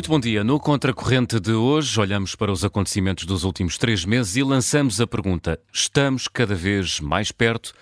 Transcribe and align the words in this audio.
Muito 0.00 0.08
bom 0.08 0.18
dia. 0.18 0.42
No 0.42 0.58
Contracorrente 0.58 1.38
de 1.38 1.52
hoje, 1.52 2.00
olhamos 2.00 2.34
para 2.34 2.50
os 2.50 2.64
acontecimentos 2.64 3.26
dos 3.26 3.44
últimos 3.44 3.76
três 3.76 4.02
meses 4.02 4.34
e 4.34 4.42
lançamos 4.42 4.98
a 4.98 5.06
pergunta: 5.06 5.60
estamos 5.70 6.26
cada 6.26 6.54
vez 6.54 7.00
mais 7.00 7.30
perto 7.30 7.74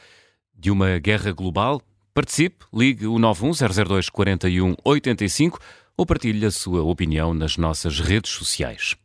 de 0.53 0.69
uma 0.69 0.99
guerra 0.99 1.31
global? 1.31 1.81
Participe, 2.13 2.65
ligue 2.75 3.07
o 3.07 3.21
91002 3.21 4.09
41 4.09 4.75
85 4.85 5.61
ou 5.97 6.05
partilhe 6.05 6.45
a 6.45 6.51
sua 6.51 6.83
opinião 6.83 7.33
nas 7.33 7.57
nossas 7.57 8.01
redes 8.01 8.33
sociais. 8.33 8.97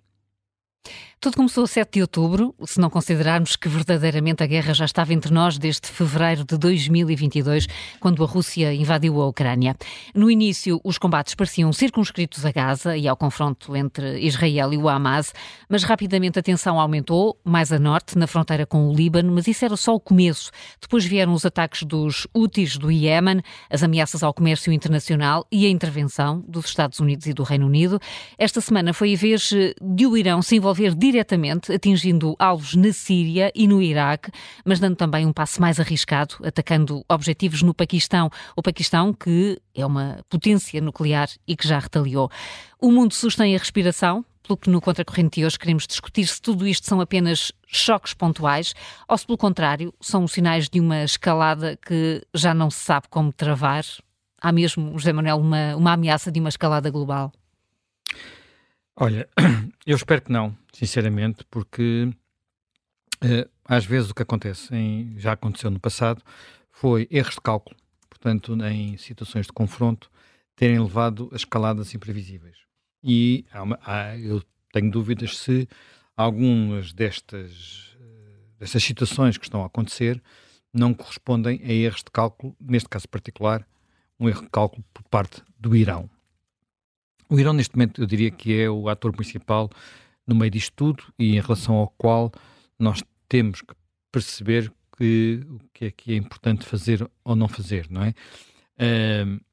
Tudo 1.23 1.37
começou 1.37 1.65
7 1.65 1.89
de 1.89 2.01
outubro, 2.01 2.53
se 2.65 2.81
não 2.81 2.89
considerarmos 2.89 3.55
que 3.55 3.69
verdadeiramente 3.69 4.43
a 4.43 4.45
guerra 4.45 4.73
já 4.73 4.83
estava 4.83 5.13
entre 5.13 5.33
nós 5.33 5.57
desde 5.57 5.87
fevereiro 5.87 6.43
de 6.43 6.57
2022, 6.57 7.65
quando 7.97 8.21
a 8.25 8.27
Rússia 8.27 8.73
invadiu 8.73 9.21
a 9.21 9.27
Ucrânia. 9.29 9.73
No 10.13 10.29
início, 10.29 10.81
os 10.83 10.97
combates 10.97 11.33
pareciam 11.33 11.71
circunscritos 11.71 12.45
a 12.45 12.51
Gaza 12.51 12.97
e 12.97 13.07
ao 13.07 13.15
confronto 13.15 13.73
entre 13.73 14.19
Israel 14.19 14.73
e 14.73 14.77
o 14.77 14.89
Hamas, 14.89 15.33
mas 15.69 15.85
rapidamente 15.85 16.39
a 16.39 16.43
tensão 16.43 16.77
aumentou, 16.77 17.39
mais 17.41 17.71
a 17.71 17.79
norte, 17.79 18.17
na 18.17 18.27
fronteira 18.27 18.65
com 18.65 18.89
o 18.89 18.93
Líbano, 18.93 19.31
mas 19.31 19.47
isso 19.47 19.63
era 19.63 19.77
só 19.77 19.95
o 19.95 20.01
começo. 20.01 20.51
Depois 20.81 21.05
vieram 21.05 21.31
os 21.31 21.45
ataques 21.45 21.83
dos 21.83 22.27
Houthis 22.33 22.75
do 22.75 22.91
Iémen, 22.91 23.41
as 23.69 23.81
ameaças 23.81 24.23
ao 24.23 24.33
comércio 24.33 24.73
internacional 24.73 25.47
e 25.49 25.65
a 25.65 25.69
intervenção 25.69 26.43
dos 26.45 26.65
Estados 26.65 26.99
Unidos 26.99 27.27
e 27.27 27.33
do 27.33 27.43
Reino 27.43 27.65
Unido. 27.65 27.97
Esta 28.37 28.59
semana 28.59 28.91
foi 28.91 29.13
a 29.13 29.17
vez 29.17 29.53
de 29.81 30.05
o 30.05 30.17
Irão 30.17 30.41
se 30.41 30.57
envolver 30.57 30.93
diretamente 30.93 31.12
diretamente, 31.13 31.71
atingindo 31.71 32.35
alvos 32.39 32.75
na 32.75 32.91
Síria 32.91 33.51
e 33.53 33.67
no 33.67 33.81
Iraque, 33.81 34.31
mas 34.65 34.79
dando 34.79 34.95
também 34.95 35.25
um 35.25 35.31
passo 35.31 35.61
mais 35.61 35.79
arriscado, 35.79 36.35
atacando 36.43 37.05
objetivos 37.07 37.61
no 37.61 37.73
Paquistão. 37.73 38.29
O 38.55 38.63
Paquistão, 38.63 39.13
que 39.13 39.61
é 39.75 39.85
uma 39.85 40.19
potência 40.27 40.81
nuclear 40.81 41.29
e 41.47 41.55
que 41.55 41.67
já 41.67 41.77
retaliou. 41.77 42.29
O 42.81 42.91
mundo 42.91 43.13
sustém 43.13 43.55
a 43.55 43.59
respiração, 43.59 44.25
pelo 44.41 44.57
que 44.57 44.69
no 44.69 44.81
Contracorrente 44.81 45.39
de 45.39 45.45
hoje 45.45 45.57
queremos 45.57 45.85
discutir 45.87 46.25
se 46.25 46.41
tudo 46.41 46.67
isto 46.67 46.87
são 46.87 46.99
apenas 46.99 47.51
choques 47.67 48.13
pontuais 48.13 48.73
ou 49.07 49.17
se, 49.17 49.25
pelo 49.25 49.37
contrário, 49.37 49.93
são 50.01 50.27
sinais 50.27 50.67
de 50.67 50.79
uma 50.79 51.03
escalada 51.03 51.77
que 51.77 52.21
já 52.33 52.53
não 52.53 52.69
se 52.69 52.79
sabe 52.79 53.07
como 53.09 53.31
travar. 53.31 53.85
Há 54.41 54.51
mesmo, 54.51 54.97
José 54.97 55.13
Manuel, 55.13 55.37
uma, 55.37 55.75
uma 55.75 55.93
ameaça 55.93 56.31
de 56.31 56.39
uma 56.39 56.49
escalada 56.49 56.89
global? 56.89 57.31
Olha, 58.95 59.27
eu 59.87 59.95
espero 59.95 60.21
que 60.21 60.31
não, 60.31 60.55
sinceramente, 60.71 61.43
porque 61.49 62.09
uh, 63.23 63.49
às 63.65 63.83
vezes 63.85 64.11
o 64.11 64.13
que 64.13 64.21
acontece, 64.21 64.73
em, 64.75 65.15
já 65.17 65.31
aconteceu 65.31 65.71
no 65.71 65.79
passado, 65.79 66.21
foi 66.71 67.07
erros 67.09 67.33
de 67.33 67.41
cálculo, 67.41 67.75
portanto, 68.07 68.55
em 68.65 68.95
situações 68.97 69.47
de 69.47 69.51
confronto, 69.51 70.11
terem 70.55 70.79
levado 70.79 71.27
a 71.33 71.35
escaladas 71.35 71.95
imprevisíveis. 71.95 72.55
E 73.03 73.45
há 73.51 73.63
uma, 73.63 73.79
há, 73.83 74.15
eu 74.15 74.43
tenho 74.71 74.91
dúvidas 74.91 75.39
se 75.39 75.67
algumas 76.15 76.93
destas, 76.93 77.95
uh, 77.99 78.59
destas 78.59 78.83
situações 78.83 79.39
que 79.39 79.45
estão 79.45 79.63
a 79.63 79.65
acontecer 79.65 80.21
não 80.71 80.93
correspondem 80.93 81.59
a 81.63 81.71
erros 81.71 82.03
de 82.03 82.11
cálculo, 82.11 82.55
neste 82.61 82.89
caso 82.89 83.09
particular, 83.09 83.67
um 84.19 84.29
erro 84.29 84.43
de 84.43 84.49
cálculo 84.51 84.83
por 84.93 85.03
parte 85.05 85.41
do 85.57 85.75
Irão. 85.75 86.12
O 87.33 87.39
Irão, 87.39 87.51
neste 87.51 87.75
momento, 87.75 87.99
eu 87.99 88.05
diria 88.05 88.29
que 88.29 88.61
é 88.61 88.69
o 88.69 88.87
ator 88.87 89.11
principal 89.11 89.67
no 90.27 90.35
meio 90.35 90.51
disto 90.51 90.71
tudo 90.75 91.03
e 91.17 91.35
em 91.35 91.41
relação 91.41 91.73
ao 91.73 91.87
qual 91.87 92.31
nós 92.77 93.03
temos 93.27 93.63
que 93.63 93.73
perceber 94.11 94.71
que, 94.95 95.41
o 95.49 95.59
que 95.73 95.85
é 95.85 95.91
que 95.91 96.13
é 96.13 96.15
importante 96.15 96.63
fazer 96.63 97.09
ou 97.23 97.35
não 97.35 97.47
fazer, 97.47 97.89
não 97.89 98.03
é? 98.03 98.09
Uh, 98.77 99.43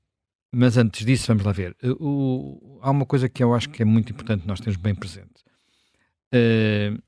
mas 0.52 0.76
antes 0.76 1.06
disso, 1.06 1.28
vamos 1.28 1.42
lá 1.42 1.52
ver. 1.52 1.74
Uh, 1.82 2.80
há 2.82 2.90
uma 2.90 3.06
coisa 3.06 3.30
que 3.30 3.42
eu 3.42 3.54
acho 3.54 3.70
que 3.70 3.80
é 3.80 3.86
muito 3.86 4.12
importante 4.12 4.46
nós 4.46 4.60
termos 4.60 4.76
bem 4.76 4.94
presente. 4.94 5.42
Uh, 6.34 7.02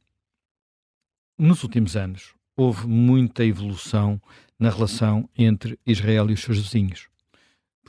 nos 1.37 1.63
últimos 1.65 1.97
anos, 1.97 2.35
houve 2.57 2.87
muita 2.87 3.45
evolução 3.45 4.19
na 4.59 4.71
relação 4.71 5.29
entre 5.37 5.79
Israel 5.85 6.31
e 6.31 6.33
os 6.33 6.41
seus 6.41 6.57
vizinhos. 6.59 7.12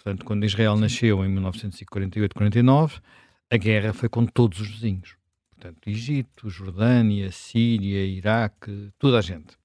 Portanto, 0.03 0.25
quando 0.25 0.45
Israel 0.45 0.75
nasceu 0.75 1.23
em 1.23 1.33
1948-49, 1.33 3.01
a 3.49 3.57
guerra 3.57 3.93
foi 3.93 4.09
com 4.09 4.25
todos 4.25 4.59
os 4.59 4.67
vizinhos. 4.67 5.15
Portanto, 5.51 5.87
Egito, 5.87 6.49
Jordânia, 6.49 7.31
Síria, 7.31 8.05
Iraque, 8.05 8.91
toda 8.99 9.19
a 9.19 9.21
gente. 9.21 9.55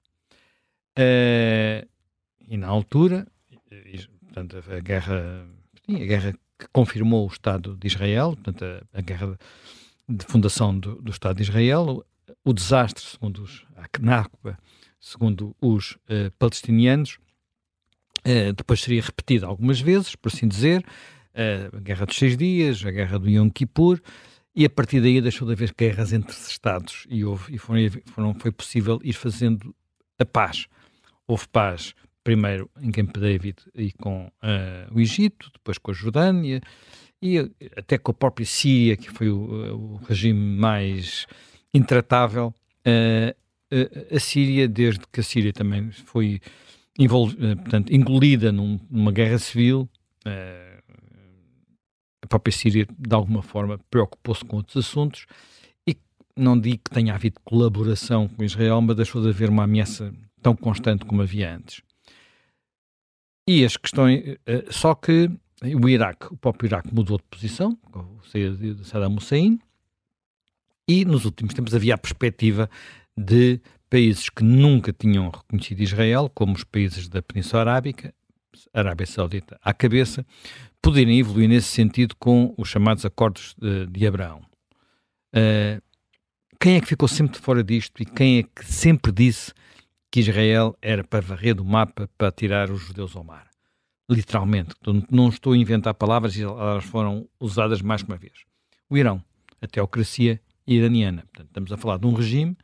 Uh, 0.97 1.85
e 2.47 2.55
na 2.55 2.67
altura, 2.67 3.27
portanto, 4.23 4.63
a 4.71 4.79
guerra, 4.79 5.45
a 5.89 6.05
guerra 6.05 6.33
que 6.57 6.67
confirmou 6.71 7.25
o 7.25 7.31
Estado 7.31 7.75
de 7.75 7.87
Israel, 7.87 8.37
portanto, 8.41 8.63
a, 8.63 8.97
a 8.97 9.01
guerra 9.01 9.37
de 10.07 10.25
fundação 10.25 10.77
do, 10.77 11.01
do, 11.01 11.11
Estado 11.11 11.35
de 11.35 11.43
Israel, 11.43 12.05
o, 12.45 12.49
o 12.51 12.53
desastre, 12.53 13.03
segundo 13.03 13.43
os, 13.43 13.65
a 13.75 13.87
Nakba, 13.99 14.57
segundo 15.01 15.53
os 15.61 15.91
uh, 15.91 16.31
palestinianos, 16.39 17.19
Uh, 18.25 18.53
depois 18.53 18.81
seria 18.81 19.01
repetida 19.01 19.45
algumas 19.47 19.79
vezes, 19.79 20.15
por 20.15 20.31
assim 20.31 20.47
dizer, 20.47 20.83
a 21.73 21.79
Guerra 21.79 22.05
dos 22.05 22.17
Seis 22.17 22.35
Dias, 22.35 22.83
a 22.85 22.91
Guerra 22.91 23.17
do 23.17 23.29
Yom 23.29 23.49
Kippur, 23.49 24.01
e 24.55 24.65
a 24.65 24.69
partir 24.69 24.99
daí 24.99 25.21
deixou 25.21 25.47
de 25.47 25.53
haver 25.53 25.73
guerras 25.77 26.11
entre 26.11 26.35
Estados 26.35 27.05
e, 27.09 27.23
houve, 27.23 27.55
e 27.55 27.57
foram, 27.57 27.79
foram, 28.07 28.33
foi 28.33 28.51
possível 28.51 28.99
ir 29.03 29.13
fazendo 29.13 29.73
a 30.17 30.25
paz. 30.25 30.67
Houve 31.27 31.47
paz 31.47 31.93
primeiro 32.23 32.69
em 32.81 32.91
Camp 32.91 33.15
David 33.15 33.57
e 33.73 33.93
com 33.93 34.25
uh, 34.25 34.93
o 34.93 34.99
Egito, 34.99 35.49
depois 35.53 35.77
com 35.77 35.91
a 35.91 35.93
Jordânia 35.93 36.61
e 37.21 37.37
até 37.77 37.97
com 37.97 38.11
a 38.11 38.13
própria 38.13 38.45
Síria, 38.45 38.97
que 38.97 39.09
foi 39.09 39.29
o, 39.29 39.95
o 39.95 39.95
regime 40.07 40.57
mais 40.57 41.25
intratável. 41.73 42.53
a 44.13 44.19
Síria, 44.19 44.67
desde 44.67 45.01
que 45.11 45.19
a 45.19 45.23
Síria 45.23 45.53
também 45.53 45.91
foi 45.91 46.41
eh, 47.05 47.55
portanto, 47.55 47.93
engolida 47.93 48.51
num, 48.51 48.79
numa 48.89 49.11
guerra 49.11 49.39
civil. 49.39 49.89
Uh, 50.25 50.79
a 52.21 52.27
própria 52.27 52.51
Síria, 52.51 52.85
de 52.85 53.15
alguma 53.15 53.41
forma, 53.41 53.79
preocupou-se 53.89 54.43
com 54.43 54.57
outros 54.57 54.85
assuntos 54.85 55.25
e 55.87 55.95
não 56.35 56.59
digo 56.59 56.81
que 56.83 56.91
tenha 56.91 57.15
havido 57.15 57.39
colaboração 57.45 58.27
com 58.27 58.43
Israel, 58.43 58.81
mas 58.81 58.97
deixou 58.97 59.21
de 59.21 59.29
haver 59.29 59.49
uma 59.49 59.63
ameaça 59.63 60.13
tão 60.41 60.55
constante 60.55 61.05
como 61.05 61.21
havia 61.21 61.55
antes. 61.55 61.81
E 63.47 63.63
as 63.63 63.77
questões. 63.77 64.19
Uh, 64.19 64.71
só 64.71 64.93
que 64.93 65.31
o 65.61 65.89
Iraque, 65.89 66.27
o 66.33 66.37
próprio 66.37 66.67
Iraque 66.67 66.93
mudou 66.93 67.17
de 67.17 67.23
posição, 67.23 67.75
com 67.91 68.19
de 68.33 68.85
Saddam 68.85 69.15
Hussein, 69.15 69.59
e 70.87 71.05
nos 71.05 71.25
últimos 71.25 71.53
tempos 71.53 71.73
havia 71.73 71.95
a 71.95 71.97
perspectiva 71.97 72.69
de 73.15 73.61
países 73.89 74.29
que 74.29 74.43
nunca 74.43 74.93
tinham 74.93 75.29
reconhecido 75.29 75.81
Israel, 75.81 76.29
como 76.33 76.53
os 76.53 76.63
países 76.63 77.07
da 77.07 77.21
Península 77.21 77.61
Arábica, 77.61 78.13
Arábia 78.73 79.05
Saudita 79.05 79.59
à 79.63 79.73
cabeça, 79.73 80.25
poderem 80.81 81.19
evoluir 81.19 81.49
nesse 81.49 81.67
sentido 81.67 82.15
com 82.17 82.53
os 82.57 82.69
chamados 82.69 83.05
Acordos 83.05 83.55
de, 83.57 83.87
de 83.87 84.07
Abraão. 84.07 84.41
Uh, 85.33 85.81
quem 86.59 86.75
é 86.75 86.81
que 86.81 86.87
ficou 86.87 87.07
sempre 87.07 87.39
fora 87.39 87.63
disto 87.63 88.01
e 88.01 88.05
quem 88.05 88.39
é 88.39 88.43
que 88.43 88.65
sempre 88.65 89.11
disse 89.11 89.53
que 90.11 90.19
Israel 90.19 90.75
era 90.81 91.03
para 91.03 91.21
varrer 91.21 91.55
do 91.55 91.63
mapa 91.63 92.09
para 92.17 92.31
tirar 92.31 92.69
os 92.69 92.81
judeus 92.81 93.15
ao 93.15 93.23
mar? 93.23 93.47
Literalmente. 94.09 94.73
Não 95.09 95.29
estou 95.29 95.53
a 95.53 95.57
inventar 95.57 95.93
palavras 95.93 96.37
elas 96.37 96.83
foram 96.83 97.27
usadas 97.39 97.81
mais 97.81 98.01
uma 98.01 98.17
vez. 98.17 98.33
O 98.89 98.97
Irão, 98.97 99.23
a 99.61 99.67
teocracia 99.67 100.41
iraniana. 100.65 101.21
Portanto, 101.21 101.47
estamos 101.47 101.71
a 101.71 101.77
falar 101.77 101.97
de 101.97 102.07
um 102.07 102.13
regime 102.13 102.57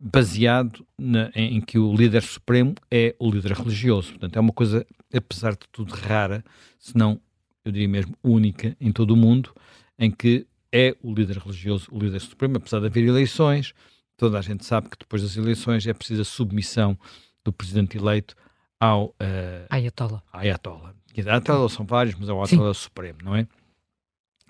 baseado 0.00 0.86
na, 0.98 1.30
em, 1.34 1.58
em, 1.58 1.60
que 1.60 1.78
o 1.78 1.94
líder 1.94 2.22
supremo 2.22 2.74
é 2.90 3.14
o 3.18 3.30
líder 3.30 3.52
religioso. 3.52 4.10
Portanto, 4.12 4.36
é 4.36 4.40
uma 4.40 4.52
coisa, 4.52 4.86
apesar 5.14 5.52
de 5.52 5.68
tudo, 5.70 5.92
rara, 5.92 6.42
se 6.78 6.96
não, 6.96 7.20
eu 7.62 7.70
diria 7.70 7.88
mesmo, 7.88 8.16
única 8.24 8.74
em 8.80 8.90
todo 8.90 9.10
o 9.10 9.16
mundo, 9.16 9.54
em 9.98 10.10
que 10.10 10.46
é 10.72 10.96
o 11.02 11.12
líder 11.12 11.36
religioso 11.36 11.88
o 11.90 11.98
líder 11.98 12.20
supremo, 12.20 12.56
apesar 12.56 12.80
de 12.80 12.86
haver 12.86 13.04
eleições. 13.04 13.74
Toda 14.16 14.38
a 14.38 14.42
gente 14.42 14.64
sabe 14.64 14.88
que 14.88 14.96
depois 14.98 15.22
das 15.22 15.36
eleições 15.36 15.86
é 15.86 15.92
preciso 15.92 16.22
a 16.22 16.24
submissão 16.24 16.98
do 17.44 17.52
presidente 17.52 17.98
eleito 17.98 18.34
ao 18.78 19.06
uh, 19.06 19.66
Ayatollah. 19.68 20.22
Ayatollah. 20.32 20.94
Ayatollah 21.14 21.68
são 21.68 21.84
vários, 21.84 22.14
mas 22.14 22.28
é 22.28 22.32
o 22.32 22.38
Ayatollah 22.38 22.72
Sim. 22.72 22.80
Supremo, 22.80 23.18
não 23.22 23.36
é? 23.36 23.46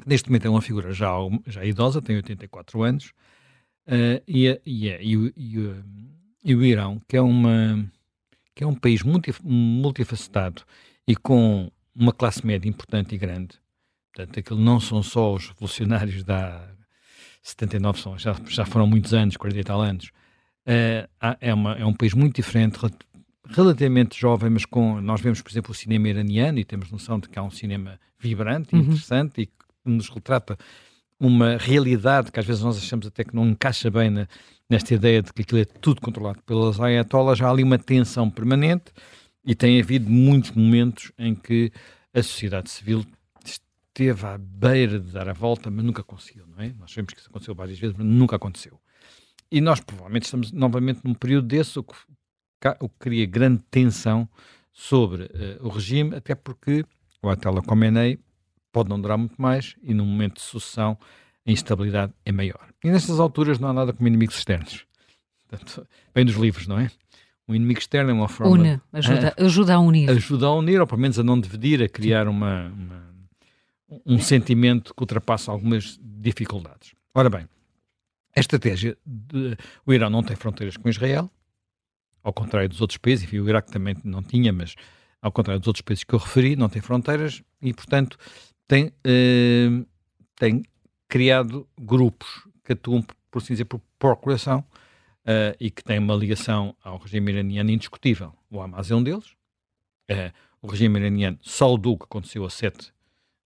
Neste 0.06 0.28
momento 0.28 0.46
é 0.46 0.50
uma 0.50 0.62
figura 0.62 0.92
já, 0.92 1.10
já 1.46 1.64
idosa, 1.64 2.00
tem 2.00 2.16
84 2.16 2.82
anos, 2.82 3.12
Uh, 3.90 4.22
e, 4.26 4.46
e, 4.64 4.88
e, 4.88 5.16
o, 5.16 5.32
e, 6.44 6.54
o, 6.54 6.64
Irão, 6.64 7.02
que 7.08 7.16
é, 7.16 7.20
uma, 7.20 7.84
que 8.54 8.62
é 8.62 8.66
um 8.66 8.74
país 8.74 9.02
multi, 9.02 9.34
multifacetado 9.42 10.62
e 11.08 11.16
com 11.16 11.72
uma 11.92 12.12
classe 12.12 12.46
média 12.46 12.68
importante 12.68 13.16
e 13.16 13.18
grande, 13.18 13.58
portanto, 14.14 14.38
aquilo 14.38 14.60
não 14.60 14.78
são 14.78 15.02
só 15.02 15.34
os 15.34 15.48
revolucionários 15.48 16.22
da 16.22 16.68
79, 17.42 18.00
são, 18.00 18.16
já, 18.16 18.36
já 18.46 18.64
foram 18.64 18.86
muitos 18.86 19.12
anos, 19.12 19.36
40 19.36 19.58
e 19.58 19.64
tal 19.64 19.80
anos, 19.80 20.12
uh, 20.68 21.36
é, 21.40 21.52
uma, 21.52 21.72
é 21.74 21.84
um 21.84 21.92
país 21.92 22.14
muito 22.14 22.36
diferente, 22.36 22.78
relativamente 23.48 24.16
jovem, 24.16 24.50
mas 24.50 24.64
com. 24.64 25.00
Nós 25.00 25.20
vemos, 25.20 25.42
por 25.42 25.50
exemplo, 25.50 25.72
o 25.72 25.74
cinema 25.74 26.08
iraniano 26.08 26.60
e 26.60 26.64
temos 26.64 26.92
noção 26.92 27.18
de 27.18 27.28
que 27.28 27.38
há 27.38 27.42
um 27.42 27.50
cinema 27.50 27.98
vibrante, 28.20 28.72
uhum. 28.72 28.82
interessante 28.82 29.40
e 29.40 29.46
que 29.46 29.52
nos 29.84 30.08
retrata 30.08 30.56
uma 31.20 31.58
realidade 31.58 32.32
que 32.32 32.40
às 32.40 32.46
vezes 32.46 32.62
nós 32.62 32.78
achamos 32.78 33.06
até 33.06 33.22
que 33.22 33.36
não 33.36 33.46
encaixa 33.46 33.90
bem 33.90 34.08
na, 34.08 34.26
nesta 34.68 34.94
ideia 34.94 35.22
de 35.22 35.32
que 35.32 35.42
aquilo 35.42 35.60
é 35.60 35.64
tudo 35.64 36.00
controlado 36.00 36.40
pelas 36.46 36.80
ayatollahs, 36.80 37.42
há 37.42 37.50
ali 37.50 37.62
uma 37.62 37.78
tensão 37.78 38.30
permanente 38.30 38.92
e 39.44 39.54
tem 39.54 39.80
havido 39.80 40.08
muitos 40.08 40.52
momentos 40.52 41.12
em 41.18 41.34
que 41.34 41.70
a 42.14 42.22
sociedade 42.22 42.70
civil 42.70 43.04
esteve 43.44 44.26
à 44.26 44.38
beira 44.38 44.98
de 44.98 45.12
dar 45.12 45.28
a 45.28 45.32
volta, 45.32 45.70
mas 45.70 45.84
nunca 45.84 46.02
conseguiu, 46.02 46.46
não 46.46 46.62
é? 46.62 46.72
Nós 46.78 46.90
sabemos 46.90 47.12
que 47.12 47.20
isso 47.20 47.28
aconteceu 47.28 47.54
várias 47.54 47.78
vezes, 47.78 47.96
mas 47.96 48.06
nunca 48.06 48.36
aconteceu. 48.36 48.80
E 49.50 49.60
nós 49.60 49.80
provavelmente 49.80 50.24
estamos 50.24 50.52
novamente 50.52 51.00
num 51.04 51.14
período 51.14 51.48
desse, 51.48 51.78
o 51.78 51.82
que, 51.82 51.94
o 52.80 52.88
que 52.88 52.98
cria 52.98 53.26
grande 53.26 53.62
tensão 53.70 54.28
sobre 54.72 55.24
uh, 55.24 55.66
o 55.66 55.68
regime, 55.68 56.14
até 56.14 56.34
porque 56.34 56.84
o 57.22 57.28
Atala 57.28 57.60
Khomeini 57.60 58.18
pode 58.72 58.88
não 58.88 59.00
durar 59.00 59.18
muito 59.18 59.40
mais 59.40 59.76
e 59.82 59.94
num 59.94 60.04
momento 60.04 60.34
de 60.34 60.42
sucessão 60.42 60.98
a 61.46 61.50
instabilidade 61.50 62.12
é 62.24 62.32
maior. 62.32 62.68
E 62.84 62.90
nestas 62.90 63.18
alturas 63.18 63.58
não 63.58 63.68
há 63.68 63.72
nada 63.72 63.92
como 63.92 64.06
inimigos 64.06 64.36
externos. 64.36 64.86
Portanto, 65.48 65.86
vem 66.14 66.24
dos 66.24 66.36
livros, 66.36 66.66
não 66.66 66.78
é? 66.78 66.90
Um 67.48 67.54
inimigo 67.54 67.80
externo 67.80 68.10
é 68.10 68.14
uma 68.14 68.28
forma... 68.28 68.52
Une, 68.52 68.80
ajuda, 68.92 69.34
a, 69.36 69.44
ajuda 69.44 69.74
a 69.74 69.80
unir. 69.80 70.10
Ajuda 70.10 70.46
a 70.46 70.54
unir, 70.54 70.80
ou 70.80 70.86
pelo 70.86 71.00
menos 71.00 71.18
a 71.18 71.22
não 71.24 71.40
dividir, 71.40 71.82
a 71.82 71.88
criar 71.88 72.28
uma, 72.28 72.68
uma 72.68 73.10
um 74.06 74.18
sentimento 74.18 74.94
que 74.94 75.02
ultrapassa 75.02 75.50
algumas 75.50 75.98
dificuldades. 76.00 76.94
Ora 77.12 77.28
bem, 77.28 77.48
a 78.36 78.40
estratégia 78.40 78.96
de, 79.04 79.56
o 79.84 79.92
Irão 79.92 80.08
não 80.08 80.22
tem 80.22 80.36
fronteiras 80.36 80.76
com 80.76 80.88
Israel, 80.88 81.30
ao 82.22 82.32
contrário 82.32 82.68
dos 82.68 82.80
outros 82.80 82.98
países, 82.98 83.24
enfim, 83.24 83.40
o 83.40 83.48
Iraque 83.48 83.72
também 83.72 83.96
não 84.04 84.22
tinha, 84.22 84.52
mas 84.52 84.74
ao 85.20 85.32
contrário 85.32 85.58
dos 85.58 85.66
outros 85.66 85.82
países 85.82 86.04
que 86.04 86.14
eu 86.14 86.18
referi, 86.18 86.54
não 86.54 86.68
tem 86.68 86.80
fronteiras 86.80 87.42
e, 87.60 87.72
portanto, 87.74 88.16
tem, 88.70 88.92
eh, 89.02 89.84
tem 90.36 90.62
criado 91.08 91.68
grupos 91.76 92.46
que 92.62 92.74
atuam, 92.74 93.04
por 93.28 93.42
assim 93.42 93.54
dizer, 93.54 93.64
por 93.64 93.80
procuração 93.98 94.60
uh, 94.60 95.56
e 95.58 95.72
que 95.72 95.82
têm 95.82 95.98
uma 95.98 96.14
ligação 96.14 96.76
ao 96.80 96.98
regime 96.98 97.32
iraniano 97.32 97.68
indiscutível. 97.68 98.32
O 98.48 98.62
Hamas 98.62 98.88
é 98.88 98.94
um 98.94 99.02
deles. 99.02 99.26
Uh, 100.08 100.32
o 100.62 100.68
regime 100.68 101.00
iraniano 101.00 101.36
saudou 101.42 101.94
o 101.94 101.98
que 101.98 102.04
aconteceu 102.04 102.44
a 102.44 102.50
7 102.50 102.92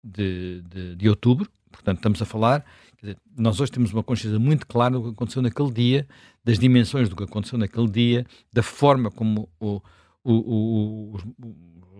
de, 0.04 0.64
de, 0.64 0.96
de 0.96 1.08
outubro, 1.10 1.48
portanto, 1.72 1.98
estamos 1.98 2.20
a 2.20 2.26
falar. 2.26 2.66
Dizer, 3.00 3.16
nós 3.38 3.60
hoje 3.60 3.72
temos 3.72 3.94
uma 3.94 4.02
consciência 4.02 4.40
muito 4.40 4.66
clara 4.66 4.96
do 4.96 5.04
que 5.04 5.10
aconteceu 5.10 5.44
naquele 5.44 5.72
dia, 5.72 6.08
das 6.44 6.58
dimensões 6.58 7.08
do 7.08 7.16
que 7.16 7.24
aconteceu 7.24 7.60
naquele 7.60 7.88
dia, 7.88 8.26
da 8.52 8.64
forma 8.64 9.12
como 9.12 9.48
o, 9.60 9.80
o, 10.24 10.34
o, 10.34 11.14
os, 11.14 11.24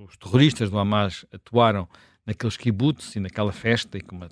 os, 0.10 0.18
terroristas 0.18 0.72
do 0.72 0.80
Hamas 0.80 1.24
atuaram 1.32 1.88
naqueles 2.26 2.58
kibbutz 2.58 3.16
e 3.16 3.20
naquela 3.20 3.52
festa 3.52 3.98
e 3.98 4.02
como 4.02 4.28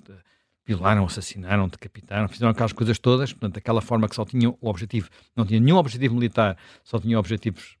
violaram, 0.66 1.04
assassinaram, 1.04 1.68
decapitaram, 1.68 2.28
fizeram 2.28 2.50
aquelas 2.50 2.72
coisas 2.72 2.98
todas, 2.98 3.32
portanto, 3.32 3.56
aquela 3.56 3.80
forma 3.80 4.08
que 4.08 4.14
só 4.14 4.24
tinha 4.24 4.50
o 4.50 4.56
objetivo, 4.62 5.08
não 5.34 5.44
tinha 5.44 5.58
nenhum 5.58 5.76
objetivo 5.76 6.14
militar, 6.14 6.56
só 6.84 6.98
tinha 6.98 7.18
objetivos 7.18 7.76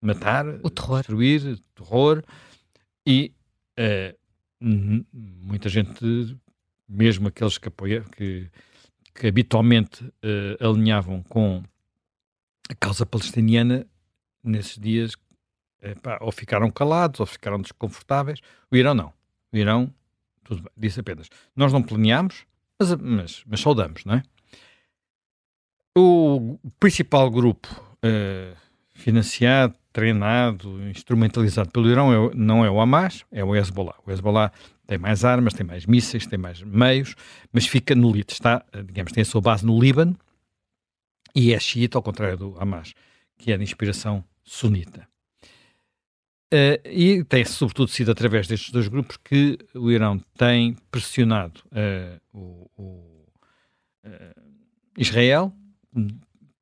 matar, 0.00 0.46
o 0.62 0.70
terror. 0.70 0.98
destruir, 0.98 1.60
terror, 1.74 2.24
e 3.06 3.32
uh, 3.78 4.16
muita 5.12 5.68
gente, 5.68 6.38
mesmo 6.88 7.28
aqueles 7.28 7.58
que 7.58 7.68
apoiam, 7.68 8.04
que, 8.04 8.48
que 9.14 9.26
habitualmente 9.26 10.04
uh, 10.04 10.70
alinhavam 10.70 11.22
com 11.24 11.62
a 12.68 12.74
causa 12.74 13.04
palestiniana, 13.04 13.86
nesses 14.42 14.78
dias 14.78 15.14
epá, 15.80 16.18
ou 16.20 16.32
ficaram 16.32 16.70
calados 16.70 17.20
ou 17.20 17.26
ficaram 17.26 17.60
desconfortáveis. 17.60 18.40
O 18.70 18.76
Irão 18.76 18.94
não. 18.94 19.12
O 19.52 19.56
Irão, 19.56 19.92
tudo 20.44 20.62
bem, 20.62 20.72
disse 20.76 21.00
apenas, 21.00 21.28
nós 21.54 21.72
não 21.72 21.82
planeamos, 21.82 22.46
mas, 22.78 22.94
mas, 22.94 23.44
mas 23.46 23.60
saudamos, 23.60 24.04
não 24.04 24.14
é? 24.14 24.22
O 25.96 26.58
principal 26.80 27.30
grupo 27.30 27.68
uh, 27.98 28.56
financiado, 28.94 29.74
treinado, 29.92 30.82
instrumentalizado 30.88 31.70
pelo 31.70 31.88
Irão 31.90 32.12
é, 32.12 32.34
não 32.34 32.64
é 32.64 32.70
o 32.70 32.80
Hamas, 32.80 33.24
é 33.30 33.44
o 33.44 33.54
Hezbollah. 33.54 33.96
O 34.06 34.10
Hezbollah 34.10 34.50
tem 34.86 34.98
mais 34.98 35.24
armas, 35.24 35.52
tem 35.52 35.66
mais 35.66 35.86
mísseis, 35.86 36.26
tem 36.26 36.38
mais 36.38 36.62
meios, 36.62 37.14
mas 37.52 37.66
fica 37.66 37.94
no 37.94 38.16
está, 38.16 38.64
eh, 38.72 38.82
digamos, 38.82 39.12
tem 39.12 39.22
a 39.22 39.24
sua 39.24 39.40
base 39.40 39.64
no 39.66 39.78
Líbano 39.78 40.18
e 41.34 41.52
é 41.52 41.60
xiita, 41.60 41.98
ao 41.98 42.02
contrário 42.02 42.36
do 42.36 42.56
Hamas, 42.58 42.94
que 43.38 43.52
é 43.52 43.56
de 43.56 43.62
inspiração 43.62 44.24
sunita. 44.42 45.06
Uh, 46.52 46.76
e 46.86 47.24
tem 47.24 47.46
sobretudo 47.46 47.88
sido 47.88 48.10
através 48.10 48.46
destes 48.46 48.70
dois 48.70 48.86
grupos 48.86 49.16
que 49.16 49.58
o 49.74 49.90
Irão 49.90 50.20
tem 50.36 50.76
pressionado 50.90 51.62
uh, 51.68 52.20
o, 52.30 52.70
o 52.76 53.26
uh, 54.04 54.42
Israel, 54.98 55.50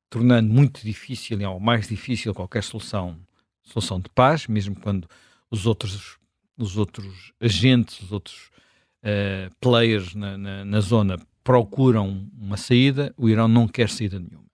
tornando 0.09 0.49
muito 0.49 0.81
difícil, 0.81 1.37
ou 1.45 1.59
mais 1.59 1.89
difícil, 1.89 2.33
qualquer 2.33 2.63
solução, 2.63 3.19
solução 3.61 3.99
de 3.99 4.07
paz, 4.15 4.47
mesmo 4.47 4.77
quando 4.77 5.09
os 5.49 5.65
outros, 5.65 6.17
os 6.57 6.77
outros 6.77 7.33
agentes, 7.41 7.99
os 7.99 8.13
outros 8.13 8.49
players 9.59 10.13
na, 10.13 10.37
na, 10.37 10.63
na, 10.63 10.79
zona 10.79 11.17
procuram 11.43 12.29
uma 12.39 12.55
saída, 12.55 13.11
o 13.17 13.27
Irão 13.27 13.47
não 13.47 13.67
quer 13.67 13.89
saída 13.89 14.19
nenhuma. 14.19 14.45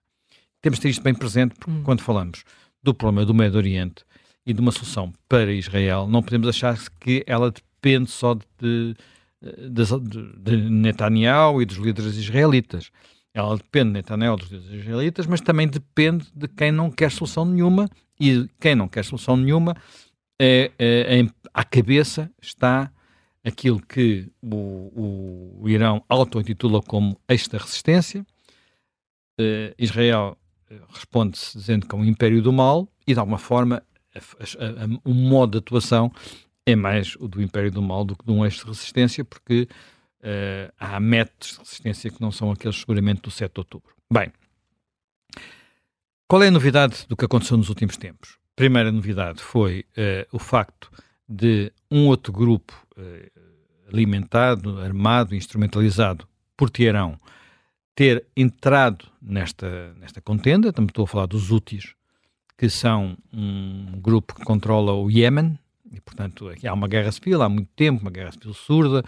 Temos 0.62 0.80
de 0.80 0.83
ter 0.83 0.90
isto 0.90 1.04
bem 1.04 1.13
presente, 1.13 1.54
porque 1.60 1.80
hum. 1.80 1.83
quando 1.83 2.01
falamos 2.01 2.44
do 2.81 2.94
problema 2.94 3.25
do 3.25 3.33
Médio 3.33 3.57
Oriente, 3.57 4.06
e 4.48 4.54
de 4.54 4.62
uma 4.62 4.72
solução 4.72 5.12
para 5.28 5.52
Israel, 5.52 6.08
não 6.08 6.24
podemos 6.24 6.48
achar 6.48 6.80
que 7.02 7.22
ela 7.28 7.52
depende 7.52 8.10
só 8.10 8.34
de, 8.34 8.96
de, 9.42 10.00
de 10.40 10.70
Netanyahu 10.70 11.62
e 11.62 11.66
dos 11.66 11.76
líderes 11.76 12.16
israelitas. 12.16 12.90
Ela 13.34 13.58
depende 13.58 13.88
de 13.90 13.94
Netanyahu 13.96 14.38
dos 14.38 14.50
líderes 14.50 14.86
israelitas, 14.86 15.28
mas 15.28 15.42
também 15.42 15.68
depende 15.68 16.28
de 16.34 16.48
quem 16.48 16.72
não 16.72 16.90
quer 16.90 17.12
solução 17.12 17.44
nenhuma 17.44 17.90
e 18.18 18.50
quem 18.58 18.74
não 18.74 18.88
quer 18.88 19.04
solução 19.04 19.36
nenhuma 19.36 19.76
é, 20.40 20.72
é, 20.80 21.20
é 21.20 21.30
à 21.54 21.66
cabeça 21.66 22.32
está 22.42 22.90
aquilo 23.44 23.82
que 23.82 24.32
o, 24.42 25.60
o, 25.62 25.70
Irão 25.70 26.02
auto-intitula 26.08 26.82
como 26.82 27.20
esta 27.28 27.58
resistência. 27.58 28.26
Uh, 29.40 29.76
Israel 29.78 30.38
responde-se 30.90 31.58
dizendo 31.58 31.86
que 31.86 31.96
é 31.96 31.98
um 31.98 32.06
império 32.06 32.42
do 32.42 32.52
mal 32.52 32.88
e, 33.06 33.14
de 33.14 33.20
alguma 33.20 33.38
forma, 33.38 33.84
a, 34.18 34.83
a, 34.83 35.00
o 35.04 35.14
modo 35.14 35.52
de 35.52 35.57
atuação 35.59 36.12
é 36.66 36.76
mais 36.76 37.16
o 37.19 37.28
do 37.28 37.42
Império 37.42 37.71
do 37.71 37.81
Mal 37.81 38.04
do 38.04 38.16
que 38.16 38.26
de 38.26 38.31
um 38.31 38.44
eixo 38.44 38.62
de 38.62 38.71
resistência, 38.71 39.24
porque 39.24 39.68
uh, 40.19 40.74
há 40.80 41.00
métodos 41.00 41.54
de 41.54 41.59
resistência 41.59 42.12
que 42.12 42.21
não 42.21 42.31
são 42.31 42.52
aqueles 42.52 42.78
seguramente 42.78 43.21
do 43.21 43.31
7 43.31 43.54
de 43.54 43.59
outubro. 43.59 43.95
Bem, 44.12 44.31
qual 46.28 46.44
é 46.44 46.47
a 46.47 46.52
novidade 46.52 47.06
do 47.07 47.16
que 47.16 47.26
aconteceu 47.26 47.57
nos 47.57 47.69
últimos 47.69 47.95
tempos? 47.95 48.38
Primeira 48.56 48.92
novidade 48.92 49.42
foi 49.42 49.86
uh, 49.92 50.28
o 50.36 50.40
facto 50.40 50.92
de 51.28 51.71
um 51.90 52.07
outro 52.07 52.33
grupo 52.33 52.74
uh, 52.97 53.40
alimentado, 53.92 54.80
armado, 54.81 55.36
instrumentalizado 55.36 56.28
por 56.56 56.69
Teherão 56.69 57.19
ter 57.95 58.28
entrado 58.36 59.06
nesta, 59.19 59.94
nesta 59.95 60.21
contenda, 60.21 60.71
também 60.71 60.90
estou 60.90 61.06
a 61.06 61.07
falar 61.07 61.26
dos 61.26 61.50
úteis, 61.50 61.95
que 62.57 62.69
são 62.69 63.16
um 63.31 63.99
grupo 64.02 64.33
que 64.33 64.44
controla 64.44 64.94
o 64.94 65.11
Iémen, 65.11 65.57
e 65.92 66.02
portanto 66.02 66.49
há 66.66 66.73
uma 66.73 66.87
guerra 66.87 67.11
civil 67.11 67.42
há 67.42 67.49
muito 67.49 67.69
tempo, 67.76 68.02
uma 68.02 68.11
guerra 68.11 68.31
civil 68.31 68.54
surda. 68.54 69.04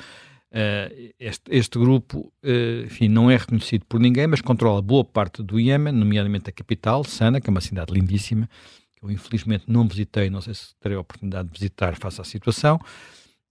Uh, 0.51 1.13
este, 1.19 1.43
este, 1.51 1.77
grupo, 1.77 2.31
uh, 2.43 2.85
enfim, 2.85 3.07
não 3.07 3.29
é 3.29 3.37
reconhecido 3.37 3.85
por 3.85 3.99
ninguém, 3.99 4.25
mas 4.25 4.41
controla 4.41 4.81
boa 4.81 5.03
parte 5.05 5.43
do 5.43 5.59
Iémen, 5.59 5.93
nomeadamente 5.93 6.49
a 6.49 6.53
capital, 6.53 7.03
Sana, 7.03 7.39
que 7.39 7.49
é 7.49 7.51
uma 7.51 7.61
cidade 7.61 7.93
lindíssima, 7.93 8.49
que 8.97 9.05
eu 9.05 9.11
infelizmente 9.11 9.65
não 9.67 9.87
visitei, 9.87 10.29
não 10.29 10.41
sei 10.41 10.55
se 10.55 10.75
terei 10.79 10.97
a 10.97 11.01
oportunidade 11.01 11.49
de 11.49 11.53
visitar 11.53 11.95
face 11.95 12.19
à 12.19 12.23
situação. 12.23 12.79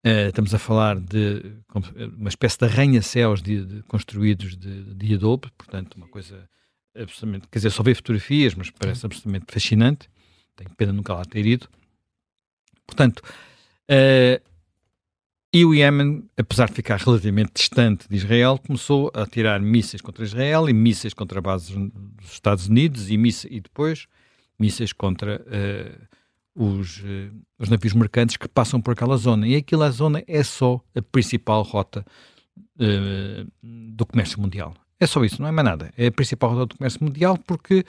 Uh, 0.04 0.28
estamos 0.28 0.52
a 0.54 0.58
falar 0.58 0.98
de 0.98 1.54
uma 2.16 2.28
espécie 2.28 2.58
de 2.58 2.64
arranha-céus 2.64 3.42
de, 3.42 3.64
de, 3.64 3.82
construídos 3.84 4.56
de, 4.56 4.94
de 4.94 5.14
adobe, 5.14 5.48
portanto, 5.56 5.94
uma 5.94 6.08
coisa 6.08 6.48
absolutamente, 6.98 7.48
quer 7.48 7.58
dizer, 7.58 7.70
só 7.70 7.82
vi 7.82 7.94
fotografias, 7.94 8.54
mas 8.54 8.70
parece 8.70 9.06
absolutamente 9.06 9.46
fascinante. 9.48 10.08
Tenho 10.56 10.70
pena 10.76 10.92
nunca 10.92 11.14
lá 11.14 11.24
ter 11.24 11.46
ido. 11.46 11.68
Portanto, 12.86 13.22
uh, 13.90 14.48
e 15.52 15.64
o 15.64 15.74
Iémen, 15.74 16.28
apesar 16.36 16.68
de 16.68 16.74
ficar 16.74 16.98
relativamente 16.98 17.52
distante 17.54 18.08
de 18.08 18.16
Israel, 18.16 18.58
começou 18.58 19.10
a 19.14 19.26
tirar 19.26 19.60
mísseis 19.60 20.02
contra 20.02 20.24
Israel 20.24 20.68
e 20.68 20.72
mísseis 20.72 21.14
contra 21.14 21.40
bases 21.40 21.70
dos 21.70 22.32
Estados 22.32 22.66
Unidos 22.66 23.08
e, 23.08 23.14
e 23.14 23.60
depois 23.60 24.06
mísseis 24.58 24.92
contra 24.92 25.40
uh, 25.40 26.08
os, 26.54 26.98
uh, 26.98 27.32
os 27.58 27.68
navios 27.68 27.94
mercantes 27.94 28.36
que 28.36 28.48
passam 28.48 28.80
por 28.80 28.92
aquela 28.92 29.16
zona. 29.16 29.46
E 29.46 29.56
aquela 29.56 29.90
zona 29.90 30.22
é 30.26 30.42
só 30.42 30.82
a 30.94 31.00
principal 31.00 31.62
rota 31.62 32.04
do 33.62 34.06
comércio 34.06 34.40
mundial. 34.40 34.74
É 35.00 35.06
só 35.06 35.24
isso, 35.24 35.40
não 35.40 35.48
é 35.48 35.52
mais 35.52 35.64
nada. 35.64 35.92
É 35.96 36.06
a 36.06 36.12
principal 36.12 36.50
rota 36.50 36.66
do 36.66 36.76
comércio 36.76 37.02
mundial 37.02 37.38
porque 37.38 37.84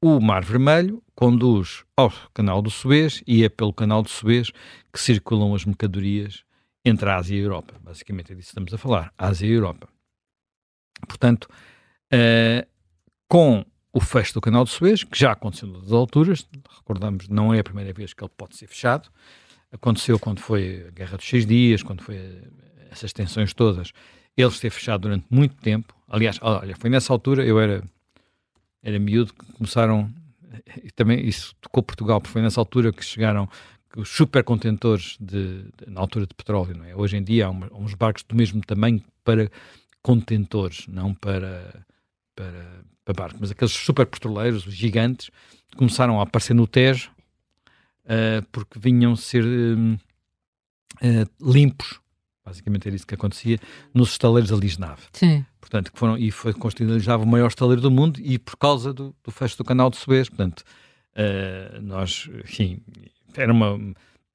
o 0.00 0.20
Mar 0.20 0.44
Vermelho 0.44 1.02
conduz 1.14 1.84
ao 1.96 2.12
Canal 2.32 2.62
do 2.62 2.70
Suez 2.70 3.22
e 3.26 3.44
é 3.44 3.48
pelo 3.48 3.72
Canal 3.72 4.02
do 4.02 4.08
Suez 4.08 4.52
que 4.92 5.00
circulam 5.00 5.54
as 5.54 5.64
mercadorias 5.64 6.44
entre 6.84 7.10
a 7.10 7.16
Ásia 7.16 7.36
e 7.36 7.40
a 7.40 7.42
Europa. 7.42 7.74
Basicamente 7.82 8.32
é 8.32 8.34
disso 8.36 8.46
que 8.46 8.50
estamos 8.52 8.72
a 8.72 8.78
falar, 8.78 9.12
Ásia 9.18 9.46
e 9.46 9.50
Europa. 9.50 9.88
Portanto, 11.06 11.48
uh, 12.12 12.66
com 13.28 13.64
o 13.92 14.00
fecho 14.00 14.34
do 14.34 14.40
canal 14.40 14.64
de 14.64 14.70
Suez, 14.70 15.02
que 15.02 15.18
já 15.18 15.32
aconteceu 15.32 15.68
nas 15.68 15.90
alturas, 15.90 16.46
recordamos, 16.76 17.28
não 17.28 17.52
é 17.52 17.58
a 17.58 17.64
primeira 17.64 17.92
vez 17.92 18.14
que 18.14 18.22
ele 18.22 18.32
pode 18.36 18.56
ser 18.56 18.66
fechado, 18.68 19.08
aconteceu 19.72 20.18
quando 20.18 20.40
foi 20.40 20.86
a 20.88 20.90
Guerra 20.90 21.16
dos 21.16 21.28
Seis 21.28 21.44
Dias, 21.44 21.82
quando 21.82 22.02
foi 22.02 22.42
essas 22.90 23.12
tensões 23.12 23.52
todas, 23.52 23.92
ele 24.42 24.50
esteve 24.50 24.74
fechado 24.74 25.02
durante 25.02 25.26
muito 25.30 25.56
tempo, 25.56 25.94
aliás, 26.08 26.38
olha, 26.40 26.76
foi 26.76 26.90
nessa 26.90 27.12
altura, 27.12 27.44
eu 27.44 27.58
era, 27.60 27.82
era 28.82 28.98
miúdo, 28.98 29.32
que 29.32 29.52
começaram, 29.52 30.12
e 30.82 30.90
também 30.90 31.26
isso 31.26 31.54
tocou 31.60 31.82
Portugal, 31.82 32.20
porque 32.20 32.32
foi 32.32 32.42
nessa 32.42 32.60
altura 32.60 32.92
que 32.92 33.04
chegaram 33.04 33.48
os 33.96 34.08
supercontentores 34.10 35.16
de, 35.20 35.62
de, 35.62 35.90
na 35.90 36.00
altura 36.00 36.26
de 36.26 36.34
petróleo, 36.34 36.76
não 36.76 36.84
é? 36.84 36.94
Hoje 36.94 37.16
em 37.16 37.22
dia 37.22 37.46
há, 37.46 37.50
uma, 37.50 37.68
uns 37.72 37.94
barcos 37.94 38.22
do 38.22 38.34
mesmo 38.34 38.60
tamanho 38.60 39.02
para 39.24 39.50
contentores, 40.02 40.86
não 40.86 41.14
para, 41.14 41.84
para, 42.34 42.84
para 43.04 43.14
barcos. 43.14 43.40
Mas 43.40 43.50
aqueles 43.50 43.72
superpetroleiros, 43.72 44.66
os 44.66 44.74
gigantes, 44.74 45.30
começaram 45.76 46.20
a 46.20 46.22
aparecer 46.22 46.54
no 46.54 46.66
Tejo 46.66 47.10
uh, 48.04 48.46
porque 48.52 48.78
vinham 48.78 49.16
ser 49.16 49.44
uh, 49.44 49.98
limpos, 51.40 52.00
basicamente 52.48 52.88
era 52.88 52.96
isso 52.96 53.06
que 53.06 53.14
acontecia, 53.14 53.58
nos 53.94 54.10
estaleiros 54.10 54.50
da 54.50 54.56
Lisnave. 54.56 55.02
Sim. 55.12 55.44
Portanto, 55.60 55.92
que 55.92 55.98
foram, 55.98 56.18
e 56.18 56.30
foi 56.30 56.52
construído 56.52 56.96
o 56.96 57.26
maior 57.26 57.48
estaleiro 57.48 57.80
do 57.80 57.90
mundo 57.90 58.20
e 58.22 58.38
por 58.38 58.56
causa 58.56 58.92
do, 58.92 59.14
do 59.22 59.30
fecho 59.30 59.56
do 59.58 59.64
canal 59.64 59.90
de 59.90 59.96
Suez, 59.96 60.28
portanto, 60.28 60.64
nós, 61.82 62.30
enfim, 62.44 62.80
era 63.34 63.52
uma 63.52 63.78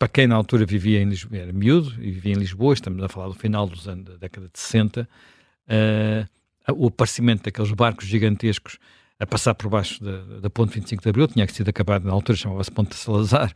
para 0.04 0.10
quem 0.10 0.28
na 0.28 0.36
altura 0.36 0.66
vivia 0.66 1.02
em 1.02 1.06
Lisboa, 1.06 1.42
era 1.42 1.54
miúdo 1.54 1.94
e 2.04 2.12
vivia 2.12 2.34
em 2.34 2.38
Lisboa, 2.38 2.74
estamos 2.74 3.02
a 3.02 3.08
falar 3.08 3.30
do 3.30 3.36
final 3.36 3.66
dos 3.66 3.88
anos 3.88 4.04
da 4.04 4.18
década 4.18 4.50
de 4.52 4.60
60, 4.60 5.08
uh, 5.08 6.74
o 6.74 6.88
aparecimento 6.88 7.44
daqueles 7.44 7.72
barcos 7.72 8.06
gigantescos 8.06 8.80
a 9.18 9.26
passar 9.26 9.56
por 9.56 9.70
baixo 9.70 10.04
da, 10.04 10.42
da 10.42 10.50
ponte 10.50 10.74
25 10.74 11.02
de 11.02 11.08
Abril, 11.08 11.28
tinha 11.30 11.48
sido 11.48 11.70
acabado, 11.70 12.04
na 12.04 12.12
altura 12.12 12.38
chamava-se 12.38 12.70
Ponte 12.70 12.96
Salazar, 12.98 13.54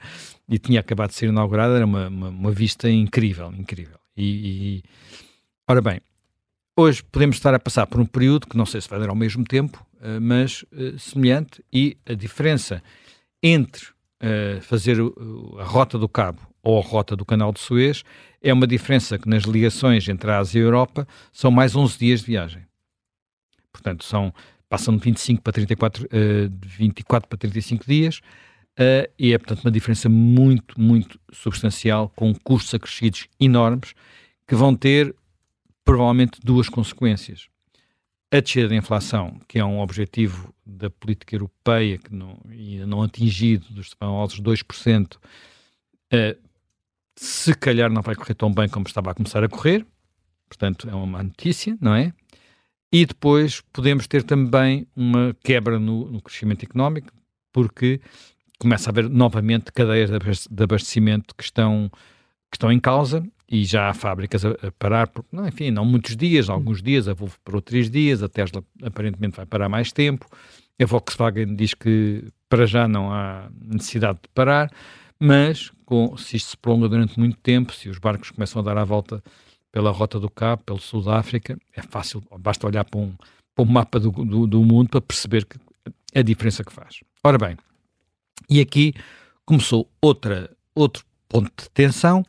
e 0.48 0.58
tinha 0.58 0.80
acabado 0.80 1.10
de 1.10 1.16
ser 1.16 1.28
inaugurada, 1.28 1.76
era 1.76 1.86
uma, 1.86 2.08
uma, 2.08 2.30
uma 2.30 2.52
vista 2.52 2.90
incrível, 2.90 3.52
incrível. 3.54 4.00
E, 4.18 4.24
e, 4.24 4.84
ora 5.68 5.80
bem, 5.80 6.02
hoje 6.76 7.04
podemos 7.04 7.36
estar 7.36 7.54
a 7.54 7.60
passar 7.60 7.86
por 7.86 8.02
um 8.02 8.06
período 8.06 8.48
que 8.48 8.58
não 8.58 8.66
sei 8.66 8.82
se 8.82 8.90
vai 8.90 9.00
dar 9.00 9.10
ao 9.10 9.16
mesmo 9.16 9.44
tempo, 9.44 9.86
uh, 10.02 10.20
mas 10.20 10.64
uh, 10.74 10.98
semelhante, 10.98 11.64
e 11.72 11.96
a 12.04 12.16
diferença 12.16 12.82
entre 13.44 13.86
uh, 13.86 14.60
fazer 14.62 14.98
a 15.60 15.64
rota 15.64 16.00
do 16.00 16.10
Cabo 16.10 16.42
ou 16.64 16.80
a 16.80 16.82
rota 16.82 17.16
do 17.16 17.24
Canal 17.24 17.54
de 17.54 17.60
Suez, 17.60 18.04
é 18.42 18.52
uma 18.52 18.68
diferença 18.68 19.18
que 19.18 19.30
nas 19.30 19.44
ligações 19.44 20.08
entre 20.10 20.32
a 20.32 20.40
Ásia 20.40 20.60
e 20.60 20.62
a 20.64 20.66
Europa 20.66 21.08
são 21.32 21.52
mais 21.52 21.76
11 21.76 21.98
dias 21.98 22.20
de 22.22 22.26
viagem. 22.26 22.66
Portanto, 23.72 24.04
são, 24.04 24.34
passam 24.68 24.98
de 24.98 25.04
25 25.04 25.42
para 25.42 25.54
34, 25.54 26.06
uh, 26.06 26.50
de 26.50 26.68
24 26.68 27.30
para 27.30 27.38
35 27.38 27.86
dias, 27.86 28.20
uh, 28.80 29.12
e 29.18 29.34
é, 29.34 29.38
portanto, 29.38 29.66
uma 29.66 29.72
diferença 29.72 30.08
muito, 30.10 30.80
muito 30.80 31.20
substancial, 31.32 32.12
com 32.16 32.34
custos 32.34 32.74
acrescidos 32.74 33.28
enormes, 33.40 33.94
que 34.48 34.56
vão 34.56 34.76
ter, 34.76 35.16
provavelmente, 35.84 36.40
duas 36.44 36.70
consequências 36.70 37.50
a 38.32 38.40
descida 38.42 38.70
da 38.70 38.76
inflação, 38.76 39.40
que 39.48 39.58
é 39.58 39.64
um 39.64 39.80
objetivo 39.80 40.54
da 40.66 40.90
política 40.90 41.36
europeia 41.36 41.98
que 41.98 42.14
não, 42.14 42.38
ainda 42.50 42.86
não 42.86 43.02
atingido 43.02 43.66
dos 43.70 43.94
famosos 43.94 44.42
2%, 44.42 45.16
uh, 45.16 46.48
se 47.16 47.54
calhar 47.56 47.90
não 47.90 48.02
vai 48.02 48.16
correr 48.16 48.36
tão 48.36 48.54
bem 48.54 48.68
como 48.68 48.86
estava 48.86 49.12
a 49.12 49.16
começar 49.16 49.44
a 49.44 49.50
correr, 49.50 49.86
portanto 50.48 50.90
é 50.90 50.94
uma 50.94 51.06
má 51.06 51.24
notícia, 51.24 51.78
não 51.82 51.96
é? 51.96 52.14
E 52.92 53.06
depois 53.06 53.62
podemos 53.74 54.08
ter 54.08 54.24
também 54.24 54.88
uma 54.96 55.36
quebra 55.44 55.80
no, 55.80 56.10
no 56.12 56.22
crescimento 56.22 56.64
económico, 56.64 57.12
porque 57.52 58.02
começa 58.60 58.90
a 58.90 58.92
haver 58.92 59.10
novamente 59.10 59.72
cadeias 59.72 60.10
de 60.50 60.64
abastecimento 60.64 61.36
que 61.36 61.44
estão, 61.44 61.90
que 62.52 62.56
estão 62.56 62.72
em 62.72 62.80
causa 62.80 63.24
e 63.50 63.64
já 63.64 63.90
há 63.90 63.94
fábricas 63.94 64.44
a, 64.46 64.50
a 64.50 64.72
parar, 64.78 65.08
por, 65.08 65.24
não, 65.32 65.48
enfim, 65.48 65.72
não 65.72 65.86
muitos 65.86 66.16
dias, 66.16 66.50
alguns 66.50 66.82
dias, 66.82 67.08
a 67.08 67.14
Volvo 67.14 67.38
parou 67.44 67.62
três 67.62 67.90
dias, 67.90 68.22
a 68.22 68.28
Tesla 68.28 68.64
aparentemente 68.84 69.38
vai 69.38 69.46
parar 69.46 69.70
mais 69.70 69.92
tempo, 69.92 70.26
a 70.82 70.86
Volkswagen 70.86 71.56
diz 71.56 71.74
que 71.74 72.26
para 72.50 72.66
já 72.66 72.88
não 72.88 73.12
há 73.12 73.50
necessidade 73.62 74.20
de 74.22 74.30
parar, 74.34 74.72
mas 75.20 75.72
com, 75.86 76.16
se 76.18 76.38
isto 76.38 76.52
se 76.52 76.58
prolonga 76.58 76.90
durante 76.90 77.18
muito 77.18 77.38
tempo, 77.38 77.74
se 77.74 77.90
os 77.90 77.98
barcos 77.98 78.32
começam 78.32 78.62
a 78.62 78.66
dar 78.66 78.78
a 78.78 78.84
volta 78.84 79.24
pela 79.72 79.92
Rota 79.92 80.20
do 80.20 80.30
Cabo, 80.30 80.64
pelo 80.64 80.80
Sul 80.80 81.04
da 81.04 81.18
África, 81.18 81.58
é 81.76 81.82
fácil, 81.82 82.24
basta 82.40 82.68
olhar 82.68 82.84
para 82.84 83.00
um, 83.00 83.14
para 83.56 83.66
um 83.66 83.72
mapa 83.72 84.00
do, 84.00 84.12
do, 84.12 84.48
do 84.48 84.64
mundo 84.64 84.90
para 84.90 85.02
perceber 85.02 85.46
que, 85.46 85.58
a 86.16 86.22
diferença 86.22 86.64
que 86.64 86.72
faz. 86.72 87.00
Ora 87.24 87.38
bem, 87.38 87.58
e 88.50 88.60
aqui 88.60 88.94
começou 89.46 89.90
outra, 90.02 90.50
outro 90.76 91.06
ponto 91.28 91.52
de 91.64 91.70
tensão, 91.72 92.26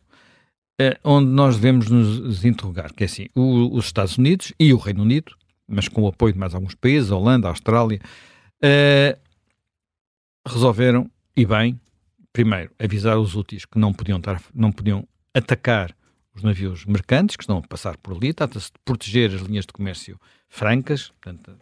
é, 0.81 0.99
onde 1.03 1.29
nós 1.29 1.57
devemos 1.57 1.89
nos 1.91 2.45
interrogar, 2.45 2.93
que 2.95 3.03
é 3.03 3.07
assim, 3.07 3.29
o, 3.35 3.77
os 3.77 3.87
Estados 3.87 4.17
Unidos 4.17 4.53
e 4.59 4.73
o 4.73 4.79
Reino 4.79 5.03
Unido, 5.03 5.37
mas 5.67 5.89
com 5.89 6.03
o 6.03 6.09
apoio 6.09 6.33
de 6.33 6.39
mais 6.39 6.55
alguns 6.55 6.75
países, 6.75 7.11
a 7.11 7.17
Holanda, 7.17 7.49
a 7.49 7.51
Austrália, 7.51 8.01
uh, 8.65 9.19
resolveram, 10.47 11.11
e 11.37 11.45
bem, 11.45 11.81
primeiro, 12.33 12.71
avisar 12.79 13.19
os 13.19 13.35
úteis 13.35 13.65
que 13.65 13.79
não 13.79 13.93
podiam, 13.93 14.19
estar, 14.19 14.41
não 14.55 14.71
podiam 14.71 15.07
atacar 15.35 15.95
os 16.35 16.43
navios 16.43 16.85
mercantes 16.87 17.37
que 17.37 17.43
estão 17.43 17.59
a 17.59 17.63
passar 17.63 17.97
por 17.99 18.15
ali, 18.15 18.33
trata-se 18.33 18.69
de 18.69 18.79
proteger 18.85 19.35
as 19.35 19.41
linhas 19.43 19.67
de 19.67 19.73
comércio 19.73 20.19
francas, 20.49 21.11
portanto, 21.21 21.59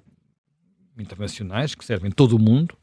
internacionais, 0.98 1.74
que 1.74 1.84
servem 1.84 2.10
todo 2.10 2.36
o 2.36 2.38
mundo, 2.38 2.76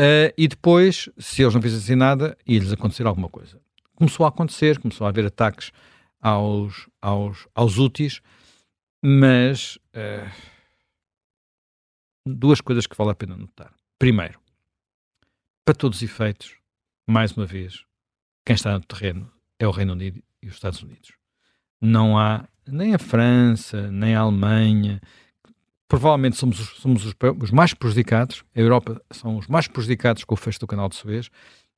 uh, 0.00 0.32
e 0.36 0.48
depois, 0.48 1.08
se 1.18 1.42
eles 1.42 1.54
não 1.54 1.62
fizessem 1.62 1.96
nada, 1.96 2.36
ia-lhes 2.46 2.72
acontecer 2.72 3.06
alguma 3.06 3.28
coisa 3.28 3.64
começou 3.94 4.26
a 4.26 4.28
acontecer, 4.28 4.78
começou 4.78 5.06
a 5.06 5.10
haver 5.10 5.26
ataques 5.26 5.72
aos, 6.20 6.88
aos, 7.00 7.46
aos 7.54 7.78
úteis, 7.78 8.20
mas 9.02 9.76
uh, 9.76 10.30
duas 12.26 12.60
coisas 12.60 12.86
que 12.86 12.96
vale 12.96 13.10
a 13.10 13.14
pena 13.14 13.36
notar. 13.36 13.72
Primeiro, 13.98 14.40
para 15.64 15.74
todos 15.74 15.98
os 15.98 16.02
efeitos, 16.02 16.54
mais 17.06 17.32
uma 17.32 17.46
vez, 17.46 17.84
quem 18.44 18.54
está 18.54 18.72
no 18.72 18.84
terreno 18.84 19.30
é 19.58 19.66
o 19.66 19.70
Reino 19.70 19.92
Unido 19.92 20.22
e 20.42 20.48
os 20.48 20.54
Estados 20.54 20.82
Unidos. 20.82 21.12
Não 21.80 22.18
há 22.18 22.48
nem 22.66 22.94
a 22.94 22.98
França, 22.98 23.90
nem 23.90 24.14
a 24.14 24.20
Alemanha. 24.20 25.00
Provavelmente 25.86 26.36
somos, 26.36 26.58
os, 26.60 26.68
somos 26.80 27.04
os, 27.04 27.14
os 27.42 27.50
mais 27.50 27.74
prejudicados. 27.74 28.42
A 28.54 28.60
Europa 28.60 29.00
são 29.10 29.36
os 29.36 29.46
mais 29.46 29.68
prejudicados 29.68 30.24
com 30.24 30.34
o 30.34 30.36
fecho 30.36 30.60
do 30.60 30.66
canal 30.66 30.88
de 30.88 30.96
Suez 30.96 31.30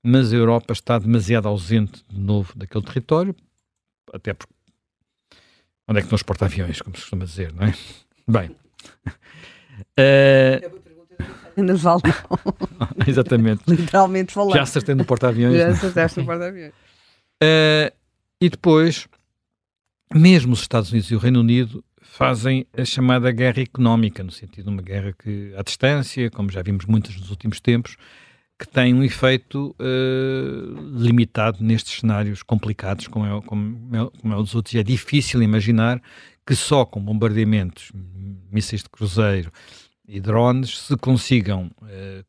mas 0.07 0.33
a 0.33 0.37
Europa 0.37 0.73
está 0.73 1.01
demasiado 1.01 1.49
ausente 1.49 2.05
de 2.09 2.21
novo 2.21 2.53
daquele 2.55 2.85
território, 2.85 3.35
até 4.13 4.33
porque 4.33 4.55
onde 5.89 5.99
é 5.99 6.01
que 6.01 6.07
estão 6.07 6.15
os 6.15 6.23
porta-aviões, 6.23 6.81
como 6.81 6.95
se 6.95 7.03
costuma 7.03 7.25
dizer, 7.25 7.53
não 7.53 7.67
é? 7.67 7.75
Bem. 8.29 8.57
Uh... 9.99 10.87
Naval 11.61 12.01
não. 12.05 12.89
Exatamente. 13.09 13.63
Literalmente 13.67 14.33
falando. 14.33 14.55
Já 14.55 14.63
acertei 14.63 14.95
no 14.95 15.05
porta-aviões. 15.05 15.57
Já 15.57 15.69
acertaste 15.69 16.21
no 16.21 16.27
porta-aviões. 16.27 16.73
Uh, 17.43 17.91
e 18.41 18.51
depois, 18.51 19.09
mesmo 20.15 20.53
os 20.53 20.61
Estados 20.61 20.93
Unidos 20.93 21.11
e 21.11 21.17
o 21.17 21.19
Reino 21.19 21.41
Unido 21.41 21.83
fazem 22.17 22.67
a 22.75 22.83
chamada 22.83 23.31
guerra 23.31 23.61
económica, 23.61 24.25
no 24.25 24.31
sentido 24.31 24.65
de 24.65 24.71
uma 24.71 24.81
guerra 24.81 25.13
que, 25.13 25.53
à 25.55 25.63
distância, 25.63 26.31
como 26.31 26.51
já 26.51 26.63
vimos 26.63 26.87
muitas 26.87 27.15
nos 27.15 27.29
últimos 27.29 27.61
tempos, 27.61 27.95
que 28.59 28.67
tem 28.67 28.95
um 28.95 29.05
efeito 29.05 29.77
uh, 29.79 30.99
limitado 30.99 31.63
nestes 31.63 32.01
cenários 32.01 32.43
complicados, 32.43 33.07
como 33.07 33.27
é, 33.27 33.43
como, 33.43 33.95
é, 33.95 34.19
como 34.19 34.33
é 34.33 34.37
o 34.37 34.43
dos 34.43 34.55
outros. 34.55 34.75
E 34.75 34.79
é 34.79 34.83
difícil 34.83 35.43
imaginar 35.43 36.01
que 36.47 36.57
só 36.57 36.87
com 36.87 37.05
bombardeamentos, 37.05 37.93
mísseis 38.51 38.83
de 38.83 38.89
cruzeiro 38.89 39.53
e 40.09 40.19
drones 40.19 40.79
se 40.79 40.97
consigam 40.97 41.71
uh, 41.83 42.25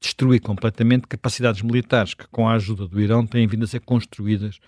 destruir 0.00 0.40
completamente 0.40 1.06
capacidades 1.06 1.60
militares 1.60 2.14
que, 2.14 2.26
com 2.28 2.48
a 2.48 2.54
ajuda 2.54 2.88
do 2.88 2.98
Irão, 2.98 3.26
têm 3.26 3.46
vindo 3.46 3.64
a 3.64 3.68
ser 3.68 3.80
construídas 3.80 4.60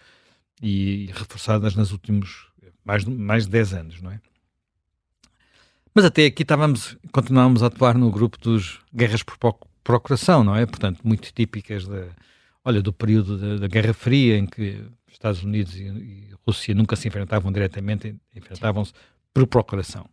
e, 0.63 1.09
reforçadas 1.15 1.75
nos 1.75 1.91
últimos 1.91 2.49
mais, 2.85 3.03
mais 3.07 3.45
de 3.47 3.53
10 3.53 3.73
anos, 3.73 4.03
não 4.03 4.11
é? 4.11 4.21
Mas 5.99 6.05
até 6.05 6.27
aqui 6.27 6.43
estávamos, 6.43 6.97
continuávamos 7.11 7.61
a 7.61 7.67
atuar 7.67 7.99
no 7.99 8.09
grupo 8.09 8.39
dos 8.39 8.79
guerras 8.95 9.21
por 9.25 9.37
procuração, 9.83 10.45
não 10.45 10.55
é? 10.55 10.65
Portanto, 10.65 11.01
muito 11.03 11.33
típicas 11.33 11.89
da, 11.89 12.05
olha, 12.65 12.81
do 12.81 12.93
período 12.93 13.59
da, 13.59 13.67
Guerra 13.67 13.93
Fria, 13.93 14.39
em 14.39 14.47
que 14.47 14.81
Estados 15.11 15.43
Unidos 15.43 15.75
e, 15.75 15.83
e 15.83 16.29
Rússia 16.47 16.73
nunca 16.73 16.95
se 16.95 17.09
enfrentavam 17.09 17.51
diretamente, 17.51 18.15
enfrentavam-se 18.33 18.93
por 19.35 19.45
procuração. 19.49 20.09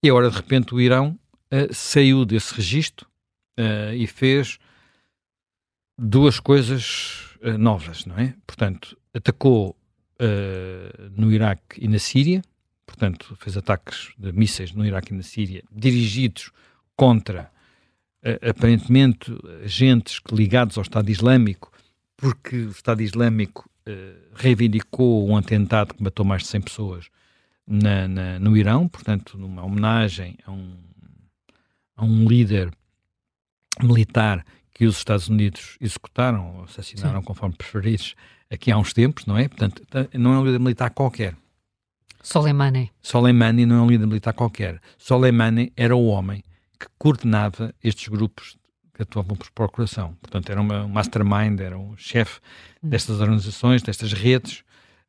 E 0.00 0.08
agora, 0.08 0.30
de 0.30 0.36
repente, 0.36 0.72
o 0.72 0.80
Irão 0.80 1.18
uh, 1.52 1.74
saiu 1.74 2.24
desse 2.24 2.54
registro 2.54 3.08
uh, 3.58 3.92
e 3.92 4.06
fez 4.06 4.56
duas 5.98 6.38
coisas 6.38 7.36
uh, 7.42 7.58
novas, 7.58 8.06
não 8.06 8.16
é? 8.16 8.36
Portanto, 8.46 8.96
atacou 9.12 9.76
no 11.10 11.32
Iraque 11.32 11.84
e 11.84 11.88
na 11.88 11.98
Síria, 11.98 12.40
portanto, 12.86 13.36
fez 13.40 13.56
ataques 13.56 14.12
de 14.16 14.32
mísseis 14.32 14.72
no 14.72 14.86
Iraque 14.86 15.12
e 15.12 15.16
na 15.16 15.22
Síria, 15.22 15.62
dirigidos 15.70 16.50
contra, 16.96 17.50
uh, 18.24 18.48
aparentemente, 18.50 19.36
agentes 19.64 20.20
ligados 20.32 20.78
ao 20.78 20.82
Estado 20.82 21.10
Islâmico, 21.10 21.72
porque 22.16 22.56
o 22.56 22.70
Estado 22.70 23.02
Islâmico 23.02 23.68
uh, 23.86 23.92
reivindicou 24.34 25.28
um 25.28 25.36
atentado 25.36 25.94
que 25.94 26.02
matou 26.02 26.24
mais 26.24 26.42
de 26.42 26.48
100 26.48 26.60
pessoas 26.62 27.06
na, 27.66 28.06
na, 28.06 28.38
no 28.38 28.56
Irão, 28.56 28.88
portanto, 28.88 29.36
numa 29.36 29.64
homenagem 29.64 30.38
a 30.46 30.52
um, 30.52 30.76
a 31.96 32.04
um 32.04 32.26
líder 32.28 32.70
militar 33.82 34.44
que 34.72 34.86
os 34.86 34.98
Estados 34.98 35.28
Unidos 35.28 35.76
executaram, 35.80 36.56
ou 36.56 36.64
assassinaram, 36.64 37.20
Sim. 37.20 37.26
conforme 37.26 37.56
preferires, 37.56 38.14
aqui 38.50 38.70
há 38.70 38.78
uns 38.78 38.92
tempos, 38.92 39.26
não 39.26 39.36
é? 39.36 39.48
Portanto, 39.48 39.82
não 40.14 40.34
é 40.34 40.38
um 40.38 40.44
líder 40.44 40.60
militar 40.60 40.90
qualquer. 40.90 41.34
Soleimani. 42.26 42.90
Soleimani 43.00 43.64
não 43.64 43.76
é 43.76 43.80
um 43.82 43.86
líder 43.86 44.04
militar 44.04 44.32
qualquer. 44.32 44.80
Soleimani 44.98 45.72
era 45.76 45.94
o 45.94 46.06
homem 46.06 46.42
que 46.78 46.88
coordenava 46.98 47.72
estes 47.84 48.08
grupos 48.08 48.58
que 48.92 49.02
atuavam 49.02 49.36
por 49.36 49.48
procuração. 49.52 50.16
Portanto, 50.20 50.50
era 50.50 50.60
uma, 50.60 50.84
um 50.84 50.88
mastermind, 50.88 51.60
era 51.60 51.78
um 51.78 51.96
chefe 51.96 52.40
hum. 52.82 52.88
destas 52.88 53.20
organizações, 53.20 53.80
destas 53.80 54.12
redes, 54.12 54.64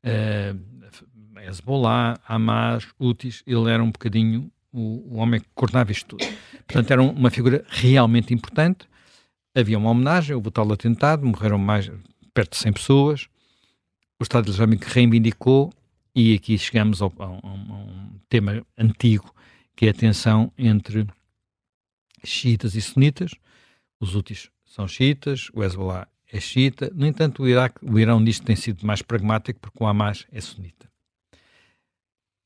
uh, 0.06 1.40
Hezbollah, 1.42 2.20
Hamas, 2.28 2.88
Houthis, 3.00 3.42
ele 3.48 3.72
era 3.72 3.84
um 3.84 3.90
bocadinho 3.90 4.52
o, 4.72 5.16
o 5.16 5.18
homem 5.18 5.40
que 5.40 5.48
coordenava 5.56 5.92
isto 5.92 6.18
tudo. 6.18 6.32
Portanto, 6.68 6.92
era 6.92 7.02
uma 7.02 7.32
figura 7.32 7.66
realmente 7.68 8.32
importante. 8.32 8.88
Havia 9.56 9.80
uma 9.80 9.90
homenagem, 9.90 10.36
houve 10.36 10.50
o 10.50 10.52
tal 10.52 10.72
atentado, 10.72 11.26
morreram 11.26 11.58
mais 11.58 11.92
perto 12.32 12.52
de 12.52 12.58
100 12.58 12.74
pessoas. 12.74 13.28
O 14.20 14.24
Estado 14.24 14.52
Islâmico 14.52 14.86
reivindicou, 14.88 15.74
e 16.20 16.34
aqui 16.34 16.58
chegamos 16.58 17.00
ao, 17.00 17.14
a, 17.20 17.26
a, 17.26 17.28
a 17.28 17.54
um 17.54 18.20
tema 18.28 18.66
antigo, 18.76 19.32
que 19.76 19.86
é 19.86 19.90
a 19.90 19.94
tensão 19.94 20.52
entre 20.58 21.06
xiitas 22.26 22.74
e 22.74 22.82
sunitas. 22.82 23.36
Os 24.00 24.16
úteis 24.16 24.50
são 24.66 24.88
xiitas, 24.88 25.52
o 25.54 25.64
Hezbollah 25.64 26.08
é 26.32 26.40
xiita. 26.40 26.92
No 26.96 27.06
entanto, 27.06 27.44
o, 27.44 27.48
Iraque, 27.48 27.86
o 27.86 28.00
Irão 28.00 28.26
que 28.26 28.42
tem 28.42 28.56
sido 28.56 28.84
mais 28.84 29.04
pragmático 29.04 29.60
porque 29.60 29.78
o 29.80 29.86
Hamas 29.86 30.26
é 30.32 30.42
sunita. 30.42 30.90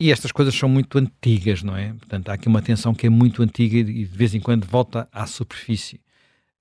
E 0.01 0.11
estas 0.11 0.33
coisas 0.33 0.53
são 0.53 0.67
muito 0.67 0.97
antigas, 0.97 1.63
não 1.63 1.77
é? 1.77 1.93
Portanto, 1.93 2.27
há 2.27 2.33
aqui 2.33 2.49
uma 2.49 2.61
tensão 2.61 2.93
que 2.93 3.07
é 3.07 3.09
muito 3.09 3.41
antiga 3.41 3.77
e 3.77 3.83
de 3.83 4.03
vez 4.03 4.35
em 4.35 4.41
quando 4.41 4.65
volta 4.65 5.07
à 5.13 5.25
superfície. 5.25 6.01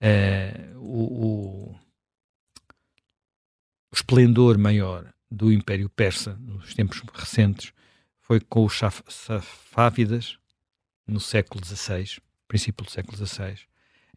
Uh, 0.00 0.78
o, 0.78 1.72
o, 1.72 1.76
esplendor 3.92 4.56
maior 4.56 5.12
do 5.30 5.52
Império 5.52 5.88
Persa 5.88 6.36
nos 6.40 6.74
tempos 6.74 7.02
recentes 7.14 7.72
foi 8.20 8.40
com 8.40 8.64
os 8.64 8.78
Safávidas 9.08 10.38
no 11.06 11.20
século 11.20 11.64
XVI, 11.64 12.20
princípio 12.46 12.84
do 12.84 12.90
século 12.90 13.16
XVI, 13.16 13.58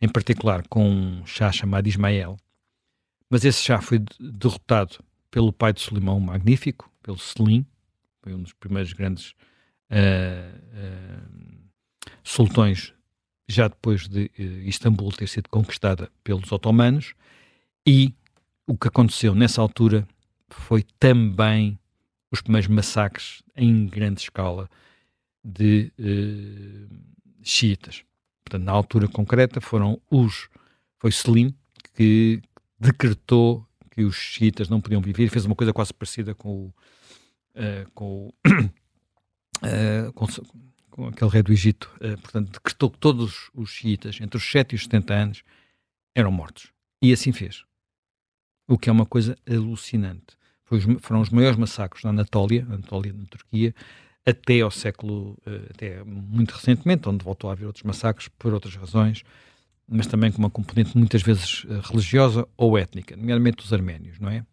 em 0.02 0.10
particular 0.10 0.68
com 0.68 0.90
um 0.90 1.26
chá 1.26 1.52
chamado 1.52 1.88
Ismael. 1.88 2.38
Mas 3.30 3.46
esse 3.46 3.62
chá 3.62 3.82
foi 3.82 4.00
derrotado 4.20 5.04
pelo 5.32 5.52
pai 5.52 5.74
de 5.74 5.82
Solimão 5.82 6.20
Magnífico, 6.20 6.92
pelo 7.02 7.18
Selim, 7.18 7.66
foi 8.22 8.34
um 8.34 8.42
dos 8.42 8.54
primeiros 8.54 8.94
grandes 8.94 9.32
uh, 9.92 10.58
uh, 10.78 11.70
sultões, 12.24 12.94
já 13.48 13.68
depois 13.68 14.08
de 14.08 14.32
uh, 14.40 14.42
Istambul 14.68 15.12
ter 15.12 15.28
sido 15.28 15.50
conquistada 15.50 16.12
pelos 16.24 16.52
otomanos, 16.52 17.14
e 17.86 18.14
o 18.66 18.78
que 18.78 18.88
aconteceu 18.88 19.36
nessa 19.36 19.62
altura 19.62 20.08
foi 20.54 20.84
também 21.00 21.78
os 22.32 22.42
primeiros 22.42 22.68
massacres 22.68 23.44
em 23.56 23.86
grande 23.86 24.22
escala 24.22 24.70
de 25.44 25.92
xiitas. 27.42 28.04
Portanto, 28.44 28.64
na 28.64 28.72
altura 28.72 29.08
concreta 29.08 29.62
foram 29.62 30.02
os 30.10 30.50
foi 30.98 31.12
Selim 31.12 31.54
que 31.94 32.42
decretou 32.80 33.68
que 33.92 34.04
os 34.04 34.16
xiitas 34.16 34.70
não 34.70 34.82
podiam 34.82 35.02
viver, 35.02 35.30
fez 35.30 35.46
uma 35.46 35.56
coisa 35.56 35.74
quase 35.74 35.94
parecida 35.94 36.34
com 36.34 36.50
o 36.50 36.74
uh, 37.56 37.92
com, 37.94 38.34
uh, 39.64 40.14
com, 40.14 40.28
com, 40.90 41.08
aquele 41.08 41.32
rei 41.32 41.44
do 41.44 41.52
Egito, 41.52 41.92
uh, 41.98 42.20
portanto, 42.22 42.52
decretou 42.52 42.90
que 42.90 42.98
todos 42.98 43.50
os 43.54 43.70
xiitas, 43.70 44.20
entre 44.22 44.38
os 44.38 44.44
7 44.50 44.74
e 44.74 44.76
os 44.76 44.84
70 44.84 45.14
anos, 45.14 45.44
eram 46.16 46.32
mortos. 46.32 46.72
E 47.02 47.12
assim 47.12 47.32
fez. 47.32 47.64
O 48.68 48.78
que 48.78 48.90
é 48.90 48.92
uma 48.92 49.06
coisa 49.06 49.38
alucinante. 49.48 50.38
Foram 51.00 51.22
os 51.22 51.30
maiores 51.30 51.58
massacres 51.58 52.04
na 52.04 52.10
Anatólia, 52.10 52.66
Anatólia 52.70 53.14
na 53.14 53.26
Turquia, 53.26 53.74
até 54.26 54.62
ao 54.62 54.72
século, 54.72 55.38
até 55.70 56.04
muito 56.04 56.52
recentemente, 56.52 57.08
onde 57.08 57.24
voltou 57.24 57.50
a 57.50 57.54
haver 57.54 57.66
outros 57.66 57.84
massacres 57.84 58.30
por 58.40 58.54
outras 58.54 58.76
razões, 58.76 59.24
mas 59.88 60.08
também 60.08 60.32
com 60.32 60.40
uma 60.40 60.50
componente 60.50 60.98
muitas 60.98 61.22
vezes 61.22 61.66
religiosa 61.84 62.48
ou 62.56 62.78
étnica, 62.78 63.16
nomeadamente 63.16 63.64
os 63.64 63.74
arménios, 63.74 64.20
não 64.20 64.30
é? 64.30 64.46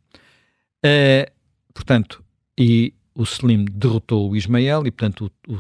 portanto, 1.73 2.23
e 2.59 2.93
o 3.15 3.25
Selim 3.25 3.65
derrotou 3.65 4.31
o 4.31 4.37
Ismael 4.37 4.87
e, 4.87 4.91
portanto, 4.91 5.31
o, 5.47 5.55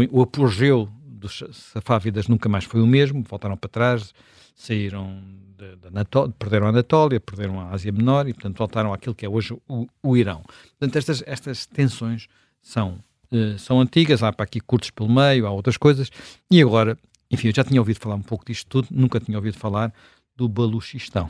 o, 0.00 0.18
o 0.18 0.22
apogeu 0.22 0.88
dos 1.04 1.42
Safávidas 1.52 2.28
nunca 2.28 2.48
mais 2.48 2.64
foi 2.64 2.80
o 2.80 2.86
mesmo, 2.86 3.24
voltaram 3.28 3.56
para 3.56 3.68
trás, 3.68 4.14
saíram 4.58 5.22
de 5.56 5.88
Anatólia, 5.88 6.34
perderam 6.36 6.66
a 6.66 6.70
Anatólia, 6.70 7.20
perderam 7.20 7.60
a 7.60 7.70
Ásia 7.70 7.92
Menor 7.92 8.28
e, 8.28 8.34
portanto, 8.34 8.58
voltaram 8.58 8.92
àquilo 8.92 9.14
que 9.14 9.24
é 9.24 9.28
hoje 9.28 9.56
o, 9.68 9.86
o 10.02 10.16
Irão. 10.16 10.42
Portanto, 10.78 10.96
estas, 10.96 11.22
estas 11.26 11.64
tensões 11.64 12.26
são, 12.60 12.98
uh, 13.32 13.58
são 13.58 13.80
antigas, 13.80 14.22
há 14.22 14.32
para 14.32 14.44
aqui 14.44 14.60
curtos 14.60 14.90
pelo 14.90 15.08
meio, 15.08 15.46
há 15.46 15.50
outras 15.50 15.76
coisas, 15.76 16.10
e 16.50 16.60
agora, 16.60 16.98
enfim, 17.30 17.48
eu 17.48 17.54
já 17.54 17.64
tinha 17.64 17.80
ouvido 17.80 18.00
falar 18.00 18.16
um 18.16 18.22
pouco 18.22 18.44
disto 18.44 18.66
tudo, 18.68 18.88
nunca 18.90 19.20
tinha 19.20 19.38
ouvido 19.38 19.56
falar 19.56 19.92
do 20.36 20.48
Baluchistão, 20.48 21.28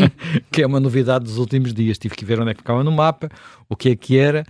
que 0.50 0.62
é 0.62 0.66
uma 0.66 0.80
novidade 0.80 1.24
dos 1.24 1.36
últimos 1.36 1.72
dias. 1.72 1.96
Tive 1.98 2.14
que 2.14 2.24
ver 2.24 2.40
onde 2.40 2.50
é 2.50 2.54
que 2.54 2.60
ficava 2.60 2.84
no 2.84 2.92
mapa, 2.92 3.30
o 3.68 3.76
que 3.76 3.90
é 3.90 3.96
que 3.96 4.18
era. 4.18 4.44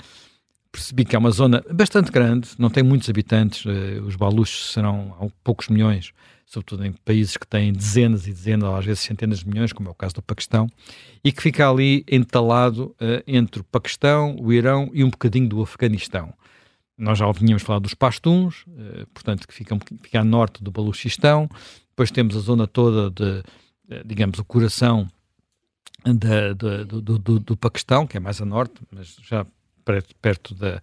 Percebi 0.73 1.05
que 1.05 1.16
é 1.16 1.19
uma 1.19 1.33
zona 1.33 1.64
bastante 1.73 2.12
grande, 2.12 2.51
não 2.57 2.71
tem 2.71 2.83
muitos 2.83 3.09
habitantes, 3.11 3.64
uh, 3.64 4.05
os 4.07 4.14
Baluchos 4.14 4.73
serão 4.73 5.33
poucos 5.43 5.69
milhões, 5.69 6.12
sobretudo 6.51 6.85
em 6.85 6.93
países 6.93 7.37
que 7.37 7.47
têm 7.47 7.73
dezenas 7.73 8.27
e 8.27 8.33
dezenas, 8.33 8.69
ou 8.69 8.77
às 8.77 8.85
vezes 8.85 9.01
centenas 9.03 9.39
de 9.39 9.49
milhões, 9.49 9.73
como 9.73 9.89
é 9.89 9.93
o 9.93 9.95
caso 9.95 10.17
do 10.17 10.23
Paquistão, 10.23 10.69
e 11.23 11.31
que 11.31 11.41
fica 11.41 11.71
ali 11.71 12.05
entalado 12.11 12.87
uh, 13.01 13.23
entre 13.25 13.61
o 13.61 13.65
Paquistão, 13.65 14.35
o 14.41 14.53
Irão 14.53 14.91
e 14.93 15.05
um 15.05 15.11
bocadinho 15.11 15.49
do 15.49 15.63
Afeganistão. 15.63 16.35
Nós 16.99 17.19
já 17.19 17.31
vínhamos 17.31 17.63
falar 17.63 17.79
dos 17.79 17.95
Pastuns, 17.95 18.65
uh, 18.67 19.07
portanto, 19.15 19.47
que 19.47 19.55
ficam, 19.55 19.79
fica 20.03 20.21
a 20.21 20.25
norte 20.25 20.61
do 20.61 20.73
Baluchistão, 20.73 21.49
depois 21.91 22.11
temos 22.11 22.37
a 22.37 22.41
zona 22.41 22.67
toda 22.67 23.11
de 23.11 23.45
eh, 23.91 24.03
digamos, 24.05 24.39
o 24.39 24.45
coração 24.45 25.09
da, 26.05 26.53
da, 26.55 26.85
do, 26.85 27.01
do, 27.01 27.41
do, 27.41 27.57
Paquistão, 27.57 28.07
que 28.07 28.17
é 28.17 28.21
mais 28.21 28.41
a 28.41 28.45
norte, 28.45 28.81
mas 28.91 29.17
já 29.23 29.45
perto, 29.85 30.15
perto 30.23 30.55
da, 30.55 30.81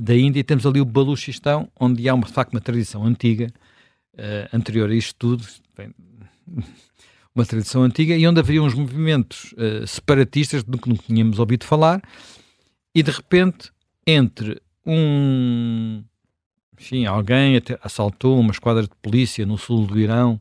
da 0.00 0.16
Índia, 0.16 0.40
e 0.40 0.44
temos 0.44 0.66
ali 0.66 0.80
o 0.80 0.84
Baluchistão, 0.84 1.70
onde 1.78 2.08
há 2.08 2.14
uma, 2.14 2.26
de 2.26 2.32
facto 2.32 2.52
uma 2.52 2.60
tradição 2.60 3.04
antiga, 3.04 3.52
uh, 4.14 4.56
anterior 4.56 4.90
a 4.90 4.94
isto 4.94 5.14
tudo, 5.16 5.46
bem, 5.76 5.94
uma 7.34 7.44
tradição 7.44 7.82
antiga, 7.82 8.16
e 8.16 8.26
onde 8.26 8.40
havia 8.40 8.62
uns 8.62 8.74
movimentos 8.74 9.52
uh, 9.52 9.86
separatistas 9.86 10.62
do 10.62 10.78
que 10.78 10.88
não 10.88 10.96
tínhamos 10.96 11.38
ouvido 11.38 11.64
falar, 11.64 12.02
e 12.94 13.02
de 13.02 13.10
repente, 13.10 13.70
entre 14.06 14.60
um. 14.84 16.02
Enfim, 16.78 17.04
alguém 17.04 17.56
até 17.56 17.78
assaltou 17.82 18.40
uma 18.40 18.52
esquadra 18.52 18.82
de 18.82 18.90
polícia 19.02 19.44
no 19.44 19.58
sul 19.58 19.86
do 19.86 20.00
Irão 20.00 20.40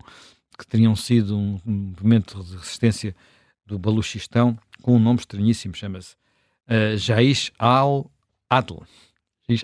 que 0.59 0.67
teriam 0.67 0.95
sido 0.95 1.37
um 1.37 1.59
movimento 1.65 2.43
de 2.43 2.55
resistência 2.57 3.15
do 3.65 3.79
Baluchistão, 3.79 4.57
com 4.81 4.95
um 4.95 4.99
nome 4.99 5.19
estranhíssimo, 5.19 5.73
chama-se 5.73 6.15
uh, 6.67 6.97
Jaish 6.97 7.51
al-Adl. 7.57 8.83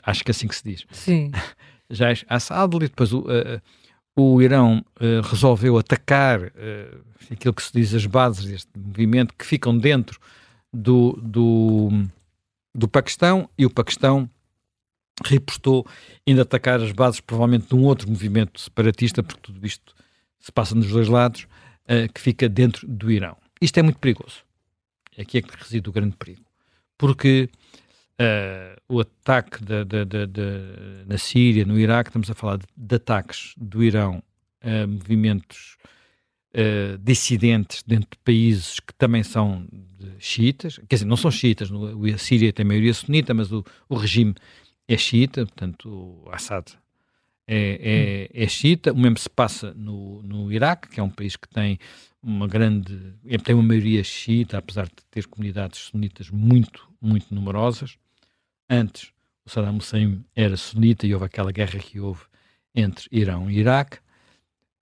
Acho 0.04 0.24
que 0.24 0.32
é 0.32 0.34
assim 0.34 0.48
que 0.48 0.56
se 0.56 0.64
diz. 0.64 0.86
Sim. 0.92 1.32
Jaish 1.90 2.26
al-Adl, 2.30 2.78
e 2.78 2.88
depois 2.88 3.12
o, 3.12 3.20
uh, 3.20 3.62
o 4.16 4.42
Irão 4.42 4.84
uh, 5.00 5.22
resolveu 5.28 5.78
atacar 5.78 6.40
aquilo 7.32 7.54
que 7.54 7.64
se 7.64 7.74
diz 7.74 7.94
as 7.94 8.06
bases 8.06 8.46
deste 8.46 8.70
movimento, 8.78 9.34
que 9.38 9.46
ficam 9.46 9.78
dentro 9.78 10.20
do, 10.72 11.20
do, 11.22 11.90
do 12.74 12.88
Paquistão, 12.88 13.50
e 13.58 13.66
o 13.66 13.70
Paquistão 13.70 14.30
repostou 15.24 15.86
ainda 16.28 16.42
atacar 16.42 16.82
as 16.82 16.92
bases, 16.92 17.20
provavelmente, 17.20 17.68
de 17.70 17.76
um 17.76 17.84
outro 17.84 18.10
movimento 18.10 18.60
separatista, 18.60 19.24
porque 19.24 19.42
tudo 19.42 19.66
isto 19.66 19.94
se 20.40 20.52
passa 20.52 20.76
nos 20.76 20.90
dois 20.90 21.08
lados, 21.08 21.48
uh, 21.86 22.12
que 22.14 22.22
fica 22.22 22.48
dentro 22.48 22.88
do 22.88 23.12
Irão. 23.12 23.38
Isto 23.62 23.80
é 23.80 23.84
muito 23.84 24.00
perigoso. 24.00 24.44
Aqui 25.18 25.38
é 25.38 25.42
que 25.42 25.58
reside 25.58 25.90
o 25.90 25.94
grande 25.94 26.16
perigo. 26.18 26.44
Porque 26.98 27.50
uh, 28.20 28.82
o 28.88 29.00
ataque 29.00 29.64
de, 29.64 29.84
de, 29.86 30.06
de, 30.06 31.06
na 31.06 31.18
Síria, 31.18 31.66
no 31.66 31.80
Iraque, 31.80 32.10
estamos 32.10 32.30
a 32.30 32.34
falar 32.34 32.60
de, 32.76 32.96
ataques 32.96 33.54
do 33.58 33.84
Irão 33.84 34.22
a 34.62 34.88
movimentos 34.88 35.78
uh, 36.54 36.98
dissidentes 36.98 37.84
dentro 37.84 38.10
de 38.12 38.18
países 38.24 38.80
que 38.80 38.94
também 38.94 39.24
são 39.24 39.68
xiitas, 40.20 40.78
quer 40.88 40.96
dizer, 40.96 41.06
não 41.06 41.18
são 41.18 41.32
xiitas, 41.32 41.70
no, 41.70 42.06
a 42.14 42.18
Síria 42.18 42.52
tem 42.52 42.66
maioria 42.66 42.94
sunita, 42.94 43.34
mas 43.34 43.52
o, 43.52 43.64
o 43.90 43.96
regime 43.96 44.34
é 44.88 44.98
xiita, 44.98 45.46
portanto, 45.46 45.90
o 45.90 46.30
Assad 46.32 46.72
é, 47.48 48.30
é, 48.34 48.44
é 48.44 48.48
xiita. 48.48 48.92
O 48.92 48.98
mesmo 48.98 49.18
se 49.18 49.30
passa 49.30 49.74
no, 49.74 50.22
no 50.24 50.52
Iraque, 50.52 50.90
que 50.90 51.00
é 51.00 51.04
um 51.04 51.10
país 51.10 51.36
que 51.36 51.48
tem 51.48 51.80
uma 52.22 52.48
grande, 52.48 53.14
tem 53.44 53.54
uma 53.54 53.64
maioria 53.64 54.04
xiita, 54.04 54.58
apesar 54.58 54.86
de 54.86 54.96
ter 55.12 55.28
comunidades 55.28 55.80
sunitas 55.80 56.30
muito, 56.30 56.90
muito 57.00 57.34
numerosas. 57.34 57.98
Antes, 58.70 59.12
o 59.46 59.50
Saddam 59.50 59.78
Hussein 59.78 60.26
era 60.36 60.58
sunita 60.58 61.06
e 61.06 61.14
houve 61.14 61.26
aquela 61.26 61.52
guerra 61.52 61.80
que 61.80 62.00
houve 62.00 62.24
entre 62.74 63.08
Irão 63.12 63.50
e 63.50 63.60
Iraque. 63.60 63.98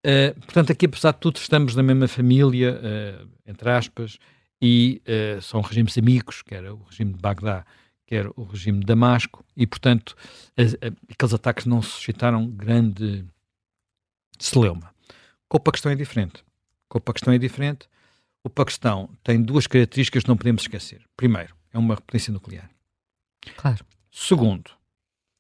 Uh, 0.05 0.39
portanto, 0.41 0.71
aqui, 0.71 0.85
apesar 0.85 1.11
de 1.11 1.19
tudo, 1.19 1.37
estamos 1.37 1.75
na 1.75 1.83
mesma 1.83 2.07
família, 2.07 2.79
uh, 2.79 3.29
entre 3.45 3.69
aspas, 3.69 4.17
e 4.61 5.01
uh, 5.07 5.41
são 5.41 5.61
regimes 5.61 5.97
amigos, 5.97 6.41
que 6.41 6.55
era 6.55 6.73
o 6.73 6.83
regime 6.83 7.13
de 7.13 7.19
Bagdá, 7.19 7.65
que 8.05 8.15
era 8.15 8.29
o 8.35 8.43
regime 8.43 8.79
de 8.79 8.85
Damasco, 8.85 9.45
e, 9.55 9.65
portanto, 9.65 10.15
aqueles 11.09 11.33
ataques 11.33 11.65
não 11.65 11.81
suscitaram 11.81 12.49
grande 12.49 13.25
celeuma. 14.39 14.93
Com 15.47 15.57
o 15.57 15.59
Paquistão 15.59 15.91
é 15.91 15.95
diferente. 15.95 16.43
Com 16.89 16.97
o 16.97 17.01
Paquistão 17.01 17.33
é 17.33 17.37
diferente. 17.37 17.87
O 18.43 18.49
Paquistão 18.49 19.09
tem 19.23 19.41
duas 19.41 19.67
características 19.67 20.23
que 20.23 20.29
não 20.29 20.35
podemos 20.35 20.63
esquecer. 20.63 21.01
Primeiro, 21.15 21.55
é 21.71 21.77
uma 21.77 21.95
potência 21.95 22.33
nuclear. 22.33 22.69
Claro. 23.58 23.86
Segundo, 24.12 24.71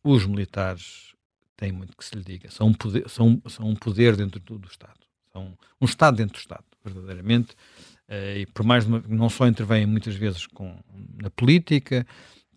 os 0.03 0.25
militares 0.25 1.13
têm 1.55 1.71
muito 1.71 1.95
que 1.95 2.03
se 2.03 2.15
lhe 2.15 2.23
diga. 2.23 2.49
São 2.51 2.67
um 2.67 2.73
poder, 2.73 3.09
são, 3.09 3.41
são 3.47 3.67
um 3.67 3.75
poder 3.75 4.15
dentro 4.15 4.39
do, 4.39 4.57
do 4.57 4.67
Estado. 4.67 4.99
São 5.31 5.57
um 5.79 5.85
Estado 5.85 6.17
dentro 6.17 6.33
do 6.33 6.39
Estado, 6.39 6.63
verdadeiramente. 6.83 7.53
Uh, 8.07 8.37
e 8.39 8.45
por 8.47 8.65
mais 8.65 8.85
uma, 8.85 9.03
não 9.07 9.29
só 9.29 9.47
intervêm 9.47 9.85
muitas 9.85 10.15
vezes 10.15 10.45
com, 10.47 10.77
na 11.21 11.29
política, 11.29 12.05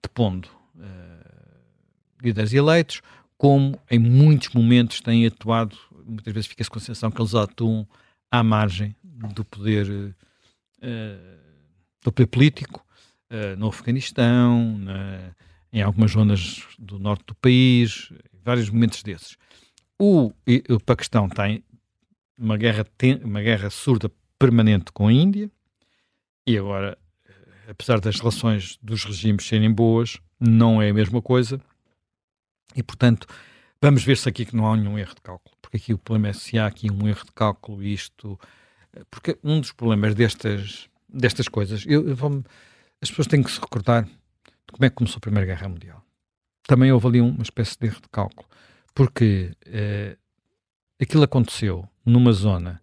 depondo 0.02 0.48
uh, 0.74 2.22
líderes 2.22 2.52
eleitos, 2.52 3.00
como 3.38 3.78
em 3.90 3.98
muitos 3.98 4.48
momentos 4.50 5.00
têm 5.00 5.26
atuado, 5.26 5.76
muitas 6.04 6.32
vezes 6.32 6.48
fica-se 6.48 6.70
com 6.70 6.78
a 6.78 6.80
sensação 6.80 7.10
que 7.10 7.20
eles 7.20 7.34
atuam 7.34 7.86
à 8.30 8.42
margem 8.42 8.96
do 9.02 9.44
poder, 9.44 9.88
uh, 9.88 10.16
do 12.02 12.12
poder 12.12 12.26
político, 12.26 12.85
uh, 13.30 13.56
no 13.56 13.68
Afeganistão, 13.68 14.78
na, 14.78 15.34
em 15.72 15.82
algumas 15.82 16.12
zonas 16.12 16.62
do 16.78 16.98
norte 16.98 17.24
do 17.26 17.34
país, 17.34 18.12
vários 18.44 18.70
momentos 18.70 19.02
desses. 19.02 19.36
O, 19.98 20.32
o 20.68 20.80
Paquistão 20.80 21.28
tem 21.28 21.64
uma 22.38 22.56
guerra, 22.56 22.86
uma 23.24 23.42
guerra 23.42 23.70
surda 23.70 24.10
permanente 24.38 24.92
com 24.92 25.08
a 25.08 25.12
Índia, 25.12 25.50
e 26.46 26.56
agora, 26.56 26.96
apesar 27.68 28.00
das 28.00 28.20
relações 28.20 28.78
dos 28.82 29.04
regimes 29.04 29.46
serem 29.46 29.72
boas, 29.72 30.20
não 30.38 30.80
é 30.80 30.90
a 30.90 30.94
mesma 30.94 31.20
coisa, 31.22 31.60
e 32.74 32.82
portanto, 32.82 33.26
vamos 33.80 34.04
ver 34.04 34.16
se 34.16 34.28
aqui 34.28 34.44
que 34.44 34.54
não 34.54 34.70
há 34.70 34.76
nenhum 34.76 34.98
erro 34.98 35.14
de 35.14 35.22
cálculo, 35.22 35.56
porque 35.60 35.78
aqui 35.78 35.94
o 35.94 35.98
problema 35.98 36.28
é 36.28 36.32
se 36.32 36.58
há 36.58 36.66
aqui 36.66 36.90
um 36.90 37.08
erro 37.08 37.24
de 37.24 37.32
cálculo, 37.32 37.82
isto, 37.82 38.38
porque 39.10 39.38
um 39.42 39.60
dos 39.60 39.72
problemas 39.72 40.14
destas, 40.14 40.88
destas 41.08 41.48
coisas, 41.48 41.84
eu, 41.86 42.06
eu 42.06 42.14
vou 42.14 42.44
as 43.02 43.10
pessoas 43.10 43.26
têm 43.26 43.42
que 43.42 43.50
se 43.50 43.60
recordar 43.60 44.04
de 44.04 44.72
como 44.72 44.84
é 44.84 44.90
que 44.90 44.96
começou 44.96 45.18
a 45.18 45.20
Primeira 45.20 45.46
Guerra 45.46 45.68
Mundial. 45.68 46.02
Também 46.66 46.90
houve 46.90 47.06
ali 47.06 47.20
uma 47.20 47.42
espécie 47.42 47.78
de 47.78 47.86
erro 47.86 48.00
de 48.00 48.08
cálculo, 48.10 48.48
porque 48.94 49.52
eh, 49.66 50.16
aquilo 51.00 51.22
aconteceu 51.22 51.88
numa 52.04 52.32
zona 52.32 52.82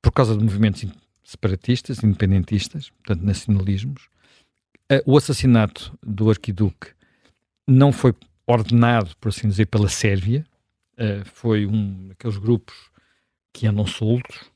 por 0.00 0.12
causa 0.12 0.36
de 0.36 0.44
movimentos 0.44 0.84
separatistas, 1.24 2.02
independentistas, 2.04 2.90
portanto 2.90 3.22
nacionalismos. 3.24 4.08
Eh, 4.88 5.02
o 5.06 5.16
assassinato 5.16 5.96
do 6.02 6.30
arquiduque 6.30 6.92
não 7.66 7.92
foi 7.92 8.14
ordenado, 8.46 9.16
por 9.18 9.30
assim 9.30 9.48
dizer, 9.48 9.66
pela 9.66 9.88
Sérvia, 9.88 10.44
eh, 10.96 11.22
foi 11.24 11.66
um 11.66 12.08
daqueles 12.08 12.36
grupos 12.36 12.74
que 13.52 13.66
andam 13.66 13.86
soltos, 13.86 14.51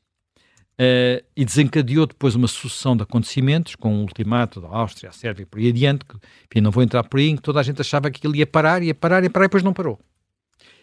Uh, 0.78 1.24
e 1.34 1.42
desencadeou 1.42 2.06
depois 2.06 2.34
uma 2.34 2.46
sucessão 2.46 2.94
de 2.94 3.02
acontecimentos, 3.02 3.74
com 3.74 3.96
o 3.96 4.00
ultimato 4.02 4.60
da 4.60 4.68
Áustria, 4.68 5.08
a 5.08 5.12
Sérvia 5.12 5.44
e 5.44 5.46
por 5.46 5.58
aí 5.58 5.68
adiante, 5.68 6.04
que, 6.04 6.16
enfim, 6.16 6.60
não 6.60 6.70
vou 6.70 6.82
entrar 6.82 7.02
por 7.04 7.18
aí, 7.18 7.30
em 7.30 7.36
que 7.36 7.42
toda 7.42 7.58
a 7.58 7.62
gente 7.62 7.80
achava 7.80 8.10
que 8.10 8.18
aquilo 8.18 8.36
ia 8.36 8.46
parar, 8.46 8.82
ia 8.82 8.94
parar, 8.94 9.22
ia 9.22 9.30
parar 9.30 9.44
e 9.44 9.48
depois 9.48 9.62
não 9.62 9.72
parou. 9.72 9.98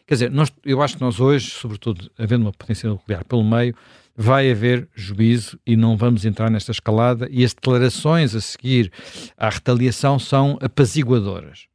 Quer 0.07 0.15
dizer, 0.15 0.31
nós, 0.31 0.51
eu 0.65 0.81
acho 0.81 0.95
que 0.95 1.01
nós 1.01 1.19
hoje, 1.19 1.51
sobretudo 1.51 2.11
havendo 2.17 2.43
uma 2.43 2.51
potência 2.51 2.89
nuclear 2.89 3.23
pelo 3.23 3.43
meio, 3.43 3.75
vai 4.15 4.51
haver 4.51 4.87
juízo 4.93 5.59
e 5.65 5.75
não 5.75 5.95
vamos 5.95 6.25
entrar 6.25 6.49
nesta 6.49 6.71
escalada 6.71 7.27
e 7.31 7.43
as 7.43 7.53
declarações 7.53 8.35
a 8.35 8.41
seguir 8.41 8.91
à 9.37 9.49
retaliação 9.49 10.19
são 10.19 10.57
apaziguadoras. 10.61 11.67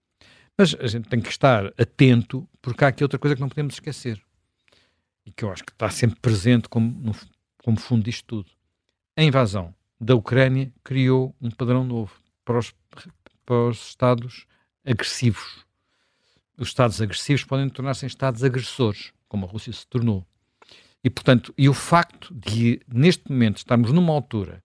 Mas 0.56 0.74
a 0.80 0.86
gente 0.86 1.08
tem 1.08 1.20
que 1.20 1.30
estar 1.30 1.66
atento, 1.78 2.48
porque 2.60 2.84
há 2.84 2.88
aqui 2.88 3.02
outra 3.02 3.18
coisa 3.18 3.34
que 3.34 3.40
não 3.40 3.48
podemos 3.48 3.74
esquecer 3.74 4.20
e 5.24 5.30
que 5.30 5.44
eu 5.44 5.52
acho 5.52 5.64
que 5.64 5.72
está 5.72 5.88
sempre 5.88 6.18
presente 6.20 6.68
como 6.68 6.90
no, 7.00 7.14
como 7.68 7.78
fundo 7.78 8.04
disto 8.04 8.24
tudo. 8.24 8.50
A 9.14 9.22
invasão 9.22 9.74
da 10.00 10.14
Ucrânia 10.14 10.72
criou 10.82 11.36
um 11.38 11.50
padrão 11.50 11.84
novo 11.84 12.14
para 12.42 12.58
os, 12.58 12.74
para 13.44 13.68
os 13.68 13.88
Estados 13.88 14.46
agressivos. 14.86 15.66
Os 16.56 16.68
Estados 16.68 16.98
agressivos 17.02 17.44
podem 17.44 17.68
tornar-se 17.68 18.06
Estados 18.06 18.42
agressores, 18.42 19.12
como 19.28 19.44
a 19.44 19.48
Rússia 19.50 19.70
se 19.70 19.86
tornou. 19.86 20.26
E, 21.04 21.10
portanto, 21.10 21.52
e 21.58 21.68
o 21.68 21.74
facto 21.74 22.32
de, 22.32 22.80
neste 22.88 23.30
momento, 23.30 23.58
estarmos 23.58 23.92
numa 23.92 24.14
altura 24.14 24.64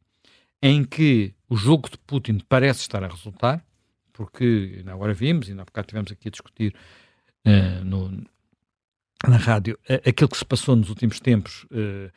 em 0.62 0.86
que 0.86 1.36
o 1.50 1.58
jogo 1.58 1.90
de 1.90 1.98
Putin 1.98 2.40
parece 2.48 2.80
estar 2.80 3.04
a 3.04 3.10
resultar, 3.10 3.62
porque 4.14 4.82
agora 4.88 5.14
vimos, 5.14 5.50
e 5.50 5.52
há 5.52 5.56
bocado 5.66 5.88
estivemos 5.88 6.10
aqui 6.10 6.30
a 6.30 6.32
discutir 6.32 6.74
uh, 7.46 7.84
no, 7.84 8.24
na 9.28 9.36
rádio, 9.36 9.78
uh, 9.90 10.08
aquilo 10.08 10.30
que 10.30 10.38
se 10.38 10.46
passou 10.46 10.78
nos 10.78 10.88
últimos 10.88 11.20
tempos 11.20 11.66
uh, 11.66 12.10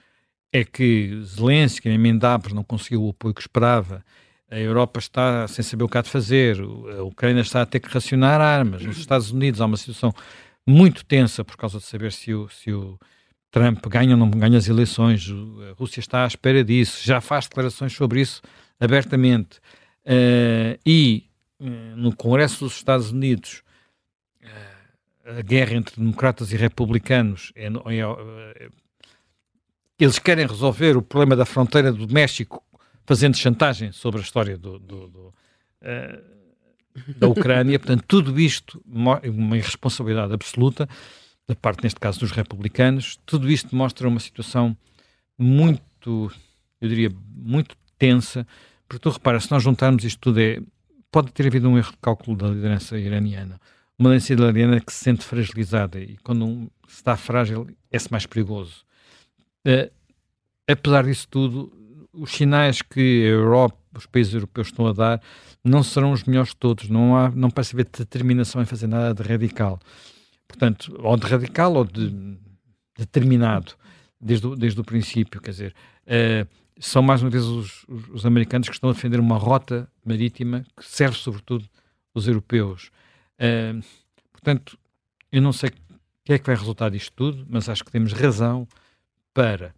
é 0.57 0.65
que 0.65 1.21
Zelensky, 1.23 1.89
em 1.89 1.99
Mendabres, 1.99 2.55
não 2.55 2.65
conseguiu 2.65 3.05
o 3.05 3.11
apoio 3.11 3.35
que 3.35 3.41
esperava. 3.41 4.05
A 4.51 4.59
Europa 4.59 4.99
está 4.99 5.47
sem 5.49 5.63
saber 5.63 5.85
o 5.85 5.89
que 5.89 5.99
há 5.99 6.03
de 6.03 6.11
fazer. 6.11 6.61
A 6.99 7.03
Ucrânia 7.03 7.41
está 7.41 7.63
a 7.63 7.67
ter 7.67 7.81
que 7.81 7.89
racionar 7.89 8.41
armas. 8.41 8.83
Nos 8.83 8.99
Estados 8.99 9.31
Unidos 9.31 9.61
há 9.61 9.67
uma 9.67 9.77
situação 9.77 10.15
muito 10.67 11.05
tensa 11.05 11.45
por 11.45 11.57
causa 11.57 11.79
de 11.79 11.85
saber 11.85 12.13
se 12.13 12.33
o, 12.33 12.49
se 12.49 12.73
o 12.73 12.99
Trump 13.51 13.85
ganha 13.87 14.13
ou 14.13 14.17
não 14.17 14.31
ganha 14.31 14.59
as 14.59 14.69
eleições. 14.69 15.29
A 15.71 15.75
Rússia 15.79 16.01
está 16.01 16.25
à 16.25 16.27
espera 16.27 16.63
disso. 16.65 17.05
Já 17.05 17.21
faz 17.21 17.47
declarações 17.47 17.93
sobre 17.93 18.21
isso 18.21 18.41
abertamente. 18.79 19.59
Uh, 20.05 20.79
e 20.87 21.25
uh, 21.59 21.97
no 21.97 22.15
Congresso 22.15 22.65
dos 22.65 22.77
Estados 22.77 23.11
Unidos 23.11 23.63
uh, 24.43 25.39
a 25.39 25.43
guerra 25.43 25.75
entre 25.75 25.97
democratas 25.97 26.53
e 26.53 26.57
republicanos 26.57 27.53
é, 27.57 27.67
é, 27.67 28.69
eles 30.05 30.19
querem 30.19 30.47
resolver 30.47 30.97
o 30.97 31.03
problema 31.03 31.37
da 31.37 31.45
fronteira 31.45 31.93
do 31.93 32.13
México 32.13 32.63
fazendo 33.07 33.37
chantagem 33.37 33.93
sobre 33.93 34.21
a 34.21 34.23
história 34.23 34.59
do, 34.59 34.79
do, 34.79 35.09
do, 35.09 35.29
uh, 35.29 37.17
da 37.17 37.29
Ucrânia. 37.29 37.79
Portanto, 37.81 38.05
tudo 38.07 38.39
isto, 38.39 38.83
uma 38.87 39.21
irresponsabilidade 39.25 40.35
absoluta 40.35 40.89
da 41.47 41.55
parte, 41.55 41.85
neste 41.85 42.01
caso, 42.01 42.21
dos 42.21 42.33
republicanos. 42.33 43.19
Tudo 43.25 43.51
isto 43.51 43.75
mostra 43.75 44.09
uma 44.09 44.21
situação 44.21 44.77
muito, 45.39 46.33
eu 46.81 46.89
diria, 46.89 47.11
muito 47.35 47.77
tensa. 47.97 48.47
Porque 48.89 49.01
tu 49.01 49.11
repara, 49.11 49.39
se 49.41 49.51
nós 49.51 49.63
juntarmos 49.63 50.05
isto 50.05 50.21
tudo, 50.21 50.41
é, 50.41 50.61
pode 51.11 51.33
ter 51.33 51.47
havido 51.47 51.69
um 51.69 51.79
erro 51.79 51.93
de 51.93 51.99
cálculo 51.99 52.37
da 52.37 52.49
liderança 52.49 52.99
iraniana. 52.99 53.61
Uma 53.99 54.11
liderança 54.11 54.33
iraniana 54.33 54.81
que 54.81 54.93
se 54.93 55.05
sente 55.05 55.25
fragilizada 55.25 55.99
e 56.01 56.17
quando 56.19 56.45
um, 56.45 56.69
se 56.87 56.97
está 56.97 57.17
frágil 57.17 57.69
é-se 57.91 58.11
mais 58.11 58.27
perigoso. 58.27 58.86
Uh, 59.67 59.91
apesar 60.69 61.05
disso 61.05 61.27
tudo, 61.29 61.73
os 62.13 62.31
sinais 62.31 62.81
que 62.81 63.25
a 63.25 63.31
Europa, 63.31 63.77
os 63.95 64.07
países 64.07 64.33
europeus 64.33 64.69
estão 64.69 64.87
a 64.87 64.93
dar, 64.93 65.23
não 65.65 65.83
serão 65.83 66.13
os 66.13 66.25
melhores 66.25 66.51
de 66.51 66.57
todos. 66.57 66.89
Não, 66.89 67.17
há, 67.17 67.31
não 67.31 67.51
parece 67.51 67.75
haver 67.75 67.87
determinação 67.87 68.63
em 68.63 68.65
fazer 68.65 68.87
nada 68.87 69.13
de 69.13 69.29
radical. 69.29 69.79
Portanto, 70.47 70.97
ou 71.01 71.17
de 71.17 71.27
radical 71.27 71.75
ou 71.75 71.85
de 71.85 72.39
determinado, 72.97 73.75
desde 74.21 74.47
o, 74.47 74.57
desde 74.57 74.81
o 74.81 74.85
princípio. 74.85 75.41
Quer 75.41 75.51
dizer, 75.51 75.75
uh, 76.07 76.49
são 76.79 77.03
mais 77.03 77.23
uma 77.23 77.31
vez 77.31 77.45
os, 77.45 77.85
os, 77.89 78.09
os, 78.11 78.27
americanos 78.27 78.69
que 78.69 78.75
estão 78.75 78.91
a 78.91 78.93
defender 78.93 79.19
uma 79.21 79.37
rota 79.37 79.91
marítima 80.05 80.65
que 80.77 80.85
serve 80.85 81.17
sobretudo 81.17 81.69
os 82.15 82.29
europeus. 82.29 82.91
Uh, 83.41 83.85
portanto, 84.33 84.79
eu 85.33 85.43
não 85.43 85.53
sei 85.53 85.71
o 85.71 85.73
que 86.25 86.33
é 86.33 86.39
que 86.39 86.47
vai 86.47 86.57
resultar 86.57 86.91
disto 86.91 87.13
tudo, 87.15 87.47
mas 87.49 87.69
acho 87.69 87.85
que 87.85 87.91
temos 87.91 88.13
razão 88.13 88.67
para, 89.37 89.75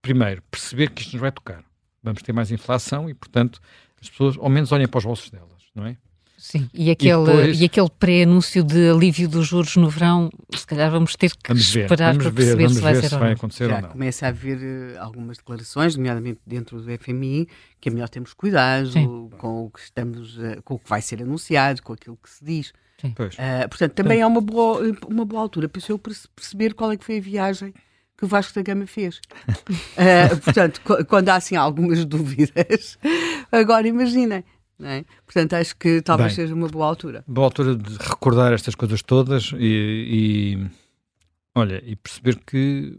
primeiro, 0.00 0.40
perceber 0.48 0.90
que 0.90 1.02
isto 1.02 1.14
nos 1.14 1.20
vai 1.20 1.32
tocar. 1.32 1.64
Vamos 2.04 2.22
ter 2.22 2.32
mais 2.32 2.52
inflação 2.52 3.10
e, 3.10 3.14
portanto, 3.14 3.60
as 4.00 4.08
pessoas 4.08 4.36
ao 4.38 4.48
menos 4.48 4.70
olhem 4.70 4.86
para 4.86 4.98
os 4.98 5.04
bolsos 5.04 5.28
delas, 5.28 5.64
não 5.74 5.84
é? 5.86 5.96
Sim, 6.38 6.68
e 6.72 6.90
aquele, 6.90 7.22
e 7.22 7.26
depois... 7.26 7.60
e 7.60 7.64
aquele 7.64 7.90
pré-anúncio 7.98 8.64
de 8.64 8.90
alívio 8.90 9.28
dos 9.28 9.46
juros 9.46 9.76
no 9.76 9.88
verão, 9.88 10.30
se 10.54 10.66
calhar 10.66 10.90
vamos 10.90 11.14
ter 11.14 11.30
que 11.30 11.48
vamos 11.48 11.68
ver, 11.72 11.82
esperar 11.82 12.16
para 12.16 12.30
ver, 12.30 12.34
perceber 12.34 12.68
se 12.68 12.80
vai, 12.80 12.94
ser 12.96 13.08
se 13.08 13.16
vai 13.16 13.32
acontecer 13.32 13.68
Já 13.68 13.76
ou 13.76 13.82
não. 13.82 13.88
começa 13.90 14.26
a 14.26 14.28
haver 14.28 14.58
uh, 14.58 15.00
algumas 15.00 15.36
declarações, 15.36 15.96
nomeadamente 15.96 16.40
dentro 16.44 16.80
do 16.80 16.98
FMI, 16.98 17.48
que 17.80 17.88
é 17.88 17.92
melhor 17.92 18.08
termos 18.08 18.34
cuidado 18.34 18.90
Sim. 18.90 19.30
com 19.38 19.66
o 19.66 19.70
que 19.70 19.80
estamos, 19.80 20.36
uh, 20.36 20.60
com 20.64 20.74
o 20.74 20.78
que 20.80 20.88
vai 20.88 21.00
ser 21.00 21.22
anunciado, 21.22 21.80
com 21.82 21.92
aquilo 21.92 22.18
que 22.20 22.30
se 22.30 22.44
diz. 22.44 22.72
Uh, 23.04 23.68
portanto, 23.68 23.92
também 23.92 24.20
é 24.20 24.26
uma 24.26 24.40
boa, 24.40 24.80
uma 25.08 25.24
boa 25.24 25.42
altura 25.42 25.68
para 25.68 25.82
eu 25.88 25.98
perceber 25.98 26.74
qual 26.74 26.90
é 26.90 26.96
que 26.96 27.04
foi 27.04 27.18
a 27.18 27.20
viagem 27.20 27.72
que 28.16 28.24
o 28.24 28.28
Vasco 28.28 28.54
da 28.54 28.62
Gama 28.62 28.86
fez. 28.86 29.20
uh, 29.48 30.36
portanto, 30.42 30.80
quando 31.08 31.28
há 31.28 31.36
assim 31.36 31.56
algumas 31.56 32.04
dúvidas, 32.06 32.98
agora 33.50 33.86
imaginem. 33.86 34.44
É? 34.80 35.04
Portanto, 35.24 35.52
acho 35.54 35.76
que 35.76 36.02
talvez 36.02 36.30
Bem, 36.30 36.36
seja 36.36 36.54
uma 36.54 36.66
boa 36.66 36.86
altura. 36.86 37.24
Boa 37.28 37.46
altura 37.46 37.76
de 37.76 37.96
recordar 37.98 38.52
estas 38.52 38.74
coisas 38.74 39.00
todas 39.00 39.52
e, 39.56 40.58
e 40.58 40.70
olha, 41.54 41.80
e 41.86 41.94
perceber 41.94 42.40
que 42.44 42.98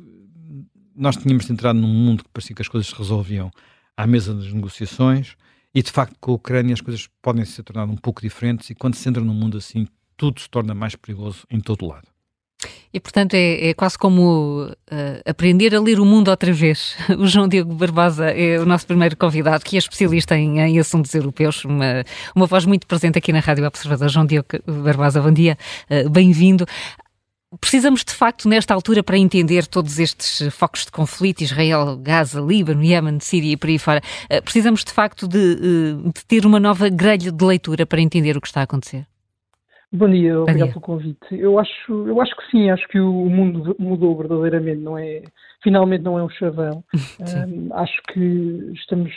nós 0.95 1.17
tínhamos 1.17 1.49
entrado 1.49 1.77
num 1.77 1.87
mundo 1.87 2.23
que 2.23 2.29
parecia 2.29 2.55
que 2.55 2.61
as 2.61 2.67
coisas 2.67 2.87
se 2.87 2.95
resolviam 2.95 3.51
à 3.97 4.07
mesa 4.07 4.33
das 4.33 4.53
negociações 4.53 5.35
e 5.73 5.81
de 5.81 5.91
facto 5.91 6.15
com 6.21 6.31
a 6.31 6.35
Ucrânia 6.35 6.73
as 6.73 6.81
coisas 6.81 7.09
podem 7.21 7.43
se 7.43 7.61
tornar 7.63 7.85
um 7.85 7.97
pouco 7.97 8.21
diferentes 8.21 8.69
e 8.69 8.75
quando 8.75 8.95
se 8.95 9.09
entra 9.09 9.23
num 9.23 9.33
mundo 9.33 9.57
assim 9.57 9.87
tudo 10.15 10.39
se 10.39 10.49
torna 10.49 10.73
mais 10.73 10.95
perigoso 10.95 11.45
em 11.49 11.59
todo 11.59 11.85
lado. 11.85 12.12
E, 12.93 12.99
portanto, 12.99 13.33
é, 13.33 13.69
é 13.69 13.73
quase 13.73 13.97
como 13.97 14.65
uh, 14.65 15.21
aprender 15.25 15.73
a 15.75 15.81
ler 15.81 15.99
o 15.99 16.05
mundo 16.05 16.29
outra 16.29 16.53
vez. 16.53 16.95
O 17.17 17.25
João 17.25 17.47
Diego 17.47 17.73
Barbosa 17.73 18.25
é 18.29 18.59
o 18.59 18.65
nosso 18.65 18.85
primeiro 18.85 19.17
convidado, 19.17 19.63
que 19.63 19.75
é 19.75 19.79
especialista 19.79 20.37
em, 20.37 20.59
em 20.59 20.79
assuntos 20.79 21.13
europeus, 21.15 21.65
uma, 21.65 22.03
uma 22.35 22.45
voz 22.45 22.65
muito 22.65 22.85
presente 22.85 23.17
aqui 23.17 23.33
na 23.33 23.39
Rádio 23.39 23.65
Observador. 23.65 24.09
João 24.09 24.25
Diego 24.25 24.45
Barbosa, 24.67 25.21
bom 25.21 25.31
dia, 25.31 25.57
uh, 25.89 26.09
bem-vindo. 26.09 26.65
Precisamos 27.59 28.03
de 28.03 28.13
facto, 28.13 28.47
nesta 28.47 28.73
altura, 28.73 29.03
para 29.03 29.17
entender 29.17 29.65
todos 29.67 29.99
estes 29.99 30.53
focos 30.53 30.85
de 30.85 30.91
conflito, 30.91 31.41
Israel, 31.41 31.97
Gaza, 31.97 32.41
Líbano, 32.41 32.83
Iémen, 32.83 33.19
Síria 33.19 33.53
e 33.53 33.57
por 33.57 33.69
aí 33.69 33.79
fora, 33.79 34.01
uh, 34.31 34.41
precisamos 34.43 34.83
de 34.83 34.91
facto 34.91 35.27
de, 35.27 35.55
de 35.55 36.25
ter 36.27 36.45
uma 36.45 36.59
nova 36.59 36.89
grelha 36.89 37.31
de 37.31 37.45
leitura 37.45 37.87
para 37.87 38.01
entender 38.01 38.37
o 38.37 38.41
que 38.41 38.47
está 38.47 38.59
a 38.59 38.63
acontecer? 38.63 39.07
Bom 39.95 40.09
dia, 40.09 40.39
obrigado 40.41 40.69
pelo 40.69 40.81
convite. 40.81 41.27
Eu 41.31 41.59
acho, 41.59 42.07
eu 42.07 42.19
acho 42.19 42.35
que 42.35 42.49
sim, 42.49 42.71
acho 42.71 42.87
que 42.87 42.99
o 42.99 43.29
mundo 43.29 43.75
mudou 43.77 44.17
verdadeiramente, 44.17 44.81
não 44.81 44.97
é? 44.97 45.21
Finalmente 45.61 46.01
não 46.01 46.17
é 46.17 46.23
um 46.23 46.29
chavão. 46.29 46.83
um, 47.21 47.71
acho 47.75 48.01
que 48.11 48.71
estamos 48.73 49.13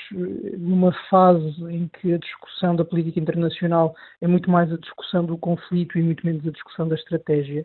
numa 0.58 0.92
fase 1.08 1.64
em 1.70 1.88
que 1.88 2.12
a 2.12 2.18
discussão 2.18 2.76
da 2.76 2.84
política 2.84 3.18
internacional 3.18 3.94
é 4.20 4.26
muito 4.26 4.50
mais 4.50 4.70
a 4.70 4.76
discussão 4.76 5.24
do 5.24 5.38
conflito 5.38 5.98
e 5.98 6.02
muito 6.02 6.26
menos 6.26 6.46
a 6.46 6.50
discussão 6.50 6.86
da 6.86 6.94
estratégia. 6.94 7.64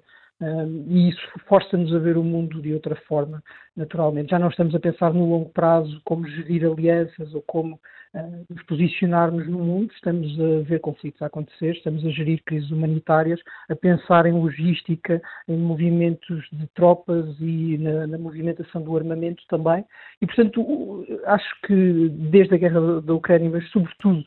E 0.88 1.10
isso 1.10 1.22
força-nos 1.48 1.94
a 1.94 2.00
ver 2.00 2.18
o 2.18 2.24
mundo 2.24 2.62
de 2.62 2.74
outra 2.74 2.96
forma, 3.08 3.44
naturalmente. 3.76 4.32
Já 4.32 4.40
não 4.40 4.50
estamos 4.50 4.74
a 4.74 4.80
pensar 4.80 5.14
no 5.14 5.30
longo 5.30 5.50
prazo 5.50 6.02
como 6.04 6.28
gerir 6.28 6.66
alianças 6.66 7.34
ou 7.36 7.44
como 7.44 7.76
uh, 7.76 8.46
nos 8.50 8.64
posicionarmos 8.64 9.48
no 9.48 9.60
mundo, 9.60 9.92
estamos 9.94 10.28
a 10.40 10.68
ver 10.68 10.80
conflitos 10.80 11.22
a 11.22 11.28
acontecer, 11.28 11.74
estamos 11.76 12.04
a 12.04 12.10
gerir 12.10 12.42
crises 12.44 12.72
humanitárias, 12.72 13.40
a 13.70 13.76
pensar 13.76 14.26
em 14.26 14.34
logística, 14.34 15.22
em 15.48 15.58
movimentos 15.58 16.44
de 16.52 16.66
tropas 16.74 17.36
e 17.40 17.78
na, 17.78 18.08
na 18.08 18.18
movimentação 18.18 18.82
do 18.82 18.98
armamento 18.98 19.44
também. 19.48 19.86
E, 20.22 20.26
portanto, 20.26 21.06
acho 21.26 21.62
que 21.68 22.10
desde 22.10 22.56
a 22.56 22.58
guerra 22.58 23.02
da 23.02 23.14
Ucrânia, 23.14 23.50
mas 23.50 23.70
sobretudo 23.70 24.26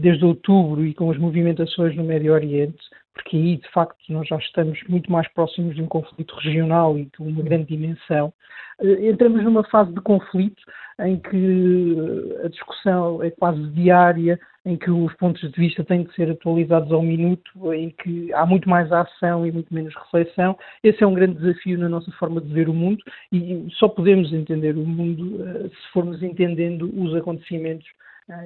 desde 0.00 0.24
outubro 0.24 0.84
e 0.84 0.92
com 0.92 1.10
as 1.10 1.18
movimentações 1.18 1.94
no 1.94 2.02
Médio 2.02 2.32
Oriente, 2.32 2.78
porque 3.16 3.36
aí 3.36 3.56
de 3.56 3.68
facto 3.70 3.96
nós 4.10 4.28
já 4.28 4.36
estamos 4.36 4.78
muito 4.88 5.10
mais 5.10 5.26
próximos 5.32 5.74
de 5.74 5.82
um 5.82 5.86
conflito 5.86 6.34
regional 6.36 6.98
e 6.98 7.06
de 7.06 7.18
uma 7.18 7.42
grande 7.42 7.64
dimensão. 7.64 8.32
Eh, 8.80 9.08
entramos 9.08 9.42
numa 9.42 9.64
fase 9.64 9.92
de 9.92 10.00
conflito 10.02 10.62
em 11.00 11.18
que 11.18 11.96
a 12.44 12.48
discussão 12.48 13.22
é 13.22 13.30
quase 13.30 13.60
diária, 13.70 14.38
em 14.66 14.76
que 14.76 14.90
os 14.90 15.14
pontos 15.14 15.40
de 15.40 15.58
vista 15.58 15.82
têm 15.84 16.04
de 16.04 16.14
ser 16.14 16.30
atualizados 16.30 16.92
ao 16.92 17.02
minuto, 17.02 17.72
em 17.72 17.90
que 17.90 18.32
há 18.34 18.44
muito 18.44 18.68
mais 18.68 18.90
ação 18.92 19.46
e 19.46 19.52
muito 19.52 19.72
menos 19.72 19.94
reflexão. 19.94 20.56
Esse 20.82 21.02
é 21.02 21.06
um 21.06 21.14
grande 21.14 21.38
desafio 21.38 21.78
na 21.78 21.88
nossa 21.88 22.10
forma 22.12 22.40
de 22.40 22.52
ver 22.52 22.68
o 22.68 22.74
mundo 22.74 23.02
e 23.32 23.66
só 23.78 23.88
podemos 23.88 24.32
entender 24.32 24.76
o 24.76 24.86
mundo 24.86 25.42
eh, 25.42 25.68
se 25.68 25.92
formos 25.92 26.22
entendendo 26.22 26.90
os 26.94 27.14
acontecimentos 27.14 27.86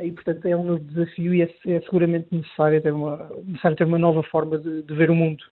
e, 0.03 0.13
portanto, 0.13 0.45
é 0.45 0.55
um 0.55 0.65
novo 0.65 0.85
desafio 0.85 1.35
e 1.35 1.41
é, 1.41 1.51
é 1.67 1.81
seguramente 1.81 2.27
necessário 2.31 2.83
ter, 2.83 2.93
uma, 2.93 3.31
necessário 3.45 3.77
ter 3.79 3.85
uma 3.85 3.99
nova 3.99 4.23
forma 4.23 4.59
de, 4.59 4.83
de 4.83 4.95
ver 4.95 5.11
o 5.11 5.15
mundo. 5.15 5.43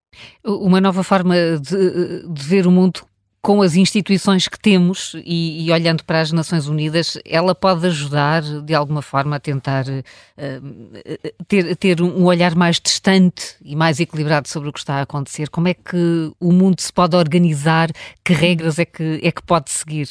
Uma 0.44 0.80
nova 0.82 1.02
forma 1.02 1.34
de, 1.34 2.28
de, 2.28 2.42
ver 2.42 2.66
o 2.66 2.70
mundo 2.70 3.00
com 3.40 3.62
as 3.62 3.74
instituições 3.74 4.46
que 4.46 4.58
temos 4.60 5.14
e, 5.24 5.64
e, 5.64 5.72
olhando 5.72 6.04
para 6.04 6.20
as 6.20 6.30
Nações 6.30 6.66
Unidas, 6.66 7.18
ela 7.24 7.54
pode 7.54 7.86
ajudar 7.86 8.42
de 8.42 8.74
alguma 8.74 9.00
forma 9.00 9.36
a 9.36 9.40
tentar 9.40 9.86
uh, 9.88 11.44
ter, 11.46 11.74
ter 11.76 12.02
um 12.02 12.26
olhar 12.26 12.54
mais 12.54 12.78
distante 12.78 13.56
e 13.64 13.74
mais 13.74 13.98
equilibrado 13.98 14.46
sobre 14.46 14.68
o 14.68 14.72
que 14.72 14.78
está 14.78 14.96
a 14.96 15.02
acontecer. 15.02 15.48
Como 15.48 15.68
é 15.68 15.72
que 15.72 16.30
o 16.38 16.52
mundo 16.52 16.80
se 16.80 16.92
pode 16.92 17.16
organizar? 17.16 17.88
Que 18.22 18.34
regras 18.34 18.78
é 18.78 18.84
que, 18.84 19.20
é 19.22 19.32
que 19.32 19.42
pode 19.42 19.70
seguir 19.70 20.06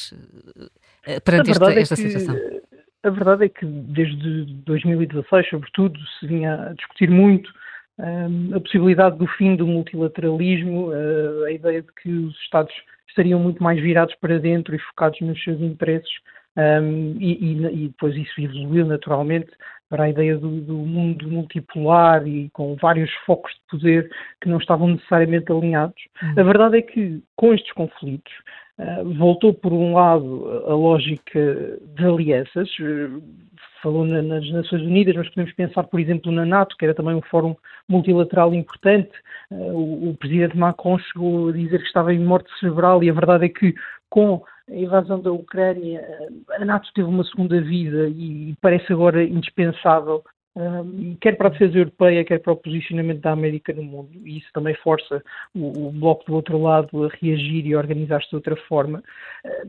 uh, 0.56 1.20
perante 1.20 1.52
esta, 1.52 1.72
esta 1.72 1.94
é 1.94 1.96
que... 1.96 2.02
situação? 2.02 2.57
A 3.04 3.10
verdade 3.10 3.44
é 3.44 3.48
que 3.48 3.64
desde 3.64 4.44
2016, 4.64 5.48
sobretudo, 5.48 5.98
se 6.18 6.26
vinha 6.26 6.70
a 6.70 6.72
discutir 6.74 7.08
muito 7.10 7.50
um, 7.98 8.56
a 8.56 8.60
possibilidade 8.60 9.18
do 9.18 9.26
fim 9.26 9.56
do 9.56 9.66
multilateralismo, 9.66 10.88
uh, 10.88 11.44
a 11.44 11.52
ideia 11.52 11.82
de 11.82 11.92
que 12.02 12.10
os 12.10 12.36
Estados 12.40 12.74
estariam 13.08 13.40
muito 13.40 13.62
mais 13.62 13.80
virados 13.80 14.14
para 14.16 14.38
dentro 14.38 14.74
e 14.74 14.78
focados 14.78 15.20
nos 15.20 15.42
seus 15.42 15.60
interesses, 15.60 16.10
um, 16.56 17.16
e, 17.20 17.32
e, 17.34 17.84
e, 17.84 17.88
depois 17.88 18.16
isso 18.16 18.40
evoluiu 18.40 18.84
naturalmente 18.84 19.50
para 19.88 20.04
a 20.04 20.10
ideia 20.10 20.36
do, 20.36 20.60
do, 20.60 20.74
mundo 20.74 21.30
multipolar 21.30 22.26
e 22.26 22.50
com 22.50 22.76
vários 22.76 23.10
focos 23.24 23.52
de 23.52 23.60
poder 23.70 24.10
que 24.40 24.48
não 24.48 24.58
estavam 24.58 24.88
necessariamente 24.88 25.50
alinhados. 25.50 26.02
Uhum. 26.22 26.34
A 26.36 26.42
verdade 26.42 26.78
é 26.78 26.82
que 26.82 27.22
com 27.36 27.54
estes 27.54 27.72
conflitos 27.72 28.32
voltou 29.16 29.52
por 29.52 29.72
um 29.72 29.94
lado 29.94 30.64
a 30.66 30.74
lógica 30.74 31.78
de 31.96 32.04
alianças, 32.04 32.68
uh, 32.78 33.22
falou 33.82 34.04
na, 34.04 34.22
nas 34.22 34.48
Nações 34.50 34.82
Unidas, 34.82 35.16
mas 35.16 35.28
podemos 35.28 35.52
pensar, 35.54 35.84
por 35.84 36.00
exemplo, 36.00 36.30
na 36.30 36.44
NATO, 36.44 36.76
que 36.76 36.84
era 36.84 36.94
também 36.94 37.14
um 37.14 37.22
fórum 37.22 37.56
multilateral 37.88 38.54
importante. 38.54 39.12
O, 39.50 40.10
o 40.10 40.16
presidente 40.16 40.56
Macron 40.56 40.98
chegou 40.98 41.48
a 41.48 41.52
dizer 41.52 41.78
que 41.78 41.86
estava 41.86 42.12
em 42.12 42.18
morte 42.18 42.50
cerebral 42.58 43.02
e 43.02 43.10
a 43.10 43.12
verdade 43.12 43.46
é 43.46 43.48
que 43.48 43.74
com 44.10 44.42
a 44.68 44.74
invasão 44.74 45.20
da 45.20 45.32
Ucrânia, 45.32 46.02
a 46.50 46.64
NATO 46.64 46.88
teve 46.94 47.08
uma 47.08 47.24
segunda 47.24 47.60
vida 47.60 48.08
e 48.08 48.54
parece 48.60 48.92
agora 48.92 49.22
indispensável, 49.22 50.22
quer 51.20 51.36
para 51.36 51.48
a 51.48 51.50
defesa 51.50 51.78
europeia, 51.78 52.24
quer 52.24 52.38
para 52.40 52.52
o 52.52 52.56
posicionamento 52.56 53.20
da 53.20 53.32
América 53.32 53.72
no 53.72 53.82
mundo. 53.82 54.10
E 54.24 54.38
isso 54.38 54.48
também 54.52 54.74
força 54.74 55.22
o, 55.54 55.88
o 55.88 55.92
Bloco 55.92 56.24
do 56.26 56.34
outro 56.34 56.60
lado 56.60 57.04
a 57.04 57.08
reagir 57.20 57.66
e 57.66 57.74
a 57.74 57.78
organizar-se 57.78 58.28
de 58.28 58.36
outra 58.36 58.56
forma. 58.68 59.02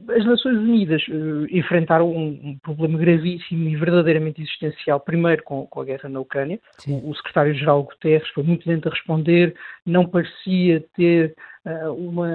As 0.09 0.25
Nações 0.25 0.57
Unidas 0.57 1.01
uh, 1.07 1.45
enfrentaram 1.51 2.09
um, 2.09 2.27
um, 2.43 2.57
problema 2.61 2.97
gravíssimo 2.97 3.69
e 3.69 3.75
verdadeiramente 3.75 4.41
existencial, 4.41 4.99
primeiro 4.99 5.43
com, 5.43 5.65
com 5.67 5.81
a 5.81 5.85
guerra 5.85 6.09
na 6.09 6.19
Ucrânia. 6.19 6.59
O, 6.87 7.11
o 7.11 7.15
secretário-geral 7.15 7.83
Guterres 7.83 8.27
foi 8.29 8.43
muito 8.43 8.67
lento 8.67 8.87
a 8.87 8.91
responder, 8.91 9.55
não 9.85 10.07
parecia 10.07 10.83
ter 10.95 11.35
uh, 11.65 11.93
uma, 11.93 12.29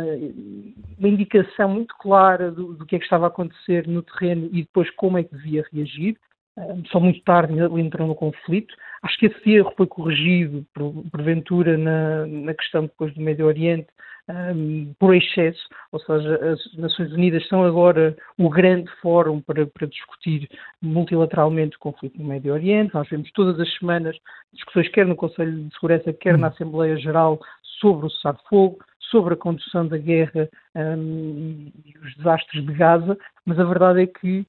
uma, 0.99 1.09
indicação 1.09 1.69
muito 1.69 1.95
clara 1.99 2.51
do, 2.51 2.75
do, 2.75 2.87
que 2.87 2.97
é 2.97 2.99
que 2.99 3.05
estava 3.05 3.25
a 3.25 3.29
acontecer 3.29 3.87
no 3.89 4.03
terreno 4.03 4.49
e 4.53 4.63
depois 4.63 4.89
como 4.91 5.19
é 5.19 5.25
que 5.25 5.35
devia 5.35 5.65
reagir. 5.73 6.17
Uh, 6.57 6.87
só 6.89 7.01
muito 7.01 7.23
tarde 7.23 7.53
entrou 7.81 8.07
no 8.07 8.15
conflito. 8.15 8.75
Acho 9.03 9.19
que 9.19 9.27
esse 9.27 9.51
erro 9.51 9.73
foi 9.77 9.87
corrigido, 9.87 10.65
por, 10.73 10.93
porventura, 11.11 11.77
na, 11.77 12.27
na 12.27 12.55
questão 12.55 12.83
depois 12.83 13.13
do 13.15 13.21
Médio 13.21 13.47
Oriente, 13.47 13.89
um, 14.29 14.95
por 14.99 15.15
excesso, 15.15 15.69
ou 15.93 16.01
seja, 16.01 16.53
as 16.53 16.75
Nações 16.79 17.13
Unidas 17.13 17.47
são 17.47 17.63
agora 17.63 18.17
o 18.39 18.49
grande 18.49 18.91
fórum 19.03 19.41
para, 19.41 19.67
para, 19.67 19.87
discutir 19.87 20.49
multilateralmente 20.81 21.77
o 21.77 21.81
conflito 21.81 22.19
no 22.19 22.29
Médio 22.29 22.55
Oriente. 22.55 22.95
Nós 22.95 23.09
vemos 23.09 23.31
todas 23.33 23.61
as 23.61 23.71
semanas 23.77 24.17
discussões, 24.53 24.89
quer 24.89 25.07
no 25.07 25.17
Conselho 25.17 25.65
de 25.65 25.75
Segurança, 25.75 26.13
quer 26.13 26.39
na 26.39 26.49
Assembleia 26.49 26.97
Geral, 26.97 27.39
sobre 27.81 28.07
o 28.07 28.11
cessar-fogo, 28.11 28.79
sobre 29.11 29.35
a 29.35 29.37
condução 29.37 29.87
da 29.87 29.99
guerra 29.99 30.49
um, 30.75 31.71
e 31.85 31.99
os 31.99 32.15
desastres 32.17 32.65
de 32.65 32.73
Gaza, 32.73 33.19
mas 33.45 33.59
a 33.59 33.65
verdade 33.65 34.03
é 34.03 34.07
que 34.07 34.47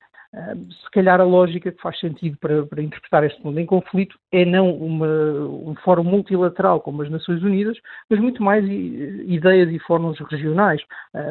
se 0.83 0.91
calhar 0.91 1.21
a 1.21 1.23
lógica 1.23 1.71
que 1.71 1.81
faz 1.81 1.97
sentido 1.99 2.37
para, 2.39 2.65
para, 2.65 2.81
interpretar 2.81 3.23
este 3.23 3.41
mundo 3.43 3.59
em 3.59 3.65
conflito 3.65 4.17
é 4.31 4.43
não 4.43 4.69
uma, 4.71 5.07
um 5.07 5.75
fórum 5.83 6.03
multilateral 6.03 6.81
como 6.81 7.01
as 7.01 7.09
Nações 7.09 7.41
Unidas, 7.41 7.77
mas 8.09 8.19
muito 8.19 8.43
mais 8.43 8.65
ideias 8.65 9.69
e 9.71 9.79
fóruns 9.79 10.19
regionais. 10.19 10.81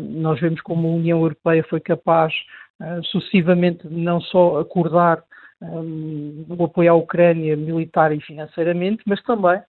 nós 0.03 0.41
vemos 0.41 0.61
como 0.63 0.89
a 0.89 0.93
União 0.93 1.21
Europeia 1.21 1.63
foi 1.69 1.81
capaz 1.81 2.33
sucessivamente 3.11 3.87
de 3.87 3.95
não 3.95 4.21
só 4.21 4.59
acordar 4.59 5.23
o 5.61 6.65
apoio 6.65 6.93
à 6.93 6.95
Ucrânia 6.95 7.57
militar 7.57 8.11
e 8.13 8.21
financeiramente, 8.21 9.03
mas 9.07 9.23
também 9.23 9.61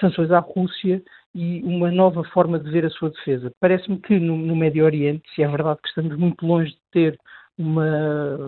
sanções 0.00 0.30
à 0.30 0.40
Rússia 0.40 1.02
e 1.34 1.62
uma 1.62 1.90
nova 1.90 2.24
forma 2.24 2.58
de 2.58 2.70
ver 2.70 2.84
a 2.84 2.90
sua 2.90 3.10
defesa. 3.10 3.52
Parece-me 3.60 3.98
que 4.00 4.18
no, 4.18 4.36
no 4.36 4.56
Médio 4.56 4.84
Oriente, 4.84 5.22
se 5.34 5.42
é 5.42 5.48
verdade 5.48 5.80
que 5.82 5.88
estamos 5.88 6.16
muito 6.16 6.44
longe 6.44 6.70
de 6.72 6.80
ter 6.90 7.18
uma 7.58 8.38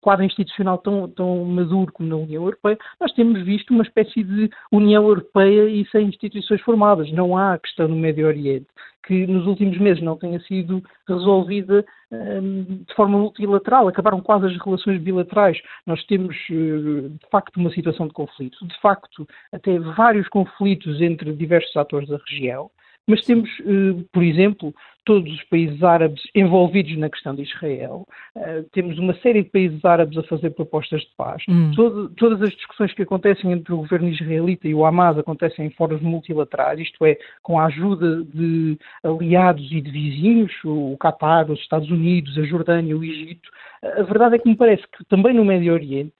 quadro 0.00 0.24
institucional 0.24 0.78
tão, 0.78 1.08
tão 1.08 1.44
maduro 1.44 1.92
como 1.92 2.08
na 2.08 2.16
União 2.16 2.44
Europeia, 2.44 2.78
nós 3.00 3.12
temos 3.12 3.42
visto 3.44 3.74
uma 3.74 3.82
espécie 3.82 4.22
de 4.22 4.48
União 4.70 5.02
Europeia 5.02 5.68
e 5.68 5.84
sem 5.90 6.06
instituições 6.06 6.60
formadas. 6.60 7.10
Não 7.10 7.36
há 7.36 7.54
a 7.54 7.58
questão 7.58 7.88
no 7.88 7.96
Médio 7.96 8.24
Oriente 8.24 8.68
que 9.06 9.26
nos 9.26 9.46
últimos 9.46 9.78
meses 9.78 10.02
não 10.02 10.16
tenha 10.16 10.40
sido 10.40 10.82
resolvida 11.08 11.84
um, 12.10 12.84
de 12.84 12.94
forma 12.94 13.16
multilateral, 13.18 13.88
acabaram 13.88 14.20
quase 14.20 14.46
as 14.46 14.56
relações 14.58 15.00
bilaterais. 15.00 15.60
Nós 15.86 16.04
temos, 16.06 16.36
eh, 16.50 17.08
de 17.08 17.30
facto, 17.30 17.56
uma 17.56 17.70
situação 17.70 18.08
de 18.08 18.12
conflito, 18.12 18.66
de 18.66 18.80
facto, 18.80 19.26
até 19.52 19.78
vários 19.78 20.28
conflitos 20.28 21.00
entre 21.00 21.32
diversos 21.32 21.76
atores 21.76 22.08
da 22.08 22.18
região, 22.28 22.68
mas 23.06 23.24
temos, 23.24 23.48
eh, 23.60 24.04
por 24.12 24.24
exemplo, 24.24 24.74
todos 25.06 25.32
os 25.32 25.42
países 25.44 25.82
árabes 25.82 26.20
envolvidos 26.34 26.98
na 26.98 27.08
questão 27.08 27.34
de 27.34 27.42
Israel. 27.42 28.04
Uh, 28.34 28.64
temos 28.72 28.98
uma 28.98 29.14
série 29.20 29.44
de 29.44 29.48
países 29.48 29.82
árabes 29.84 30.18
a 30.18 30.22
fazer 30.24 30.50
propostas 30.50 31.00
de 31.00 31.10
paz. 31.16 31.42
Hum. 31.48 31.70
Todo, 31.74 32.10
todas 32.10 32.42
as 32.42 32.50
discussões 32.50 32.92
que 32.92 33.02
acontecem 33.02 33.52
entre 33.52 33.72
o 33.72 33.78
governo 33.78 34.08
israelita 34.08 34.66
e 34.68 34.74
o 34.74 34.84
Hamas 34.84 35.16
acontecem 35.16 35.66
em 35.66 35.70
fóruns 35.70 36.02
multilaterais, 36.02 36.80
isto 36.80 37.06
é, 37.06 37.16
com 37.42 37.58
a 37.58 37.66
ajuda 37.66 38.24
de 38.24 38.76
aliados 39.02 39.70
e 39.70 39.80
de 39.80 39.90
vizinhos, 39.90 40.52
o 40.64 40.96
Qatar, 40.98 41.50
os 41.50 41.60
Estados 41.60 41.90
Unidos, 41.90 42.36
a 42.36 42.42
Jordânia, 42.42 42.96
o 42.96 43.04
Egito. 43.04 43.48
A 43.82 44.02
verdade 44.02 44.34
é 44.34 44.38
que 44.38 44.48
me 44.48 44.56
parece 44.56 44.82
que 44.82 45.04
também 45.04 45.32
no 45.32 45.44
Médio 45.44 45.72
Oriente 45.72 46.12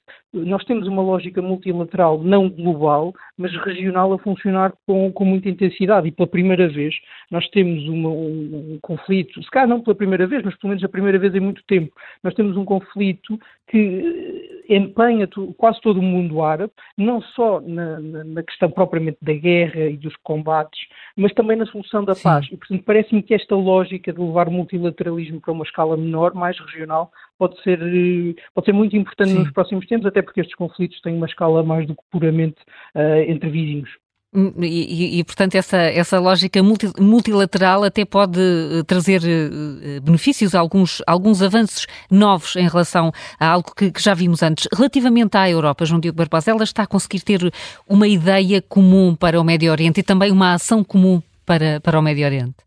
nós 0.44 0.64
temos 0.64 0.86
uma 0.86 1.02
lógica 1.02 1.40
multilateral 1.40 2.18
não 2.18 2.48
global, 2.48 3.14
mas 3.36 3.52
regional 3.64 4.12
a 4.12 4.18
funcionar 4.18 4.72
com, 4.86 5.10
com 5.12 5.24
muita 5.24 5.48
intensidade. 5.48 6.08
E 6.08 6.12
pela 6.12 6.28
primeira 6.28 6.68
vez 6.68 6.94
nós 7.30 7.48
temos 7.48 7.88
uma, 7.88 8.08
um, 8.08 8.78
conflito, 8.82 9.42
se 9.42 9.50
calhar 9.50 9.68
não 9.68 9.80
pela 9.80 9.96
primeira 9.96 10.26
vez, 10.26 10.42
mas 10.42 10.56
pelo 10.56 10.70
menos 10.70 10.84
a 10.84 10.88
primeira 10.88 11.18
vez 11.18 11.34
em 11.34 11.40
muito 11.40 11.62
tempo, 11.66 11.92
nós 12.22 12.34
temos 12.34 12.56
um 12.56 12.64
conflito 12.64 13.38
que 13.68 14.62
eh, 14.68 14.76
empenha 14.76 15.28
quase 15.56 15.80
todo 15.80 15.98
o 15.98 16.02
mundo 16.02 16.42
árabe, 16.42 16.72
não 16.96 17.20
só 17.20 17.60
na, 17.60 17.98
na, 18.00 18.24
na, 18.24 18.42
questão 18.42 18.70
propriamente 18.70 19.18
da 19.22 19.32
guerra 19.32 19.86
e 19.86 19.96
dos 19.96 20.14
combates, 20.16 20.80
mas 21.16 21.32
também 21.34 21.56
na 21.56 21.66
solução 21.66 22.04
da 22.04 22.14
Sim. 22.14 22.22
paz. 22.22 22.46
E, 22.50 22.56
portanto, 22.56 22.82
parece-me 22.84 23.22
que 23.22 23.34
esta 23.34 23.56
lógica 23.56 24.12
de 24.12 24.20
levar 24.20 24.48
o 24.48 24.52
multilateralismo 24.52 25.40
para 25.40 25.52
uma 25.52 25.64
escala 25.64 25.96
menor, 25.96 26.34
mais 26.34 26.58
regional, 26.58 27.10
pode 27.38 27.60
ser, 27.62 27.80
eh, 27.80 28.34
pode 28.54 28.66
ser 28.66 28.72
muito 28.72 28.96
importante 28.96 29.30
Sim. 29.30 29.38
nos 29.38 29.52
próximos 29.52 29.86
tempos, 29.86 30.06
até 30.06 30.22
porque 30.22 30.40
estes 30.40 30.56
conflitos 30.56 31.00
têm 31.00 31.14
uma 31.14 31.26
escala 31.26 31.62
mais 31.62 31.86
do 31.86 31.94
que 31.94 32.02
puramente 32.10 32.60
uh, 32.94 33.30
entre 33.30 33.50
vizinhos. 33.50 33.90
Hum, 34.34 34.52
e, 34.60 35.18
e, 35.18 35.24
portanto, 35.24 35.54
essa, 35.54 35.78
essa 35.78 36.18
lógica 36.18 36.62
multi, 36.62 36.90
multilateral 37.00 37.84
até 37.84 38.04
pode 38.04 38.38
eh, 38.38 38.82
trazer 38.86 39.22
uh, 39.22 40.00
benefícios, 40.02 40.54
alguns, 40.54 41.00
alguns 41.06 41.40
avanços 41.40 41.86
novos 42.10 42.54
em 42.56 42.68
relação 42.68 43.12
a 43.40 43.46
algo 43.46 43.72
que, 43.74 43.90
que, 43.90 44.02
já 44.02 44.12
vimos 44.12 44.42
antes. 44.42 44.68
Relativamente 44.74 45.36
à 45.38 45.48
Europa, 45.48 45.86
João 45.86 46.00
Diogo 46.00 46.18
Barbosa, 46.18 46.50
ela 46.50 46.64
está 46.64 46.82
a 46.82 46.86
conseguir 46.86 47.20
ter 47.20 47.50
uma 47.88 48.06
ideia 48.06 48.60
comum 48.60 49.14
para 49.14 49.40
o 49.40 49.44
Médio 49.44 49.70
Oriente 49.70 50.00
e 50.00 50.02
também 50.02 50.30
uma 50.30 50.52
ação 50.52 50.84
comum 50.84 51.22
para, 51.46 51.80
para 51.80 51.98
o 51.98 52.02
Médio 52.02 52.26
Oriente? 52.26 52.65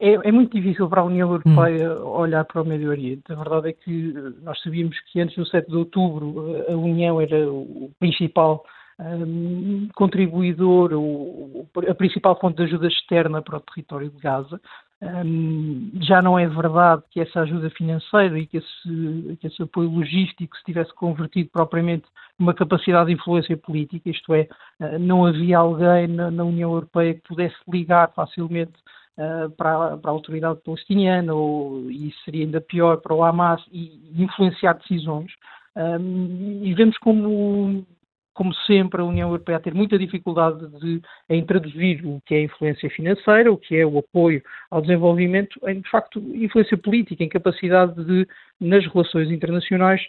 É, 0.00 0.12
é, 0.28 0.32
muito 0.32 0.56
difícil 0.56 0.88
para 0.88 1.00
a 1.00 1.04
União 1.04 1.28
Europeia 1.28 1.94
hum. 1.94 2.06
olhar 2.06 2.44
para 2.44 2.62
o 2.62 2.64
Médio 2.64 2.90
Oriente. 2.90 3.32
A 3.32 3.34
verdade 3.34 3.70
é 3.70 3.72
que 3.72 4.14
nós 4.42 4.60
sabíamos 4.62 4.98
que 5.10 5.20
antes 5.20 5.36
do 5.36 5.46
7 5.46 5.68
de 5.68 5.76
outubro 5.76 6.64
a 6.68 6.76
União 6.76 7.20
era 7.20 7.50
o 7.50 7.90
principal 7.98 8.64
um, 9.00 9.88
contribuidor, 9.94 10.92
o, 10.92 11.66
a 11.88 11.94
principal 11.94 12.38
fonte 12.38 12.56
de 12.56 12.64
ajuda 12.64 12.88
externa 12.88 13.40
para 13.42 13.58
o 13.58 13.60
território 13.60 14.10
de 14.10 14.18
Gaza. 14.18 14.60
Um, 15.00 15.92
já 16.02 16.20
não 16.20 16.36
é 16.36 16.48
verdade 16.48 17.04
que 17.10 17.20
essa 17.20 17.40
ajuda 17.40 17.70
financeira 17.70 18.36
e 18.36 18.46
que 18.46 18.56
esse, 18.56 19.36
que 19.40 19.46
esse 19.46 19.62
apoio 19.62 19.88
logístico 19.90 20.56
se 20.56 20.64
tivesse 20.64 20.92
convertido 20.94 21.50
propriamente 21.52 22.06
numa 22.36 22.52
capacidade 22.52 23.06
de 23.06 23.14
influência 23.14 23.56
política, 23.56 24.10
isto 24.10 24.34
é, 24.34 24.48
uh, 24.80 24.98
não 24.98 25.24
havia 25.24 25.58
alguém 25.58 26.08
na, 26.08 26.30
na 26.32 26.44
União 26.44 26.72
Europeia 26.72 27.14
que 27.14 27.22
pudesse 27.28 27.56
ligar 27.68 28.12
facilmente 28.12 28.72
Uh, 29.18 29.50
para, 29.50 29.96
para, 29.96 30.10
a 30.12 30.14
autoridade 30.14 30.60
palestiniana, 30.64 31.34
ou, 31.34 31.90
e 31.90 32.14
seria 32.24 32.44
ainda 32.44 32.60
pior 32.60 32.98
para 32.98 33.12
o 33.12 33.24
Hamas, 33.24 33.60
e, 33.72 34.00
influenciar 34.16 34.74
decisões. 34.74 35.32
Um, 35.74 36.60
e 36.62 36.72
vemos 36.72 36.96
como 36.98 37.84
como 38.38 38.54
sempre, 38.54 39.00
a 39.00 39.04
União 39.04 39.30
Europeia 39.30 39.58
ter 39.58 39.74
muita 39.74 39.98
dificuldade 39.98 40.64
de, 40.78 41.02
em 41.28 41.44
traduzir 41.44 42.06
o 42.06 42.22
que 42.24 42.36
é 42.36 42.42
influência 42.44 42.88
financeira, 42.88 43.50
o 43.50 43.56
que 43.56 43.74
é 43.74 43.84
o 43.84 43.98
apoio 43.98 44.40
ao 44.70 44.80
desenvolvimento, 44.80 45.58
em, 45.66 45.80
de 45.80 45.90
facto, 45.90 46.20
influência 46.20 46.78
política, 46.78 47.24
em 47.24 47.28
capacidade 47.28 47.96
de, 48.04 48.28
nas 48.60 48.86
relações 48.86 49.28
internacionais, 49.32 50.00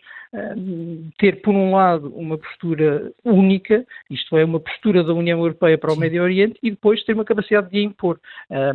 ter, 1.18 1.42
por 1.42 1.56
um 1.56 1.74
lado, 1.74 2.14
uma 2.16 2.38
postura 2.38 3.12
única, 3.26 3.84
isto 4.12 4.38
é, 4.38 4.46
uma 4.46 4.60
postura 4.60 5.04
da 5.04 5.12
União 5.12 5.40
Europeia 5.40 5.76
para 5.76 5.92
o. 5.92 5.98
Médio 5.98 6.22
Oriente, 6.22 6.60
e 6.62 6.70
depois 6.70 7.04
ter 7.06 7.14
uma 7.14 7.26
capacidade 7.26 7.72
de 7.72 7.82
impor. 7.82 8.20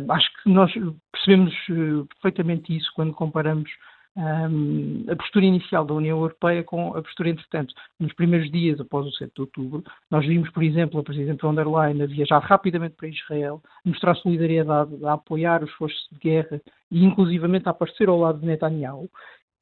acho 0.09 0.43
que 0.43 0.49
nós 0.49 0.69
percebemos 1.13 1.53
eh, 1.69 2.05
perfeitamente 2.21 2.75
isso 2.75 2.91
quando 2.93 3.13
comparamos 3.13 3.71
um, 4.17 5.05
a 5.09 5.15
postura 5.15 5.45
inicial 5.45 5.85
da 5.85 5.93
União 5.93 6.17
Europeia 6.17 6.63
com 6.63 6.95
a 6.95 7.01
postura, 7.01 7.29
entretanto, 7.29 7.73
nos 7.99 8.13
primeiros 8.13 8.49
dias 8.51 8.79
após 8.79 9.05
o 9.05 9.11
7 9.11 9.31
de 9.33 9.41
outubro. 9.41 9.83
Nós 10.09 10.25
vimos, 10.25 10.49
por 10.51 10.63
exemplo, 10.63 10.99
a 10.99 11.03
Presidente 11.03 11.41
von 11.41 11.55
der 11.55 11.67
Leyen 11.67 12.01
a 12.01 12.05
viajar 12.05 12.39
rapidamente 12.39 12.95
para 12.95 13.09
Israel, 13.09 13.61
mostrar 13.83 14.15
solidariedade, 14.15 14.93
a 15.05 15.13
apoiar 15.13 15.63
os 15.63 15.69
esforços 15.69 16.07
de 16.11 16.19
guerra 16.19 16.61
e, 16.89 17.03
inclusivamente, 17.03 17.67
a 17.67 17.71
aparecer 17.71 18.07
ao 18.07 18.19
lado 18.19 18.39
de 18.39 18.45
Netanyahu. 18.45 19.09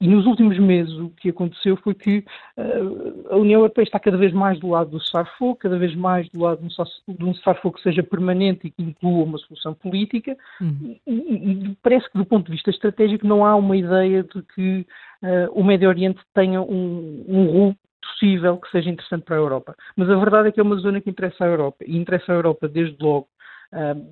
E 0.04 0.08
nos 0.10 0.26
últimos 0.26 0.60
meses 0.60 0.94
o 1.00 1.10
que 1.12 1.30
aconteceu 1.30 1.78
foi 1.78 1.94
que 1.94 2.26
uh, 2.58 3.34
a 3.34 3.38
União 3.38 3.62
Europeia 3.62 3.86
está 3.86 3.98
cada 3.98 4.18
vez 4.18 4.34
mais 4.34 4.60
do 4.60 4.68
lado 4.68 4.90
do 4.90 5.00
cessar-fogo, 5.02 5.56
cada 5.56 5.78
vez 5.78 5.96
mais 5.96 6.28
do 6.28 6.42
lado 6.42 6.60
de 6.60 7.24
um 7.24 7.34
cessar-fogo 7.34 7.78
que 7.78 7.84
seja 7.84 8.04
permanente 8.04 8.68
e 8.68 8.72
que 8.72 8.84
inclua 8.84 9.24
uma 9.24 9.38
solução 9.38 9.74
política. 9.74 10.36
Uhum. 10.60 10.98
E, 11.08 11.14
e, 11.14 11.78
parece 11.82 12.12
que, 12.12 12.18
do 12.18 12.26
ponto 12.26 12.48
de 12.48 12.52
vista 12.52 12.70
estratégico, 12.70 13.26
não 13.26 13.46
há 13.46 13.56
uma 13.56 13.78
ideia 13.78 14.24
de 14.24 14.44
que 14.54 14.86
uh, 15.24 15.58
o 15.58 15.64
Médio 15.64 15.88
Oriente 15.88 16.20
tenha 16.34 16.62
um, 16.62 17.24
um 17.26 17.46
rumo 17.46 17.78
possível 18.02 18.58
que 18.58 18.70
seja 18.72 18.90
interessante 18.90 19.24
para 19.24 19.38
a 19.38 19.40
Europa. 19.40 19.74
Mas 19.96 20.10
a 20.10 20.16
verdade 20.16 20.50
é 20.50 20.52
que 20.52 20.60
é 20.60 20.64
uma 20.64 20.76
zona 20.76 21.00
que 21.00 21.10
interessa 21.10 21.46
à 21.46 21.48
Europa. 21.48 21.78
E 21.88 21.98
interessa 21.98 22.34
à 22.34 22.36
Europa 22.36 22.68
desde 22.68 23.02
logo 23.02 23.28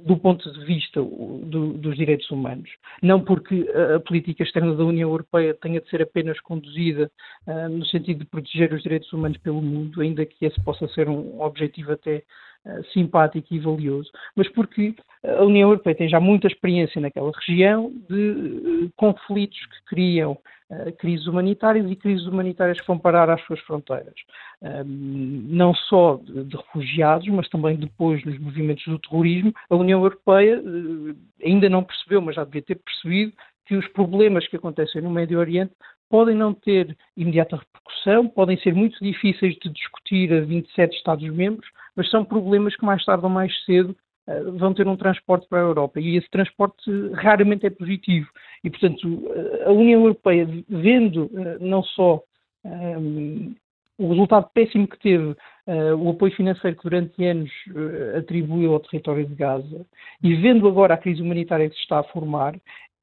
do 0.06 0.18
ponto 0.18 0.52
de 0.52 0.66
vista 0.66 1.02
do, 1.02 1.74
dos 1.74 1.96
direitos 1.96 2.30
humanos. 2.32 2.70
Não 3.02 3.20
porque 3.24 3.70
a 3.96 4.00
política 4.00 4.44
externa 4.44 4.74
da 4.76 4.84
União 4.84 5.10
Europeia 5.10 5.54
tenha 5.54 5.80
de 5.80 5.90
ser 5.90 6.02
apenas 6.02 6.40
conduzida 6.42 7.12
uh, 7.48 7.70
no 7.70 7.86
sentido 7.86 8.20
de 8.20 8.26
proteger 8.26 8.74
os 8.74 8.82
direitos 8.82 9.12
humanos 9.14 9.38
pelo 9.38 9.62
mundo, 9.62 10.02
ainda 10.02 10.26
que 10.26 10.46
esse 10.46 10.60
possa 10.64 10.88
ser 10.90 11.08
um 11.08 11.42
objetivo 11.42 11.92
até 11.92 12.24
simpático 12.94 13.48
e 13.52 13.60
valioso, 13.60 14.10
mas 14.36 14.48
porque 14.50 14.96
a 15.24 15.44
União 15.44 15.70
Europeia 15.70 15.96
tem 15.96 16.10
já 16.10 16.20
muita 16.20 16.48
experiência 16.48 17.02
naquela 17.02 17.32
região 17.32 17.92
de 18.10 18.90
conflitos 18.96 19.60
que 19.60 19.86
criam 19.96 20.32
uh, 20.70 20.92
crises 20.98 21.28
humanitárias 21.28 21.90
e 21.90 21.96
crises 21.96 22.26
humanitárias 22.26 22.80
que 22.80 22.88
vão 22.88 22.98
parar 22.98 23.30
às 23.30 23.42
suas 23.46 23.60
fronteiras. 23.62 24.14
Não 24.86 25.74
só 25.74 26.20
de, 26.24 26.56
refugiados, 26.56 27.28
mas 27.30 27.50
também 27.50 27.76
depois 27.76 28.24
nos 28.24 28.38
movimentos 28.40 28.86
do 28.86 29.00
terrorismo. 29.00 29.54
A 29.70 29.76
União 29.76 30.00
Europeia 30.00 30.62
ainda 31.44 31.68
não 31.68 31.84
percebeu, 31.84 32.22
mas 32.22 32.36
já 32.36 32.44
devia 32.44 32.62
ter 32.62 32.76
percebido, 32.76 33.34
que 33.66 33.76
os 33.76 33.88
problemas 33.88 34.48
que 34.48 34.56
acontecem 34.56 35.02
no 35.02 35.10
Médio 35.10 35.40
Oriente 35.40 35.74
podem 36.10 36.36
não 36.36 36.54
ter 36.54 36.96
imediata 37.16 37.56
repercussão, 37.56 38.28
podem 38.28 38.58
ser 38.60 38.76
muito 38.76 39.02
difíceis 39.02 39.56
de 39.56 39.70
discutir 39.70 40.34
a 40.34 40.42
27 40.42 40.98
Estados-membros, 40.98 41.68
mas 41.96 42.10
são 42.10 42.24
problemas 42.24 42.76
que 42.76 42.86
mais 42.86 43.04
tarde 43.04 43.24
ou 43.24 43.30
mais 43.30 43.54
cedo 43.66 43.96
eh, 44.28 44.44
vão 44.58 44.74
ter 44.74 44.88
um 44.88 44.96
transporte 44.96 45.48
para 45.48 45.60
a 45.60 45.64
Europa 45.64 46.00
e 46.00 46.18
esse 46.18 46.30
transporte 46.30 46.90
raramente 47.14 47.66
é 47.66 47.70
positivo. 47.70 48.30
E, 48.64 48.70
portanto, 48.70 49.32
eh, 49.36 49.64
a 49.66 49.72
União 49.72 50.02
Europeia, 50.02 50.48
vendo 50.70 51.30
eh, 51.36 51.58
não 51.60 51.84
só 51.84 52.22
um, 52.64 53.56
o 53.98 54.10
resultado 54.10 54.50
péssimo 54.54 54.88
que 54.88 54.98
teve 54.98 55.32
uh, 55.68 55.96
o 55.98 56.10
apoio 56.10 56.36
financeiro 56.36 56.76
que 56.76 56.84
durante 56.84 57.24
anos 57.24 57.52
uh, 57.70 58.18
atribuiu 58.18 58.74
ao 58.74 58.80
território 58.80 59.26
de 59.26 59.36
Gaza 59.36 59.86
e 60.24 60.36
vendo 60.36 60.68
agora 60.68 60.96
a 60.96 60.98
crise 60.98 61.22
humanitária 61.22 61.70
que 61.70 61.76
se 61.76 61.82
está 61.82 62.00
a 62.00 62.04
formar, 62.04 62.56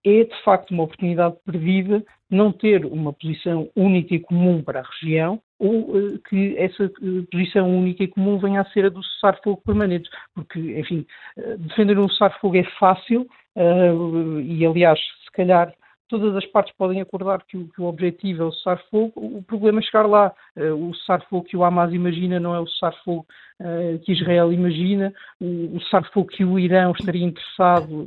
é 0.09 0.25
de 0.25 0.43
facto 0.43 0.71
uma 0.71 0.85
oportunidade 0.85 1.37
perdida 1.45 2.03
não 2.31 2.53
ter 2.53 2.85
uma 2.85 3.13
posição 3.13 3.69
única 3.77 4.15
e 4.15 4.21
comum 4.21 4.63
para 4.63 4.81
a 4.81 4.85
região 5.01 5.41
ou 5.59 5.97
uh, 5.97 6.19
que 6.29 6.57
essa 6.57 6.85
uh, 6.85 7.27
posição 7.31 7.69
única 7.69 8.05
e 8.05 8.09
comum 8.09 8.39
venha 8.39 8.61
a 8.61 8.71
ser 8.71 8.87
a 8.87 8.89
do 8.89 9.03
cessar-fogo 9.03 9.61
permanente, 9.65 10.09
porque, 10.35 10.59
enfim, 10.79 11.07
uh, 11.37 11.59
defender 11.59 11.99
um 11.99 12.09
cessar-fogo 12.09 12.57
é 12.57 12.65
fácil 12.79 13.27
e, 14.45 14.65
aliás, 14.65 15.01
se 15.25 15.33
calhar 15.33 15.75
todas 16.09 16.35
as 16.37 16.47
partes 16.47 16.75
podem 16.77 17.01
acordar 17.01 17.43
que 17.45 17.57
o, 17.57 17.69
que 17.69 17.81
o 17.81 17.85
objetivo 17.85 18.43
é 18.43 18.47
o 18.47 18.53
cessar-fogo, 18.53 19.13
o 19.17 19.43
problema 19.43 19.81
é 19.81 19.83
chegar 19.83 20.07
lá. 20.07 20.33
o 20.57 20.95
cessar-fogo 20.95 21.45
que 21.45 21.57
o 21.57 21.65
Hamas 21.65 21.93
imagina 21.93 22.41
não 22.41 22.55
é 22.55 22.61
o 22.61 22.67
cessar-fogo 22.67 23.27
que 24.05 24.13
Israel 24.13 24.53
imagina, 24.53 25.13
o, 25.41 25.77
o 25.77 25.81
cessar-fogo 25.83 26.29
que 26.29 26.45
o 26.45 26.59
Irão 26.59 26.93
estaria 26.93 27.25
interessado, 27.25 28.07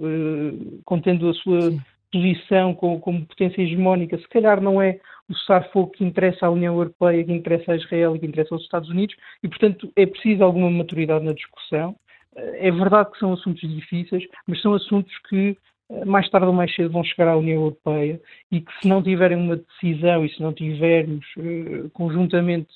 contendo 0.85 1.29
a 1.29 1.33
sua 1.33 1.71
Sim 1.71 1.81
posição 2.11 2.75
como, 2.75 2.99
como, 2.99 3.25
potência 3.25 3.61
hegemónica, 3.61 4.17
se 4.17 4.27
calhar 4.27 4.61
não 4.61 4.81
é 4.81 4.99
o 5.29 5.35
cessar-fogo 5.35 5.91
que 5.91 6.03
interessa 6.03 6.45
à 6.45 6.49
União 6.49 6.75
Europeia, 6.75 7.23
que 7.23 7.31
interessa 7.31 7.71
a 7.71 7.75
Israel 7.77 8.15
e 8.15 8.19
que 8.19 8.25
interessa 8.25 8.53
aos 8.53 8.63
Estados 8.63 8.89
Unidos, 8.89 9.15
e, 9.41 9.47
portanto, 9.47 9.91
é 9.95 10.05
preciso 10.05 10.43
alguma 10.43 10.69
maturidade 10.69 11.23
na 11.23 11.33
discussão. 11.33 11.95
É 12.35 12.71
verdade 12.71 13.11
que 13.11 13.19
são 13.19 13.33
assuntos 13.33 13.61
difíceis, 13.61 14.25
mas 14.47 14.61
são 14.61 14.73
assuntos 14.73 15.13
que 15.29 15.57
mais 16.05 16.29
tarde 16.29 16.47
ou 16.47 16.53
mais 16.53 16.73
cedo 16.73 16.91
vão 16.91 17.03
chegar 17.03 17.27
à 17.27 17.37
União 17.37 17.61
Europeia 17.61 18.21
e 18.51 18.61
que 18.61 18.71
se 18.81 18.87
não 18.87 19.03
tiverem 19.03 19.37
uma 19.37 19.57
decisão 19.57 20.25
e 20.25 20.29
se 20.29 20.41
não 20.41 20.53
tivermos 20.53 21.25
uh, 21.37 21.89
conjuntamente 21.91 22.69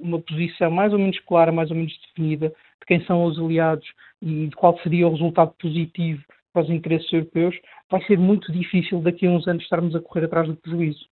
uma 0.00 0.20
posição 0.20 0.70
mais 0.70 0.92
ou 0.92 0.98
menos 0.98 1.18
clara, 1.20 1.50
mais 1.50 1.70
ou 1.70 1.76
menos 1.76 1.98
definida 2.08 2.48
de 2.48 2.86
quem 2.86 3.04
são 3.04 3.24
os 3.24 3.38
aliados 3.38 3.88
e 4.22 4.48
de 4.48 4.56
qual 4.56 4.78
seria 4.80 5.08
o 5.08 5.12
resultado 5.12 5.52
positivo 5.60 6.22
para 6.52 6.62
os 6.62 6.70
interesses 6.70 7.12
europeus, 7.12 7.56
vai 7.90 8.02
ser 8.04 8.18
muito 8.18 8.52
difícil 8.52 9.00
daqui 9.00 9.26
a 9.26 9.30
uns 9.30 9.46
anos 9.46 9.62
estarmos 9.62 9.94
a 9.94 10.00
correr 10.00 10.24
atrás 10.24 10.48
do 10.48 10.56
prejuízo. 10.56 11.06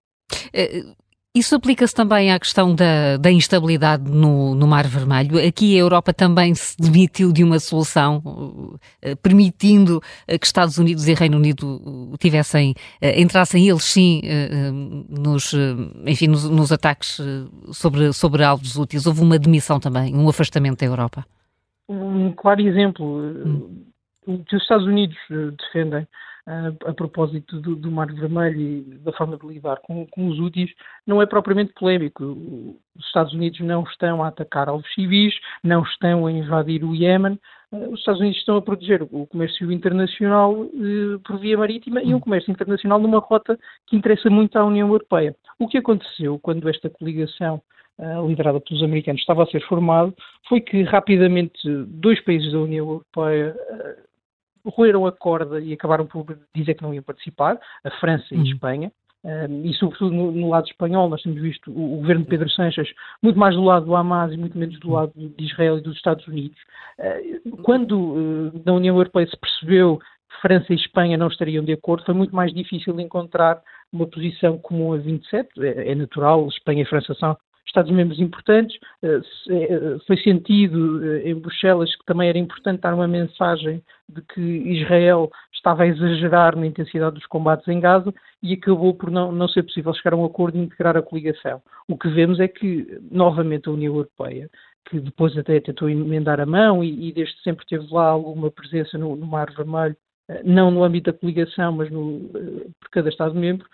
Eh, 1.36 1.40
isso 1.40 1.56
aplica-se 1.56 1.94
também 1.94 2.32
à 2.32 2.40
questão 2.40 2.76
da, 2.76 3.18
da 3.18 3.32
instabilidade 3.32 4.10
no, 4.10 4.56
no, 4.56 4.68
Mar 4.68 4.86
Vermelho. 4.86 5.38
Aqui 5.46 5.76
a 5.76 5.80
Europa 5.80 6.14
também 6.14 6.54
se 6.54 6.78
demitiu 6.78 7.32
de 7.32 7.44
uma 7.44 7.60
solução, 7.60 8.18
uh, 8.26 9.18
permitindo 9.22 9.98
uh, 9.98 10.40
que 10.40 10.46
Estados 10.46 10.78
Unidos 10.78 11.08
e 11.08 11.14
Reino 11.14 11.38
Unido 11.38 11.82
uh, 11.84 12.18
tivessem, 12.18 12.74
entrassem 13.02 13.68
eles 13.68 13.84
sim 13.84 14.22
nos, 15.10 15.54
enfim, 16.06 16.28
nos, 16.28 16.50
nos 16.50 16.72
ataques 16.72 17.20
sobre, 17.72 18.14
sobre 18.14 18.44
alvos 18.44 18.76
úteis. 18.76 19.06
Houve 19.06 19.22
uma 19.22 19.40
demissão 19.40 19.80
também, 19.80 20.16
um 20.16 20.28
afastamento 20.30 20.80
da 20.80 20.86
Europa. 20.86 21.26
Um 21.90 22.32
claro 22.32 22.62
exemplo, 22.62 23.06
hum. 23.06 23.84
o 24.26 24.44
que 24.44 24.56
os 24.56 24.62
Estados 24.62 24.86
Unidos 24.86 25.18
defendem 25.30 26.08
a, 26.46 26.94
propósito 26.94 27.60
do, 27.62 27.76
do, 27.76 27.92
Mar 27.92 28.12
Vermelho 28.14 28.60
e 28.60 28.82
da 29.00 29.14
forma 29.14 29.38
de 29.38 29.48
lidar 29.48 29.78
com, 29.82 30.06
com, 30.08 30.28
os 30.28 30.40
úteis, 30.40 30.72
não 31.08 31.22
é 31.22 31.26
propriamente 31.26 31.74
polémico. 31.74 32.24
Os 32.96 33.06
Estados 33.06 33.34
Unidos 33.34 33.60
não 33.62 33.84
estão 33.84 34.24
a 34.24 34.28
atacar 34.28 34.68
alvos 34.68 34.92
civis, 34.94 35.34
não 35.64 35.84
estão 35.84 36.26
a 36.26 36.32
invadir 36.32 36.84
o 36.84 36.94
Iémen, 36.94 37.40
eh, 37.72 37.88
os 37.88 38.00
Estados 38.00 38.20
Unidos 38.20 38.40
estão 38.40 38.58
a 38.58 38.62
proteger 38.62 39.04
o 39.04 39.26
comércio 39.26 39.72
internacional 39.72 40.66
eh, 40.66 41.18
por 41.26 41.40
via 41.40 41.58
marítima 41.58 42.02
e 42.04 42.14
um 42.14 42.20
comércio 42.20 42.52
internacional 42.52 43.00
numa 43.00 43.20
rota 43.20 43.58
que 43.88 43.96
interessa 43.96 44.30
muito 44.30 44.58
à 44.58 44.66
União 44.66 44.88
Europeia. 44.88 45.36
O 45.58 45.68
que 45.68 45.78
aconteceu 45.78 46.38
quando 46.40 46.70
esta 46.70 46.90
coligação 46.90 47.62
Uh, 47.96 48.28
liderada 48.28 48.60
pelos 48.60 48.82
americanos, 48.82 49.22
estava 49.22 49.44
a 49.44 49.46
ser 49.46 49.62
formado, 49.68 50.16
foi 50.50 50.60
que 50.60 50.82
rapidamente 50.82 51.62
dois 51.86 52.20
países 52.22 52.52
da 52.52 52.58
União 52.58 52.88
Europeia 52.88 53.56
roeram 54.66 55.06
a 55.06 55.12
corda 55.12 55.60
e 55.60 55.74
acabaram 55.74 56.06
por 56.06 56.26
dizer 56.56 56.74
que 56.76 56.84
não 56.84 56.94
iam 56.94 57.04
participar, 57.04 57.60
a 57.84 57.92
França 58.00 58.26
e 58.32 58.36
a 58.36 58.40
uhum. 58.40 58.46
Espanha. 58.46 58.92
Um, 59.26 59.66
e 59.66 59.74
sobretudo 59.76 60.14
no, 60.14 60.34
no, 60.34 60.50
lado 60.50 60.68
espanhol 60.68 61.08
nós 61.08 61.22
temos 61.22 61.42
visto 61.42 61.72
o, 61.72 61.94
o, 61.94 61.98
governo 62.02 62.24
de 62.24 62.30
Pedro 62.30 62.50
Sánchez 62.50 62.90
muito 63.22 63.40
mais 63.40 63.56
do 63.56 63.64
lado 63.64 63.86
do 63.86 63.96
Hamas 63.96 64.34
e 64.34 64.38
muito 64.38 64.58
menos 64.58 64.78
do 64.82 64.92
lado 64.92 65.14
de 65.16 65.46
Israel 65.46 65.78
e 65.78 65.82
dos 65.82 65.96
Estados 65.96 66.28
Unidos. 66.28 66.58
Uh, 67.00 67.58
quando 67.64 67.98
uh, 67.98 68.62
na 68.66 68.74
União 68.74 68.98
Europeia 68.98 69.26
se 69.26 69.38
percebeu 69.38 69.98
que 69.98 70.42
França 70.42 70.74
e 70.74 70.76
Espanha 70.76 71.18
não 71.18 71.28
estariam 71.28 71.64
de 71.64 71.72
acordo, 71.72 72.04
foi 72.04 72.14
muito 72.14 72.36
mais 72.36 72.54
difícil 72.54 73.00
encontrar 73.00 73.62
uma 73.94 74.08
posição 74.08 74.58
comum 74.58 74.92
a 74.92 74.98
27. 74.98 75.50
É, 75.64 75.92
é 75.92 75.96
natural, 75.96 76.46
Espanha 76.50 76.82
e 76.82 76.86
França 76.86 77.14
são 77.14 77.38
Estados-membros 77.66 78.20
importantes. 78.20 78.78
Eh, 79.02 79.22
eh, 79.50 79.98
foi 80.06 80.18
sentido 80.18 81.04
eh, 81.04 81.30
em 81.30 81.36
Bruxelas 81.36 81.96
que 81.96 82.06
também 82.06 82.30
era 82.30 82.38
importante 82.38 82.82
dar 82.82 82.94
uma 82.94 83.08
mensagem 83.08 83.84
de 84.10 84.22
que 84.22 84.42
Israel 84.42 85.32
estava 85.54 85.84
a 85.84 85.88
exagerar 85.88 86.56
na 86.56 86.68
intensidade 86.68 87.16
dos 87.16 87.26
combates 87.26 87.68
em 87.68 87.80
Gaza 87.80 88.14
e 88.42 88.54
acabou 88.54 88.94
por 88.94 89.10
não, 89.10 89.32
não 89.32 89.48
ser 89.48 89.64
possível 89.64 89.94
chegar 89.94 90.14
a 90.14 90.18
um 90.18 90.26
acordo 90.26 90.58
e 90.58 90.62
integrar 90.62 90.98
a 90.98 91.02
coligação. 91.02 91.62
O 91.88 91.98
que 91.98 92.10
vemos 92.10 92.40
é 92.40 92.48
que, 92.48 93.00
novamente, 93.10 93.70
a 93.70 93.72
União 93.72 93.94
Europeia, 93.94 94.50
que 94.90 95.00
depois 95.00 95.38
até 95.38 95.60
tentou 95.60 95.90
emendar 95.90 96.40
a 96.40 96.46
mão 96.46 96.84
e, 96.84 97.10
e 97.10 97.14
desde 97.14 97.42
sempre 97.42 97.66
teve 97.66 97.88
lá 97.92 98.08
alguma 98.08 98.52
presença 98.52 98.98
no, 98.98 99.16
no 99.16 99.26
Mar 99.26 99.52
Vermelho, 99.56 99.96
não 100.44 100.72
no 100.72 100.84
âmbito 100.84 101.12
da 101.12 101.18
coligação, 101.18 101.74
mas 101.74 101.92
no, 101.92 102.30
por 102.80 102.90
cada 102.92 103.10
Estado-membro, 103.10 103.68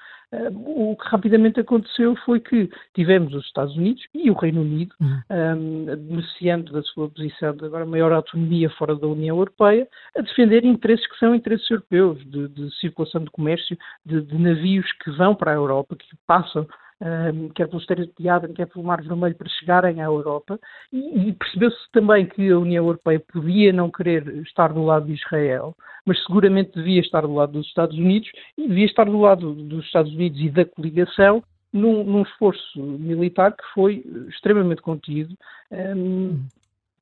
o 0.52 0.96
que 0.96 1.08
rapidamente 1.08 1.60
aconteceu 1.60 2.16
foi 2.18 2.40
que 2.40 2.70
tivemos 2.94 3.34
os 3.34 3.46
Estados 3.46 3.76
Unidos 3.76 4.04
e 4.14 4.30
o 4.30 4.36
Reino 4.36 4.62
Unido, 4.62 4.94
uhum. 5.00 5.22
um, 5.32 5.86
beneficiando 5.86 6.72
da 6.72 6.84
sua 6.84 7.10
posição 7.10 7.56
de 7.56 7.66
agora 7.66 7.86
maior 7.86 8.12
autonomia 8.12 8.70
fora 8.72 8.96
da 8.96 9.08
União 9.08 9.38
Europeia, 9.38 9.88
a 10.16 10.22
defender 10.22 10.64
interesses 10.64 11.08
que 11.08 11.18
são 11.18 11.34
interesses 11.34 11.70
europeus, 11.70 12.20
de, 12.26 12.48
de 12.50 12.72
circulação 12.80 13.24
de 13.24 13.32
comércio, 13.32 13.76
de, 14.06 14.22
de 14.22 14.38
navios 14.38 14.92
que 15.04 15.10
vão 15.12 15.34
para 15.34 15.52
a 15.52 15.56
Europa, 15.56 15.96
que 15.96 16.06
passam 16.28 16.68
um, 17.02 17.50
quer 17.50 17.68
pelo 17.68 17.80
Estreito 17.80 18.14
de 18.20 18.30
Aden, 18.30 18.54
quer 18.54 18.68
pelo 18.68 18.86
Mar 18.86 19.02
Vermelho, 19.02 19.36
para 19.36 19.50
chegarem 19.50 20.02
à 20.02 20.06
Europa, 20.06 20.60
e, 20.92 21.30
e 21.30 21.34
percebeu-se 21.34 21.92
também 21.92 22.26
que 22.26 22.50
a 22.50 22.60
União 22.60 22.86
Europeia 22.86 23.20
podia 23.20 23.72
não 23.72 23.90
querer 23.90 24.28
estar 24.44 24.74
do 24.74 24.84
lado 24.84 25.06
de 25.06 25.14
Israel, 25.14 25.76
mas 26.06 26.22
seguramente 26.26 26.72
devia 26.74 27.02
estar 27.02 27.22
do 27.22 27.34
lado 27.34 27.54
dos 27.54 27.68
Estados 27.68 27.98
Unidos 27.98 28.30
e 28.58 28.68
devia 28.68 28.86
estar 28.86 29.06
do 29.06 29.20
lado 29.20 29.54
dos 29.54 29.86
Estados 29.86 30.14
Unidos 30.14 30.40
e 30.40 30.50
da 30.50 30.66
coligação 30.66 31.44
num, 31.72 32.04
num 32.04 32.24
esforço 32.24 32.82
militar 32.82 33.56
que 33.56 33.64
foi 33.74 34.04
extremamente 34.28 34.82
contido, 34.82 35.36
um, 35.72 36.40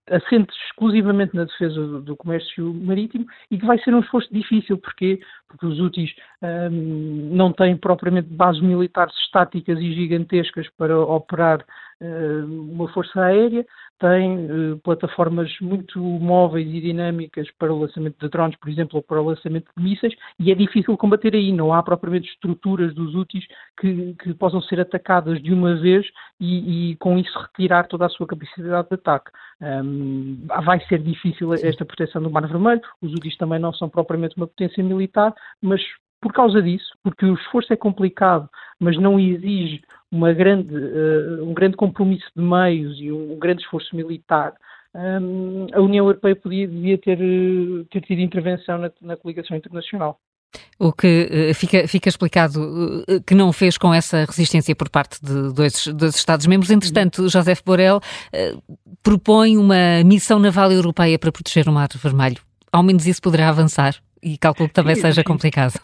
assente 0.10 0.54
exclusivamente 0.68 1.36
na 1.36 1.44
defesa 1.44 1.76
do, 1.76 2.02
do, 2.02 2.16
comércio 2.16 2.74
marítimo 2.74 3.26
e 3.52 3.58
que 3.58 3.66
vai 3.66 3.78
ser 3.80 3.94
um 3.94 4.00
esforço 4.00 4.34
difícil. 4.34 4.78
Porquê? 4.78 5.20
Porque 5.48 5.66
os 5.66 5.80
úteis 5.80 6.14
um, 6.42 7.30
não 7.36 7.52
têm 7.52 7.76
propriamente 7.76 8.30
bases 8.30 8.62
militares 8.62 9.14
estáticas 9.24 9.80
e 9.80 9.94
gigantescas 9.94 10.68
para 10.78 10.98
operar 11.00 11.64
uma 12.00 12.88
força 12.90 13.20
aérea, 13.22 13.66
têm 14.00 14.46
uh, 14.46 14.78
plataformas 14.84 15.52
muito 15.60 16.00
móveis 16.00 16.68
e 16.68 16.82
dinâmicas 16.82 17.50
para 17.58 17.74
o 17.74 17.80
lançamento 17.80 18.18
de 18.20 18.30
drones, 18.30 18.56
por 18.58 18.70
exemplo, 18.70 18.98
ou 18.98 19.04
para 19.04 19.22
o 19.22 19.26
lançamento 19.26 19.72
de 19.76 19.84
mísseis, 19.84 20.14
e 20.40 20.52
é 20.52 20.56
difícil 20.56 20.96
combater 20.98 21.34
aí. 21.34 21.52
Não 21.52 21.74
há 21.74 21.82
propriamente 21.82 22.30
estruturas 22.30 22.94
dos 22.94 23.16
úteis 23.16 23.46
que, 23.80 24.14
que 24.16 24.34
possam 24.36 24.62
ser 24.62 24.80
atacadas 24.80 25.42
de 25.42 25.52
uma 25.52 25.76
vez 25.76 26.06
e, 26.40 26.92
e, 26.92 26.96
com 26.98 27.18
isso 27.18 27.38
retirar 27.40 27.88
toda 27.88 28.06
a 28.06 28.10
sua 28.10 28.28
capacidade 28.28 28.88
de 28.88 28.94
ataque. 28.94 29.32
Um, 29.60 30.46
vai 30.64 30.80
ser 30.88 31.00
difícil 31.00 31.54
esta 31.54 31.84
proteção 31.84 32.22
do 32.22 32.30
Mar 32.30 32.48
Vermelho. 32.48 32.82
Os 33.02 33.12
úteis 33.14 33.36
também 33.38 33.60
não 33.60 33.74
são 33.74 33.90
propriamente 33.90 34.38
uma 34.38 34.48
potência 34.48 34.84
militar, 34.84 35.34
mas 35.62 35.82
por 36.22 36.34
causa 36.34 36.62
disso, 36.62 36.98
porque 37.04 37.26
o 37.26 37.36
esforço 37.36 37.72
é 37.74 37.76
complicado, 37.76 38.50
mas 38.80 38.98
não 38.98 39.20
exige 39.20 39.82
uma 40.12 40.34
grande, 40.34 40.74
uh, 40.74 41.44
um 41.44 41.54
grande 41.54 41.76
compromisso 41.76 42.26
de 42.36 42.42
meios 42.42 42.98
e 43.00 43.12
um, 43.12 43.38
grande 43.38 43.62
esforço 43.62 43.96
militar, 43.96 44.54
um, 44.96 45.68
a 45.74 45.82
União 45.82 46.06
Europeia 46.06 46.36
podia, 46.36 46.68
devia 46.68 46.98
ter, 46.98 47.20
eh, 47.22 47.86
ter 47.92 48.02
tido 48.02 48.20
intervenção 48.20 48.80
na, 48.80 48.92
na 49.02 49.16
coligação 49.16 49.56
internacional. 49.56 50.20
O 50.80 50.92
que 50.92 51.30
uh, 51.52 51.54
fica, 51.54 51.88
fica 51.88 52.10
explicado 52.10 53.04
que 53.28 53.36
não 53.36 53.52
fez 53.52 53.78
com 53.78 53.94
essa 53.94 54.26
resistência 54.26 54.76
por 54.76 54.90
parte 54.90 55.20
de 55.24 55.54
dois, 55.54 55.88
dois 55.88 56.16
Estados-membros. 56.16 56.72
Entretanto. 56.72 57.28
José 57.28 57.54
Borrell 57.64 57.98
uh, 57.98 58.78
propõe 59.04 59.58
uma 59.58 60.04
missão 60.06 60.40
naval 60.40 60.72
europeia 60.72 61.20
para 61.20 61.32
proteger 61.32 61.68
o 61.68 61.72
Mar 61.72 61.90
Vermelho. 61.96 62.42
Ao 62.72 62.82
menos 62.82 63.06
isso 63.06 63.22
poderá 63.22 63.50
avançar 63.50 63.96
e 64.24 64.38
calculo 64.38 64.70
que 64.70 64.74
também 64.74 64.96
sim, 64.96 65.02
seja 65.02 65.22
sim. 65.22 65.28
complicado 65.28 65.80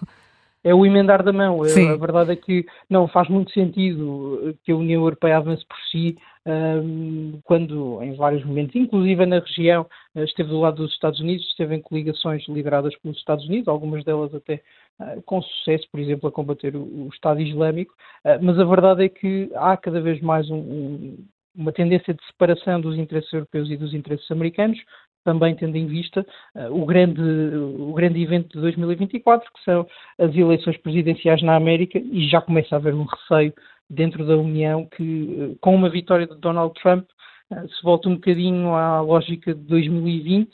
é 0.64 0.74
o 0.74 0.86
emendar 0.86 1.24
da 1.24 1.34
mão. 1.34 1.64
Sim. 1.66 1.90
A 1.90 1.96
verdade 1.96 2.32
é 2.32 2.36
que 2.36 2.66
não 2.90 3.08
faz 3.08 3.28
muito 3.30 3.52
sentido 3.52 4.56
que 4.64 4.72
a 4.72 4.76
União 4.76 5.02
Europeia 5.02 5.38
avance 5.38 5.66
por 5.66 5.78
si 5.92 6.18
um, 6.46 7.40
quando, 7.44 8.02
em 8.04 8.16
vários 8.16 8.44
momentos, 8.44 8.76
inclusive 8.76 9.26
na 9.26 9.40
região, 9.40 9.88
eh, 10.16 10.24
esteve 10.24 10.50
do 10.50 10.60
lado 10.60 10.78
dos 10.78 10.92
Estados 10.92 11.20
Unidos, 11.20 11.46
esteve 11.48 11.76
em 11.76 11.82
coligações 11.82 12.46
lideradas 12.50 12.96
pelos 12.98 13.18
Estados 13.18 13.46
Unidos, 13.46 13.68
algumas 13.68 14.04
delas 14.04 14.34
até 14.36 14.62
uh, 15.00 15.22
com 15.24 15.42
sucesso, 15.42 15.88
por 15.90 16.00
exemplo, 16.02 16.28
a 16.28 16.32
combater 16.32 16.76
o, 16.76 16.84
o 16.84 17.10
Estado 17.14 17.42
Islâmico, 17.42 17.94
uh, 18.26 18.44
mas 18.44 18.60
a 18.60 18.66
verdade 18.66 19.06
é 19.06 19.10
que 19.10 19.50
há 19.56 19.78
cada 19.78 20.02
vez 20.02 20.20
mais 20.22 20.50
um, 20.50 20.58
um, 20.58 21.26
uma 21.56 21.72
tendência 21.72 22.14
de 22.14 22.26
separação 22.26 22.82
dos 22.82 22.98
interesses 22.98 23.32
europeus 23.32 23.70
e 23.70 23.78
dos 23.78 23.94
interesses 23.94 24.30
americanos, 24.30 24.80
também 25.24 25.56
tendo 25.56 25.76
em 25.76 25.88
vista 25.88 26.26
uh, 26.56 26.82
o, 26.82 26.86
grande, 26.86 27.22
o 27.22 27.94
grande 27.94 28.22
evento 28.22 28.50
de 28.54 28.62
2024, 28.62 29.52
que 29.54 29.64
são 29.64 29.88
as 30.20 30.36
eleições 30.36 30.78
presidenciais 30.78 31.42
na 31.42 31.56
América, 31.56 32.00
e 32.00 32.28
já 32.28 32.42
começa 32.42 32.76
a 32.76 32.78
haver 32.78 32.94
um 32.94 33.04
receio 33.04 33.54
dentro 33.90 34.26
da 34.26 34.38
União 34.38 34.86
que, 34.86 35.04
uh, 35.04 35.58
com 35.60 35.76
uma 35.76 35.90
vitória 35.90 36.28
de 36.28 36.36
Donald 36.36 36.74
Trump, 36.82 37.06
uh, 37.52 37.68
se 37.68 37.84
volta 37.84 38.10
um 38.10 38.16
bocadinho 38.16 38.74
à 38.74 39.02
lógica 39.02 39.54
de 39.54 39.62
2020 39.62 40.50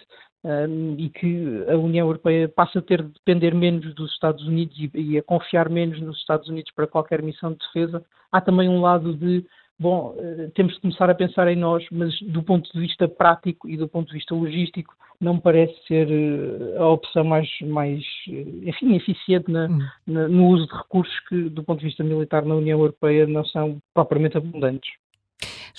e 0.97 1.09
que 1.09 1.65
a 1.67 1.75
União 1.75 2.07
Europeia 2.07 2.47
passa 2.47 2.79
a 2.79 2.81
ter 2.81 3.03
de 3.03 3.09
depender 3.09 3.53
menos 3.53 3.93
dos 3.93 4.09
Estados 4.13 4.47
Unidos 4.47 4.73
e, 4.79 4.89
e 4.93 5.17
a 5.17 5.23
confiar 5.23 5.69
menos 5.69 5.99
nos 5.99 6.17
Estados 6.17 6.47
Unidos 6.47 6.71
para 6.71 6.87
qualquer 6.87 7.21
missão 7.21 7.51
de 7.51 7.57
defesa. 7.57 8.01
Há 8.31 8.39
também 8.39 8.69
um 8.69 8.79
lado 8.79 9.13
de 9.13 9.45
bom, 9.79 10.15
uh, 10.17 10.51
temos 10.51 10.73
de 10.73 10.81
começar 10.81 11.09
a 11.09 11.15
pensar 11.15 11.47
em 11.47 11.55
nós, 11.55 11.85
mas 11.91 12.19
do 12.21 12.43
ponto 12.43 12.71
de 12.71 12.79
vista 12.79 13.07
prático 13.07 13.69
e 13.69 13.77
do 13.77 13.87
ponto 13.87 14.07
de 14.07 14.13
vista 14.13 14.35
logístico, 14.35 14.93
não 15.21 15.35
me 15.35 15.41
parece 15.41 15.73
ser 15.87 16.07
uh, 16.07 16.81
a 16.81 16.89
opção 16.89 17.23
mais, 17.23 17.49
mais 17.61 18.03
enfim, 18.27 18.95
eficiente 18.95 19.51
na, 19.51 19.67
hum. 19.67 19.79
na, 20.07 20.27
no 20.27 20.47
uso 20.47 20.67
de 20.67 20.75
recursos 20.75 21.19
que, 21.27 21.49
do 21.49 21.63
ponto 21.63 21.79
de 21.79 21.85
vista 21.85 22.03
militar 22.03 22.43
na 22.45 22.55
União 22.55 22.79
Europeia, 22.79 23.25
não 23.25 23.45
são 23.45 23.81
propriamente 23.93 24.37
abundantes. 24.37 24.89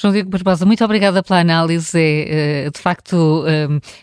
João 0.01 0.14
Diego 0.14 0.30
Barbosa, 0.30 0.64
muito 0.64 0.82
obrigada 0.82 1.22
pela 1.22 1.40
análise. 1.40 1.98
É, 2.01 2.64
eh, 2.64 2.70
de 2.70 2.80
facto, 2.80 3.44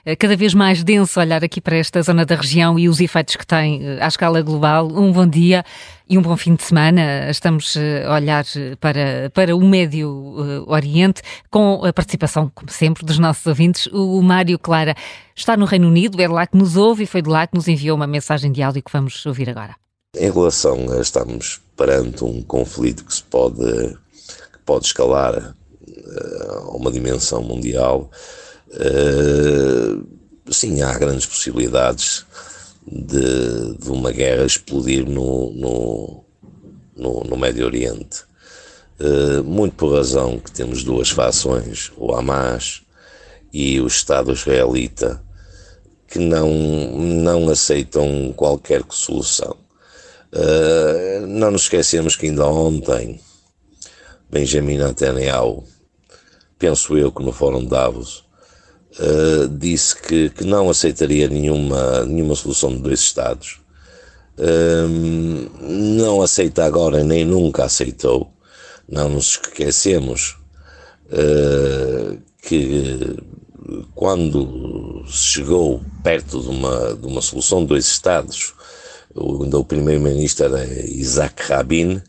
eh, 0.06 0.16
cada 0.16 0.38
vez 0.38 0.54
mais 0.54 0.84
denso 0.84 1.20
olhar 1.20 1.44
aqui 1.44 1.60
para 1.60 1.76
esta 1.76 2.00
zona 2.04 2.24
da 2.24 2.36
região 2.36 2.78
e 2.78 2.88
os 2.88 3.00
efeitos 3.00 3.36
que 3.36 3.48
tem 3.48 4.00
à 4.00 4.08
escala 4.08 4.44
global. 4.44 4.88
Um 4.92 5.12
bom 5.12 5.26
dia 5.26 5.66
e 6.08 6.16
um 6.16 6.22
bom 6.22 6.38
fim 6.38 6.54
de 6.54 6.62
semana. 6.62 7.32
Estamos 7.32 7.76
a 8.06 8.14
olhar 8.14 8.46
para, 8.80 9.32
para 9.34 9.56
o 9.56 9.68
Médio 9.68 10.68
Oriente 10.68 11.24
com 11.50 11.84
a 11.84 11.92
participação, 11.92 12.52
como 12.54 12.70
sempre, 12.70 13.04
dos 13.04 13.18
nossos 13.18 13.48
ouvintes. 13.48 13.88
O 13.92 14.22
Mário 14.22 14.60
Clara 14.60 14.94
está 15.36 15.58
no 15.58 15.66
Reino 15.66 15.88
Unido, 15.88 16.22
é 16.22 16.28
de 16.28 16.32
lá 16.32 16.46
que 16.46 16.56
nos 16.56 16.78
ouve 16.78 17.06
e 17.06 17.08
foi 17.08 17.24
de 17.24 17.30
lá 17.30 17.48
que 17.48 17.56
nos 17.56 17.68
enviou 17.68 17.98
uma 17.98 18.06
mensagem 18.06 18.52
de 18.52 18.62
áudio 18.62 18.84
que 18.84 18.92
vamos 18.92 19.26
ouvir 19.26 19.50
agora. 19.50 19.76
Em 20.16 20.32
relação 20.32 20.78
a 20.92 21.02
estamos 21.02 21.60
perante 21.76 22.24
um 22.24 22.44
conflito 22.44 23.04
que 23.04 23.16
se 23.16 23.24
pode, 23.24 23.66
que 24.54 24.60
pode 24.64 24.86
escalar 24.86 25.57
a 26.16 26.76
uma 26.76 26.92
dimensão 26.92 27.42
mundial, 27.42 28.10
eh, 28.72 29.98
sim, 30.52 30.82
há 30.82 30.98
grandes 30.98 31.26
possibilidades 31.26 32.26
de, 32.86 33.78
de 33.78 33.90
uma 33.90 34.12
guerra 34.12 34.46
explodir 34.46 35.08
no, 35.08 35.52
no, 35.52 36.26
no, 36.96 37.24
no 37.24 37.38
Médio 37.38 37.66
Oriente. 37.66 38.24
Eh, 39.00 39.42
muito 39.44 39.76
por 39.76 39.94
razão 39.94 40.40
que 40.40 40.52
temos 40.52 40.84
duas 40.84 41.10
fações, 41.10 41.92
o 41.98 42.14
Hamas 42.14 42.82
e 43.54 43.80
o 43.80 43.88
Estado 43.88 44.32
israelita, 44.32 45.22
que 46.08 46.20
não, 46.20 46.50
não 46.98 47.50
aceitam 47.50 48.34
qualquer 48.36 48.84
solução. 48.90 49.56
Uh, 50.30 51.26
não 51.26 51.52
nos 51.52 51.64
esquecemos 51.64 52.16
que 52.18 52.26
ainda 52.28 52.46
ontem 52.46 53.18
Benjamin 54.30 54.78
Netanyahu 54.78 55.64
penso 56.58 56.98
eu 56.98 57.12
que 57.12 57.24
no 57.24 57.32
Fórum 57.32 57.62
de 57.62 57.68
Davos, 57.68 58.26
uh, 59.00 59.48
disse 59.50 59.96
que, 60.02 60.30
que 60.30 60.44
não 60.44 60.70
aceitaria 60.70 61.28
nenhuma, 61.28 62.04
nenhuma 62.06 62.36
solução 62.36 62.76
de 62.76 62.82
dois 62.82 63.00
Estados. 63.00 63.60
Uh, 64.38 65.50
não 65.62 66.22
aceita 66.22 66.64
agora 66.64 67.04
nem 67.04 67.26
nunca 67.26 67.66
aceitou. 67.66 68.32
Não 68.88 69.10
nos 69.10 69.32
esquecemos 69.32 70.38
uh, 71.06 72.18
que 72.42 73.18
quando 73.94 75.04
chegou 75.08 75.82
perto 76.04 76.42
de 76.42 76.48
uma, 76.48 76.96
de 76.96 77.06
uma 77.06 77.22
solução 77.22 77.62
de 77.62 77.68
dois 77.68 77.86
Estados, 77.86 78.54
o 79.14 79.64
primeiro-ministro 79.66 80.46
era 80.46 80.64
Isaac 80.86 81.44
Rabin, 81.52 82.02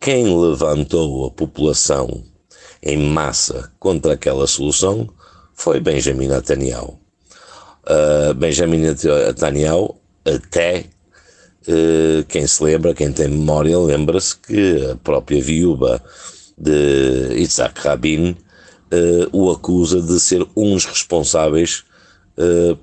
quem 0.00 0.24
levantou 0.36 1.26
a 1.26 1.30
população 1.30 2.24
em 2.82 2.98
massa 2.98 3.70
contra 3.78 4.14
aquela 4.14 4.46
solução 4.46 5.08
foi 5.54 5.78
Benjamin 5.78 6.28
Netanyahu. 6.28 6.98
Uh, 7.84 8.34
Benjamin 8.34 8.78
Netanyahu 8.78 9.96
até 10.24 10.86
uh, 11.68 12.24
quem 12.28 12.46
se 12.46 12.62
lembra, 12.62 12.94
quem 12.94 13.12
tem 13.12 13.28
memória, 13.28 13.78
lembra-se 13.78 14.36
que 14.36 14.90
a 14.90 14.96
própria 14.96 15.40
viúva 15.40 16.02
de 16.58 17.34
Isaac 17.36 17.80
Rabin 17.80 18.30
uh, 18.30 18.36
o 19.32 19.50
acusa 19.50 20.00
de 20.00 20.18
ser 20.18 20.46
um 20.56 20.74
dos 20.74 20.84
responsáveis 20.84 21.84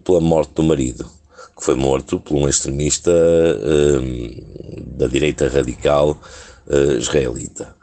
pela 0.05 0.21
morte 0.21 0.53
do 0.53 0.61
marido, 0.61 1.09
que 1.57 1.65
foi 1.65 1.73
morto 1.73 2.19
por 2.19 2.35
um 2.35 2.47
extremista 2.47 3.11
da 4.95 5.07
direita 5.07 5.49
radical 5.49 6.21
israelita. 6.99 7.75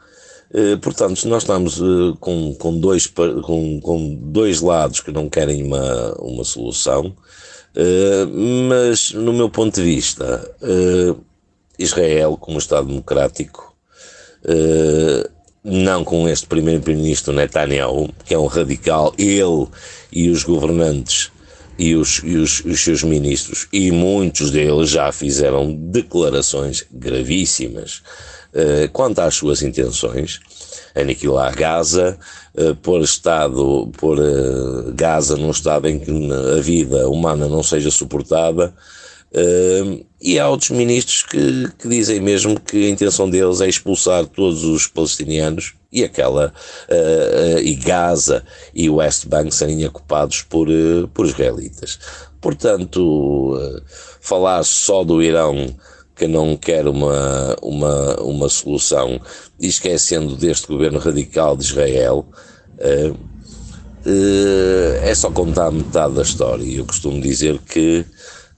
Eh, 0.52 0.76
portanto, 0.76 1.26
nós 1.28 1.42
estamos 1.42 1.80
uh, 1.80 2.16
com, 2.20 2.54
com, 2.54 2.78
dois, 2.78 3.06
com, 3.06 3.80
com 3.80 4.14
dois 4.14 4.60
lados 4.60 5.00
que 5.00 5.10
não 5.10 5.28
querem 5.28 5.64
uma, 5.64 6.14
uma 6.20 6.44
solução, 6.44 7.06
uh, 7.06 8.66
mas, 8.68 9.12
no 9.12 9.32
meu 9.32 9.50
ponto 9.50 9.74
de 9.74 9.82
vista, 9.82 10.48
Israel, 11.78 12.36
como 12.40 12.58
Estado 12.58 12.86
democrático, 12.86 13.74
não 15.64 16.04
com 16.04 16.28
este 16.28 16.46
primeiro-ministro 16.46 17.34
Netanyahu, 17.34 18.08
que 18.24 18.32
é 18.32 18.38
um 18.38 18.46
radical, 18.46 19.12
ele 19.18 19.66
e 20.12 20.30
os 20.30 20.44
governantes 20.44 21.32
e 21.78 21.94
os, 21.96 22.22
e 22.24 22.36
os, 22.36 22.64
os, 22.64 22.80
seus 22.80 23.02
ministros, 23.02 23.66
e 23.72 23.90
muitos 23.90 24.50
deles 24.50 24.88
já 24.88 25.10
fizeram 25.10 25.74
declarações 25.74 26.86
gravíssimas 26.90 28.02
quanto 28.92 29.20
às 29.20 29.34
suas 29.34 29.62
intenções, 29.62 30.40
aniquilar 30.94 31.54
Gaza, 31.54 32.18
uh, 32.54 32.74
pôr 32.76 33.02
Estado, 33.02 33.88
pôr 33.98 34.18
uh, 34.18 34.92
Gaza 34.94 35.36
num 35.36 35.50
estado 35.50 35.88
em 35.88 35.98
que 35.98 36.10
a 36.56 36.60
vida 36.60 37.08
humana 37.08 37.48
não 37.48 37.62
seja 37.62 37.90
suportada, 37.90 38.74
e 40.22 40.38
há 40.38 40.48
outros 40.48 40.70
ministros 40.70 41.22
que, 41.24 41.68
que, 41.78 41.88
dizem 41.88 42.20
mesmo 42.20 42.58
que 42.58 42.86
a 42.86 42.88
intenção 42.88 43.28
deles 43.28 43.60
é 43.60 43.68
expulsar 43.68 44.24
todos 44.24 44.64
os 44.64 44.86
palestinianos 44.86 45.74
e 45.92 46.02
aquela 46.04 46.54
e 47.62 47.74
Gaza 47.74 48.42
e 48.74 48.88
o 48.88 48.94
West 48.94 49.26
Bank 49.26 49.54
serem 49.54 49.84
ocupados 49.84 50.40
por, 50.40 50.68
por 51.12 51.26
israelitas. 51.26 51.98
Portanto, 52.40 53.82
falar 54.20 54.64
só 54.64 55.04
do 55.04 55.22
Irão 55.22 55.74
que 56.16 56.26
não 56.26 56.56
quer 56.56 56.88
uma, 56.88 57.54
uma, 57.62 58.20
uma 58.22 58.48
solução, 58.48 59.20
esquecendo 59.60 60.34
deste 60.34 60.66
governo 60.66 60.98
radical 60.98 61.54
de 61.56 61.64
Israel, 61.64 62.26
uh, 62.78 63.12
uh, 63.12 64.96
é 65.02 65.14
só 65.14 65.30
contar 65.30 65.70
metade 65.70 66.14
da 66.14 66.22
história. 66.22 66.64
E 66.64 66.78
eu 66.78 66.86
costumo 66.86 67.20
dizer 67.20 67.58
que 67.58 68.04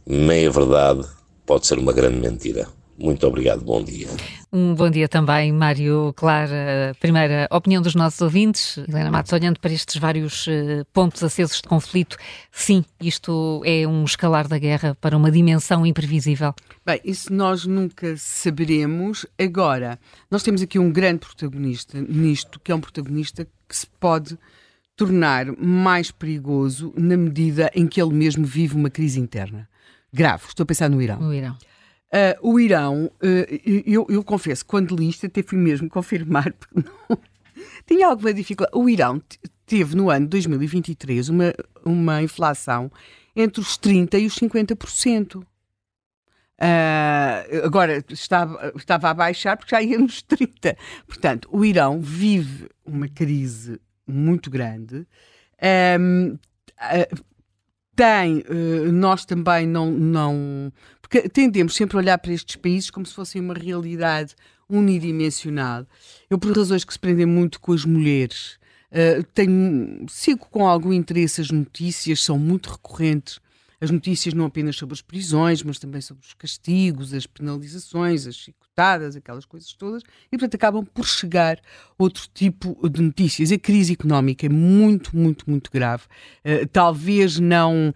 meia 0.06 0.50
verdade 0.50 1.04
pode 1.44 1.66
ser 1.66 1.78
uma 1.78 1.92
grande 1.92 2.20
mentira. 2.20 2.68
Muito 2.96 3.26
obrigado, 3.26 3.64
bom 3.64 3.82
dia. 3.82 4.08
Um 4.50 4.74
bom 4.74 4.88
dia 4.88 5.06
também, 5.06 5.52
Mário 5.52 6.14
Clara. 6.16 6.96
Primeira 6.98 7.46
opinião 7.50 7.82
dos 7.82 7.94
nossos 7.94 8.18
ouvintes. 8.22 8.78
Helena 8.78 9.10
Matos, 9.10 9.30
olhando 9.34 9.60
para 9.60 9.70
estes 9.70 9.96
vários 9.96 10.46
uh, 10.46 10.86
pontos 10.90 11.22
acesos 11.22 11.60
de 11.60 11.68
conflito, 11.68 12.16
sim, 12.50 12.82
isto 12.98 13.60
é 13.66 13.86
um 13.86 14.04
escalar 14.04 14.48
da 14.48 14.58
guerra 14.58 14.96
para 15.02 15.14
uma 15.14 15.30
dimensão 15.30 15.84
imprevisível. 15.84 16.54
Bem, 16.84 16.98
isso 17.04 17.30
nós 17.30 17.66
nunca 17.66 18.16
saberemos. 18.16 19.26
Agora, 19.38 19.98
nós 20.30 20.42
temos 20.42 20.62
aqui 20.62 20.78
um 20.78 20.90
grande 20.90 21.20
protagonista 21.20 22.00
nisto, 22.00 22.58
que 22.58 22.72
é 22.72 22.74
um 22.74 22.80
protagonista 22.80 23.46
que 23.68 23.76
se 23.76 23.86
pode 24.00 24.38
tornar 24.96 25.46
mais 25.58 26.10
perigoso 26.10 26.90
na 26.96 27.18
medida 27.18 27.70
em 27.74 27.86
que 27.86 28.00
ele 28.00 28.14
mesmo 28.14 28.46
vive 28.46 28.74
uma 28.74 28.88
crise 28.88 29.20
interna. 29.20 29.68
Grave, 30.10 30.44
estou 30.48 30.64
a 30.64 30.66
pensar 30.66 30.88
no 30.88 31.02
Irão. 31.02 31.20
No 31.20 31.34
Irão. 31.34 31.54
Uh, 32.08 32.52
o 32.52 32.58
Irão, 32.58 33.04
uh, 33.04 33.82
eu, 33.84 34.06
eu, 34.08 34.24
confesso, 34.24 34.64
quando 34.64 34.96
li 34.96 35.10
isto, 35.10 35.26
até 35.26 35.42
fui 35.42 35.58
mesmo 35.58 35.90
confirmar, 35.90 36.52
porque 36.58 36.80
não, 36.80 37.18
tinha 37.86 38.08
alguma 38.08 38.32
dificuldade. 38.32 38.76
O 38.76 38.88
Irão 38.88 39.22
teve 39.66 39.94
no 39.94 40.08
ano 40.08 40.24
de 40.24 40.30
2023 40.30 41.28
uma, 41.28 41.52
uma 41.84 42.22
inflação 42.22 42.90
entre 43.36 43.60
os 43.60 43.78
30% 43.78 44.20
e 44.20 44.26
os 44.26 44.34
50%. 44.36 45.36
Uh, 45.36 45.44
ah, 46.60 47.44
agora 47.62 48.02
estava, 48.08 48.72
estava 48.74 49.10
a 49.10 49.14
baixar 49.14 49.56
porque 49.56 49.76
já 49.76 49.82
ia 49.82 49.98
nos 49.98 50.22
30%. 50.22 50.76
Portanto, 51.06 51.48
o 51.52 51.62
Irão 51.62 52.00
vive 52.00 52.70
uma 52.86 53.06
crise 53.06 53.78
muito 54.06 54.50
grande. 54.50 55.06
Um, 56.00 56.38
tem, 57.94 58.44
nós 58.92 59.24
também 59.24 59.66
não, 59.66 59.90
não 59.90 60.72
porque 61.08 61.28
tendemos 61.28 61.74
sempre 61.74 61.96
a 61.96 62.00
olhar 62.00 62.18
para 62.18 62.32
estes 62.32 62.56
países 62.56 62.90
como 62.90 63.06
se 63.06 63.14
fossem 63.14 63.40
uma 63.40 63.54
realidade 63.54 64.36
unidimensional. 64.68 65.86
Eu, 66.28 66.38
por 66.38 66.54
razões 66.54 66.84
que 66.84 66.92
se 66.92 66.98
prendem 66.98 67.24
muito 67.24 67.58
com 67.58 67.72
as 67.72 67.86
mulheres, 67.86 68.58
uh, 68.92 69.22
tenho, 69.32 70.04
sigo 70.08 70.46
com 70.50 70.68
algum 70.68 70.92
interesse 70.92 71.40
as 71.40 71.50
notícias, 71.50 72.22
são 72.22 72.38
muito 72.38 72.70
recorrentes 72.70 73.40
as 73.80 73.90
notícias 73.90 74.34
não 74.34 74.46
apenas 74.46 74.76
sobre 74.76 74.94
as 74.94 75.00
prisões, 75.00 75.62
mas 75.62 75.78
também 75.78 76.00
sobre 76.00 76.24
os 76.24 76.34
castigos, 76.34 77.14
as 77.14 77.26
penalizações, 77.26 78.26
as 78.26 78.34
chicotadas, 78.34 79.14
aquelas 79.14 79.44
coisas 79.44 79.72
todas, 79.72 80.02
e 80.26 80.36
portanto 80.36 80.56
acabam 80.56 80.84
por 80.84 81.06
chegar 81.06 81.60
outro 81.96 82.28
tipo 82.34 82.76
de 82.88 83.00
notícias. 83.00 83.52
A 83.52 83.58
crise 83.58 83.92
económica 83.92 84.46
é 84.46 84.48
muito, 84.48 85.16
muito, 85.16 85.48
muito 85.48 85.70
grave. 85.70 86.04
Uh, 86.44 86.66
talvez 86.72 87.38
não. 87.38 87.94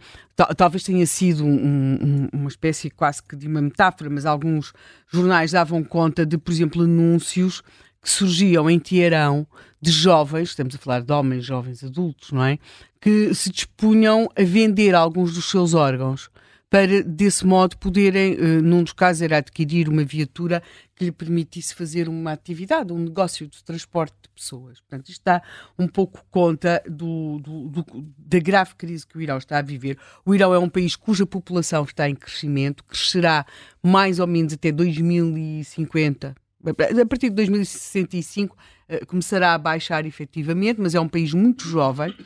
Talvez 0.56 0.82
tenha 0.82 1.06
sido 1.06 1.44
um, 1.44 1.48
um, 1.54 2.28
uma 2.32 2.48
espécie 2.48 2.90
quase 2.90 3.22
que 3.22 3.36
de 3.36 3.46
uma 3.46 3.60
metáfora, 3.60 4.08
mas 4.08 4.26
alguns 4.26 4.72
jornais 5.08 5.52
davam 5.52 5.82
conta 5.82 6.24
de, 6.24 6.38
por 6.38 6.52
exemplo, 6.52 6.82
anúncios 6.82 7.62
que 8.02 8.10
surgiam 8.10 8.68
em 8.68 8.78
Teherão 8.78 9.46
de 9.80 9.90
jovens, 9.90 10.50
estamos 10.50 10.74
a 10.74 10.78
falar 10.78 11.02
de 11.02 11.12
homens, 11.12 11.44
jovens 11.44 11.82
adultos, 11.82 12.32
não 12.32 12.44
é? 12.44 12.58
Que 13.00 13.34
se 13.34 13.50
dispunham 13.50 14.28
a 14.36 14.42
vender 14.42 14.94
alguns 14.94 15.34
dos 15.34 15.50
seus 15.50 15.74
órgãos 15.74 16.30
para, 16.72 17.02
desse 17.02 17.44
modo, 17.44 17.76
poderem, 17.76 18.32
uh, 18.32 18.62
num 18.62 18.82
dos 18.82 18.94
casos, 18.94 19.20
era 19.20 19.36
adquirir 19.36 19.90
uma 19.90 20.02
viatura 20.02 20.62
que 20.96 21.04
lhe 21.04 21.12
permitisse 21.12 21.74
fazer 21.74 22.08
uma 22.08 22.32
atividade, 22.32 22.94
um 22.94 22.98
negócio 22.98 23.46
de 23.46 23.62
transporte 23.62 24.14
de 24.22 24.30
pessoas. 24.30 24.80
Portanto, 24.80 25.10
isto 25.10 25.20
dá 25.22 25.42
um 25.78 25.86
pouco 25.86 26.24
conta 26.30 26.82
do, 26.88 27.38
do, 27.40 27.68
do, 27.68 27.84
da 28.16 28.38
grave 28.38 28.74
crise 28.74 29.06
que 29.06 29.18
o 29.18 29.20
Irão 29.20 29.36
está 29.36 29.58
a 29.58 29.62
viver. 29.62 29.98
O 30.24 30.34
Irão 30.34 30.54
é 30.54 30.58
um 30.58 30.68
país 30.70 30.96
cuja 30.96 31.26
população 31.26 31.84
está 31.84 32.08
em 32.08 32.14
crescimento, 32.14 32.82
crescerá 32.84 33.44
mais 33.82 34.18
ou 34.18 34.26
menos 34.26 34.54
até 34.54 34.72
2050. 34.72 36.34
A 36.64 37.06
partir 37.06 37.28
de 37.28 37.36
2065 37.36 38.56
uh, 38.56 39.06
começará 39.06 39.52
a 39.52 39.58
baixar 39.58 40.06
efetivamente, 40.06 40.80
mas 40.80 40.94
é 40.94 41.00
um 41.00 41.08
país 41.08 41.34
muito 41.34 41.68
jovem, 41.68 42.16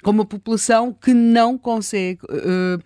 com 0.00 0.12
uma 0.12 0.24
população 0.24 0.92
que 0.92 1.12
não 1.12 1.58
consegue. 1.58 2.20
Uh, 2.26 2.80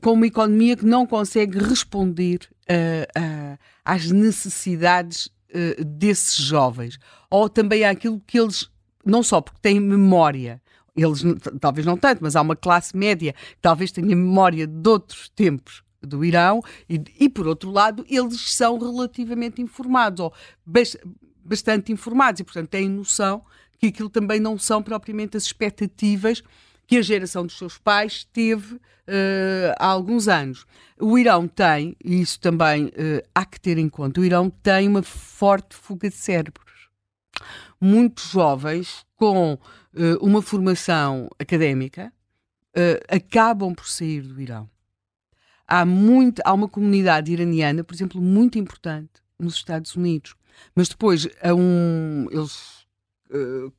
com 0.00 0.12
uma 0.12 0.26
economia 0.26 0.76
que 0.76 0.86
não 0.86 1.06
consegue 1.06 1.58
responder 1.58 2.48
uh, 2.70 3.20
uh, 3.20 3.58
às 3.84 4.10
necessidades 4.10 5.26
uh, 5.26 5.84
desses 5.84 6.36
jovens, 6.36 6.98
ou 7.30 7.48
também 7.48 7.84
àquilo 7.84 8.20
que 8.26 8.38
eles, 8.38 8.70
não 9.04 9.22
só 9.22 9.40
porque 9.40 9.60
têm 9.60 9.80
memória, 9.80 10.60
eles 10.96 11.22
talvez 11.60 11.86
não 11.86 11.96
tanto, 11.96 12.20
mas 12.22 12.36
há 12.36 12.40
uma 12.40 12.56
classe 12.56 12.96
média 12.96 13.32
que 13.32 13.60
talvez 13.60 13.90
tenha 13.90 14.14
memória 14.14 14.66
de 14.66 14.88
outros 14.88 15.28
tempos 15.30 15.82
do 16.00 16.24
Irão, 16.24 16.62
e, 16.88 17.02
e 17.18 17.28
por 17.28 17.46
outro 17.46 17.70
lado, 17.70 18.04
eles 18.08 18.54
são 18.54 18.78
relativamente 18.78 19.60
informados, 19.60 20.20
ou 20.20 20.32
bastante 21.44 21.92
informados, 21.92 22.40
e 22.40 22.44
portanto 22.44 22.68
têm 22.68 22.88
noção 22.88 23.42
que 23.78 23.88
aquilo 23.88 24.08
também 24.08 24.38
não 24.38 24.58
são 24.58 24.82
propriamente 24.82 25.36
as 25.36 25.44
expectativas 25.44 26.42
que 26.86 26.98
a 26.98 27.02
geração 27.02 27.46
dos 27.46 27.56
seus 27.56 27.78
pais 27.78 28.24
teve 28.32 28.74
uh, 28.74 29.74
há 29.78 29.86
alguns 29.86 30.28
anos. 30.28 30.66
O 31.00 31.18
Irão 31.18 31.48
tem, 31.48 31.96
e 32.04 32.20
isso 32.20 32.38
também 32.40 32.86
uh, 32.86 33.22
há 33.34 33.44
que 33.44 33.60
ter 33.60 33.78
em 33.78 33.88
conta, 33.88 34.20
o 34.20 34.24
Irão 34.24 34.50
tem 34.50 34.88
uma 34.88 35.02
forte 35.02 35.74
fuga 35.74 36.08
de 36.08 36.16
cérebros. 36.16 36.88
Muitos 37.80 38.30
jovens 38.30 39.04
com 39.16 39.54
uh, 39.54 39.58
uma 40.20 40.40
formação 40.40 41.28
académica 41.38 42.12
acabam 43.08 43.72
por 43.72 43.86
sair 43.86 44.20
do 44.22 44.40
Irão. 44.40 44.68
Há, 45.64 45.84
muito, 45.84 46.42
há 46.44 46.52
uma 46.52 46.68
comunidade 46.68 47.32
iraniana, 47.32 47.84
por 47.84 47.94
exemplo, 47.94 48.20
muito 48.20 48.58
importante 48.58 49.22
nos 49.38 49.54
Estados 49.54 49.94
Unidos, 49.94 50.34
mas 50.74 50.88
depois 50.88 51.24
um, 51.56 52.26
eles 52.32 52.84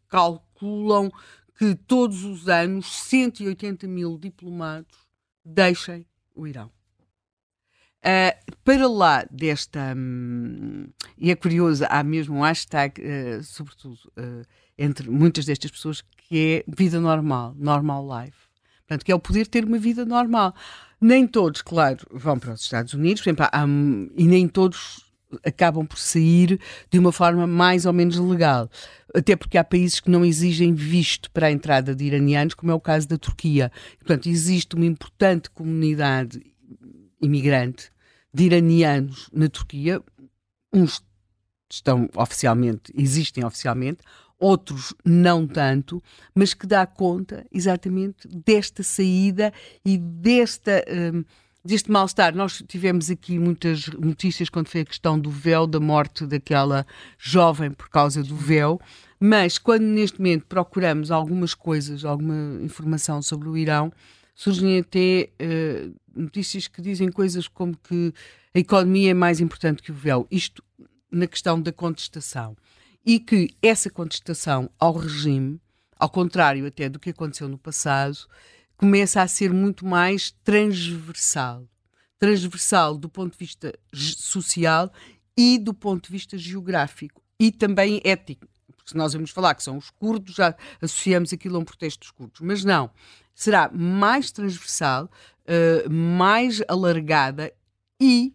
calculam 0.08 1.12
que 1.58 1.76
todos 1.76 2.24
os 2.24 2.48
anos 2.50 2.86
180 2.86 3.88
mil 3.88 4.18
diplomados 4.18 4.98
deixem 5.44 6.06
o 6.34 6.46
Irão. 6.48 6.72
Uh, 8.06 8.56
para 8.64 8.88
lá 8.88 9.26
desta. 9.32 9.96
Hum, 9.98 10.88
e 11.18 11.32
é 11.32 11.36
curioso, 11.36 11.86
há 11.90 12.04
mesmo 12.04 12.38
um 12.38 12.42
hashtag, 12.42 13.02
uh, 13.02 13.44
sobretudo 13.44 13.98
uh, 14.18 14.46
entre 14.78 15.10
muitas 15.10 15.46
destas 15.46 15.72
pessoas, 15.72 16.04
que 16.18 16.64
é 16.68 16.72
vida 16.72 17.00
normal, 17.00 17.56
normal 17.58 18.06
life. 18.06 18.38
Portanto, 18.82 19.04
que 19.04 19.12
é 19.12 19.16
o 19.16 19.20
poder 19.20 19.48
ter 19.48 19.66
uma 19.66 19.80
vida 19.80 20.06
normal. 20.06 20.54
Nem 21.02 21.26
todos, 21.26 21.64
claro, 21.64 22.06
vão 22.12 22.38
para 22.38 22.54
os 22.54 22.62
Estados 22.62 22.94
Unidos, 22.94 23.24
por 23.24 23.30
exemplo, 23.30 23.48
há, 23.52 23.64
e 24.16 24.28
nem 24.28 24.48
todos 24.48 25.05
acabam 25.44 25.86
por 25.86 25.98
sair 25.98 26.60
de 26.90 27.00
uma 27.00 27.12
forma 27.12 27.48
mais 27.48 27.86
ou 27.86 27.94
menos 27.94 28.18
legal. 28.18 28.70
Até 29.14 29.36
porque 29.36 29.58
há 29.58 29.64
países 29.64 30.00
que 30.00 30.10
não 30.10 30.26
exigem 30.26 30.74
visto 30.74 31.32
para 31.32 31.48
a 31.48 31.52
entrada 31.52 31.96
de 31.96 32.06
iranianos, 32.06 32.54
como 32.54 32.72
é 32.72 32.76
o 32.76 32.80
caso 32.80 33.08
da 33.08 33.18
Turquia. 33.18 33.72
Portanto, 34.00 34.28
existe 34.28 34.76
uma 34.76 34.86
importante 34.86 35.50
comunidade 35.50 36.42
imigrante 37.22 37.90
de 38.34 38.44
iranianos 38.44 39.30
na 39.34 39.48
Turquia. 39.48 40.02
Uns 40.74 41.02
estão 41.72 42.10
oficialmente, 42.16 42.92
existem 42.96 43.44
oficialmente, 43.44 44.00
outros 44.40 44.94
não 45.04 45.48
tanto, 45.48 46.04
mas 46.34 46.54
que 46.54 46.68
dá 46.68 46.86
conta 46.86 47.46
exatamente 47.52 48.28
desta 48.28 48.84
saída 48.84 49.54
e 49.84 49.98
desta. 49.98 50.84
Hum, 50.90 51.24
deste 51.66 51.92
mal-estar. 51.92 52.36
Nós 52.36 52.64
tivemos 52.68 53.10
aqui 53.10 53.40
muitas 53.40 53.88
notícias 53.88 54.50
quando 54.50 54.68
foi 54.68 54.82
a 54.82 54.86
questão 54.86 55.20
do 55.20 55.32
véu, 55.32 55.66
da 55.66 55.80
morte 55.80 56.26
daquela 56.26 56.86
jovem 57.18 57.72
por 57.72 57.90
causa 57.90 58.22
do 58.22 58.36
véu, 58.36 58.80
mas 59.20 59.58
quando 59.58 59.84
neste 59.84 60.20
momento 60.20 60.46
procuramos 60.46 61.10
algumas 61.10 61.56
coisas, 61.56 62.06
alguma 62.06 62.62
informação 62.62 63.22
sobre 63.22 63.50
o 63.50 63.58
Irão, 63.58 63.92
surgem 64.36 64.80
até 64.80 65.30
uh, 65.42 65.96
notícias 66.16 66.68
que 66.68 66.82
dizem 66.82 67.12
coisas 67.12 67.48
como 67.48 67.76
que 67.76 68.14
a 68.54 68.60
economia 68.60 69.12
é 69.12 69.14
mais 69.14 69.40
importante 69.40 69.82
que 69.82 69.92
o 69.92 69.96
véu. 69.96 70.28
Isto 70.30 70.64
na 71.12 71.26
questão 71.26 71.60
da 71.60 71.72
contestação. 71.72 72.56
E 73.06 73.20
que 73.20 73.50
essa 73.62 73.90
contestação 73.90 74.70
ao 74.80 74.94
regime, 74.94 75.62
ao 75.98 76.10
contrário 76.10 76.66
até 76.66 76.90
do 76.90 77.00
que 77.00 77.12
aconteceu 77.12 77.48
no 77.48 77.58
passado, 77.58 78.18
começa 78.78 79.22
a 79.22 79.28
ser 79.28 79.54
muito 79.54 79.86
mais 79.86 80.32
transversal. 80.44 81.68
Transversal 82.18 82.98
do 82.98 83.10
ponto 83.10 83.34
de 83.34 83.38
vista 83.38 83.74
social 83.94 84.92
e 85.38 85.58
do 85.58 85.74
ponto 85.74 86.06
de 86.06 86.12
vista 86.12 86.38
geográfico 86.38 87.22
e 87.40 87.52
também 87.52 88.02
ético. 88.04 88.48
Porque 88.76 88.92
se 88.92 88.98
nós 88.98 89.14
vamos 89.14 89.32
falar 89.32 89.56
que 89.56 89.64
são 89.64 89.78
os 89.78 89.90
curdos, 89.90 90.36
já 90.36 90.56
associamos 90.82 91.34
aquilo 91.34 91.58
a 91.58 91.60
um 91.60 91.66
protesto 91.66 92.00
dos 92.00 92.12
curdos. 92.12 92.42
Mas 92.42 92.64
não. 92.64 92.90
Será 93.34 93.70
mais 93.70 94.32
transversal, 94.32 95.06
uh, 95.06 95.90
mais 95.90 96.62
alargada 96.68 97.52
e 98.00 98.34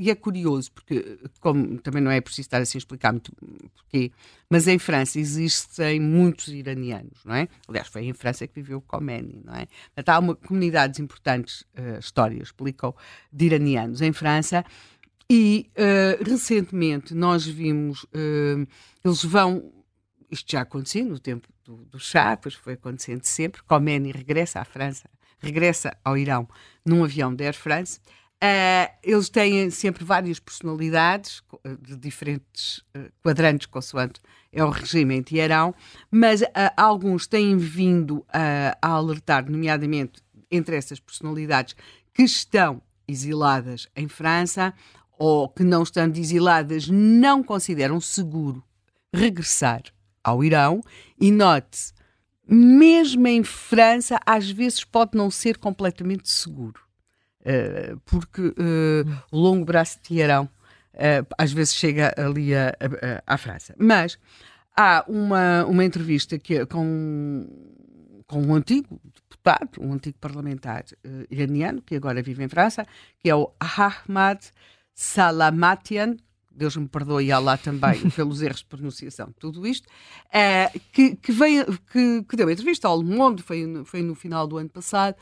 e 0.00 0.10
é 0.10 0.14
curioso, 0.14 0.70
porque, 0.70 1.18
como 1.40 1.76
também 1.78 2.00
não 2.00 2.10
é 2.10 2.20
preciso 2.20 2.42
estar 2.42 2.62
assim 2.62 2.78
a 2.78 2.80
explicar 2.80 3.10
muito 3.10 3.32
porquê, 3.74 4.12
mas 4.48 4.68
em 4.68 4.78
França 4.78 5.18
existem 5.18 5.98
muitos 5.98 6.48
iranianos, 6.48 7.24
não 7.24 7.34
é? 7.34 7.48
Aliás, 7.66 7.88
foi 7.88 8.04
em 8.04 8.12
França 8.12 8.46
que 8.46 8.54
viveu 8.54 8.80
Khomeini, 8.80 9.42
não 9.44 9.54
é? 9.54 9.66
Portanto, 9.86 10.08
há 10.10 10.18
uma, 10.20 10.36
comunidades 10.36 11.00
importantes, 11.00 11.62
uh, 11.76 11.98
histórias 11.98 12.48
explicam, 12.48 12.94
de 13.32 13.46
iranianos 13.46 14.00
em 14.00 14.12
França. 14.12 14.64
E 15.28 15.68
uh, 15.76 16.24
recentemente 16.24 17.12
nós 17.12 17.44
vimos, 17.44 18.04
uh, 18.04 18.66
eles 19.04 19.24
vão, 19.24 19.72
isto 20.30 20.50
já 20.50 20.60
acontecia 20.60 21.04
no 21.04 21.18
tempo 21.18 21.48
do, 21.64 21.84
do 21.86 21.98
Chá, 21.98 22.36
pois 22.36 22.54
foi 22.54 22.74
acontecendo 22.74 23.24
sempre, 23.24 23.62
Khomeini 23.64 24.12
regressa 24.12 24.60
à 24.60 24.64
França, 24.64 25.10
regressa 25.40 25.96
ao 26.04 26.16
Irão 26.16 26.48
num 26.86 27.02
avião 27.02 27.34
da 27.34 27.44
Air 27.44 27.54
France 27.54 28.00
Uh, 28.42 28.86
eles 29.02 29.28
têm 29.28 29.68
sempre 29.68 30.04
várias 30.04 30.38
personalidades 30.38 31.42
eh, 31.64 31.76
de 31.82 31.96
diferentes 31.96 32.78
uh, 32.96 33.10
quadrantes, 33.20 33.66
consoante 33.66 34.20
é 34.52 34.62
o 34.62 34.70
regime 34.70 35.16
em 35.16 35.22
Teherão, 35.24 35.74
mas 36.08 36.42
uh, 36.42 36.46
alguns 36.76 37.26
têm 37.26 37.56
vindo 37.56 38.24
a 38.32 38.88
alertar, 38.88 39.50
nomeadamente 39.50 40.22
entre 40.50 40.76
essas 40.76 41.00
personalidades 41.00 41.74
que 42.14 42.22
estão 42.22 42.80
exiladas 43.08 43.88
em 43.96 44.06
França 44.06 44.72
ou 45.18 45.48
que 45.48 45.64
não 45.64 45.82
estando 45.82 46.16
exiladas 46.16 46.88
não 46.88 47.42
consideram 47.42 48.00
seguro 48.00 48.62
regressar 49.12 49.82
ao 50.22 50.44
Irão. 50.44 50.80
E 51.20 51.30
note 51.32 51.92
mesmo 52.46 53.26
em 53.26 53.42
França 53.42 54.20
às 54.24 54.48
vezes 54.50 54.84
pode 54.84 55.16
não 55.16 55.30
ser 55.30 55.58
completamente 55.58 56.30
seguro. 56.30 56.80
eh, 56.80 56.87
porque 58.04 58.42
uh, 58.42 59.22
o 59.30 59.38
longo 59.38 59.64
braço 59.64 59.96
de 59.98 60.02
Tiarão 60.02 60.44
uh, 60.94 61.26
às 61.36 61.52
vezes 61.52 61.74
chega 61.74 62.14
ali 62.16 62.54
a, 62.54 62.68
a, 63.26 63.34
à 63.34 63.38
França. 63.38 63.74
Mas 63.78 64.18
há 64.76 65.04
uma, 65.08 65.64
uma 65.64 65.84
entrevista 65.84 66.38
que, 66.38 66.66
com, 66.66 67.46
com 68.26 68.42
um 68.42 68.54
antigo 68.54 69.00
deputado, 69.14 69.80
um 69.80 69.92
antigo 69.92 70.18
parlamentar 70.20 70.84
iraniano, 71.30 71.80
que 71.82 71.96
agora 71.96 72.22
vive 72.22 72.44
em 72.44 72.48
França, 72.48 72.86
que 73.18 73.30
é 73.30 73.34
o 73.34 73.50
Ahmad 73.58 74.40
Salamatian, 74.94 76.16
Deus 76.50 76.76
me 76.76 76.88
perdoe 76.88 77.26
e 77.26 77.32
Allah 77.32 77.56
também 77.56 78.10
pelos 78.10 78.42
erros 78.42 78.58
de 78.58 78.66
pronunciação, 78.66 79.32
tudo 79.38 79.64
isto, 79.64 79.88
que, 80.92 81.14
que, 81.14 81.30
veio, 81.32 81.64
que, 81.92 82.24
que 82.24 82.36
deu 82.36 82.50
entrevista 82.50 82.88
ao 82.88 83.00
Le 83.00 83.16
Monde, 83.16 83.42
foi, 83.42 83.64
foi 83.84 84.02
no 84.02 84.16
final 84.16 84.46
do 84.46 84.58
ano 84.58 84.68
passado, 84.68 85.14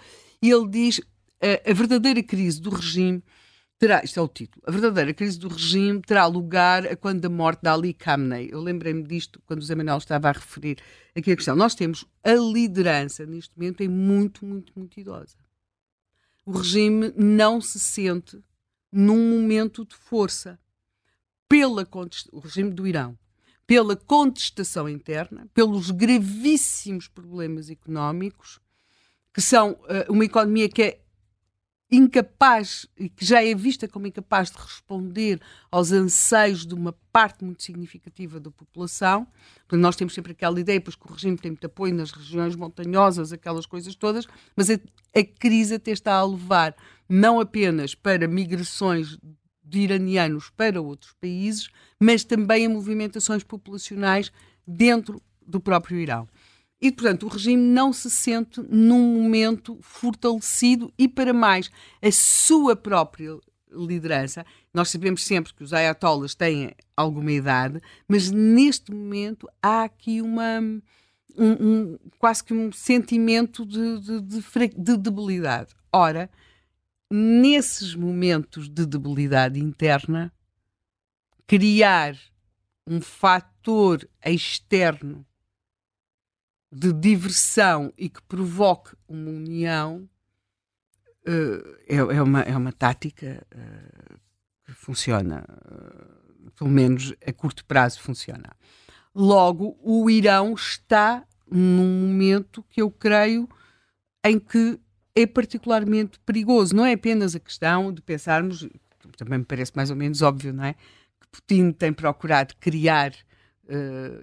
e 0.42 0.50
ele 0.50 0.66
diz 0.68 1.00
a, 1.41 1.72
verdadeira 1.72 2.22
crise 2.22 2.61
do 2.61 2.70
regime 2.70 3.22
terá, 3.78 4.03
isto 4.03 4.18
é 4.18 4.22
o 4.22 4.28
título, 4.28 4.62
a 4.66 4.70
verdadeira 4.70 5.12
crise 5.12 5.39
do 5.39 5.49
regime 5.49 6.01
terá 6.01 6.26
lugar 6.26 6.87
a 6.87 6.97
quando 6.97 7.24
a 7.24 7.28
morte 7.28 7.62
da 7.62 7.74
Ali 7.74 7.93
Khamenei. 7.93 8.49
Eu 8.51 8.61
lembrei-me 8.61 9.03
disto 9.03 9.41
quando 9.47 9.61
o 9.61 9.64
Zé 9.64 9.74
Manuel 9.74 9.99
estava 9.99 10.28
a 10.28 10.32
referir 10.32 10.78
aqui 11.14 11.32
a 11.32 11.37
questão. 11.37 11.55
Nós 11.55 11.74
temos 11.74 12.05
a 12.24 12.32
liderança, 12.32 13.26
neste 13.26 13.57
momento, 13.57 13.82
é 13.82 13.89
muito, 13.89 14.45
muito, 14.45 14.72
muito 14.74 14.99
idosa. 14.99 15.37
O 16.45 16.53
regime 16.53 17.12
não 17.16 17.61
se 17.61 17.78
sente 17.78 18.41
num 18.91 19.30
momento 19.30 19.84
de 19.84 19.95
força. 19.95 20.59
Pela 21.49 21.87
o 22.32 22.41
regime 22.41 22.72
do 22.72 22.89
Irão, 22.89 23.16
pela 23.68 23.95
contestação 23.95 24.89
interna, 24.89 25.49
pelos 25.55 25.93
gravíssimos 25.93 27.07
problemas 27.07 27.70
económicos, 27.70 28.59
que 29.32 29.41
são 29.41 29.72
uh, 29.72 30.12
uma 30.12 30.24
economia 30.24 30.68
que 30.68 30.82
é 30.82 31.01
incapaz, 31.91 32.87
e 32.99 33.09
que 33.09 33.24
já 33.24 33.45
é 33.45 33.55
vista 33.55 33.87
como 33.87 34.07
incapaz 34.07 34.51
de 34.51 34.59
responder 34.59 35.41
aos 35.70 35.93
anseios 35.93 36.66
de 36.66 36.74
uma 36.74 36.93
parte 37.12 37.45
muito 37.45 37.62
significativa 37.62 38.41
da 38.41 38.51
população. 38.51 39.26
Porque 39.66 39.76
nós 39.76 39.95
temos 39.95 40.12
sempre 40.12 40.32
aquela 40.32 40.59
ideia, 40.59 40.80
pois 40.80 40.97
que 40.97 41.07
o 41.07 41.12
regime 41.12 41.37
tem 41.37 41.53
muito 41.53 41.66
apoio 41.66 41.95
nas 41.95 42.11
regiões 42.11 42.57
montanhosas, 42.57 43.32
aquelas 43.32 43.66
coisas 43.66 43.95
todas, 43.95 44.26
mas 44.57 44.68
a, 44.68 44.74
a 45.14 45.24
crise 45.24 45.74
até 45.74 45.93
está 45.93 46.14
a 46.14 46.26
levar 46.26 46.74
não 47.09 47.39
apenas 47.39 47.95
para 47.95 48.26
migrações 48.26 49.16
de 49.62 49.80
iranianos 49.80 50.51
para 50.51 50.80
outros 50.80 51.12
países, 51.20 51.68
mas 52.01 52.24
também 52.24 52.66
a 52.66 52.70
movimentações 52.70 53.43
populacionais 53.43 54.32
dentro 54.66 55.20
do 55.45 55.61
próprio 55.61 55.99
Irão. 55.99 56.28
E, 56.80 56.92
portanto, 56.92 57.24
o 57.24 57.28
regime 57.28 57.62
não 57.62 57.92
se 57.92 58.10
sente 58.10 58.60
num 58.68 59.22
momento 59.22 59.78
fortalecido 59.80 60.92
e, 60.98 61.08
para 61.08 61.32
mais, 61.32 61.70
a 62.02 62.12
sua 62.12 62.76
própria 62.76 63.38
liderança. 63.72 64.44
Nós 64.72 64.90
sabemos 64.90 65.24
sempre 65.24 65.54
que 65.54 65.64
os 65.64 65.72
ayatollahs 65.72 66.34
têm 66.34 66.74
alguma 66.96 67.32
idade, 67.32 67.80
mas 68.06 68.30
neste 68.30 68.92
momento 68.92 69.48
há 69.62 69.84
aqui 69.84 70.20
uma. 70.20 70.60
Um, 70.60 70.82
um, 71.38 71.98
quase 72.18 72.42
que 72.42 72.54
um 72.54 72.72
sentimento 72.72 73.66
de, 73.66 74.00
de, 74.00 74.20
de, 74.22 74.68
de 74.74 74.96
debilidade. 74.96 75.74
Ora, 75.92 76.30
nesses 77.10 77.94
momentos 77.94 78.70
de 78.70 78.86
debilidade 78.86 79.60
interna, 79.60 80.32
criar 81.46 82.16
um 82.86 83.00
fator 83.00 84.08
externo 84.24 85.26
de 86.78 86.92
diversão 86.92 87.90
e 87.96 88.06
que 88.06 88.20
provoque 88.24 88.94
uma 89.08 89.30
união 89.30 90.06
uh, 91.26 91.76
é, 91.88 91.96
é, 91.96 92.22
uma, 92.22 92.40
é 92.42 92.54
uma 92.54 92.70
tática 92.70 93.46
uh, 93.50 94.18
que 94.62 94.72
funciona, 94.72 95.42
uh, 95.48 96.50
pelo 96.50 96.68
menos 96.68 97.14
a 97.26 97.32
curto 97.32 97.64
prazo 97.64 98.02
funciona. 98.02 98.50
Logo, 99.14 99.78
o 99.80 100.10
Irão 100.10 100.52
está 100.52 101.24
num 101.50 102.08
momento 102.08 102.62
que 102.68 102.82
eu 102.82 102.90
creio 102.90 103.48
em 104.22 104.38
que 104.38 104.78
é 105.14 105.26
particularmente 105.26 106.20
perigoso. 106.26 106.76
Não 106.76 106.84
é 106.84 106.92
apenas 106.92 107.34
a 107.34 107.40
questão 107.40 107.90
de 107.90 108.02
pensarmos, 108.02 108.68
também 109.16 109.38
me 109.38 109.46
parece 109.46 109.72
mais 109.74 109.88
ou 109.88 109.96
menos 109.96 110.20
óbvio, 110.20 110.52
não 110.52 110.64
é? 110.64 110.74
Que 110.74 111.28
Putin 111.32 111.72
tem 111.72 111.90
procurado 111.90 112.54
criar 112.60 113.14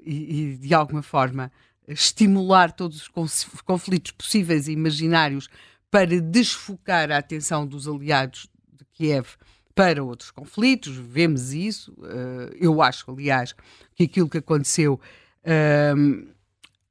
e, 0.05 0.53
e, 0.53 0.57
de 0.57 0.73
alguma 0.73 1.01
forma 1.01 1.51
estimular 1.87 2.71
todos 2.71 3.09
os 3.15 3.61
conflitos 3.61 4.11
possíveis 4.11 4.67
e 4.67 4.71
imaginários 4.71 5.49
para 5.91 6.19
desfocar 6.19 7.11
a 7.11 7.17
atenção 7.17 7.67
dos 7.67 7.87
aliados 7.87 8.49
de 8.71 8.85
Kiev 8.93 9.35
para 9.75 10.03
outros 10.03 10.31
conflitos, 10.31 10.95
vemos 10.95 11.53
isso. 11.53 11.95
Eh, 12.03 12.57
eu 12.59 12.81
acho, 12.81 13.09
aliás, 13.11 13.53
que 13.95 14.03
aquilo 14.03 14.29
que 14.29 14.37
aconteceu 14.37 14.99
ehm, 15.43 16.27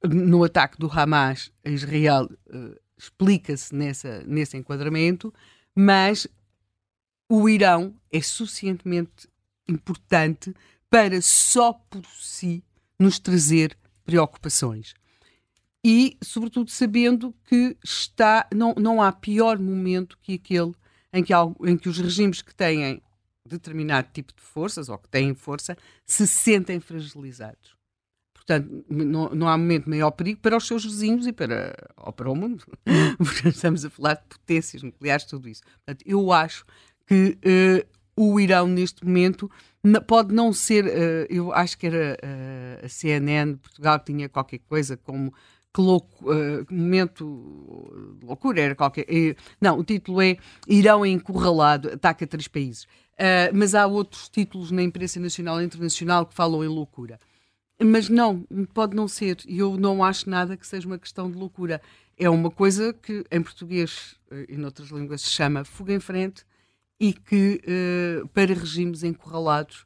no 0.04 0.42
ataque 0.44 0.78
do 0.78 0.90
Hamas 0.90 1.52
a 1.64 1.70
Israel 1.70 2.28
eh, 2.52 2.80
explica-se 2.96 3.74
nesse 3.74 4.56
enquadramento, 4.56 5.32
mas 5.74 6.26
o 7.28 7.48
Irão 7.48 7.94
é 8.10 8.20
suficientemente 8.20 9.28
importante 9.68 10.54
para 10.90 11.20
só 11.22 11.72
por 11.72 12.04
si 12.18 12.62
nos 12.98 13.18
trazer 13.18 13.76
preocupações. 14.12 14.92
E, 15.82 16.18
sobretudo, 16.22 16.70
sabendo 16.70 17.34
que 17.44 17.76
está, 17.82 18.46
não, 18.54 18.74
não 18.74 19.00
há 19.00 19.10
pior 19.10 19.58
momento 19.58 20.18
que 20.20 20.34
aquele 20.34 20.74
em 21.12 21.24
que, 21.24 21.32
em 21.64 21.76
que 21.78 21.88
os 21.88 21.98
regimes 21.98 22.42
que 22.42 22.54
têm 22.54 23.02
determinado 23.48 24.08
tipo 24.12 24.34
de 24.34 24.42
forças, 24.42 24.90
ou 24.90 24.98
que 24.98 25.08
têm 25.08 25.34
força, 25.34 25.76
se 26.06 26.26
sentem 26.26 26.78
fragilizados. 26.78 27.74
Portanto, 28.34 28.84
não, 28.88 29.30
não 29.30 29.48
há 29.48 29.56
momento 29.56 29.88
maior 29.88 30.10
perigo 30.10 30.40
para 30.40 30.56
os 30.58 30.66
seus 30.66 30.84
vizinhos 30.84 31.26
e 31.26 31.32
para, 31.32 31.74
ou 31.96 32.12
para 32.12 32.30
o 32.30 32.36
mundo. 32.36 32.64
Estamos 33.46 33.84
a 33.84 33.90
falar 33.90 34.14
de 34.14 34.24
potências 34.28 34.82
nucleares, 34.82 35.24
tudo 35.24 35.48
isso. 35.48 35.62
Portanto, 35.62 36.04
eu 36.06 36.30
acho 36.32 36.66
que 37.06 37.38
uh, 37.38 37.88
o 38.14 38.38
Irão, 38.38 38.66
neste 38.66 39.04
momento, 39.04 39.50
pode 40.06 40.34
não 40.34 40.52
ser, 40.52 40.84
uh, 40.84 41.26
eu 41.28 41.52
acho 41.52 41.76
que 41.76 41.86
era 41.86 42.16
uh, 42.22 42.86
a 42.86 42.88
CNN 42.88 43.56
Portugal 43.56 43.98
que 43.98 44.12
tinha 44.12 44.28
qualquer 44.28 44.58
coisa 44.60 44.96
como 44.96 45.34
que 45.74 45.80
louco, 45.80 46.30
uh, 46.30 46.66
momento 46.70 48.18
loucura, 48.22 48.60
era 48.60 48.74
qualquer. 48.74 49.06
não, 49.60 49.78
o 49.78 49.84
título 49.84 50.22
é 50.22 50.36
Irão 50.68 51.04
encurralado, 51.04 51.90
ataca 51.90 52.26
três 52.26 52.46
países. 52.46 52.86
mas 53.54 53.74
há 53.74 53.86
outros 53.86 54.28
títulos 54.28 54.70
na 54.70 54.82
imprensa 54.82 55.18
nacional 55.18 55.60
e 55.60 55.64
internacional 55.64 56.26
que 56.26 56.34
falam 56.34 56.62
em 56.62 56.68
loucura. 56.68 57.18
Mas 57.82 58.08
não, 58.08 58.46
pode 58.74 58.94
não 58.94 59.08
ser. 59.08 59.38
E 59.48 59.58
eu 59.58 59.76
não 59.76 60.04
acho 60.04 60.28
nada 60.28 60.56
que 60.56 60.66
seja 60.66 60.86
uma 60.86 60.98
questão 60.98 61.30
de 61.30 61.36
loucura. 61.36 61.80
É 62.18 62.28
uma 62.28 62.50
coisa 62.50 62.92
que 62.92 63.24
em 63.30 63.42
português 63.42 64.14
e 64.48 64.56
noutras 64.56 64.90
línguas 64.90 65.22
se 65.22 65.30
chama 65.30 65.64
fuga 65.64 65.92
em 65.92 66.00
frente 66.00 66.44
e 66.98 67.12
que 67.12 67.60
uh, 68.22 68.28
para 68.28 68.54
regimes 68.54 69.02
encurralados 69.02 69.84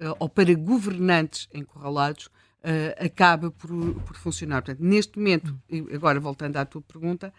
uh, 0.00 0.14
ou 0.18 0.28
para 0.28 0.54
governantes 0.54 1.48
encurralados 1.52 2.26
uh, 2.26 3.04
acaba 3.04 3.50
por, 3.50 3.70
por, 4.02 4.16
funcionar. 4.16 4.62
Portanto, 4.62 4.82
neste 4.82 5.18
momento, 5.18 5.60
agora 5.92 6.18
voltando 6.18 6.56
à 6.56 6.64
tua 6.64 6.82
pergunta, 6.82 7.32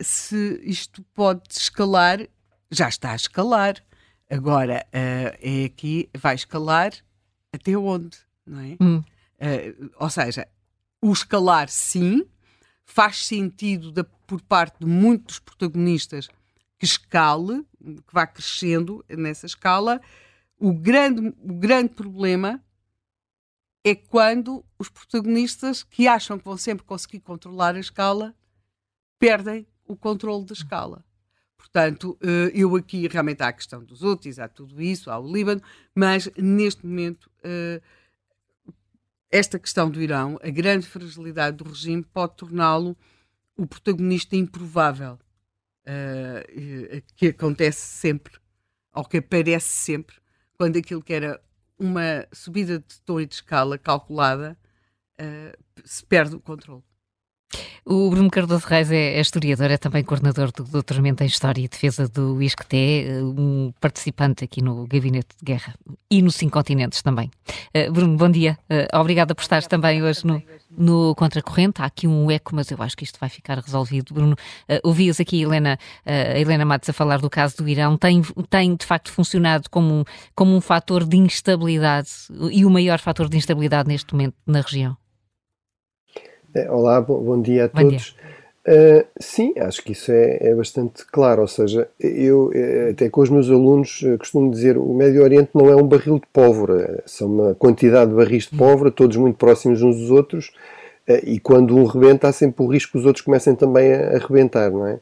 se 0.00 0.60
isto 0.62 1.02
pode 1.14 1.42
escalar, 1.50 2.26
já 2.70 2.88
está 2.88 3.12
a 3.12 3.16
escalar. 3.16 3.84
Agora 4.30 4.86
é 4.92 5.64
aqui, 5.66 6.08
vai 6.16 6.34
escalar 6.34 6.92
até 7.52 7.76
onde, 7.76 8.16
não 8.46 8.60
é? 8.60 8.76
Hum. 8.80 9.02
ou 9.98 10.08
seja, 10.08 10.48
o 11.02 11.12
escalar 11.12 11.68
sim, 11.68 12.24
faz 12.84 13.26
sentido 13.26 13.90
da, 13.90 14.04
por 14.04 14.40
parte 14.42 14.78
de 14.80 14.86
muitos 14.86 15.38
protagonistas 15.38 16.28
que 16.78 16.86
escale, 16.86 17.64
que 17.82 18.12
vá 18.12 18.26
crescendo 18.26 19.04
nessa 19.08 19.46
escala. 19.46 20.00
O 20.58 20.72
grande, 20.72 21.34
o 21.42 21.54
grande 21.54 21.90
problema 21.90 22.62
é 23.84 23.94
quando 23.94 24.64
os 24.78 24.88
protagonistas 24.88 25.82
que 25.82 26.06
acham 26.06 26.38
que 26.38 26.44
vão 26.44 26.56
sempre 26.56 26.84
conseguir 26.84 27.20
controlar 27.20 27.74
a 27.74 27.80
escala 27.80 28.34
perdem 29.18 29.66
o 29.86 29.96
controle 29.96 30.44
da 30.44 30.52
escala. 30.52 31.04
Portanto, 31.56 32.18
eh, 32.20 32.50
eu 32.54 32.74
aqui 32.76 33.06
realmente 33.08 33.42
há 33.42 33.48
a 33.48 33.52
questão 33.52 33.84
dos 33.84 34.02
úteis, 34.02 34.38
há 34.38 34.48
tudo 34.48 34.80
isso, 34.80 35.10
há 35.10 35.18
o 35.18 35.32
Líbano, 35.32 35.62
mas 35.94 36.30
neste 36.36 36.84
momento 36.86 37.30
eh, 37.42 37.80
esta 39.30 39.58
questão 39.58 39.90
do 39.90 40.02
Irão, 40.02 40.38
a 40.42 40.50
grande 40.50 40.86
fragilidade 40.86 41.56
do 41.56 41.64
regime 41.64 42.02
pode 42.02 42.36
torná-lo 42.36 42.96
o 43.56 43.66
protagonista 43.66 44.36
improvável 44.36 45.18
uh, 45.86 47.02
que 47.16 47.28
acontece 47.28 47.80
sempre, 47.80 48.34
ou 48.92 49.04
que 49.04 49.18
aparece 49.18 49.68
sempre, 49.68 50.16
quando 50.56 50.78
aquilo 50.78 51.02
que 51.02 51.12
era 51.12 51.42
uma 51.78 52.26
subida 52.32 52.78
de 52.78 53.00
tom 53.02 53.20
e 53.20 53.26
de 53.26 53.34
escala 53.34 53.78
calculada 53.78 54.56
uh, 55.20 55.82
se 55.84 56.04
perde 56.04 56.36
o 56.36 56.40
controle. 56.40 56.84
O 57.84 58.08
Bruno 58.10 58.30
Cardoso 58.30 58.64
Reis 58.66 58.92
é, 58.92 59.14
é, 59.14 59.20
historiador, 59.20 59.70
é 59.70 59.76
também 59.76 60.04
coordenador 60.04 60.52
do 60.52 60.62
doutoramento 60.62 61.24
em 61.24 61.26
História 61.26 61.60
e 61.60 61.66
Defesa 61.66 62.08
do 62.08 62.40
ISCTE, 62.40 63.06
um 63.22 63.72
participante 63.80 64.44
aqui 64.44 64.62
no 64.62 64.86
Gabinete 64.86 65.34
de 65.36 65.44
Guerra 65.44 65.74
e 66.08 66.22
nos 66.22 66.36
cinco 66.36 66.52
continentes 66.52 67.02
também. 67.02 67.28
Uh, 67.74 67.90
Bruno, 67.90 68.16
bom 68.16 68.30
dia. 68.30 68.56
Uh, 68.70 68.98
obrigada 68.98 69.34
por 69.34 69.42
estares 69.42 69.66
também 69.66 70.00
hoje 70.00 70.24
no, 70.24 70.40
no 70.70 71.12
Contracorrente. 71.16 71.82
Há 71.82 71.86
aqui 71.86 72.06
um 72.06 72.30
eco, 72.30 72.54
mas 72.54 72.70
eu 72.70 72.80
acho 72.80 72.96
que 72.96 73.02
isto 73.02 73.18
vai 73.18 73.28
ficar 73.28 73.58
resolvido. 73.58 74.14
Bruno, 74.14 74.34
uh, 74.34 74.78
ouvias 74.84 75.18
aqui 75.18 75.40
a 75.40 75.42
Helena, 75.42 75.78
uh, 76.06 76.38
Helena 76.38 76.64
Matos 76.64 76.88
a 76.88 76.92
falar 76.92 77.18
do 77.18 77.28
caso 77.28 77.56
do 77.56 77.68
Irão. 77.68 77.96
Tem, 77.96 78.22
tem 78.48 78.76
de 78.76 78.86
facto 78.86 79.10
funcionado 79.10 79.68
como, 79.68 80.04
como 80.36 80.54
um 80.54 80.60
fator 80.60 81.04
de 81.04 81.16
instabilidade 81.16 82.08
e 82.52 82.64
o 82.64 82.70
maior 82.70 83.00
fator 83.00 83.28
de 83.28 83.36
instabilidade 83.36 83.88
neste 83.88 84.12
momento 84.12 84.36
na 84.46 84.60
região? 84.60 84.96
É, 86.54 86.70
olá, 86.70 87.00
bom, 87.00 87.40
dia 87.40 87.64
a 87.64 87.68
bom 87.68 87.88
todos. 87.88 88.14
Dia. 88.14 88.32
Uh, 88.64 89.04
sim, 89.18 89.54
acho 89.58 89.82
que 89.82 89.90
isso 89.90 90.12
é, 90.12 90.38
é, 90.40 90.54
bastante 90.54 91.04
claro. 91.06 91.42
Ou 91.42 91.48
seja, 91.48 91.88
eu 91.98 92.52
eh, 92.54 92.90
até 92.92 93.08
com 93.08 93.20
os 93.20 93.30
meus 93.30 93.50
alunos 93.50 94.02
eh, 94.04 94.16
costumo 94.16 94.50
dizer 94.50 94.78
o 94.78 94.94
Médio 94.94 95.22
Oriente 95.22 95.50
não 95.52 95.68
é 95.68 95.74
um 95.74 95.86
barril 95.86 96.20
de 96.20 96.26
pólvora, 96.32 97.02
são 97.04 97.28
uma 97.28 97.54
quantidade 97.56 98.10
de 98.10 98.16
barris 98.16 98.44
de 98.44 98.56
pólvora, 98.56 98.92
todos 98.92 99.16
muito 99.16 99.36
próximos 99.36 99.82
uns 99.82 99.96
dos 99.96 100.10
outros, 100.12 100.52
uh, 101.08 101.18
e 101.24 101.40
quando 101.40 101.76
um 101.76 101.84
rebenta, 101.84 102.28
há 102.28 102.32
sempre 102.32 102.62
o 102.62 102.68
risco 102.68 102.92
que 102.92 102.98
os 102.98 103.06
outros 103.06 103.24
comecem 103.24 103.56
também 103.56 103.92
a, 103.92 104.16
a 104.16 104.18
rebentar, 104.18 104.70
não 104.70 104.86
é? 104.86 104.94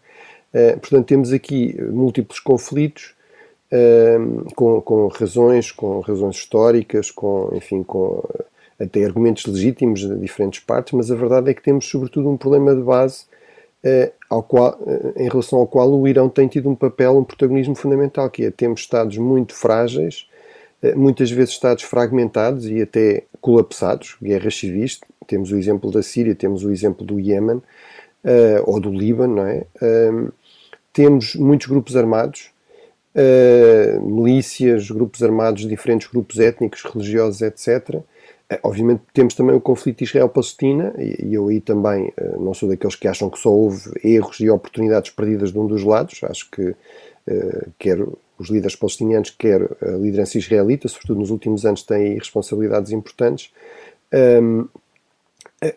Uh, 0.54 0.80
portanto, 0.80 1.06
temos 1.06 1.32
aqui 1.32 1.76
múltiplos 1.82 2.38
conflitos. 2.38 3.14
Com, 4.56 4.80
com, 4.80 5.06
razões, 5.06 5.70
com 5.70 6.00
razões 6.00 6.34
históricas, 6.34 7.08
com, 7.12 7.50
enfim, 7.54 7.84
com 7.84 8.20
até 8.80 9.04
argumentos 9.04 9.44
legítimos 9.44 10.00
de 10.00 10.16
diferentes 10.16 10.60
partes, 10.60 10.94
mas 10.94 11.10
a 11.10 11.14
verdade 11.14 11.50
é 11.50 11.54
que 11.54 11.62
temos, 11.62 11.84
sobretudo, 11.84 12.30
um 12.30 12.36
problema 12.36 12.74
de 12.74 12.82
base 12.82 13.24
eh, 13.82 14.12
ao 14.28 14.42
qual, 14.42 14.78
eh, 14.86 15.24
em 15.24 15.28
relação 15.28 15.58
ao 15.58 15.66
qual 15.66 15.90
o 15.90 16.06
Irão 16.06 16.28
tem 16.28 16.48
tido 16.48 16.68
um 16.68 16.74
papel, 16.74 17.16
um 17.16 17.24
protagonismo 17.24 17.74
fundamental, 17.74 18.28
que 18.30 18.44
é 18.44 18.50
temos 18.50 18.80
Estados 18.80 19.16
muito 19.16 19.54
frágeis, 19.54 20.26
eh, 20.82 20.94
muitas 20.94 21.30
vezes 21.30 21.54
Estados 21.54 21.84
fragmentados 21.84 22.66
e 22.66 22.82
até 22.82 23.24
colapsados, 23.40 24.16
guerras 24.22 24.56
civis. 24.56 25.00
Temos 25.26 25.50
o 25.52 25.56
exemplo 25.56 25.90
da 25.90 26.02
Síria, 26.02 26.34
temos 26.34 26.64
o 26.64 26.70
exemplo 26.70 27.04
do 27.04 27.20
Iémen 27.20 27.62
ou 28.66 28.78
do 28.80 28.90
Líbano, 28.90 29.36
não 29.36 29.46
é? 29.46 29.64
Ehm, 29.80 30.28
temos 30.92 31.34
muitos 31.36 31.66
grupos 31.68 31.96
armados, 31.96 32.50
milícias, 34.02 34.90
grupos 34.90 35.22
armados, 35.22 35.66
diferentes 35.66 36.08
grupos 36.08 36.38
étnicos, 36.38 36.82
religiosos, 36.82 37.40
etc 37.40 38.02
obviamente 38.64 39.02
temos 39.12 39.34
também 39.34 39.54
o 39.54 39.60
conflito 39.60 40.02
Israel-Palestina 40.02 40.92
e 40.98 41.32
eu 41.32 41.48
aí 41.48 41.60
também 41.60 42.12
eh, 42.16 42.36
não 42.36 42.52
sou 42.52 42.68
daqueles 42.68 42.96
que 42.96 43.06
acham 43.06 43.30
que 43.30 43.38
só 43.38 43.50
houve 43.50 43.92
erros 44.02 44.40
e 44.40 44.50
oportunidades 44.50 45.10
perdidas 45.10 45.52
de 45.52 45.58
um 45.58 45.66
dos 45.66 45.84
lados. 45.84 46.20
Acho 46.24 46.50
que 46.50 46.74
eh, 47.28 47.68
quer 47.78 47.98
os 48.38 48.48
líderes 48.48 48.74
palestinianos, 48.74 49.30
quer 49.30 49.62
a 49.80 49.90
liderança 49.92 50.36
israelita, 50.36 50.88
sobretudo 50.88 51.20
nos 51.20 51.30
últimos 51.30 51.64
anos, 51.64 51.82
têm 51.84 52.14
responsabilidades 52.18 52.90
importantes. 52.90 53.52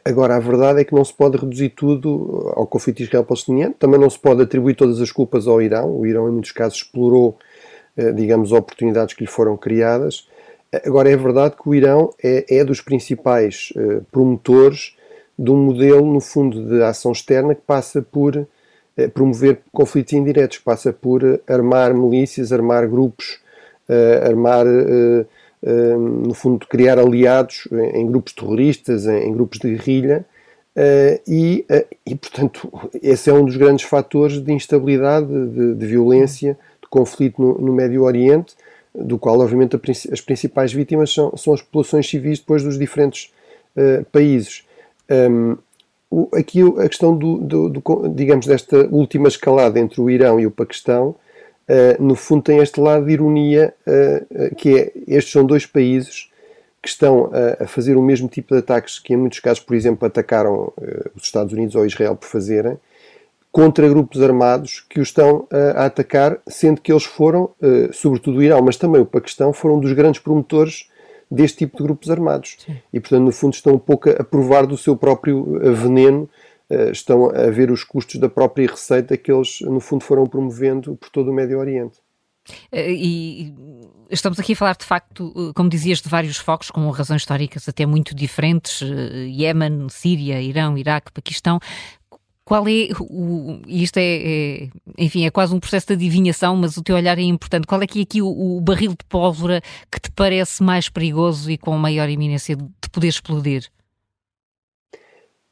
agora, 0.06 0.38
a 0.38 0.40
verdade 0.40 0.80
é 0.80 0.84
que 0.86 0.96
não 0.96 1.04
se 1.04 1.14
pode 1.14 1.38
reduzir 1.38 1.70
tudo 1.70 2.52
ao 2.56 2.66
conflito 2.66 3.04
israel-palestiniano. 3.04 3.76
Também 3.78 4.00
não 4.00 4.10
se 4.10 4.18
pode 4.18 4.42
atribuir 4.42 4.76
todas 4.76 5.00
as 5.02 5.12
culpas 5.12 5.46
ao 5.46 5.62
Irão. 5.62 5.96
O 6.00 6.06
Irão, 6.08 6.28
em 6.28 6.32
muitos 6.32 6.54
casos, 6.54 6.78
explorou, 6.80 7.38
eh, 7.98 8.12
digamos, 8.14 8.52
oportunidades 8.52 9.14
que 9.14 9.24
lhe 9.24 9.30
foram 9.30 9.58
criadas. 9.58 10.28
Agora, 10.84 11.10
é 11.10 11.16
verdade 11.16 11.56
que 11.56 11.70
o 11.70 11.76
Irão 11.76 12.12
é, 12.24 12.58
é 12.58 12.64
dos 12.64 12.82
principais 12.82 13.72
uh, 13.76 14.04
promotores 14.12 14.96
de 15.38 15.52
um 15.52 15.58
modelo, 15.58 16.12
no 16.12 16.20
fundo, 16.20 16.66
de 16.68 16.82
ação 16.82 17.12
externa 17.12 17.54
que 17.54 17.62
passa 17.62 18.02
por 18.02 18.36
uh, 18.36 18.48
promover 19.14 19.60
conflitos 19.72 20.14
indiretos, 20.14 20.58
que 20.58 20.64
passa 20.64 20.92
por 20.92 21.24
uh, 21.24 21.40
armar 21.48 21.94
milícias, 21.94 22.52
armar 22.52 22.88
grupos, 22.88 23.42
armar, 24.26 24.66
no 25.62 26.34
fundo, 26.34 26.66
criar 26.66 26.98
aliados 26.98 27.68
em, 27.70 28.02
em 28.02 28.08
grupos 28.08 28.32
terroristas, 28.32 29.06
em, 29.06 29.28
em, 29.28 29.34
grupos 29.34 29.60
de 29.60 29.72
guerrilha. 29.72 30.26
E, 31.28 31.66
e, 32.06 32.16
portanto, 32.16 32.72
esse 33.04 33.30
é 33.30 33.34
um 33.34 33.44
dos 33.44 33.58
grandes 33.58 33.86
fatores 33.86 34.42
de 34.42 34.54
instabilidade, 34.54 35.28
de, 35.28 35.76
de 35.76 35.86
violência, 35.86 36.58
de 36.82 36.88
conflito 36.90 37.42
no, 37.42 37.60
no 37.60 37.74
Médio 37.74 38.04
Oriente 38.04 38.56
do 38.96 39.18
qual, 39.18 39.40
obviamente, 39.40 39.80
as 40.12 40.22
principais 40.22 40.72
vítimas 40.72 41.14
são, 41.14 41.36
são 41.36 41.54
as 41.54 41.62
populações 41.62 42.08
civis 42.08 42.40
depois 42.40 42.64
dos 42.64 42.78
diferentes 42.78 43.34
uh, 43.76 44.04
países. 44.12 44.64
Um, 45.10 45.58
o, 46.10 46.30
aqui 46.34 46.62
a 46.62 46.88
questão 46.88 47.18
do, 47.18 47.38
do, 47.38 47.70
do, 47.70 48.10
digamos, 48.10 48.46
desta 48.46 48.88
última 48.92 49.28
escalada 49.28 49.80
entre 49.80 50.00
o 50.00 50.10
Irão 50.10 50.40
e 50.40 50.46
o 50.46 50.52
Paquistão, 50.52 51.16
uh, 51.68 52.04
no 52.04 52.16
fundo 52.16 52.44
tem 52.44 52.60
este 52.60 52.80
lado 52.80 53.06
de 53.06 53.14
ironia, 53.14 53.74
uh, 53.88 54.56
que 54.56 54.78
é, 54.78 54.92
estes 55.08 55.32
são 55.34 55.44
dois 55.44 55.66
países 55.66 56.30
que 56.82 56.90
estão 56.90 57.32
a, 57.62 57.66
fazer 57.66 57.96
o 57.96 58.02
mesmo 58.02 58.28
tipo 58.28 58.54
de 58.54 58.60
ataques 58.60 59.00
que 59.00 59.14
em 59.14 59.18
muitos 59.18 59.40
casos, 59.40 59.64
por 59.64 59.74
exemplo, 59.74 60.06
atacaram 60.06 60.74
os 61.16 61.24
Estados 61.24 61.54
Unidos 61.54 61.76
ou 61.76 61.86
Israel 61.86 62.14
por 62.14 62.28
fazerem, 62.28 62.78
contra 63.54 63.88
grupos 63.88 64.20
armados 64.20 64.84
que 64.90 65.00
o 65.00 65.04
estão 65.04 65.42
uh, 65.42 65.78
a 65.78 65.86
atacar, 65.86 66.40
sendo 66.48 66.82
que 66.82 66.92
eles 66.92 67.04
foram, 67.04 67.52
uh, 67.62 67.94
sobretudo 67.94 68.40
o 68.40 68.44
Irão, 68.44 68.60
mas 68.64 68.78
também 68.78 69.00
o 69.00 69.06
Paquistão, 69.06 69.54
foram 69.54 69.80
dos 69.80 69.94
grandes 69.94 70.20
promotores 70.20 70.90
deste 71.30 71.60
tipo 71.60 71.78
de 71.78 71.84
grupos 71.84 72.10
armados. 72.10 72.58
Sim. 72.66 72.78
E, 72.92 73.00
portanto, 73.00 73.22
no 73.22 73.32
fundo, 73.32 73.54
estão 73.54 73.76
um 73.76 73.80
pouco 73.80 74.10
a 74.10 74.24
provar 74.24 74.66
do 74.66 74.76
seu 74.76 74.98
próprio 74.98 75.60
eh, 75.64 75.72
veneno, 75.72 76.28
estão 76.92 77.30
a 77.30 77.52
ver 77.52 77.70
os 77.70 77.84
custos 77.84 78.20
da 78.20 78.28
própria 78.28 78.68
receita 78.68 79.16
que 79.16 79.32
eles, 79.32 79.62
no 79.62 79.80
fundo, 79.80 80.04
foram 80.04 80.26
promovendo 80.26 80.96
por 80.96 81.10
todo 81.10 81.30
o 81.30 81.34
Médio 81.34 81.60
Oriente. 81.60 81.98
E 82.72 83.54
estamos 84.10 84.40
aqui 84.40 84.54
a 84.54 84.56
falar, 84.56 84.76
de 84.76 84.86
facto, 84.86 85.54
como 85.56 85.70
dizias, 85.70 86.02
de 86.02 86.10
vários 86.10 86.38
focos 86.38 86.72
com 86.72 86.90
razões 86.90 87.22
históricas 87.22 87.70
até 87.70 87.86
muito 87.86 88.16
diferentes: 88.16 88.82
Iémen, 88.82 89.88
Síria, 89.90 90.42
Irão, 90.42 90.78
Iraque, 90.78 91.12
Paquistão. 91.12 91.60
Qual 92.46 92.68
é 92.68 92.90
o. 93.00 93.62
Isto 93.68 93.98
é, 93.98 94.64
é, 94.64 94.70
Enfim, 94.98 95.26
é 95.26 95.32
quase 95.32 95.56
um 95.56 95.60
processo 95.60 95.88
de 95.88 95.94
adivinhação, 95.94 96.56
mas 96.56 96.76
o 96.76 96.84
teu 96.84 96.96
olhar 96.96 97.18
é 97.18 97.22
importante. 97.22 97.66
Qual 97.66 97.82
é 97.82 97.88
que 97.88 98.00
é 98.00 98.04
aqui 98.04 98.22
o, 98.22 98.28
o 98.28 98.62
barril 98.62 98.92
de 98.92 99.06
pólvora 99.08 99.62
que 99.90 100.00
te 100.00 100.12
parece 100.12 100.62
mais 100.62 100.90
perigoso 100.90 101.50
e 101.50 101.58
com 101.58 101.78
maior 101.78 102.10
iminência 102.10 102.56
de 102.56 102.90
poder 102.92 103.08
explodir? 103.08 103.70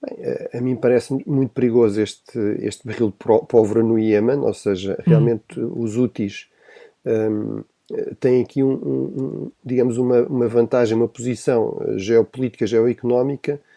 Bem, 0.02 0.18
a, 0.54 0.58
a 0.58 0.62
mim 0.62 0.76
parece 0.76 1.14
muito 1.26 1.54
perigoso 1.54 2.02
este, 2.02 2.40
este 2.60 2.86
barril 2.86 3.08
de 3.10 3.48
pólvora 3.48 3.84
no 3.84 3.98
Iémen, 3.98 4.40
ou 4.40 4.54
seja, 4.54 4.98
hum. 5.00 5.04
realmente 5.06 5.60
hum. 5.60 5.72
os 5.76 5.96
úteis 5.96 6.48
um, 7.06 7.64
têm 8.20 8.42
aqui, 8.42 8.64
um, 8.64 8.74
um, 8.74 9.52
digamos, 9.64 9.98
uma, 9.98 10.24
uma 10.24 10.48
vantagem, 10.48 10.98
uma 10.98 11.08
posição 11.08 11.80
geopolítica, 11.96 12.68
geoeconómica 12.68 13.54
eh, 13.54 13.71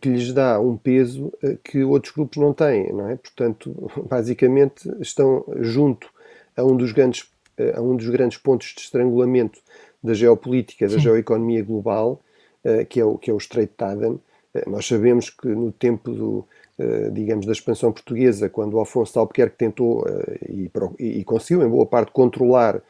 que 0.00 0.08
lhes 0.08 0.32
dá 0.32 0.60
um 0.60 0.76
peso 0.76 1.32
eh, 1.42 1.56
que 1.64 1.82
outros 1.82 2.12
grupos 2.14 2.38
não 2.38 2.52
têm, 2.52 2.92
não 2.92 3.08
é? 3.08 3.16
Portanto, 3.16 3.90
basicamente 4.08 4.88
estão 5.00 5.44
junto 5.60 6.08
a 6.56 6.62
um 6.62 6.76
dos 6.76 6.92
grandes, 6.92 7.28
eh, 7.58 7.74
a 7.76 7.82
um 7.82 7.96
dos 7.96 8.08
grandes 8.08 8.38
pontos 8.38 8.72
de 8.74 8.82
estrangulamento 8.82 9.60
da 10.02 10.14
geopolítica, 10.14 10.86
da 10.86 10.94
Sim. 10.94 11.00
geoeconomia 11.00 11.62
global, 11.62 12.20
que 12.88 12.98
é 12.98 13.04
o, 13.04 13.18
que 13.18 13.30
é 13.30 13.34
o 13.34 13.36
Estreito 13.36 13.74
de 13.76 13.84
Aden. 13.84 14.20
Nós 14.66 14.86
sabemos 14.86 15.28
que 15.28 15.48
no 15.48 15.72
tempo 15.72 16.10
do, 16.10 16.44
digamos, 17.12 17.44
da 17.46 17.52
expansão 17.52 17.90
portuguesa, 17.90 18.48
quando 18.50 18.74
o 18.74 18.80
Afonso 18.80 19.12
de 19.12 19.18
Albuquerque 19.18 19.56
tentou 19.56 20.04
e, 20.46 20.70
e, 20.98 21.24
conseguiu, 21.24 21.66
em 21.66 21.68
boa 21.68 21.86
parte, 21.86 22.10
controlar, 22.12 22.82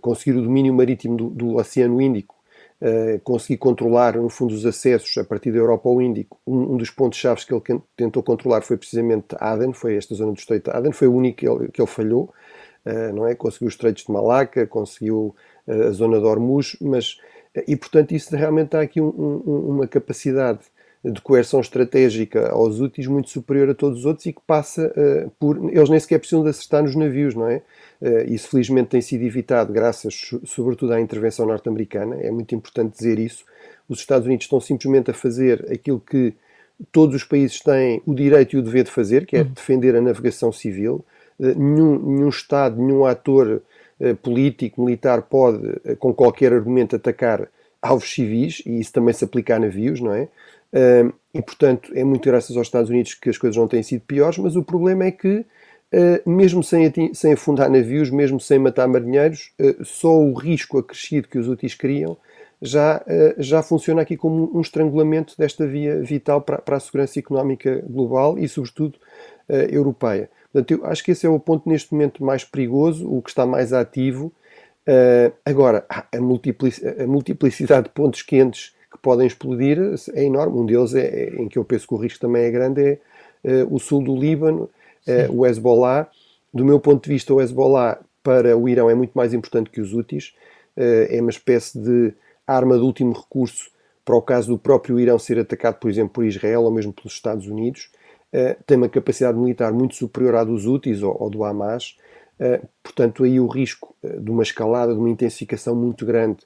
conseguir 0.00 0.38
o 0.38 0.42
domínio 0.42 0.72
marítimo 0.72 1.16
do, 1.16 1.28
do 1.28 1.56
Oceano 1.56 2.00
Índico, 2.00 2.34
uh, 2.80 3.18
conseguir 3.20 3.58
controlar, 3.58 4.16
no 4.16 4.28
fundo, 4.28 4.54
os 4.54 4.64
acessos 4.64 5.16
a 5.18 5.24
partir 5.24 5.52
da 5.52 5.58
Europa 5.58 5.88
ao 5.88 6.00
Índico. 6.00 6.38
Um, 6.46 6.74
um 6.74 6.76
dos 6.76 6.90
pontos-chave 6.90 7.44
que 7.44 7.54
ele 7.54 7.80
tentou 7.96 8.22
controlar 8.22 8.62
foi 8.62 8.76
precisamente 8.76 9.26
Aden, 9.38 9.72
foi 9.72 9.96
esta 9.96 10.14
zona 10.14 10.32
do 10.32 10.38
Estreito 10.38 10.70
de 10.70 10.76
Aden, 10.76 10.92
foi 10.92 11.08
o 11.08 11.14
único 11.14 11.38
que 11.38 11.48
ele, 11.48 11.68
que 11.68 11.80
ele 11.80 11.88
falhou, 11.88 12.32
uh, 12.86 13.14
não 13.14 13.26
é? 13.26 13.34
Conseguiu 13.34 13.68
os 13.68 13.74
Estreitos 13.74 14.04
de 14.04 14.12
Malaca, 14.12 14.66
conseguiu 14.66 15.34
uh, 15.66 15.88
a 15.88 15.90
zona 15.90 16.18
de 16.18 16.26
Hormuz, 16.26 16.76
mas, 16.80 17.18
e 17.66 17.76
portanto 17.76 18.12
isso 18.12 18.34
realmente 18.34 18.70
dá 18.70 18.80
aqui 18.80 19.00
um, 19.00 19.08
um, 19.08 19.70
uma 19.70 19.86
capacidade 19.86 20.60
de 21.04 21.20
coerção 21.20 21.60
estratégica 21.60 22.50
aos 22.50 22.80
úteis 22.80 23.06
muito 23.06 23.30
superior 23.30 23.70
a 23.70 23.74
todos 23.74 24.00
os 24.00 24.04
outros 24.04 24.26
e 24.26 24.32
que 24.32 24.40
passa 24.46 24.92
uh, 24.96 25.30
por. 25.38 25.56
Eles 25.72 25.88
nem 25.88 26.00
sequer 26.00 26.18
precisam 26.18 26.42
de 26.42 26.50
acertar 26.50 26.82
nos 26.82 26.96
navios, 26.96 27.34
não 27.34 27.48
é? 27.48 27.62
Uh, 28.00 28.32
isso 28.32 28.48
felizmente 28.48 28.88
tem 28.90 29.00
sido 29.00 29.22
evitado 29.22 29.72
graças, 29.72 30.32
sobretudo, 30.44 30.92
à 30.92 31.00
intervenção 31.00 31.46
norte-americana. 31.46 32.16
É 32.16 32.30
muito 32.30 32.54
importante 32.54 32.96
dizer 32.96 33.18
isso. 33.18 33.44
Os 33.88 34.00
Estados 34.00 34.26
Unidos 34.26 34.44
estão 34.44 34.60
simplesmente 34.60 35.10
a 35.10 35.14
fazer 35.14 35.66
aquilo 35.72 36.00
que 36.00 36.34
todos 36.92 37.14
os 37.14 37.24
países 37.24 37.60
têm 37.60 38.02
o 38.04 38.14
direito 38.14 38.56
e 38.56 38.58
o 38.58 38.62
dever 38.62 38.84
de 38.84 38.90
fazer, 38.90 39.24
que 39.24 39.36
é 39.36 39.42
uhum. 39.42 39.52
defender 39.52 39.94
a 39.94 40.00
navegação 40.00 40.50
civil. 40.50 41.04
Uh, 41.38 41.54
nenhum, 41.56 41.98
nenhum 41.98 42.28
Estado, 42.28 42.80
nenhum 42.80 43.04
ator 43.04 43.62
político, 44.22 44.84
militar 44.84 45.22
pode, 45.22 45.60
com 45.98 46.14
qualquer 46.14 46.52
argumento, 46.52 46.94
atacar 46.94 47.48
alvos 47.82 48.08
civis, 48.12 48.62
e 48.64 48.78
isso 48.78 48.92
também 48.92 49.12
se 49.12 49.24
aplica 49.24 49.56
a 49.56 49.58
navios, 49.58 50.00
não 50.00 50.14
é? 50.14 50.28
Uh, 50.72 51.12
e, 51.32 51.40
portanto, 51.40 51.92
é 51.94 52.04
muito 52.04 52.28
graças 52.28 52.56
aos 52.56 52.66
Estados 52.66 52.90
Unidos 52.90 53.14
que 53.14 53.30
as 53.30 53.38
coisas 53.38 53.56
não 53.56 53.68
têm 53.68 53.82
sido 53.82 54.02
piores, 54.02 54.38
mas 54.38 54.56
o 54.56 54.62
problema 54.62 55.04
é 55.04 55.10
que, 55.10 55.38
uh, 55.38 56.30
mesmo 56.30 56.62
sem, 56.62 56.92
sem 57.14 57.32
afundar 57.32 57.70
navios, 57.70 58.10
mesmo 58.10 58.38
sem 58.38 58.58
matar 58.58 58.86
marinheiros, 58.86 59.52
uh, 59.60 59.84
só 59.84 60.14
o 60.16 60.34
risco 60.34 60.78
acrescido 60.78 61.28
que 61.28 61.38
os 61.38 61.48
úteis 61.48 61.74
criam 61.74 62.16
já, 62.60 63.04
já 63.38 63.62
funciona 63.62 64.02
aqui 64.02 64.16
como 64.16 64.50
um 64.52 64.60
estrangulamento 64.60 65.32
desta 65.38 65.64
via 65.64 66.02
vital 66.02 66.40
para, 66.40 66.58
para 66.58 66.76
a 66.76 66.80
segurança 66.80 67.16
económica 67.16 67.84
global 67.88 68.36
e, 68.36 68.48
sobretudo, 68.48 68.98
europeia. 69.70 70.28
Portanto, 70.52 70.72
eu 70.72 70.84
acho 70.86 71.04
que 71.04 71.12
esse 71.12 71.24
é 71.24 71.28
o 71.28 71.38
ponto 71.38 71.68
neste 71.68 71.92
momento 71.92 72.24
mais 72.24 72.42
perigoso, 72.42 73.08
o 73.08 73.22
que 73.22 73.30
está 73.30 73.46
mais 73.46 73.72
ativo. 73.72 74.32
agora, 75.44 75.86
a, 75.88 76.04
a 76.16 77.06
multiplicidade 77.06 77.84
de 77.84 77.90
pontos 77.90 78.22
quentes 78.22 78.72
que 78.90 78.98
podem 78.98 79.26
explodir 79.26 79.78
é 80.14 80.24
enorme. 80.24 80.58
Um 80.58 80.66
deles, 80.66 80.94
é, 80.94 81.06
é, 81.06 81.42
em 81.42 81.48
que 81.48 81.58
eu 81.58 81.64
penso 81.64 81.86
que 81.86 81.94
o 81.94 81.98
risco 81.98 82.20
também 82.20 82.44
é 82.44 82.50
grande, 82.50 82.82
é, 82.82 82.98
é 83.44 83.64
o 83.70 83.78
sul 83.78 84.02
do 84.02 84.16
Líbano, 84.16 84.68
é, 85.06 85.28
o 85.30 85.46
Hezbollah. 85.46 86.08
Do 86.52 86.64
meu 86.64 86.80
ponto 86.80 87.04
de 87.04 87.10
vista, 87.10 87.32
o 87.32 87.40
Hezbollah 87.40 87.98
para 88.22 88.56
o 88.56 88.68
Irão 88.68 88.90
é 88.90 88.94
muito 88.94 89.12
mais 89.12 89.34
importante 89.34 89.70
que 89.70 89.80
os 89.80 89.92
úteis. 89.92 90.34
É, 90.76 91.16
é 91.16 91.20
uma 91.20 91.30
espécie 91.30 91.78
de 91.78 92.12
arma 92.46 92.76
de 92.76 92.82
último 92.82 93.12
recurso 93.12 93.70
para 94.04 94.16
o 94.16 94.22
caso 94.22 94.48
do 94.48 94.58
próprio 94.58 94.98
Irão 94.98 95.18
ser 95.18 95.38
atacado, 95.38 95.78
por 95.78 95.90
exemplo, 95.90 96.14
por 96.14 96.24
Israel 96.24 96.62
ou 96.62 96.70
mesmo 96.70 96.92
pelos 96.92 97.12
Estados 97.12 97.46
Unidos. 97.46 97.90
tem 98.66 98.78
uma 98.78 98.88
capacidade 98.88 99.36
militar 99.36 99.70
muito 99.70 99.96
superior 99.96 100.34
à 100.36 100.44
dos 100.44 100.66
úteis 100.66 101.02
ou 101.02 101.28
do 101.28 101.44
Hamas. 101.44 101.98
portanto, 102.82 103.24
aí 103.24 103.38
o 103.38 103.46
risco 103.46 103.94
de 104.02 104.30
uma 104.30 104.42
escalada, 104.42 104.94
de 104.94 104.98
uma 104.98 105.10
intensificação 105.10 105.74
muito 105.74 106.06
grande 106.06 106.38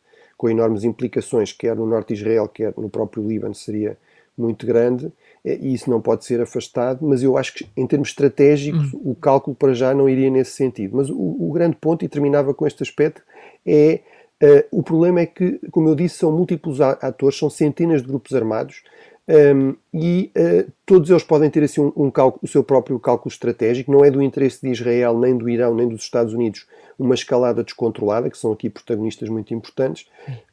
com 0.42 0.50
enormes 0.50 0.82
implicações, 0.82 1.52
quer 1.52 1.76
no 1.76 1.86
norte 1.86 2.08
de 2.08 2.14
Israel, 2.14 2.48
quer 2.48 2.74
no 2.76 2.90
próprio 2.90 3.24
Líbano, 3.24 3.54
seria 3.54 3.96
muito 4.36 4.66
grande 4.66 5.12
e 5.44 5.72
isso 5.72 5.88
não 5.88 6.00
pode 6.00 6.24
ser 6.24 6.40
afastado, 6.40 7.06
mas 7.06 7.22
eu 7.22 7.38
acho 7.38 7.54
que 7.54 7.68
em 7.76 7.86
termos 7.86 8.08
estratégicos 8.08 8.92
uhum. 8.92 9.12
o 9.12 9.14
cálculo 9.14 9.54
para 9.54 9.72
já 9.72 9.94
não 9.94 10.08
iria 10.08 10.28
nesse 10.30 10.50
sentido. 10.50 10.96
Mas 10.96 11.08
o, 11.08 11.16
o 11.16 11.52
grande 11.52 11.76
ponto, 11.76 12.04
e 12.04 12.08
terminava 12.08 12.52
com 12.52 12.66
este 12.66 12.82
aspecto, 12.82 13.22
é 13.64 14.00
uh, 14.42 14.78
o 14.78 14.82
problema 14.82 15.20
é 15.20 15.26
que, 15.26 15.60
como 15.70 15.88
eu 15.88 15.94
disse, 15.94 16.16
são 16.16 16.32
múltiplos 16.32 16.80
atores, 16.80 17.38
são 17.38 17.48
centenas 17.48 18.02
de 18.02 18.08
grupos 18.08 18.34
armados 18.34 18.82
um, 19.28 19.76
e 19.94 20.32
uh, 20.36 20.70
todos 20.84 21.08
eles 21.08 21.22
podem 21.22 21.48
ter 21.48 21.62
assim 21.62 21.80
um, 21.80 21.92
um 21.94 22.10
cálculo, 22.10 22.40
o 22.42 22.48
seu 22.48 22.64
próprio 22.64 22.98
cálculo 22.98 23.30
estratégico, 23.30 23.92
não 23.92 24.04
é 24.04 24.10
do 24.10 24.20
interesse 24.20 24.60
de 24.60 24.72
Israel, 24.72 25.16
nem 25.16 25.36
do 25.36 25.48
Irão, 25.48 25.74
nem 25.74 25.86
dos 25.86 26.02
Estados 26.02 26.34
Unidos 26.34 26.66
uma 26.98 27.14
escalada 27.14 27.62
descontrolada, 27.62 28.28
que 28.28 28.36
são 28.36 28.52
aqui 28.52 28.68
protagonistas 28.68 29.28
muito 29.28 29.54
importantes, 29.54 30.06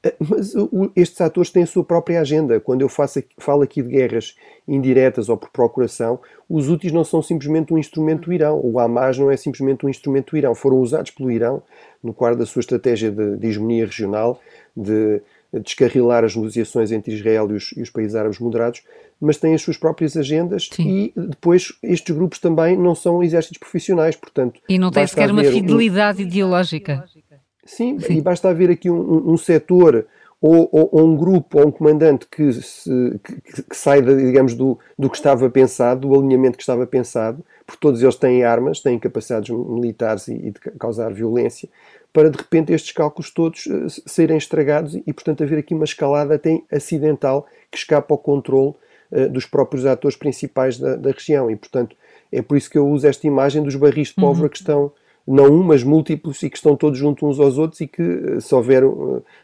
uh, 0.05 0.13
mas 0.20 0.53
uh, 0.53 0.91
estes 0.95 1.20
atores 1.20 1.49
têm 1.49 1.63
a 1.63 1.67
sua 1.67 1.84
própria 1.84 2.22
agenda. 2.22 2.59
Quando 2.59 2.82
eu 2.82 2.89
faço, 2.89 3.24
falo 3.39 3.63
aqui 3.63 3.82
de 3.82 3.89
guerras 3.89 4.36
indiretas 4.67 5.30
ou 5.30 5.38
por 5.38 5.49
procuração, 5.49 6.20
os 6.47 6.70
úteis 6.70 6.93
não 6.93 7.03
são 7.03 7.24
simplesmente 7.24 7.74
um 7.74 7.78
instrumento 7.78 8.26
do 8.26 8.34
Irão, 8.34 8.61
o 8.63 8.80
Hamas 8.80 9.17
não 9.17 9.32
é 9.32 9.38
simplesmente 9.38 9.84
um 9.84 9.89
instrumento 9.89 10.32
do 10.32 10.38
Irão, 10.38 10.53
foram 10.53 10.78
usados 10.78 11.09
pelo 11.09 11.32
Irão 11.32 11.63
no 12.03 12.13
quadro 12.13 12.38
da 12.38 12.45
sua 12.45 12.59
estratégia 12.59 13.11
de, 13.11 13.38
de 13.38 13.47
hegemonia 13.47 13.86
regional, 13.86 14.39
de 14.76 15.22
descarrilar 15.54 16.24
as 16.24 16.36
negociações 16.36 16.91
entre 16.91 17.14
Israel 17.14 17.50
e 17.52 17.54
os, 17.56 17.72
e 17.76 17.82
os, 17.82 17.89
países 17.89 18.16
árabes 18.16 18.39
moderados, 18.39 18.84
mas 19.20 19.38
têm 19.38 19.54
as 19.54 19.62
suas 19.62 19.78
próprias 19.78 20.16
agendas 20.16 20.70
Sim. 20.72 21.12
e 21.16 21.20
depois 21.20 21.74
estes 21.82 22.16
grupos 22.16 22.39
também 22.39 22.78
não 22.78 22.93
são 22.93 23.24
exércitos 23.24 23.58
profissionais, 23.58 24.16
portanto... 24.16 24.62
E 24.70 24.78
não 24.78 24.91
tem 24.91 25.06
sequer 25.08 25.32
uma 25.32 25.43
fidelidade 25.43 26.24
um... 26.24 26.28
ideológica. 26.28 27.06
Sim, 27.66 28.00
Sim, 28.00 28.18
e 28.18 28.22
basta 28.22 28.50
haver 28.50 28.72
aqui 28.72 28.89
um, 28.89 29.32
um, 29.32 29.38
setor 29.38 30.08
ou, 30.41 30.70
ou, 30.72 30.89
ou, 30.91 31.08
um 31.08 31.16
grupo 31.16 31.60
ou 31.60 31.68
um 31.68 31.72
comandante 31.72 32.26
que, 32.26 32.52
se, 32.54 33.20
que, 33.24 33.64
que 33.64 33.76
sai, 33.76 34.02
digamos, 34.02 34.56
do, 34.56 34.80
do 34.97 35.10
que 35.10 35.18
estava 35.18 35.47
pensado, 35.50 36.08
do 36.08 36.16
alinhamento 36.16 36.58
que 36.58 36.64
estava 36.64 36.88
pensado, 36.88 37.45
porque 37.68 37.80
todos 37.80 38.02
eles 38.02 38.16
têm 38.16 38.43
armas, 38.43 38.80
têm 38.80 38.97
capacidades 38.97 39.50
militares 39.50 40.28
e, 40.28 40.34
e 40.34 40.52
de 40.52 40.60
causar 40.80 41.14
violência, 41.14 41.70
para 42.12 42.30
de 42.30 42.38
repente 42.38 42.74
estes 42.74 42.91
cálculos 42.91 43.32
todos 43.32 43.66
uh, 43.66 43.88
serem 44.07 44.38
estragados 44.38 44.95
e, 44.95 45.14
portanto, 45.14 45.43
haver 45.43 45.60
aqui 45.60 45.74
uma 45.74 45.86
escalada 45.86 46.36
até 46.36 46.62
acidental 46.72 47.45
que 47.72 47.78
escapa 47.78 48.14
ao 48.14 48.18
controle 48.18 48.74
uh, 49.12 49.30
dos 49.30 49.45
próprios 49.45 49.86
atores 49.86 50.18
principais 50.18 50.78
da, 50.78 50.95
da, 50.95 51.12
região. 51.12 51.49
E, 51.49 51.55
portanto, 51.55 51.95
é 52.32 52.41
por 52.41 52.57
isso 52.57 52.70
que 52.70 52.78
eu 52.78 52.88
uso 52.88 53.07
esta 53.07 53.28
imagem 53.28 53.64
dos 53.64 53.76
barris 53.76 54.10
de 54.10 54.16
pólvora 54.16 54.45
uhum. 54.45 54.49
que 54.49 54.57
estão, 54.57 54.91
não 55.28 55.45
um, 55.45 55.64
mas 55.64 55.84
múltiplos 55.84 56.41
e 56.41 56.49
que 56.49 56.57
estão 56.57 56.76
todos 56.76 56.97
juntos 56.97 57.22
uns 57.24 57.39
aos 57.39 57.57
outros 57.57 57.80
e 57.82 57.88
que 57.88 58.01
uh, 58.01 58.41
se, 58.41 58.53
houver, 58.55 58.84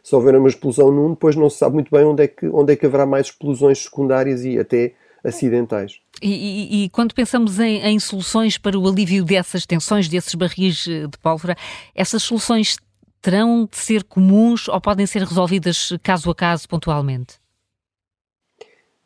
se 0.01 0.15
houver 0.15 0.35
uma 0.35 0.49
explosão 0.49 0.91
num, 0.91 1.11
depois 1.11 1.35
não 1.35 1.49
se 1.49 1.57
sabe 1.57 1.75
muito 1.75 1.91
bem 1.91 2.03
onde 2.03 2.23
é 2.23 2.27
que, 2.27 2.47
onde 2.47 2.73
é 2.73 2.75
que 2.75 2.85
haverá 2.85 3.05
mais 3.05 3.27
explosões 3.27 3.83
secundárias 3.83 4.43
e 4.43 4.57
até 4.57 4.93
acidentais. 5.25 5.99
E, 6.21 6.29
e, 6.29 6.83
e, 6.83 6.89
quando 6.89 7.13
pensamos 7.13 7.59
em, 7.59 7.81
em, 7.81 7.99
soluções 7.99 8.57
para 8.57 8.77
o 8.77 8.87
alívio 8.87 9.23
dessas 9.23 9.65
tensões, 9.65 10.07
desses 10.07 10.33
barris 10.35 10.87
eh, 10.87 11.07
de 11.07 11.17
pólvora, 11.17 11.57
essas 11.93 12.23
soluções 12.23 12.77
terão 13.21 13.67
de 13.69 13.77
ser 13.77 14.03
comuns 14.03 14.67
ou 14.67 14.79
podem 14.79 15.05
ser 15.05 15.23
resolvidas 15.23 15.89
caso 16.03 16.29
a 16.29 16.35
caso, 16.35 16.69
pontualmente? 16.69 17.35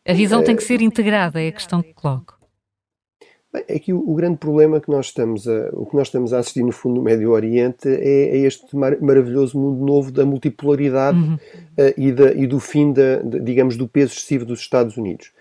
A 0.06 0.14
visão 0.14 0.42
é, 0.42 0.44
tem 0.44 0.56
que 0.56 0.64
ser 0.64 0.82
integrada, 0.82 1.42
é 1.42 1.48
a 1.48 1.52
questão 1.52 1.82
que 1.82 1.94
coloco. 1.94 2.40
Bem, 3.52 3.64
é 3.68 3.80
que 3.80 3.92
o, 3.92 4.00
o, 4.08 4.14
grande 4.14 4.38
problema 4.38 4.80
que 4.80 4.90
nós 4.90 5.08
estamos 5.08 5.48
a, 5.48 5.70
o 5.74 5.86
que 5.86 5.96
nós 5.96 6.08
estamos 6.08 6.34
a 6.34 6.40
assistir 6.40 6.64
no 6.64 6.72
fundo 6.72 6.96
no 6.96 7.02
Médio 7.02 7.32
Oriente 7.32 7.88
é, 7.88 8.38
é 8.38 8.38
este 8.40 8.76
mar, 8.76 9.00
maravilhoso 9.02 9.58
mundo 9.58 9.84
novo 9.84 10.12
da 10.12 10.24
multipolaridade 10.24 11.18
uhum. 11.18 11.34
uh, 11.34 11.94
e, 11.98 12.12
da, 12.12 12.32
e, 12.34 12.46
do 12.46 12.60
fim 12.60 12.94
da, 12.94 13.18
de, 13.18 13.40
digamos, 13.40 13.76
do 13.76 13.88
peso 13.88 14.14
excessivo 14.14 14.46
dos 14.46 14.60
Estados 14.60 14.98
Unidos. 14.98 15.32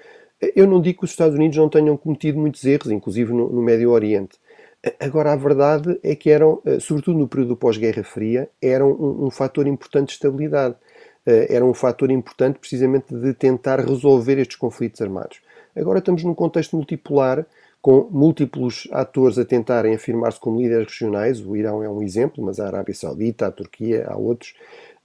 Eu 0.55 0.67
não 0.67 0.81
digo 0.81 1.01
que 1.01 1.05
os 1.05 1.11
Estados 1.11 1.35
Unidos 1.35 1.57
não 1.57 1.69
tenham 1.69 1.97
cometido 1.97 2.39
muitos 2.39 2.65
erros, 2.65 2.91
inclusive 2.91 3.33
no, 3.33 3.49
no 3.49 3.63
Médio 3.63 3.91
Oriente. 3.91 4.39
Agora, 5.01 5.33
a 5.33 5.37
verdade 5.37 5.99
é 6.03 6.15
que 6.15 6.31
eram, 6.31 6.63
eh, 6.65 6.79
sobretudo 6.79 7.19
no 7.19 7.27
período 7.27 7.57
pós-Guerra 7.57 8.05
Fria, 8.05 8.49
eram 8.63 8.93
um, 8.93 9.27
um 9.27 9.31
fator 9.31 9.67
importante 9.67 10.09
de 10.09 10.13
estabilidade. 10.15 10.77
Eh, 11.27 11.55
era 11.57 11.65
um 11.65 11.75
fator 11.75 12.11
importante 12.11 12.61
precisamente 12.61 13.13
de 13.13 13.35
tentar 13.35 13.81
resolver 13.81 14.39
estes 14.39 14.57
conflitos 14.57 15.01
armados. 15.01 15.41
Agora 15.75 15.99
estamos 15.99 16.23
num 16.23 16.35
contexto 16.35 16.77
multipolar, 16.77 17.45
com 17.81 18.09
múltiplos 18.11 18.89
atores 18.93 19.39
a 19.39 19.45
tentarem 19.45 19.95
afirmar-se 19.95 20.41
como 20.41 20.61
líderes 20.61 20.87
regionais. 20.89 21.41
O 21.41 21.57
Irão 21.57 21.83
é 21.83 21.89
um 21.89 22.03
exemplo, 22.03 22.45
mas 22.45 22.59
a 22.61 22.67
Arábia 22.67 22.95
Saudita, 22.95 23.47
a 23.47 23.53
Turquia, 23.53 24.07
há 24.09 24.17
outros. 24.17 24.55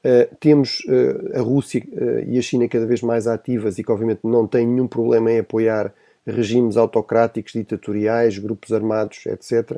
Uh, 0.06 0.36
temos 0.38 0.82
uh, 0.82 1.40
a 1.40 1.42
Rússia 1.42 1.82
uh, 1.94 2.30
e 2.30 2.38
a 2.38 2.42
China 2.42 2.68
cada 2.68 2.86
vez 2.86 3.02
mais 3.02 3.26
ativas 3.26 3.80
e 3.80 3.84
que, 3.84 3.92
obviamente, 3.92 4.20
não 4.26 4.46
têm 4.46 4.68
nenhum 4.68 4.86
problema 4.86 5.32
em 5.32 5.40
apoiar 5.40 5.94
regimes 6.28 6.76
autocráticos, 6.76 7.54
ditatoriais, 7.54 8.38
grupos 8.38 8.72
armados, 8.72 9.26
etc. 9.26 9.78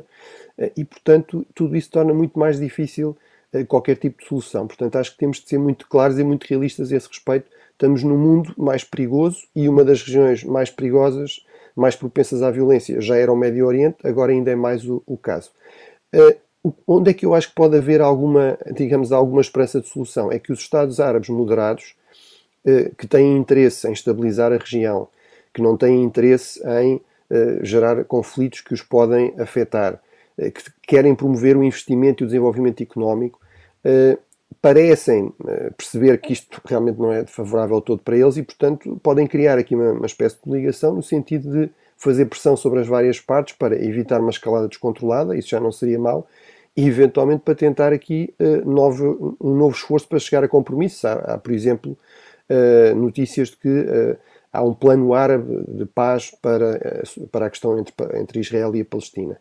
e, 0.76 0.84
portanto, 0.84 1.44
tudo 1.52 1.76
isso 1.76 1.90
torna 1.90 2.14
muito 2.14 2.38
mais 2.38 2.60
difícil 2.60 3.16
qualquer 3.66 3.96
tipo 3.96 4.22
de 4.22 4.28
solução. 4.28 4.64
Portanto, 4.64 4.94
acho 4.94 5.10
que 5.10 5.18
temos 5.18 5.40
de 5.40 5.48
ser 5.48 5.58
muito 5.58 5.88
claros 5.88 6.20
e 6.20 6.22
muito 6.22 6.44
realistas 6.44 6.92
a 6.92 6.96
esse 6.96 7.08
respeito. 7.08 7.50
Estamos 7.72 8.04
num 8.04 8.16
mundo 8.16 8.54
mais 8.56 8.84
perigoso 8.84 9.38
e 9.56 9.68
uma 9.68 9.84
das 9.84 10.04
regiões 10.04 10.44
mais 10.44 10.70
perigosas, 10.70 11.44
mais 11.74 11.96
propensas 11.96 12.42
à 12.42 12.50
violência, 12.52 13.00
já 13.00 13.16
era 13.16 13.32
o 13.32 13.36
Médio 13.36 13.66
Oriente, 13.66 13.96
agora 14.04 14.30
ainda 14.30 14.52
é 14.52 14.54
mais 14.54 14.88
o, 14.88 15.02
o 15.04 15.16
caso 15.16 15.50
onde 16.86 17.10
é 17.10 17.14
que 17.14 17.26
eu 17.26 17.34
acho 17.34 17.48
que 17.48 17.54
pode 17.54 17.76
haver 17.76 18.00
alguma, 18.00 18.58
digamos, 18.74 19.12
alguma 19.12 19.40
esperança 19.40 19.80
de 19.80 19.88
solução? 19.88 20.32
É 20.32 20.38
que 20.38 20.52
os 20.52 20.60
Estados 20.60 21.00
Árabes 21.00 21.28
moderados, 21.28 21.94
eh, 22.64 22.90
que 22.96 23.06
têm 23.06 23.36
interesse 23.36 23.86
em 23.86 23.92
estabilizar 23.92 24.52
a 24.52 24.56
região, 24.56 25.08
que 25.52 25.62
não 25.62 25.76
têm 25.76 26.02
interesse 26.02 26.60
em 26.82 27.00
eh, 27.30 27.58
gerar 27.62 28.04
conflitos 28.04 28.60
que 28.60 28.74
os 28.74 28.82
podem 28.82 29.34
afetar, 29.38 30.00
eh, 30.38 30.50
que 30.50 30.62
querem 30.82 31.14
promover 31.14 31.56
o 31.56 31.64
investimento 31.64 32.22
e 32.22 32.24
o 32.24 32.28
desenvolvimento 32.28 32.82
económico, 32.82 33.40
parecem 34.60 35.32
perceber 35.76 36.20
que 36.20 36.32
isto 36.32 36.60
realmente 36.64 36.98
não 36.98 37.12
é 37.12 37.24
favorável 37.24 37.80
todo 37.80 38.02
para 38.02 38.16
eles 38.16 38.36
e, 38.36 38.42
portanto, 38.42 38.98
podem 39.00 39.24
criar 39.24 39.58
aqui 39.58 39.76
uma, 39.76 39.92
uma 39.92 40.06
espécie 40.06 40.38
de 40.44 40.50
ligação 40.50 40.92
no 40.96 41.02
sentido 41.04 41.52
de 41.52 41.70
fazer 41.96 42.26
pressão 42.26 42.56
sobre 42.56 42.80
as 42.80 42.86
várias 42.86 43.20
partes 43.20 43.54
para 43.56 43.74
evitar 43.76 44.20
uma 44.20 44.30
escalada 44.30 44.68
descontrolada, 44.68 45.36
isso 45.36 45.48
já 45.48 45.60
não 45.60 45.72
seria 45.72 45.98
mau, 45.98 46.26
e 46.76 46.86
eventualmente 46.86 47.42
para 47.42 47.54
tentar 47.54 47.92
aqui 47.92 48.34
uh, 48.38 48.68
novo, 48.68 49.36
um 49.40 49.56
novo 49.56 49.74
esforço 49.74 50.06
para 50.06 50.18
chegar 50.18 50.44
a 50.44 50.48
compromissos. 50.48 51.04
Há, 51.04 51.12
há 51.14 51.38
por 51.38 51.52
exemplo, 51.52 51.96
uh, 52.50 52.94
notícias 52.94 53.48
de 53.48 53.56
que 53.56 53.68
uh, 53.68 54.16
há 54.52 54.62
um 54.62 54.74
plano 54.74 55.14
árabe 55.14 55.64
de 55.68 55.86
paz 55.86 56.30
para, 56.42 57.02
para 57.32 57.46
a 57.46 57.50
questão 57.50 57.78
entre, 57.78 57.94
entre 58.20 58.40
Israel 58.40 58.76
e 58.76 58.82
a 58.82 58.84
Palestina. 58.84 59.38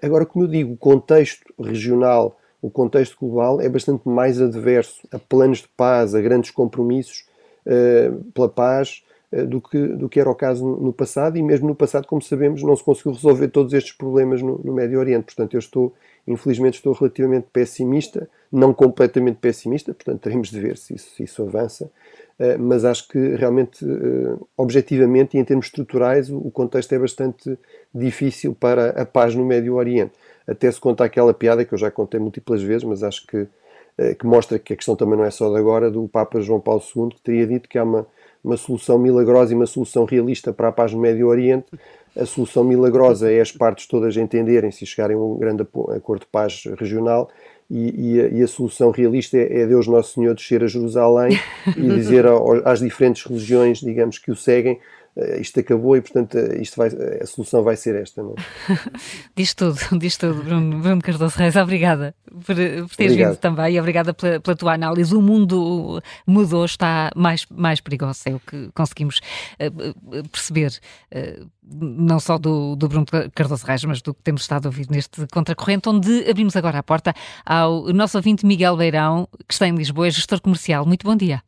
Agora, 0.00 0.24
como 0.24 0.44
eu 0.44 0.48
digo, 0.48 0.72
o 0.72 0.76
contexto 0.76 1.52
regional, 1.58 2.38
o 2.60 2.70
contexto 2.70 3.16
global 3.20 3.60
é 3.60 3.68
bastante 3.68 4.08
mais 4.08 4.40
adverso 4.40 5.06
a 5.10 5.18
planos 5.18 5.58
de 5.58 5.68
paz, 5.76 6.14
a 6.14 6.20
grandes 6.20 6.52
compromissos 6.52 7.24
pela 8.32 8.48
paz, 8.48 9.02
do 9.48 9.60
que, 9.60 9.78
do 9.88 10.08
que 10.08 10.20
era 10.20 10.30
o 10.30 10.34
caso 10.34 10.64
no 10.64 10.92
passado, 10.92 11.36
e 11.36 11.42
mesmo 11.42 11.66
no 11.66 11.74
passado, 11.74 12.06
como 12.06 12.22
sabemos, 12.22 12.62
não 12.62 12.76
se 12.76 12.84
conseguiu 12.84 13.12
resolver 13.12 13.48
todos 13.48 13.72
estes 13.72 13.92
problemas 13.92 14.40
no, 14.40 14.60
no 14.62 14.72
Médio 14.72 15.00
Oriente. 15.00 15.24
Portanto, 15.24 15.54
eu 15.54 15.58
estou 15.58 15.94
Infelizmente 16.26 16.74
estou 16.74 16.92
relativamente 16.92 17.48
pessimista, 17.52 18.28
não 18.50 18.72
completamente 18.72 19.36
pessimista, 19.36 19.92
portanto 19.92 20.20
teremos 20.20 20.50
de 20.50 20.60
ver 20.60 20.76
se 20.76 20.94
isso, 20.94 21.10
se 21.16 21.24
isso 21.24 21.42
avança, 21.42 21.90
uh, 22.38 22.58
mas 22.60 22.84
acho 22.84 23.08
que 23.08 23.18
realmente, 23.34 23.84
uh, 23.84 24.46
objetivamente 24.56 25.36
e 25.36 25.40
em 25.40 25.44
termos 25.44 25.66
estruturais, 25.66 26.30
o, 26.30 26.50
contexto 26.50 26.92
é 26.92 26.98
bastante 26.98 27.58
difícil 27.92 28.54
para 28.54 28.90
a 28.90 29.04
paz 29.04 29.34
no 29.34 29.44
Médio 29.44 29.74
Oriente. 29.74 30.12
Até 30.46 30.70
se 30.70 30.80
conta 30.80 31.04
aquela 31.04 31.34
piada 31.34 31.64
que 31.64 31.72
eu 31.72 31.78
já 31.78 31.90
contei 31.90 32.20
múltiplas 32.20 32.62
vezes, 32.62 32.84
mas 32.84 33.02
acho 33.02 33.26
que, 33.26 33.38
uh, 33.38 34.14
que 34.16 34.24
mostra 34.24 34.60
que 34.60 34.74
a 34.74 34.76
questão 34.76 34.94
também 34.94 35.18
não 35.18 35.24
é 35.24 35.30
só 35.30 35.50
de 35.50 35.58
agora, 35.58 35.90
do 35.90 36.06
Papa 36.06 36.40
João 36.40 36.60
Paulo 36.60 36.82
II, 36.94 37.08
que 37.08 37.20
teria 37.20 37.46
dito 37.48 37.68
que 37.68 37.78
há 37.78 37.82
uma, 37.82 38.06
uma 38.44 38.56
solução 38.56 38.96
milagrosa 38.96 39.52
e 39.52 39.56
uma 39.56 39.66
solução 39.66 40.04
realista 40.04 40.52
para 40.52 40.68
a 40.68 40.72
paz 40.72 40.92
no 40.92 41.00
Médio 41.00 41.26
Oriente, 41.26 41.66
a 42.16 42.26
solução 42.26 42.62
milagrosa 42.62 43.30
é 43.30 43.40
as 43.40 43.50
partes 43.50 43.86
todas 43.86 44.16
entenderem-se 44.16 44.84
e 44.84 44.86
chegarem 44.86 45.16
a 45.16 45.18
um 45.18 45.38
grande 45.38 45.62
acordo 45.96 46.20
de 46.20 46.26
paz 46.26 46.64
regional. 46.78 47.30
E, 47.70 48.16
e, 48.16 48.20
a, 48.20 48.28
e 48.28 48.42
a, 48.42 48.46
solução 48.46 48.90
realista 48.90 49.38
é, 49.38 49.60
é, 49.60 49.66
Deus 49.66 49.86
Nosso 49.86 50.14
Senhor 50.14 50.34
descer 50.34 50.62
a 50.62 50.66
Jerusalém 50.66 51.38
e 51.74 51.88
dizer 51.88 52.26
ao, 52.26 52.68
às 52.68 52.80
diferentes 52.80 53.24
religiões, 53.24 53.78
digamos, 53.78 54.18
que 54.18 54.30
o 54.30 54.36
seguem, 54.36 54.78
isto 55.40 55.60
acabou 55.60 55.96
e, 55.96 56.00
portanto, 56.00 56.38
uh, 56.38 56.60
isto 56.60 56.76
vai, 56.76 56.88
a 57.20 57.26
solução 57.26 57.62
vai 57.62 57.76
ser 57.76 57.94
esta. 57.96 58.22
Não? 58.22 58.34
É? 58.34 58.78
diz 59.36 59.52
tudo, 59.54 59.78
diz 59.98 60.16
tudo, 60.16 60.42
Bruno, 60.42 60.78
Bruno 60.78 61.02
Cardoso 61.02 61.36
Reis. 61.36 61.54
Obrigada 61.56 62.14
por, 62.24 62.40
por 62.44 62.54
teres 62.54 63.12
Obrigado. 63.12 63.30
vindo 63.32 63.36
também 63.38 63.74
e 63.74 63.80
obrigada 63.80 64.14
pela, 64.14 64.40
pela, 64.40 64.56
tua 64.56 64.72
análise. 64.72 65.14
O 65.14 65.20
mundo 65.20 66.02
mudou, 66.26 66.64
está 66.64 67.10
mais, 67.14 67.46
mais 67.50 67.80
perigoso, 67.80 68.22
é 68.26 68.34
o 68.34 68.40
que 68.40 68.70
conseguimos 68.74 69.20
perceber, 70.30 70.72
não 71.62 72.18
só 72.18 72.38
do, 72.38 72.74
do 72.74 72.88
Bruno 72.88 73.06
Cardoso 73.34 73.66
Reis, 73.66 73.84
mas 73.84 74.00
do 74.00 74.14
que 74.14 74.22
temos 74.22 74.42
estado 74.42 74.66
a 74.66 74.68
ouvir 74.68 74.88
neste 74.90 75.26
contracorrente, 75.26 75.88
onde 75.88 76.28
abrimos 76.28 76.56
agora 76.56 76.78
a 76.78 76.82
porta 76.82 77.14
ao 77.44 77.92
nosso 77.92 78.16
ouvinte 78.16 78.46
Miguel 78.46 78.76
Beirão, 78.76 79.28
que 79.46 79.52
está 79.52 79.68
em 79.68 79.74
Lisboa, 79.74 80.06
é 80.06 80.10
gestor 80.10 80.40
comercial. 80.40 80.86
Muito 80.86 81.06
bom 81.06 81.14
dia. 81.14 81.42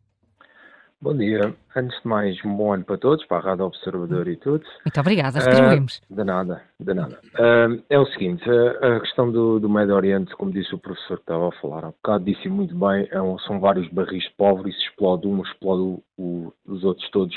Bom 1.04 1.14
dia. 1.18 1.54
Antes 1.76 2.00
de 2.00 2.08
mais, 2.08 2.42
um 2.46 2.56
bom 2.56 2.72
ano 2.72 2.82
para 2.82 2.96
todos, 2.96 3.26
para 3.26 3.36
a 3.36 3.40
Rádio 3.50 3.66
Observador 3.66 4.26
e 4.26 4.38
tudo. 4.38 4.64
Muito 4.82 4.98
obrigada, 4.98 5.38
retribuímos. 5.38 6.00
Uh, 6.08 6.14
de 6.16 6.24
nada, 6.24 6.62
de 6.80 6.94
nada. 6.94 7.20
Uh, 7.34 7.84
é 7.90 7.98
o 7.98 8.06
seguinte, 8.06 8.42
a, 8.48 8.96
a 8.96 9.00
questão 9.00 9.30
do, 9.30 9.60
do, 9.60 9.68
Médio 9.68 9.94
Oriente, 9.94 10.34
como 10.34 10.50
disse 10.50 10.74
o 10.74 10.78
professor 10.78 11.18
que 11.18 11.24
estava 11.24 11.50
a 11.50 11.60
falar 11.60 11.84
há 11.84 11.88
bocado, 11.88 12.24
disse 12.24 12.48
muito 12.48 12.74
bem, 12.74 13.06
é 13.10 13.20
um, 13.20 13.38
são 13.40 13.60
vários 13.60 13.86
barris 13.88 14.22
de 14.22 14.30
pobre 14.30 14.70
e 14.70 14.72
se 14.72 14.80
explode 14.80 15.28
um, 15.28 15.42
explode 15.42 15.82
o, 15.82 16.02
o, 16.16 16.54
os 16.66 16.82
outros 16.84 17.10
todos 17.10 17.36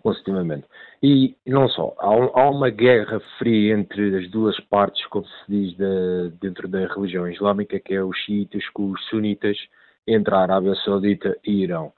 consecutivamente. 0.00 0.66
E 1.02 1.34
não 1.44 1.68
só, 1.70 1.96
há, 1.98 2.10
um, 2.12 2.30
há, 2.38 2.48
uma 2.48 2.70
guerra 2.70 3.20
fria 3.36 3.74
entre 3.74 4.16
as 4.16 4.30
duas 4.30 4.60
partes, 4.66 5.04
como 5.06 5.26
se 5.26 5.44
diz 5.48 5.76
de, 5.76 6.30
dentro 6.40 6.68
da 6.68 6.86
religião 6.86 7.26
islâmica, 7.26 7.80
que 7.80 7.94
é 7.94 8.00
os 8.00 8.16
xiitas 8.18 8.64
com 8.68 8.92
os 8.92 9.04
sunitas, 9.06 9.58
entre 10.06 10.32
a 10.32 10.38
Arábia 10.38 10.76
Saudita 10.84 11.36
e 11.44 11.64
Irão. 11.64 11.92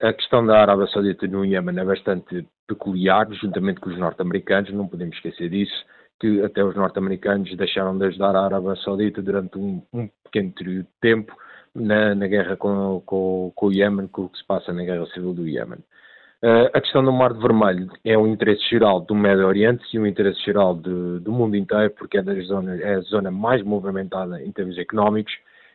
A 0.00 0.12
questão 0.12 0.46
da 0.46 0.60
Arábia 0.60 0.86
Saudita 0.86 1.26
no 1.26 1.44
Iêmen 1.44 1.78
é 1.78 1.84
bastante 1.84 2.46
peculiar, 2.68 3.26
juntamente 3.32 3.80
com 3.80 3.90
os 3.90 3.98
norte-americanos, 3.98 4.72
não 4.72 4.86
podemos 4.86 5.16
esquecer 5.16 5.50
disso, 5.50 5.74
que 6.20 6.42
até 6.42 6.62
os 6.62 6.76
norte-americanos 6.76 7.54
deixaram 7.56 7.98
de 7.98 8.06
ajudar 8.06 8.36
a 8.36 8.44
Arábia 8.44 8.76
Saudita 8.76 9.20
durante 9.20 9.58
um, 9.58 9.82
um 9.92 10.08
pequeno 10.22 10.52
período 10.52 10.82
de 10.84 10.88
tempo 11.00 11.36
na, 11.74 12.14
na 12.14 12.26
guerra 12.28 12.56
com, 12.56 13.02
com, 13.04 13.52
com, 13.54 13.66
o 13.66 13.72
Iêmen, 13.72 14.06
com 14.06 14.22
o 14.22 14.28
que 14.28 14.38
se 14.38 14.46
passa 14.46 14.72
na 14.72 14.84
guerra 14.84 15.06
civil 15.06 15.34
do 15.34 15.48
Iêmen. 15.48 15.80
Uh, 16.40 16.70
a 16.72 16.80
questão 16.80 17.02
do 17.02 17.12
Mar 17.12 17.32
Vermelho 17.34 17.90
é 18.04 18.16
um 18.16 18.28
interesse 18.28 18.62
geral 18.68 19.00
do 19.00 19.14
Médio 19.14 19.46
Oriente 19.46 19.82
e 19.92 19.98
um 19.98 20.06
interesse 20.06 20.40
geral 20.44 20.76
de, 20.76 21.18
do 21.20 21.32
mundo 21.32 21.56
inteiro, 21.56 21.90
porque 21.98 22.18
é, 22.18 22.20
é 22.20 22.94
a 22.94 23.00
zona 23.00 23.30
mais 23.30 23.62
movimentada 23.62 24.40
em 24.40 24.52
termos 24.52 24.78
económicos 24.78 25.32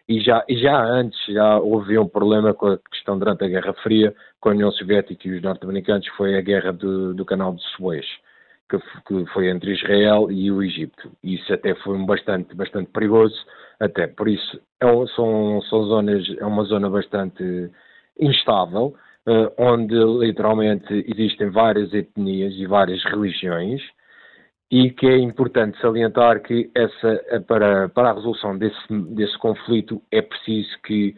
e 0.10 0.20
já, 0.20 0.43
e 0.49 0.57
já 0.57 0.84
antes 0.84 1.24
já 1.28 1.60
houve 1.60 1.95
um 1.99 2.07
problema 2.07 2.51
com 2.51 2.66
a 2.66 2.80
questão 2.80 3.20
durante 3.20 3.43
a 3.43 3.47
Guerra 3.47 3.74
Fria 3.84 4.14
com 4.39 4.49
a 4.49 4.53
União 4.53 4.72
Soviética 4.72 5.28
e 5.28 5.38
os 5.38 5.41
norte-americanos, 5.43 6.07
foi 6.18 6.36
a 6.36 6.41
guerra 6.41 6.74
do, 6.74 7.14
do 7.14 7.24
canal 7.24 7.53
de 7.53 7.62
Suez, 7.76 8.05
que, 8.68 8.80
que, 9.05 9.26
foi 9.32 9.49
entre 9.49 9.74
Israel 9.74 10.32
e 10.32 10.51
o 10.51 10.64
Egito. 10.64 11.12
Isso 11.24 11.53
até 11.53 11.76
foi 11.76 11.95
bastante, 12.05 12.55
bastante 12.55 12.89
perigoso, 12.91 13.36
até 13.80 14.07
por 14.07 14.28
isso 14.28 14.60
é, 14.82 14.88
são, 15.16 15.62
são 15.70 15.84
zonas, 15.84 16.26
é 16.39 16.45
uma 16.45 16.64
zona 16.64 16.89
bastante 16.89 17.70
instável, 18.20 18.95
uh, 19.28 19.53
onde 19.60 19.93
literalmente 19.93 21.05
existem 21.07 21.51
várias 21.51 21.93
etnias 21.93 22.55
e 22.55 22.66
várias 22.66 23.03
religiões, 23.03 23.82
e 24.72 24.91
que 24.91 25.07
é 25.07 25.17
importante 25.17 25.80
salientar 25.80 26.41
que 26.41 26.70
essa, 26.76 27.41
para, 27.47 27.89
para 27.89 28.11
a 28.11 28.13
resolução 28.13 28.57
desse, 28.57 28.78
desse 29.15 29.38
conflito 29.39 30.01
é 30.11 30.22
preciso 30.22 30.70
que 30.84 31.15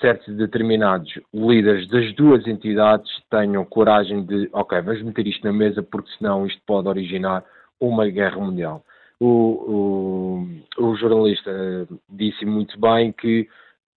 certos 0.00 0.34
determinados 0.36 1.12
líderes 1.32 1.88
das 1.88 2.14
duas 2.14 2.46
entidades 2.46 3.10
tenham 3.30 3.64
coragem 3.64 4.24
de, 4.24 4.48
ok, 4.52 4.80
vamos 4.80 5.02
meter 5.02 5.26
isto 5.26 5.44
na 5.44 5.52
mesa 5.52 5.82
porque 5.82 6.10
senão 6.18 6.46
isto 6.46 6.60
pode 6.66 6.88
originar 6.88 7.44
uma 7.80 8.06
guerra 8.08 8.38
mundial. 8.38 8.84
O, 9.18 10.46
o, 10.78 10.84
o 10.84 10.96
jornalista 10.96 11.50
disse 12.08 12.44
muito 12.44 12.78
bem 12.78 13.12
que 13.12 13.48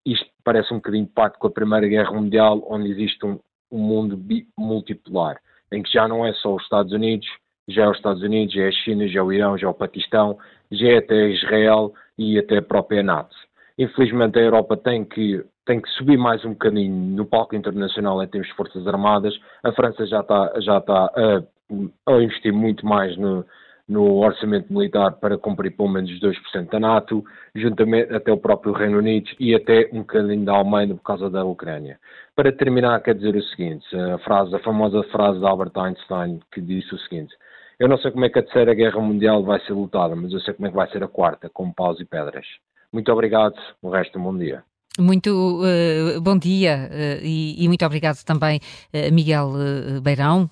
isto 0.05 0.25
parece 0.43 0.73
um 0.73 0.77
bocadinho 0.77 1.07
parte 1.07 1.37
com 1.37 1.47
a 1.47 1.51
Primeira 1.51 1.87
Guerra 1.87 2.11
Mundial, 2.11 2.63
onde 2.69 2.89
existe 2.89 3.25
um, 3.25 3.39
um 3.71 3.79
mundo 3.79 4.19
multipolar, 4.57 5.39
em 5.71 5.83
que 5.83 5.91
já 5.91 6.07
não 6.07 6.25
é 6.25 6.33
só 6.33 6.55
os 6.55 6.63
Estados 6.63 6.93
Unidos, 6.93 7.27
já 7.67 7.83
é 7.83 7.89
os 7.89 7.97
Estados 7.97 8.23
Unidos, 8.23 8.53
já 8.53 8.63
é 8.63 8.67
a 8.67 8.71
China, 8.71 9.07
já 9.07 9.19
é 9.19 9.23
o 9.23 9.31
Irão, 9.31 9.57
já 9.57 9.67
é 9.67 9.69
o 9.69 9.73
Paquistão, 9.73 10.37
já 10.71 10.87
é 10.87 10.97
até 10.97 11.29
Israel 11.29 11.93
e 12.17 12.39
até 12.39 12.57
a 12.57 12.61
própria 12.61 13.03
NATO. 13.03 13.35
Infelizmente 13.77 14.39
a 14.39 14.41
Europa 14.41 14.75
tem 14.77 15.03
que, 15.03 15.43
tem 15.65 15.81
que 15.81 15.89
subir 15.91 16.17
mais 16.17 16.43
um 16.43 16.51
bocadinho 16.51 16.93
no 17.15 17.25
palco 17.25 17.55
internacional 17.55 18.21
em 18.23 18.27
termos 18.27 18.47
de 18.47 18.55
forças 18.55 18.87
armadas. 18.87 19.37
A 19.63 19.71
França 19.71 20.05
já 20.07 20.21
está, 20.21 20.53
já 20.61 20.77
está 20.77 21.11
a, 21.15 22.13
a 22.13 22.23
investir 22.23 22.51
muito 22.51 22.85
mais 22.85 23.15
no, 23.17 23.45
no 23.87 24.17
orçamento 24.17 24.71
militar 24.71 25.13
para 25.13 25.37
cumprir 25.37 25.71
pelo 25.71 25.89
menos 25.89 26.09
2% 26.19 26.69
da 26.69 26.79
NATO, 26.79 27.23
juntamente 27.55 28.13
até 28.13 28.31
o 28.31 28.37
próprio 28.37 28.73
Reino 28.73 28.97
Unido 28.97 29.29
e 29.39 29.55
até 29.55 29.89
um 29.93 29.99
bocadinho 29.99 30.43
da 30.43 30.53
Alemanha 30.53 30.93
por 30.93 31.03
causa 31.03 31.29
da 31.29 31.45
Ucrânia. 31.45 31.99
Para 32.35 32.51
terminar, 32.51 33.01
quer 33.01 33.15
dizer 33.15 33.35
o 33.35 33.43
seguinte, 33.43 33.85
a, 33.95 34.17
frase, 34.19 34.53
a 34.55 34.59
famosa 34.59 35.03
frase 35.03 35.39
de 35.39 35.45
Albert 35.45 35.71
Einstein 35.75 36.39
que 36.51 36.59
disse 36.59 36.93
o 36.93 36.99
seguinte, 36.99 37.33
eu 37.79 37.87
não 37.87 37.97
sei 37.97 38.11
como 38.11 38.25
é 38.25 38.29
que 38.29 38.39
a 38.39 38.43
terceira 38.43 38.73
guerra 38.73 38.99
mundial 38.99 39.43
vai 39.43 39.59
ser 39.61 39.73
lutada, 39.73 40.15
mas 40.15 40.31
eu 40.33 40.39
sei 40.39 40.53
como 40.53 40.67
é 40.67 40.69
que 40.69 40.75
vai 40.75 40.89
ser 40.89 41.03
a 41.03 41.07
quarta, 41.07 41.49
com 41.49 41.71
paus 41.71 41.99
e 41.99 42.05
pedras. 42.05 42.45
Muito 42.91 43.11
obrigado, 43.11 43.55
o 43.81 43.89
resto 43.89 44.17
um 44.17 44.23
bom 44.23 44.37
dia. 44.37 44.63
Muito 44.97 45.61
uh, 45.61 46.19
bom 46.21 46.35
dia 46.35 46.89
uh, 46.91 47.23
e, 47.23 47.63
e, 47.63 47.67
muito 47.67 47.85
obrigado 47.85 48.23
também 48.23 48.59
uh, 48.91 49.13
Miguel 49.13 49.53
Beirão, 50.01 50.49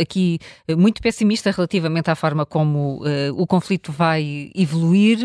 aqui 0.00 0.38
muito 0.76 1.00
pessimista 1.00 1.50
relativamente 1.50 2.10
à 2.10 2.14
forma 2.14 2.44
como 2.44 3.02
o 3.36 3.46
conflito 3.46 3.92
vai 3.92 4.50
evoluir 4.54 5.18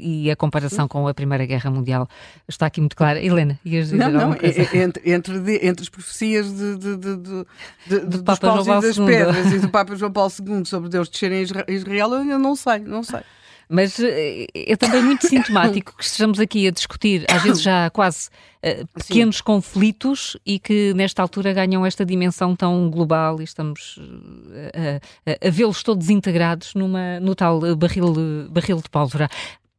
e 0.00 0.30
a 0.30 0.36
comparação 0.36 0.86
com 0.86 1.08
a 1.08 1.14
Primeira 1.14 1.44
Guerra 1.46 1.70
Mundial 1.70 2.08
está 2.48 2.66
aqui 2.66 2.80
muito 2.80 2.96
clara. 2.96 3.20
Helena, 3.20 3.58
ias 3.64 3.86
dizer 3.86 3.96
não, 3.96 4.10
não, 4.10 4.32
entre, 4.34 5.10
entre, 5.10 5.66
entre, 5.66 5.82
as 5.82 5.88
profecias 5.88 6.52
de, 6.52 6.76
de, 6.76 6.96
de, 6.96 7.16
de, 7.16 7.44
de 7.88 8.22
dos 8.22 8.38
paus 8.38 8.66
e 8.66 8.70
das 8.70 8.98
pedras 8.98 9.52
e 9.52 9.58
do 9.58 9.68
Papa 9.70 9.96
João 9.96 10.12
Paulo 10.12 10.30
II 10.30 10.64
sobre 10.64 10.88
Deus 10.88 11.08
descer 11.08 11.32
em 11.32 11.42
Israel, 11.42 12.12
eu 12.14 12.38
não 12.38 12.54
sei, 12.54 12.78
não 12.80 13.02
sei. 13.02 13.20
Mas 13.72 14.00
eh, 14.00 14.46
é 14.52 14.74
também 14.74 15.00
muito 15.00 15.28
sintomático 15.28 15.96
que 15.96 16.02
estejamos 16.02 16.40
aqui 16.40 16.66
a 16.66 16.72
discutir, 16.72 17.24
às 17.30 17.40
vezes 17.40 17.62
já 17.62 17.88
quase 17.90 18.28
uh, 18.64 18.84
pequenos 18.98 19.36
Sim. 19.36 19.44
conflitos 19.44 20.36
e 20.44 20.58
que 20.58 20.92
nesta 20.94 21.22
altura 21.22 21.52
ganham 21.52 21.86
esta 21.86 22.04
dimensão 22.04 22.56
tão 22.56 22.90
global 22.90 23.40
e 23.40 23.44
estamos 23.44 23.98
uh, 23.98 25.00
a, 25.24 25.46
a 25.46 25.50
vê-los 25.50 25.84
todos 25.84 26.10
integrados 26.10 26.74
numa, 26.74 27.20
no 27.20 27.32
tal 27.36 27.60
barril, 27.76 28.48
barril 28.50 28.78
de 28.78 28.90
pólvora. 28.90 29.30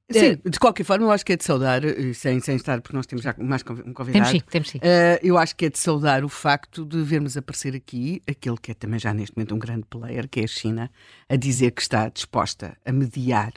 Sim, 0.10 0.38
de 0.46 0.60
qualquer 0.60 0.84
forma, 0.84 1.06
eu 1.06 1.12
acho 1.12 1.26
que 1.26 1.34
é 1.34 1.38
de 1.38 1.44
saudar, 1.44 1.82
sem, 2.14 2.40
sem 2.40 2.56
estar, 2.56 2.82
porque 2.82 2.96
nós 2.96 3.06
temos 3.06 3.24
já 3.24 3.36
mais 3.38 3.62
um 3.86 3.94
convidado. 3.94 4.12
Temos 4.12 4.30
sim, 4.30 4.42
temos 4.50 4.70
sim. 4.70 4.78
Uh, 4.78 5.20
eu 5.22 5.38
acho 5.38 5.56
que 5.56 5.66
é 5.66 5.70
de 5.70 5.80
saudar 5.80 6.24
o 6.24 6.30
facto 6.30 6.86
de 6.86 7.02
vermos 7.02 7.36
aparecer 7.36 7.76
aqui 7.76 8.22
aquele 8.30 8.58
que 8.58 8.72
é 8.72 8.74
também 8.74 9.00
já 9.00 9.14
neste 9.14 9.36
momento 9.36 9.56
um 9.56 9.60
grande 9.60 9.86
player, 9.90 10.30
que 10.30 10.42
é 10.42 10.44
a 10.44 10.48
China, 10.48 10.92
a 11.30 11.36
dizer 11.36 11.72
que 11.72 11.82
está 11.82 12.10
disposta 12.10 12.78
a 12.86 12.92
mediar 12.92 13.52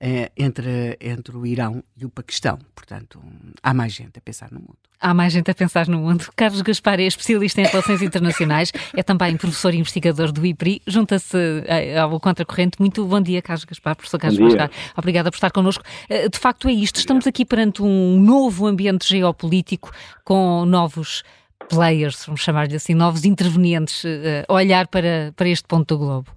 entre, 0.00 0.96
entre 1.00 1.36
o 1.36 1.46
Irão 1.46 1.82
e 1.96 2.04
o 2.04 2.10
Paquistão. 2.10 2.58
Portanto, 2.74 3.20
há 3.62 3.72
mais 3.72 3.92
gente 3.92 4.18
a 4.18 4.20
pensar 4.20 4.50
no 4.52 4.60
mundo. 4.60 4.76
Há 5.00 5.12
mais 5.12 5.32
gente 5.32 5.50
a 5.50 5.54
pensar 5.54 5.88
no 5.88 5.98
mundo. 5.98 6.26
Carlos 6.34 6.62
Gaspar 6.62 6.98
é 7.00 7.04
especialista 7.04 7.60
em 7.60 7.64
relações 7.64 8.00
internacionais, 8.00 8.72
é 8.94 9.02
também 9.02 9.36
professor 9.36 9.74
e 9.74 9.78
investigador 9.78 10.32
do 10.32 10.44
IPRI, 10.44 10.80
junta-se 10.86 11.36
eh, 11.66 11.98
ao 11.98 12.18
Contracorrente. 12.18 12.80
Muito 12.80 13.04
bom 13.04 13.20
dia, 13.20 13.42
Carlos 13.42 13.64
Gaspar, 13.64 13.94
professor 13.94 14.18
Carlos 14.18 14.38
Gaspar. 14.38 14.70
Obrigada 14.96 15.30
por 15.30 15.36
estar 15.36 15.50
connosco. 15.50 15.84
Eh, 16.08 16.28
de 16.28 16.38
facto, 16.38 16.68
é 16.68 16.72
isto. 16.72 16.96
Estamos 16.96 17.26
aqui 17.26 17.44
perante 17.44 17.82
um 17.82 18.18
novo 18.18 18.66
ambiente 18.66 19.06
geopolítico 19.06 19.90
com 20.24 20.64
novos 20.64 21.22
players, 21.68 22.24
vamos 22.24 22.40
chamar-lhe 22.40 22.76
assim, 22.76 22.94
novos 22.94 23.24
intervenientes 23.24 24.04
a 24.48 24.52
olhar 24.52 24.86
para, 24.86 25.32
para 25.36 25.48
este 25.48 25.66
ponto 25.66 25.96
do 25.96 25.98
globo. 25.98 26.35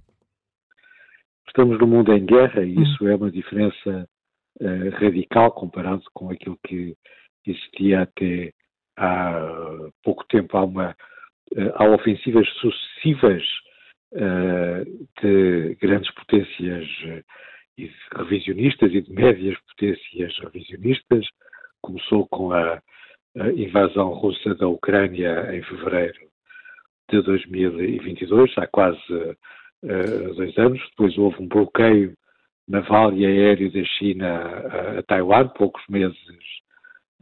Estamos 1.60 1.78
num 1.78 1.88
mundo 1.88 2.10
em 2.14 2.24
guerra 2.24 2.64
e 2.64 2.74
hum. 2.74 2.82
isso 2.82 3.06
é 3.06 3.14
uma 3.14 3.30
diferença 3.30 4.08
uh, 4.62 4.90
radical 4.94 5.52
comparado 5.52 6.02
com 6.14 6.30
aquilo 6.30 6.58
que 6.66 6.96
existia 7.46 8.00
até 8.00 8.50
há 8.96 9.90
pouco 10.02 10.24
tempo. 10.26 10.56
Há, 10.56 10.64
uma, 10.64 10.96
uh, 11.52 11.72
há 11.74 11.84
ofensivas 11.90 12.48
sucessivas 12.60 13.42
uh, 14.14 15.06
de 15.20 15.74
grandes 15.82 16.10
potências 16.14 16.88
revisionistas 18.16 18.94
e 18.94 19.02
de 19.02 19.12
médias 19.12 19.58
potências 19.68 20.38
revisionistas. 20.38 21.26
Começou 21.82 22.26
com 22.28 22.52
a, 22.52 22.80
a 23.36 23.50
invasão 23.52 24.14
russa 24.14 24.54
da 24.54 24.66
Ucrânia 24.66 25.54
em 25.54 25.62
fevereiro 25.64 26.20
de 27.10 27.20
2022, 27.20 28.50
há 28.56 28.66
quase 28.66 29.36
uh, 29.84 30.34
dois 30.34 30.56
anos. 30.58 30.80
Depois 30.90 31.16
houve 31.18 31.42
um 31.42 31.48
bloqueio 31.48 32.14
naval 32.68 33.12
e 33.14 33.26
aéreo 33.26 33.72
da 33.72 33.84
China 33.84 34.40
a, 34.98 35.02
Taiwan, 35.02 35.48
poucos 35.48 35.82
meses 35.88 36.16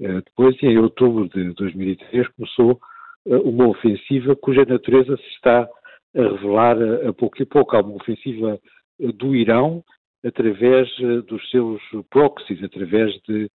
uh, 0.01 0.23
depois, 0.25 0.57
e 0.63 0.67
em 0.67 0.79
outubro 0.79 1.29
de 1.29 1.53
2003 1.55 2.29
começou 2.29 2.81
uh, 3.27 3.49
uma 3.49 3.69
ofensiva 3.69 4.37
cuja 4.37 4.65
natureza 4.65 5.17
se 5.17 5.29
está 5.35 5.69
a 6.17 6.23
revelar 6.23 6.77
a 7.07 7.13
pouco 7.13 7.41
e 7.43 7.47
pouco. 7.47 7.77
Há 7.77 7.81
uma 7.81 7.97
ofensiva 7.97 8.59
do 8.99 9.37
Irão 9.37 9.85
através 10.25 10.89
dos 11.29 11.49
seus 11.51 11.81
proxies, 12.11 12.65
através 12.65 13.13
de 13.29 13.49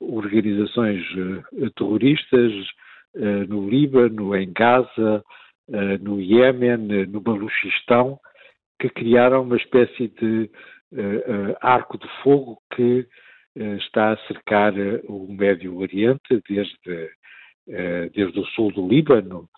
organizações 0.00 1.02
terroristas 1.76 2.52
no 3.48 3.70
Líbano, 3.70 4.34
em 4.36 4.52
Gaza, 4.52 5.24
no 6.00 6.20
Iémen, 6.20 7.06
no 7.08 7.20
Baluchistão, 7.20 8.18
que 8.78 8.88
criaram 8.88 9.42
uma 9.42 9.56
espécie 9.56 10.08
de 10.08 10.50
arco 11.60 11.98
de 11.98 12.06
fogo 12.22 12.58
que 12.74 13.06
está 13.78 14.12
a 14.12 14.18
cercar 14.26 14.74
o 15.04 15.32
Médio 15.32 15.78
Oriente, 15.78 16.42
desde, 16.48 17.10
desde 18.14 18.40
o 18.40 18.44
sul 18.46 18.72
do 18.72 18.86
Líbano, 18.86 19.48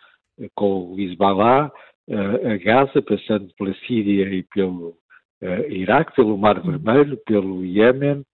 com 0.55 0.93
o 0.93 1.01
Hezbollah, 1.01 1.73
a 2.09 2.57
Gaza, 2.59 3.03
passando 3.03 3.53
pela 3.57 3.75
Síria 3.87 4.29
e 4.33 4.45
pelo 4.45 4.97
Iraque, 5.69 6.15
pelo 6.15 6.39
Mar 6.39 6.61
Vermelho, 6.63 7.17
pelo 7.27 7.65
Iémen, 7.65 8.25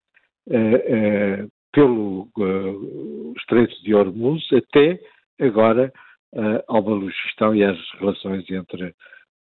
uh, 0.47 1.51
pelo 1.71 2.27
uh, 2.37 3.33
Estreito 3.37 3.81
de 3.83 3.93
Hormuz 3.93 4.43
até 4.53 4.99
agora 5.39 5.91
ao 6.67 6.81
Baluchistão 6.81 7.55
e 7.55 7.63
às 7.63 7.77
relações 7.99 8.49
entre 8.49 8.93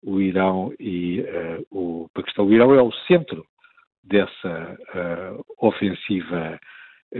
o 0.02 0.20
Irão 0.20 0.72
e 0.78 1.24
o 1.70 2.08
Paquistão. 2.14 2.46
O 2.46 2.52
Irão 2.52 2.74
é 2.74 2.82
o 2.82 2.92
centro 3.06 3.44
dessa 4.02 4.76
ofensiva, 5.58 6.58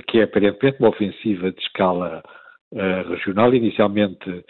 que 0.09 0.18
é 0.18 0.24
aparentemente 0.24 0.78
uma 0.80 0.88
ofensiva 0.88 1.52
de 1.52 1.60
escala 1.60 2.22
regional. 3.09 3.55
Inicialmente 3.55 4.44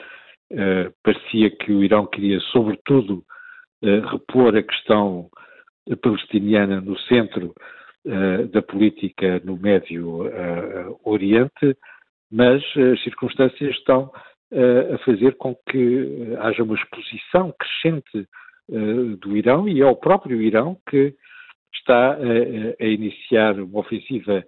parecia 1.03 1.51
que 1.51 1.73
o 1.73 1.83
Irão 1.83 2.07
queria, 2.07 2.41
sobretudo, 2.53 3.25
repor 3.83 4.57
a 4.57 4.63
questão 4.63 5.29
palestiniana 5.97 6.81
no 6.81 6.99
centro 7.01 7.55
uh, 8.05 8.47
da 8.49 8.63
política 8.63 9.41
no 9.45 9.57
Médio 9.57 10.27
uh, 10.27 11.01
Oriente, 11.05 11.77
mas 12.31 12.63
as 12.77 13.03
circunstâncias 13.03 13.75
estão 13.77 14.05
uh, 14.05 14.11
a 14.53 14.99
fazer 14.99 15.37
com 15.37 15.55
que 15.69 16.35
haja 16.41 16.63
uma 16.63 16.75
exposição 16.75 17.55
crescente 17.59 18.29
do 19.19 19.37
Irão 19.37 19.69
e 19.69 19.81
é 19.81 19.87
o 19.87 19.97
próprio 19.97 20.41
Irão 20.43 20.77
que 20.89 21.15
está 21.73 22.17
a 22.81 22.85
iniciar 22.85 23.61
uma 23.61 23.81
ofensiva 23.81 24.45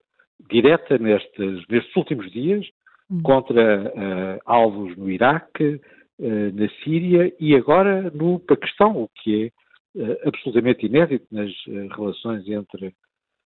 direta 0.50 0.98
nestes, 0.98 1.66
nestes 1.68 1.96
últimos 1.96 2.30
dias 2.32 2.66
hum. 3.10 3.22
contra 3.22 4.40
alvos 4.44 4.96
no 4.96 5.10
Iraque, 5.10 5.80
na 6.18 6.68
Síria 6.82 7.32
e 7.38 7.54
agora 7.54 8.10
no 8.10 8.40
Paquistão, 8.40 9.02
o 9.02 9.08
que 9.22 9.52
é 9.96 10.28
absolutamente 10.28 10.86
inédito 10.86 11.26
nas 11.30 11.52
relações 11.96 12.46
entre 12.48 12.94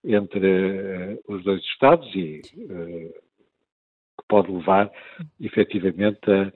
entre 0.07 0.39
uh, 0.39 1.20
os 1.28 1.43
dois 1.43 1.62
Estados 1.62 2.09
e 2.15 2.41
uh, 2.57 3.15
pode 4.28 4.51
levar 4.51 4.90
efetivamente 5.40 6.31
a 6.31 6.53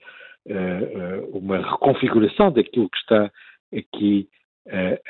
uh, 0.47 1.39
uma 1.39 1.59
reconfiguração 1.59 2.53
daquilo 2.53 2.91
que 2.91 2.99
está 2.99 3.31
aqui 3.77 4.29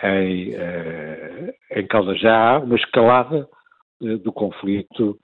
em, 0.02 0.54
em 1.76 1.86
causa. 1.86 2.14
Já 2.14 2.34
há 2.34 2.58
uma 2.58 2.76
escalada 2.76 3.48
do 4.00 4.32
conflito 4.32 5.18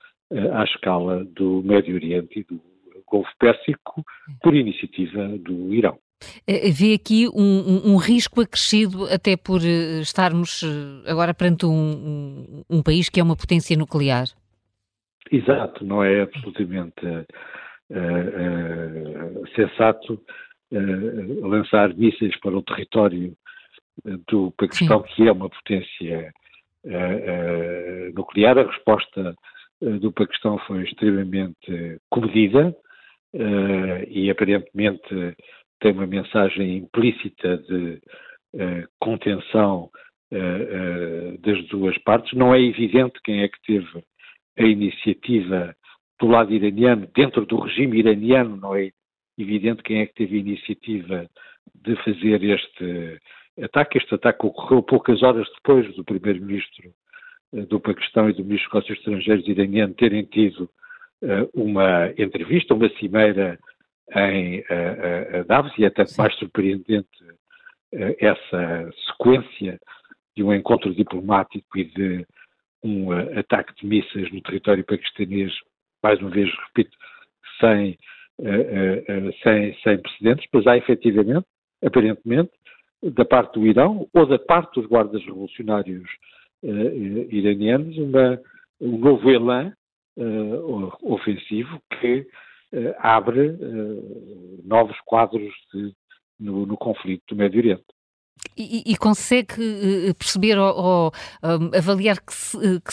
à 0.53 0.65
escala 0.65 1.25
do 1.25 1.63
Médio 1.63 1.95
Oriente 1.95 2.41
e 2.41 2.45
do 2.45 2.61
Golfo 3.07 3.31
Pérsico 3.39 4.05
por 4.43 4.55
iniciativa 4.55 5.29
do 5.39 5.73
Irão. 5.73 5.99
Eh, 6.47 6.71
vê 6.71 6.95
aqui 6.95 7.29
um, 7.29 7.43
um, 7.43 7.93
um, 7.93 7.97
risco 7.97 8.41
acrescido, 8.41 9.05
até 9.05 9.37
por 9.37 9.61
eh, 9.63 10.01
estarmos 10.01 10.63
eh, 10.63 11.11
agora 11.11 11.35
perante 11.35 11.67
um, 11.67 12.63
um, 12.69 12.83
país 12.83 13.09
que 13.09 13.21
é 13.21 13.23
uma 13.23 13.37
potência 13.37 13.77
nuclear. 13.77 14.27
Exato, 15.31 15.85
não 15.85 16.05
é 16.05 16.23
absolutamente 16.23 17.05
uh, 17.05 17.27
uh, 17.91 19.49
sensato 19.55 20.23
uh, 20.73 21.47
lançar 21.47 21.95
mísseis 21.95 22.39
para 22.41 22.57
o 22.57 22.63
território 22.63 23.37
do 24.29 24.53
Paquistão, 24.53 25.03
Sim. 25.03 25.15
que 25.15 25.29
é 25.29 25.33
uma 25.33 25.49
potência 25.49 26.33
nuclear. 28.15 28.59
A 28.59 28.67
resposta 28.67 29.35
do 29.81 30.13
Paquistão 30.13 30.59
foi 30.67 30.85
extremamente 30.85 31.99
comedida 32.11 32.77
e 34.07 34.31
aparentemente 34.31 35.35
tem 35.81 35.93
uma 35.93 36.07
mensagem 36.07 36.77
implícita 36.77 37.57
de 37.57 37.99
contenção 39.01 39.91
das 41.41 41.67
duas 41.69 41.97
partes. 42.03 42.37
Não 42.37 42.55
é 42.55 42.61
evidente 42.61 43.19
quem 43.25 43.45
é 43.45 43.49
que 43.49 43.63
teve 43.63 44.05
a 44.59 44.63
iniciativa 44.63 45.77
do 46.19 46.27
lado 46.27 46.53
iraniano, 46.53 47.09
dentro 47.15 47.45
do 47.45 47.59
regime 47.61 47.99
iraniano, 47.99 48.57
não 48.57 48.75
é 48.75 48.91
evidente 49.39 49.83
quem 49.83 50.01
é 50.01 50.07
que 50.07 50.15
teve 50.15 50.37
a 50.37 50.41
iniciativa 50.41 51.27
de 51.75 51.97
fazer 51.97 52.43
este 52.43 53.21
ataque. 53.63 53.99
Este 53.99 54.15
ataque 54.15 54.47
ocorreu 54.47 54.83
poucas 54.83 55.23
horas 55.23 55.47
depois 55.57 55.95
do 55.95 56.05
primeiro-ministro 56.05 56.93
do 57.69 57.79
Paquistão 57.81 58.29
e 58.29 58.33
do 58.33 58.45
ministro 58.45 58.71
dos 58.71 58.75
Negócios 58.75 58.99
Estrangeiros 58.99 59.49
iraniano 59.49 59.95
terem 59.95 60.25
tido 60.25 60.71
uma 61.55 62.13
entrevista, 62.19 62.75
uma 62.75 62.89
cimeira 62.91 63.59
em 64.15 64.61
uh, 64.61 65.45
Davos 65.47 65.73
e 65.79 65.85
é 65.85 65.91
tanto 65.91 66.13
mais 66.17 66.35
surpreendente 66.37 67.09
essa 67.93 68.91
sequência 69.07 69.81
de 70.37 70.43
um 70.43 70.53
encontro 70.53 70.95
diplomático 70.95 71.79
e 71.79 71.85
de 71.85 72.27
um 72.87 73.13
ataque 73.39 73.75
de 73.77 73.87
mísseis 73.87 74.31
no 74.33 74.41
território 74.43 74.85
paquistanês, 74.85 75.53
mais 76.03 76.21
uma 76.21 76.31
vez 76.31 76.51
repito, 76.69 76.97
sem, 77.61 77.99
sem, 79.43 79.77
sem 79.83 79.99
precedentes, 79.99 80.47
pois 80.53 80.67
há 80.67 80.77
efetivamente, 80.77 81.47
aparentemente, 81.85 82.51
da 83.03 83.25
parte 83.25 83.55
do 83.55 83.67
Irão 83.67 84.09
ou 84.13 84.27
da 84.27 84.39
parte 84.39 84.81
dos 84.81 84.89
guardas 84.89 85.25
revolucionários 85.25 86.09
iranianos, 86.63 87.97
uma, 87.99 88.41
um 88.81 88.99
novo 88.99 89.31
elan 89.31 89.73
ofensivo 91.03 91.81
que 92.01 92.27
uh, 92.73 92.95
abre 92.99 93.51
uh, 93.51 94.63
novos 94.65 94.99
quadros 95.05 95.53
de, 95.73 95.93
no, 96.41 96.67
no, 96.67 96.77
conflito 96.77 97.23
do 97.29 97.37
Médio 97.37 97.61
Oriente. 97.61 97.85
E, 98.59 98.93
e 98.93 98.97
consegue 98.97 99.53
uh, 99.55 100.15
perceber 100.15 100.57
ou, 100.57 100.75
ou 100.75 101.13
avaliar 101.77 102.19
que 102.19 102.33
se, 102.33 102.59
que 102.81 102.93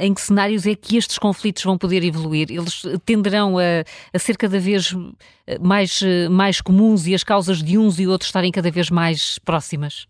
em 0.00 0.14
que 0.14 0.20
cenários 0.20 0.66
é 0.66 0.74
que 0.74 0.96
estes 0.96 1.18
conflitos 1.18 1.62
vão 1.62 1.76
poder 1.76 2.02
evoluir? 2.02 2.46
Eles 2.50 2.82
tenderão 3.04 3.58
a, 3.58 3.84
a 4.14 4.18
ser 4.18 4.38
cada 4.38 4.58
vez 4.58 4.96
mais, 5.60 6.00
mais 6.30 6.60
comuns 6.62 7.06
e 7.06 7.14
as 7.14 7.22
causas 7.22 7.62
de 7.62 7.76
uns 7.76 8.00
e 8.00 8.06
outros 8.06 8.28
estarem 8.28 8.50
cada 8.50 8.70
vez 8.70 8.88
mais 8.88 9.38
próximas? 9.40 10.06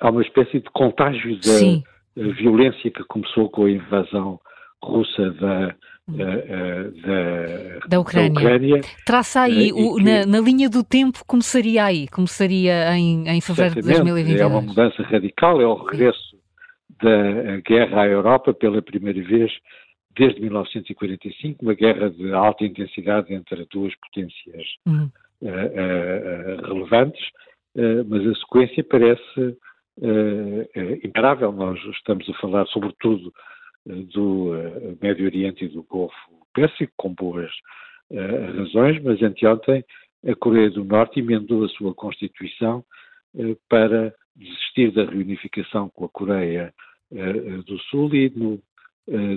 Há 0.00 0.10
uma 0.10 0.22
espécie 0.22 0.60
de 0.60 0.70
contágio 0.72 1.38
da 1.40 2.32
violência 2.34 2.90
que 2.90 3.04
começou 3.04 3.48
com 3.50 3.66
a 3.66 3.70
invasão 3.70 4.40
russa 4.82 5.30
da. 5.32 5.74
Da, 6.06 7.88
da, 7.88 8.00
Ucrânia. 8.00 8.30
da 8.30 8.40
Ucrânia. 8.40 8.80
Traça 9.06 9.40
aí, 9.42 9.72
uh, 9.72 9.76
o, 9.76 9.96
que, 9.96 10.02
na, 10.02 10.26
na, 10.26 10.40
linha 10.40 10.68
do 10.68 10.84
tempo, 10.84 11.24
começaria 11.26 11.84
aí, 11.84 12.06
começaria 12.08 12.94
em, 12.96 13.26
em 13.26 13.40
fevereiro 13.40 13.80
de 13.80 13.88
2022. 13.88 14.40
É 14.40 14.46
uma 14.46 14.60
mudança 14.60 15.02
radical, 15.02 15.60
é 15.60 15.66
o 15.66 15.74
regresso 15.74 16.36
da 17.02 17.60
guerra 17.66 18.02
à 18.02 18.06
Europa 18.06 18.52
pela 18.52 18.82
primeira 18.82 19.22
vez 19.22 19.50
desde 20.16 20.40
1945, 20.42 21.64
uma 21.64 21.74
guerra 21.74 22.08
de 22.10 22.32
alta 22.32 22.64
intensidade 22.64 23.34
entre 23.34 23.66
duas 23.72 23.92
potências 23.96 24.66
uhum. 24.86 25.10
uh, 25.42 25.48
uh, 25.48 26.66
relevantes, 26.68 27.24
mas 28.06 28.24
a 28.24 28.34
sequência 28.36 28.84
parece 28.84 29.58
imparável. 31.02 31.50
Nós 31.50 31.76
estamos 31.86 32.28
a 32.30 32.34
falar, 32.34 32.64
sobretudo, 32.66 33.32
do 33.86 34.54
eh, 34.54 34.96
Médio 35.00 35.26
Oriente 35.26 35.64
e 35.64 35.68
do 35.68 35.82
Golfo 35.82 36.16
Pérsico, 36.54 36.92
com 36.96 37.12
boas 37.12 37.50
uh, 38.10 38.56
razões, 38.58 39.02
mas 39.02 39.20
anteontem 39.22 39.84
a 40.26 40.34
Coreia 40.36 40.70
do 40.70 40.84
Norte 40.84 41.20
emendou 41.20 41.64
a 41.64 41.68
sua 41.68 41.94
Constituição 41.94 42.84
uh, 43.34 43.56
para 43.68 44.14
desistir 44.36 44.92
da 44.92 45.04
reunificação 45.04 45.90
com 45.90 46.04
a 46.04 46.08
Coreia 46.08 46.72
uh, 47.10 47.62
do 47.64 47.78
Sul 47.90 48.14
e 48.14 48.30
no 48.30 48.62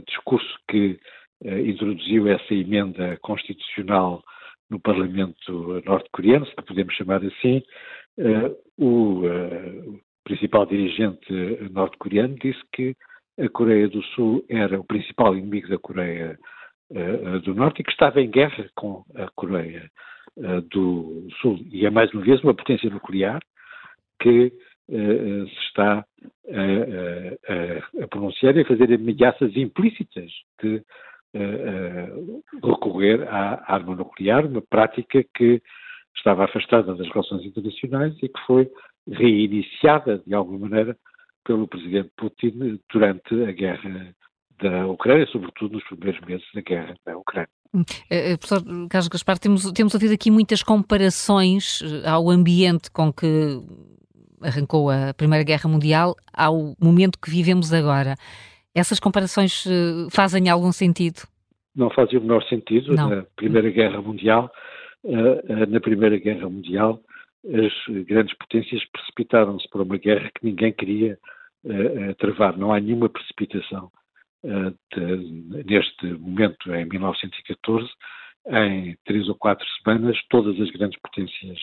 discurso 0.07 0.47
que 0.69 0.97
introduziu 1.43 2.25
essa 2.29 2.53
emenda 2.53 3.17
constitucional 3.17 4.23
no 4.69 4.79
Parlamento 4.79 5.83
norte-coreano, 5.85 6.45
se 6.45 6.55
podemos 6.55 6.93
chamar 6.95 7.21
assim, 7.21 7.61
o 8.77 9.23
principal 10.23 10.65
dirigente 10.65 11.33
norte-coreano 11.69 12.33
disse 12.35 12.61
que 12.71 12.95
a 13.39 13.49
Coreia 13.49 13.87
do 13.87 14.01
Sul 14.03 14.43
era 14.49 14.79
o 14.79 14.83
principal 14.83 15.35
inimigo 15.35 15.67
da 15.67 15.77
Coreia 15.77 16.37
uh, 16.91 17.39
do 17.41 17.53
Norte 17.53 17.81
e 17.81 17.83
que 17.83 17.91
estava 17.91 18.21
em 18.21 18.29
guerra 18.29 18.69
com 18.75 19.03
a 19.15 19.27
Coreia 19.35 19.89
do 20.69 21.27
Sul. 21.41 21.59
E 21.71 21.83
é 21.83 21.89
mais 21.89 22.13
uma 22.13 22.21
vez 22.21 22.43
uma 22.43 22.53
potência 22.53 22.87
nuclear 22.91 23.41
que 24.21 24.53
se 24.87 25.59
está 25.67 26.05
a, 26.47 28.01
a, 28.01 28.03
a, 28.03 28.07
pronunciar 28.07 28.55
e 28.55 28.61
a 28.61 28.65
fazer 28.65 28.93
ameaças 28.93 29.57
implícitas 29.57 30.31
de 30.61 30.83
recorrer 32.63 33.27
à 33.27 33.63
arma 33.73 33.95
nuclear, 33.95 34.45
uma 34.45 34.61
prática 34.61 35.25
que 35.35 35.59
estava 36.15 36.45
afastada 36.45 36.95
das 36.95 37.07
relações 37.07 37.45
internacionais 37.45 38.15
e 38.21 38.29
que 38.29 38.39
foi 38.45 38.69
reiniciada, 39.09 40.21
de 40.25 40.33
alguma 40.33 40.67
maneira, 40.67 40.97
pelo 41.47 41.67
presidente 41.67 42.11
Putin 42.17 42.79
durante 42.91 43.33
a 43.45 43.51
guerra 43.53 44.13
da 44.61 44.85
Ucrânia, 44.87 45.25
sobretudo 45.27 45.75
nos 45.75 45.83
primeiros 45.85 46.19
meses 46.27 46.45
da 46.53 46.61
guerra 46.61 46.93
da 47.05 47.17
Ucrânia. 47.17 47.49
Uh, 47.73 48.37
professor 48.37 48.63
Carlos 48.89 49.07
Gaspar, 49.07 49.39
temos, 49.39 49.71
temos 49.71 49.93
ouvido 49.93 50.13
aqui 50.13 50.29
muitas 50.29 50.61
comparações 50.61 51.81
ao 52.05 52.29
ambiente 52.29 52.91
com 52.91 53.13
que 53.13 53.61
arrancou 54.41 54.89
a 54.89 55.13
Primeira 55.13 55.43
Guerra 55.43 55.69
Mundial 55.69 56.15
ao 56.33 56.75
momento 56.81 57.19
que 57.19 57.29
vivemos 57.31 57.73
agora. 57.73 58.15
Essas 58.75 58.99
comparações 58.99 59.65
uh, 59.65 60.09
fazem 60.11 60.49
algum 60.49 60.71
sentido? 60.71 61.21
Não 61.75 61.89
fazem 61.89 62.19
o 62.19 62.21
menor 62.21 62.43
sentido. 62.43 62.93
Não. 62.93 63.09
Na 63.09 63.23
Primeira 63.35 63.69
Guerra 63.69 64.01
Mundial, 64.01 64.51
uh, 65.03 65.65
na 65.69 65.79
Primeira 65.79 66.17
Guerra 66.17 66.49
Mundial, 66.49 66.99
as 67.45 68.05
grandes 68.05 68.35
potências 68.37 68.83
precipitaram-se 68.91 69.69
para 69.69 69.83
uma 69.83 69.97
guerra 69.97 70.29
que 70.35 70.45
ninguém 70.45 70.73
queria 70.73 71.17
travar. 72.17 72.57
Não 72.57 72.71
há 72.71 72.79
nenhuma 72.79 73.09
precipitação 73.09 73.91
de, 74.43 75.63
neste 75.65 76.05
momento, 76.05 76.73
em 76.73 76.85
1914, 76.85 77.89
em 78.49 78.97
três 79.05 79.27
ou 79.27 79.35
quatro 79.35 79.65
semanas, 79.81 80.17
todas 80.29 80.59
as 80.59 80.69
grandes 80.71 80.99
potências 81.01 81.59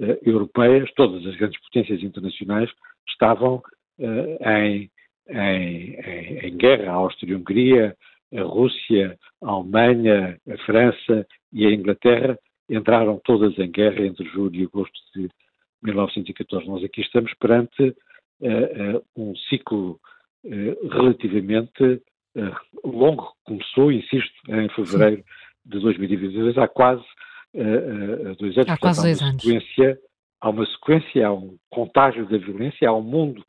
uh, 0.00 0.18
europeias, 0.22 0.90
todas 0.94 1.24
as 1.26 1.36
grandes 1.36 1.60
potências 1.62 2.02
internacionais 2.02 2.70
estavam 3.08 3.62
uh, 3.98 4.48
em, 4.48 4.90
em, 5.28 5.94
em, 5.94 6.38
em, 6.46 6.56
guerra. 6.56 6.92
A 6.92 6.94
Áustria-Hungria, 6.94 7.96
a 8.34 8.42
Rússia, 8.42 9.18
a 9.42 9.50
Alemanha, 9.50 10.38
a 10.48 10.58
França 10.64 11.26
e 11.52 11.66
a 11.66 11.70
Inglaterra 11.70 12.38
entraram 12.68 13.20
todas 13.24 13.58
em 13.58 13.70
guerra 13.70 14.06
entre 14.06 14.26
julho 14.30 14.54
e 14.54 14.64
agosto 14.64 14.98
de 15.14 15.28
1914. 15.82 16.66
Nós 16.66 16.82
aqui 16.82 17.02
estamos 17.02 17.32
perante 17.34 17.94
um 19.16 19.34
ciclo 19.48 19.98
relativamente 20.90 22.02
longo, 22.84 23.32
começou, 23.44 23.90
insisto, 23.90 24.34
em 24.48 24.68
fevereiro 24.70 25.22
Sim. 25.22 25.24
de 25.66 25.80
2022, 25.80 26.58
há 26.58 26.68
quase 26.68 27.04
dois 28.38 28.56
anos. 28.58 28.70
Há 28.70 28.76
quase 28.76 29.02
dois 29.02 29.22
anos. 29.22 29.42
Sequência, 29.42 29.98
há 30.40 30.50
uma 30.50 30.66
sequência, 30.66 31.26
há 31.26 31.32
um 31.32 31.56
contágio 31.70 32.26
da 32.26 32.36
violência, 32.36 32.88
há 32.88 32.92
um 32.94 33.02
mundo 33.02 33.44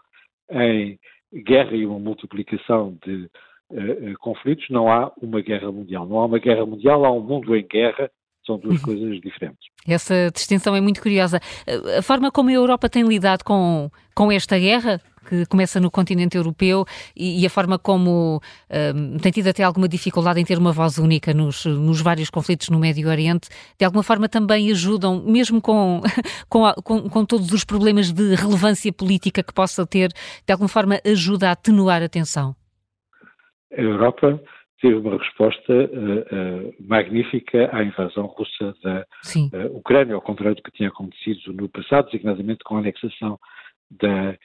em 0.49 0.99
guerra 1.33 1.75
e 1.75 1.85
uma 1.85 1.99
multiplicação 1.99 2.97
de 3.05 3.29
uh, 3.71 4.17
conflitos, 4.19 4.69
não 4.69 4.91
há 4.91 5.11
uma 5.21 5.41
guerra 5.41 5.71
mundial. 5.71 6.05
Não 6.05 6.19
há 6.19 6.25
uma 6.25 6.39
guerra 6.39 6.65
mundial, 6.65 7.05
há 7.05 7.11
um 7.11 7.21
mundo 7.21 7.55
em 7.55 7.65
guerra, 7.65 8.09
são 8.45 8.57
duas 8.57 8.81
coisas 8.81 9.19
diferentes. 9.21 9.67
Essa 9.87 10.31
distinção 10.33 10.75
é 10.75 10.81
muito 10.81 11.01
curiosa. 11.01 11.39
A 11.97 12.01
forma 12.01 12.31
como 12.31 12.49
a 12.49 12.53
Europa 12.53 12.89
tem 12.89 13.03
lidado 13.03 13.43
com, 13.43 13.89
com 14.15 14.31
esta 14.31 14.57
guerra, 14.57 14.99
que 15.25 15.45
começa 15.47 15.79
no 15.79 15.91
continente 15.91 16.37
europeu 16.37 16.85
e, 17.15 17.41
e 17.41 17.45
a 17.45 17.49
forma 17.49 17.77
como 17.77 18.39
um, 18.95 19.17
tem 19.17 19.31
tido 19.31 19.47
até 19.47 19.63
alguma 19.63 19.87
dificuldade 19.87 20.39
em 20.39 20.45
ter 20.45 20.57
uma 20.57 20.71
voz 20.71 20.97
única 20.97 21.33
nos, 21.33 21.65
nos, 21.65 22.01
vários 22.01 22.29
conflitos 22.29 22.69
no 22.69 22.79
Médio 22.79 23.09
Oriente, 23.09 23.49
de 23.77 23.85
alguma 23.85 24.03
forma 24.03 24.29
também 24.29 24.71
ajudam, 24.71 25.23
mesmo 25.25 25.61
com, 25.61 26.01
com, 26.47 26.71
com, 26.83 27.09
com, 27.09 27.25
todos 27.25 27.51
os 27.51 27.65
problemas 27.65 28.11
de 28.11 28.35
relevância 28.35 28.93
política 28.93 29.43
que 29.43 29.53
possa 29.53 29.85
ter, 29.85 30.11
de 30.45 30.53
alguma 30.53 30.69
forma 30.69 30.99
ajuda 31.05 31.49
a 31.49 31.51
atenuar 31.51 32.01
a 32.01 32.09
tensão? 32.09 32.55
A 33.75 33.81
Europa 33.81 34.39
teve 34.81 34.95
uma 34.95 35.17
resposta 35.17 35.73
uh, 35.73 36.67
uh, 36.67 36.75
magnífica 36.79 37.69
à 37.71 37.83
invasão 37.83 38.25
russa 38.25 38.75
da 38.83 39.01
uh, 39.01 39.77
Ucrânia, 39.77 40.15
ao 40.15 40.21
contrário 40.21 40.55
do 40.55 40.63
que 40.63 40.71
tinha 40.71 40.89
acontecido 40.89 41.53
no 41.53 41.69
passado, 41.69 42.05
designadamente 42.11 42.63
com 42.63 42.75
a 42.75 42.79
anexação 42.79 43.39
da 43.89 44.35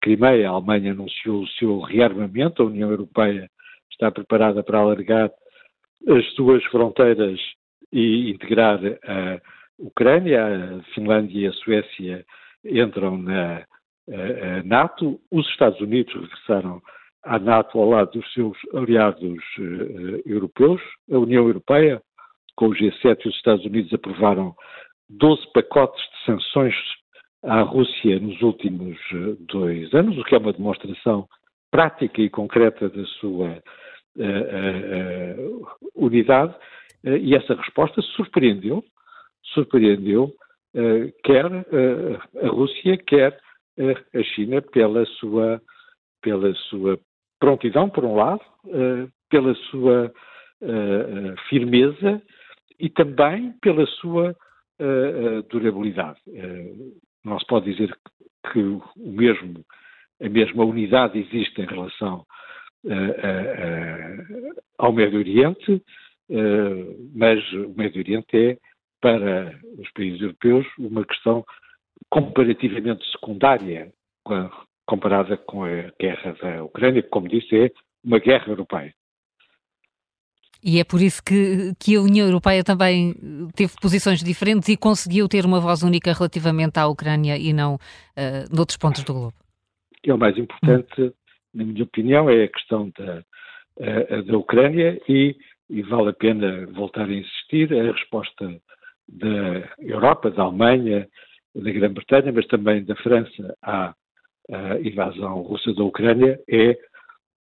Crimeia. 0.00 0.48
A 0.48 0.52
Alemanha 0.52 0.92
anunciou 0.92 1.42
o 1.42 1.48
seu 1.48 1.80
rearmamento, 1.80 2.62
a 2.62 2.66
União 2.66 2.90
Europeia 2.90 3.48
está 3.90 4.10
preparada 4.10 4.62
para 4.62 4.78
alargar 4.78 5.30
as 6.06 6.26
suas 6.34 6.62
fronteiras 6.64 7.40
e 7.90 8.30
integrar 8.30 8.78
a 9.06 9.40
Ucrânia, 9.78 10.44
a 10.44 10.82
Finlândia 10.94 11.40
e 11.40 11.46
a 11.46 11.52
Suécia 11.52 12.24
entram 12.64 13.16
na 13.16 13.64
NATO, 14.64 15.18
os 15.30 15.48
Estados 15.48 15.80
Unidos 15.80 16.12
regressaram 16.14 16.82
à 17.24 17.38
NATO 17.38 17.78
ao 17.78 17.88
lado 17.88 18.12
dos 18.12 18.32
seus 18.32 18.56
aliados 18.74 19.38
uh, 19.58 20.22
europeus. 20.26 20.80
A 21.10 21.18
União 21.18 21.46
Europeia, 21.46 22.02
com 22.56 22.68
o 22.68 22.74
G7 22.74 23.24
e 23.24 23.28
os 23.28 23.36
Estados 23.36 23.64
Unidos, 23.64 23.92
aprovaram 23.92 24.54
12 25.10 25.52
pacotes 25.52 26.02
de 26.02 26.24
sanções 26.26 26.74
à 27.44 27.62
Rússia 27.62 28.18
nos 28.18 28.40
últimos 28.42 28.98
uh, 29.12 29.36
dois 29.40 29.92
anos, 29.94 30.18
o 30.18 30.24
que 30.24 30.34
é 30.34 30.38
uma 30.38 30.52
demonstração 30.52 31.28
prática 31.70 32.20
e 32.20 32.28
concreta 32.28 32.88
da 32.88 33.04
sua 33.20 33.62
uh, 34.16 35.66
unidade. 35.94 36.54
e 37.04 37.34
essa 37.34 37.54
resposta 37.54 38.02
surpreendeu, 38.02 38.84
surpreendeu 39.54 40.32
quer 41.24 41.44
a 41.46 42.48
Rússia, 42.48 42.96
quer 42.96 43.38
a 44.14 44.22
China 44.22 44.62
pela 44.62 45.04
sua 45.04 45.60
pela 46.22 46.54
sua 46.54 46.98
prontidão, 47.42 47.90
por 47.90 48.04
um 48.04 48.14
lado, 48.14 48.40
uh, 48.66 49.10
pela 49.28 49.52
sua 49.68 50.12
uh, 50.62 51.40
firmeza 51.48 52.22
e 52.78 52.88
também 52.88 53.52
pela 53.60 53.84
sua 53.86 54.36
durabilidade. 55.48 56.18
não 57.24 57.38
se 57.38 57.46
pode 57.46 57.72
dizer 57.72 57.96
que 58.50 58.58
o 58.58 58.82
mesmo, 58.96 59.64
a 60.20 60.28
mesma 60.28 60.64
unidade 60.64 61.20
existe 61.20 61.60
em 61.60 61.66
relação 61.66 62.26
ao 64.76 64.92
Médio 64.92 65.20
Oriente, 65.20 65.80
mas 67.14 67.38
o 67.52 67.72
Médio 67.76 68.00
Oriente 68.00 68.36
é, 68.36 68.58
para 69.00 69.56
os 69.78 69.88
países 69.92 70.20
europeus, 70.20 70.66
uma 70.80 71.04
questão 71.04 71.44
comparativamente 72.10 73.08
secundária 73.12 73.92
comparada 74.86 75.36
com 75.36 75.64
a 75.64 75.92
guerra 76.00 76.34
da 76.40 76.64
Ucrânia, 76.64 77.02
que, 77.02 77.08
como 77.08 77.28
disse, 77.28 77.56
é 77.56 77.70
uma 78.04 78.18
guerra 78.18 78.48
europeia. 78.48 78.92
E 80.64 80.78
é 80.78 80.84
por 80.84 81.00
isso 81.00 81.22
que, 81.24 81.72
que 81.78 81.96
a 81.96 82.00
União 82.00 82.26
Europeia 82.26 82.62
também 82.62 83.14
teve 83.56 83.72
posições 83.80 84.22
diferentes 84.22 84.68
e 84.68 84.76
conseguiu 84.76 85.28
ter 85.28 85.44
uma 85.44 85.58
voz 85.58 85.82
única 85.82 86.12
relativamente 86.12 86.78
à 86.78 86.86
Ucrânia 86.86 87.36
e 87.36 87.52
não 87.52 87.74
uh, 87.74 88.54
noutros 88.54 88.76
pontos 88.76 89.02
do 89.02 89.12
globo. 89.12 89.34
É 90.04 90.14
o 90.14 90.18
mais 90.18 90.38
importante, 90.38 91.12
na 91.52 91.64
minha 91.64 91.82
opinião, 91.82 92.30
é 92.30 92.44
a 92.44 92.48
questão 92.48 92.92
da, 92.96 93.24
a, 93.80 94.22
da 94.22 94.38
Ucrânia 94.38 95.00
e, 95.08 95.36
e 95.68 95.82
vale 95.82 96.10
a 96.10 96.12
pena 96.12 96.66
voltar 96.66 97.08
a 97.08 97.12
insistir, 97.12 97.72
a 97.74 97.92
resposta 97.92 98.60
da 99.08 99.68
Europa, 99.80 100.30
da 100.30 100.44
Alemanha, 100.44 101.08
da 101.56 101.70
Grã-Bretanha, 101.70 102.32
mas 102.32 102.46
também 102.46 102.84
da 102.84 102.94
França 102.96 103.56
à 103.62 103.94
a 104.50 104.78
invasão 104.80 105.42
russa 105.42 105.72
da 105.74 105.84
Ucrânia 105.84 106.38
é 106.48 106.76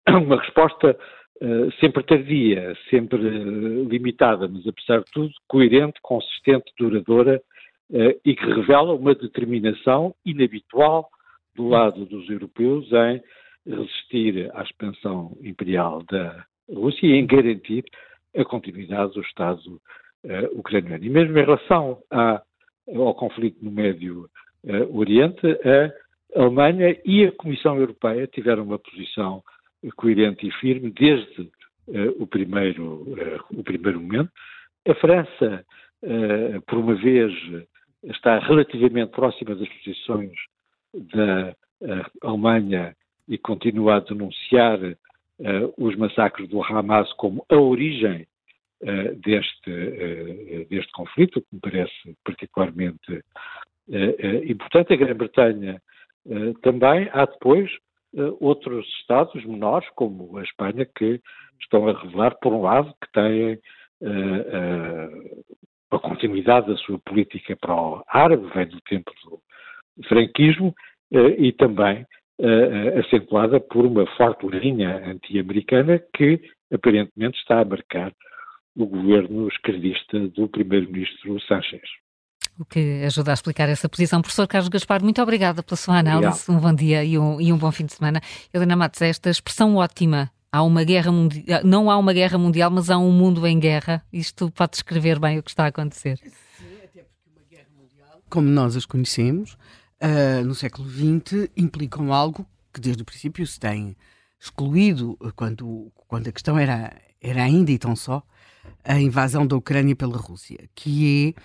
uma 0.09 0.39
resposta 0.39 0.97
uh, 1.41 1.71
sempre 1.79 2.03
tardia, 2.03 2.75
sempre 2.89 3.17
uh, 3.17 3.83
limitada, 3.89 4.47
mas 4.47 4.65
apesar 4.67 4.99
de 4.99 5.11
tudo 5.11 5.31
coerente, 5.47 5.99
consistente, 6.01 6.71
duradoura 6.77 7.41
uh, 7.91 8.19
e 8.25 8.35
que 8.35 8.45
revela 8.45 8.93
uma 8.93 9.15
determinação 9.15 10.15
inabitual 10.25 11.09
do 11.55 11.67
lado 11.67 12.05
dos 12.05 12.29
europeus 12.29 12.87
em 12.91 13.21
resistir 13.67 14.49
à 14.55 14.63
expansão 14.63 15.37
imperial 15.41 16.01
da 16.09 16.45
Rússia 16.69 17.07
e 17.07 17.13
em 17.13 17.25
garantir 17.27 17.83
a 18.35 18.45
continuidade 18.45 19.13
do 19.13 19.21
Estado 19.21 19.79
ucraniano. 20.53 21.03
E 21.03 21.09
mesmo 21.09 21.37
em 21.37 21.43
relação 21.43 22.01
à, 22.09 22.41
ao 22.87 23.13
conflito 23.13 23.57
no 23.61 23.69
Médio 23.69 24.29
Oriente, 24.93 25.45
a 25.45 25.91
a 26.35 26.41
Alemanha 26.41 26.97
e 27.05 27.25
a 27.25 27.31
Comissão 27.31 27.77
Europeia 27.77 28.27
tiveram 28.27 28.63
uma 28.63 28.79
posição 28.79 29.43
coerente 29.95 30.47
e 30.47 30.51
firme 30.51 30.91
desde 30.91 31.41
uh, 31.41 32.21
o, 32.21 32.27
primeiro, 32.27 33.03
uh, 33.03 33.59
o 33.59 33.63
primeiro 33.63 33.99
momento. 33.99 34.31
A 34.87 34.95
França, 34.95 35.65
uh, 36.03 36.61
por 36.67 36.79
uma 36.79 36.95
vez, 36.95 37.33
está 38.03 38.39
relativamente 38.39 39.11
próxima 39.11 39.55
das 39.55 39.67
posições 39.67 40.31
da 40.93 41.55
Alemanha 42.21 42.95
e 43.27 43.37
continua 43.37 43.97
a 43.97 43.99
denunciar 43.99 44.79
os 45.77 45.95
massacres 45.95 46.49
do 46.49 46.61
Hamas 46.63 47.11
como 47.13 47.45
a 47.49 47.55
origem 47.55 48.27
deste, 49.23 50.65
deste 50.69 50.91
conflito, 50.91 51.41
que 51.41 51.47
me 51.53 51.59
parece 51.61 52.17
particularmente 52.23 53.23
importante. 54.47 54.93
A 54.93 54.95
Grã-Bretanha 54.97 55.81
também. 56.61 57.09
Há 57.13 57.25
depois 57.25 57.69
outros 58.39 58.87
Estados 58.99 59.43
menores, 59.45 59.87
como 59.95 60.37
a 60.37 60.43
Espanha, 60.43 60.85
que 60.85 61.21
estão 61.61 61.87
a 61.87 61.93
revelar, 61.99 62.35
por 62.41 62.53
um 62.53 62.61
lado, 62.61 62.93
que 63.01 63.11
têm 63.11 63.59
a 65.91 65.99
continuidade 65.99 66.67
da 66.67 66.77
sua 66.77 66.99
política 66.99 67.55
para 67.57 67.75
o 67.75 68.03
árabe, 68.07 68.49
vem 68.53 68.67
do 68.67 68.81
tempo 68.81 69.11
do 69.23 69.41
franquismo, 70.07 70.73
e 71.11 71.51
também 71.51 72.05
acentuada 72.99 73.59
por 73.59 73.85
uma 73.85 74.05
forte 74.15 74.47
linha 74.47 74.97
anti-americana 75.05 75.99
que 76.15 76.41
aparentemente 76.73 77.37
está 77.37 77.59
a 77.61 77.65
marcar 77.65 78.13
o 78.75 78.85
governo 78.85 79.47
esquerdista 79.49 80.19
do 80.29 80.47
primeiro-ministro 80.47 81.39
Sánchez. 81.41 81.81
O 82.59 82.65
que 82.65 83.03
ajuda 83.03 83.31
a 83.31 83.33
explicar 83.33 83.67
essa 83.69 83.89
posição. 83.89 84.21
Professor 84.21 84.47
Carlos 84.47 84.69
Gaspar, 84.69 85.03
muito 85.03 85.21
obrigada 85.21 85.63
pela 85.63 85.77
sua 85.77 85.97
análise. 85.97 86.27
Obrigado. 86.27 86.57
Um 86.57 86.59
bom 86.59 86.73
dia 86.75 87.03
e 87.03 87.17
um, 87.17 87.41
e 87.41 87.51
um 87.51 87.57
bom 87.57 87.71
fim 87.71 87.85
de 87.85 87.93
semana. 87.93 88.21
Helena 88.53 88.75
Matos, 88.75 89.01
esta 89.01 89.29
expressão 89.29 89.75
ótima 89.75 90.31
há 90.51 90.61
uma 90.61 90.83
guerra 90.83 91.11
mundial, 91.11 91.61
não 91.63 91.89
há 91.89 91.97
uma 91.97 92.13
guerra 92.13 92.37
mundial, 92.37 92.69
mas 92.69 92.89
há 92.89 92.97
um 92.97 93.11
mundo 93.11 93.47
em 93.47 93.59
guerra. 93.59 94.03
Isto 94.11 94.51
pode 94.51 94.73
descrever 94.73 95.17
bem 95.19 95.39
o 95.39 95.43
que 95.43 95.49
está 95.49 95.63
a 95.65 95.67
acontecer. 95.67 96.17
Sim, 96.17 96.65
até 96.83 97.03
porque 97.03 97.29
uma 97.33 97.43
guerra 97.49 97.67
mundial, 97.79 98.21
como 98.29 98.47
nós 98.47 98.75
as 98.75 98.85
conhecemos, 98.85 99.53
uh, 100.01 100.45
no 100.45 100.53
século 100.53 100.89
XX, 100.89 101.49
implicam 101.55 102.13
algo 102.13 102.45
que 102.73 102.81
desde 102.81 103.01
o 103.01 103.05
princípio 103.05 103.45
se 103.47 103.59
tem 103.59 103.95
excluído, 104.39 105.17
quando, 105.35 105.91
quando 106.07 106.27
a 106.27 106.31
questão 106.31 106.57
era, 106.57 106.93
era 107.21 107.43
ainda 107.43 107.71
e 107.71 107.77
tão 107.77 107.95
só 107.95 108.23
a 108.83 108.99
invasão 108.99 109.45
da 109.45 109.55
Ucrânia 109.55 109.95
pela 109.95 110.17
Rússia, 110.17 110.69
que 110.73 111.35
é 111.37 111.41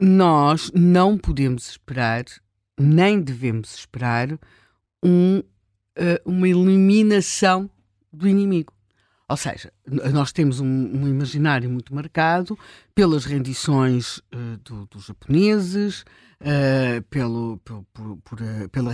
nós 0.00 0.70
não 0.74 1.16
podemos 1.16 1.70
esperar, 1.70 2.24
nem 2.78 3.20
devemos 3.20 3.74
esperar, 3.74 4.38
um, 5.02 5.38
uh, 5.38 6.20
uma 6.24 6.48
eliminação 6.48 7.70
do 8.12 8.28
inimigo. 8.28 8.72
Ou 9.28 9.36
seja, 9.36 9.72
nós 10.12 10.32
temos 10.32 10.60
um, 10.60 10.66
um 10.66 11.08
imaginário 11.08 11.70
muito 11.70 11.94
marcado 11.94 12.58
pelas 12.94 13.24
rendições 13.24 14.18
uh, 14.18 14.58
do, 14.62 14.86
dos 14.86 15.06
japoneses, 15.06 16.04
uh, 16.40 17.02
pelo, 17.08 17.58
por, 17.64 17.84
por, 17.92 18.16
por, 18.18 18.38
pela, 18.70 18.92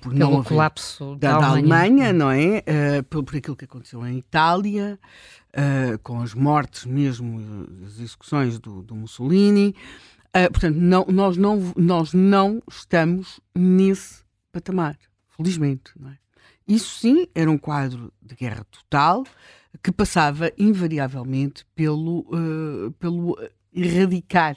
por 0.00 0.12
Pelo 0.14 0.14
não 0.14 0.42
colapso 0.42 1.16
da, 1.16 1.38
da, 1.38 1.48
Alemanha. 1.48 2.08
Alemanha, 2.08 2.12
não 2.12 2.30
é? 2.30 2.58
Uh, 2.58 3.02
por, 3.04 3.22
por, 3.24 3.36
aquilo 3.36 3.56
que 3.56 3.66
aconteceu 3.66 4.06
em 4.06 4.18
Itália, 4.18 4.98
com 6.02 6.22
as 6.22 6.34
mortes 6.34 6.84
mesmo, 6.84 7.66
as 7.84 7.98
execuções 7.98 8.60
do, 8.60 8.80
do 8.82 8.94
Mussolini. 8.94 9.74
Uh, 10.46 10.50
portanto, 10.50 10.76
não, 10.76 11.04
nós, 11.08 11.36
não, 11.36 11.72
nós 11.76 12.12
não 12.12 12.62
estamos 12.70 13.40
nesse 13.54 14.22
patamar, 14.52 14.96
felizmente. 15.36 15.92
É? 16.06 16.16
Isso 16.66 16.98
sim 16.98 17.26
era 17.34 17.50
um 17.50 17.58
quadro 17.58 18.12
de 18.20 18.34
guerra 18.34 18.64
total 18.70 19.24
que 19.82 19.92
passava 19.92 20.52
invariavelmente 20.58 21.64
pelo, 21.74 22.26
pelo 22.98 23.38
erradicar 23.72 24.56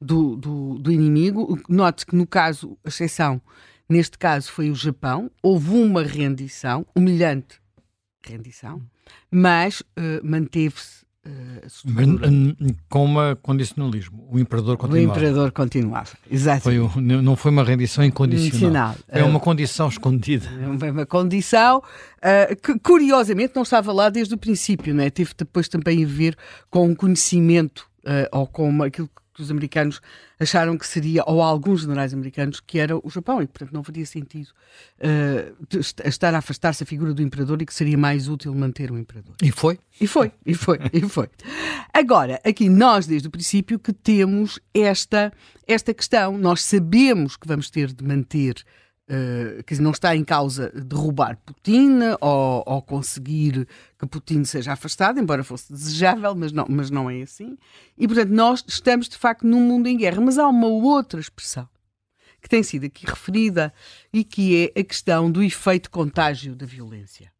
do, 0.00 0.36
do, 0.36 0.78
do 0.78 0.90
inimigo. 0.90 1.58
Note 1.68 2.04
que, 2.04 2.16
no 2.16 2.26
caso, 2.26 2.76
a 2.84 2.88
exceção 2.88 3.40
Neste 3.88 4.18
caso 4.18 4.50
foi 4.50 4.70
o 4.70 4.74
Japão. 4.74 5.30
Houve 5.42 5.70
uma 5.70 6.02
rendição, 6.02 6.84
humilhante 6.94 7.60
rendição, 8.20 8.82
mas 9.30 9.80
uh, 9.80 10.20
manteve-se 10.24 11.05
uh, 11.26 12.74
com 12.88 13.04
uma 13.04 13.36
condicionalismo. 13.36 14.26
O 14.30 14.38
imperador 14.38 14.76
continuava. 14.76 15.08
O 15.08 15.10
imperador 15.16 15.52
continuava, 15.52 16.10
exato. 16.30 16.62
Foi, 16.62 16.76
não 17.00 17.36
foi 17.36 17.50
uma 17.50 17.64
rendição 17.64 18.04
incondicional. 18.04 18.94
É 19.08 19.22
uma 19.24 19.40
condição 19.40 19.88
escondida. 19.88 20.46
É 20.60 20.90
uma 20.90 21.06
condição 21.06 21.78
uh, 21.78 22.56
que, 22.62 22.78
curiosamente, 22.78 23.52
não 23.54 23.62
estava 23.62 23.92
lá 23.92 24.08
desde 24.08 24.34
o 24.34 24.38
princípio. 24.38 24.94
Né? 24.94 25.10
Teve 25.10 25.32
depois 25.36 25.68
também 25.68 26.04
a 26.04 26.06
ver 26.06 26.36
com 26.70 26.90
o 26.90 26.96
conhecimento 26.96 27.86
uh, 28.04 28.38
ou 28.38 28.46
com 28.46 28.68
uma, 28.68 28.86
aquilo 28.86 29.08
que 29.08 29.25
os 29.42 29.50
americanos 29.50 30.00
acharam 30.38 30.76
que 30.76 30.86
seria, 30.86 31.22
ou 31.26 31.42
alguns 31.42 31.82
generais 31.82 32.12
americanos, 32.12 32.60
que 32.60 32.78
era 32.78 32.96
o 32.96 33.10
Japão, 33.10 33.42
e 33.42 33.46
portanto 33.46 33.72
não 33.72 33.82
faria 33.82 34.04
sentido 34.04 34.48
uh, 35.00 35.78
estar 36.04 36.34
a 36.34 36.38
afastar-se 36.38 36.82
a 36.82 36.86
figura 36.86 37.14
do 37.14 37.22
imperador 37.22 37.60
e 37.62 37.66
que 37.66 37.74
seria 37.74 37.96
mais 37.96 38.28
útil 38.28 38.54
manter 38.54 38.90
o 38.90 38.98
imperador. 38.98 39.34
E 39.42 39.50
foi? 39.50 39.78
E 40.00 40.06
foi, 40.06 40.32
e 40.44 40.54
foi, 40.54 40.78
e 40.92 41.00
foi. 41.02 41.28
Agora, 41.92 42.40
aqui 42.44 42.68
nós, 42.68 43.06
desde 43.06 43.28
o 43.28 43.30
princípio, 43.30 43.78
que 43.78 43.92
temos 43.92 44.60
esta, 44.74 45.32
esta 45.66 45.94
questão, 45.94 46.36
nós 46.36 46.62
sabemos 46.62 47.36
que 47.36 47.48
vamos 47.48 47.70
ter 47.70 47.92
de 47.92 48.04
manter 48.04 48.64
Quer 49.08 49.74
dizer, 49.74 49.82
não 49.82 49.92
está 49.92 50.16
em 50.16 50.24
causa 50.24 50.70
derrubar 50.70 51.36
Putin 51.46 52.00
ou, 52.20 52.64
ou, 52.66 52.82
conseguir 52.82 53.68
que 53.96 54.06
Putin 54.06 54.44
seja 54.44 54.72
afastado, 54.72 55.20
embora 55.20 55.44
fosse 55.44 55.72
desejável, 55.72 56.34
mas 56.34 56.50
não, 56.50 56.66
mas 56.68 56.90
não 56.90 57.08
é 57.08 57.22
assim. 57.22 57.56
E, 57.96 58.08
portanto, 58.08 58.30
nós 58.30 58.64
estamos 58.66 59.08
de 59.08 59.16
facto 59.16 59.46
num 59.46 59.60
mundo 59.60 59.86
em 59.86 59.96
guerra. 59.96 60.20
Mas 60.20 60.38
há 60.38 60.48
uma 60.48 60.66
outra 60.66 61.20
expressão 61.20 61.68
que 62.42 62.48
tem 62.48 62.64
sido 62.64 62.86
aqui 62.86 63.06
referida 63.06 63.72
e 64.12 64.24
que 64.24 64.72
é 64.74 64.80
a 64.80 64.84
questão 64.84 65.30
do 65.30 65.42
efeito 65.42 65.88
contágio 65.88 66.56
da 66.56 66.66
violência. 66.66 67.32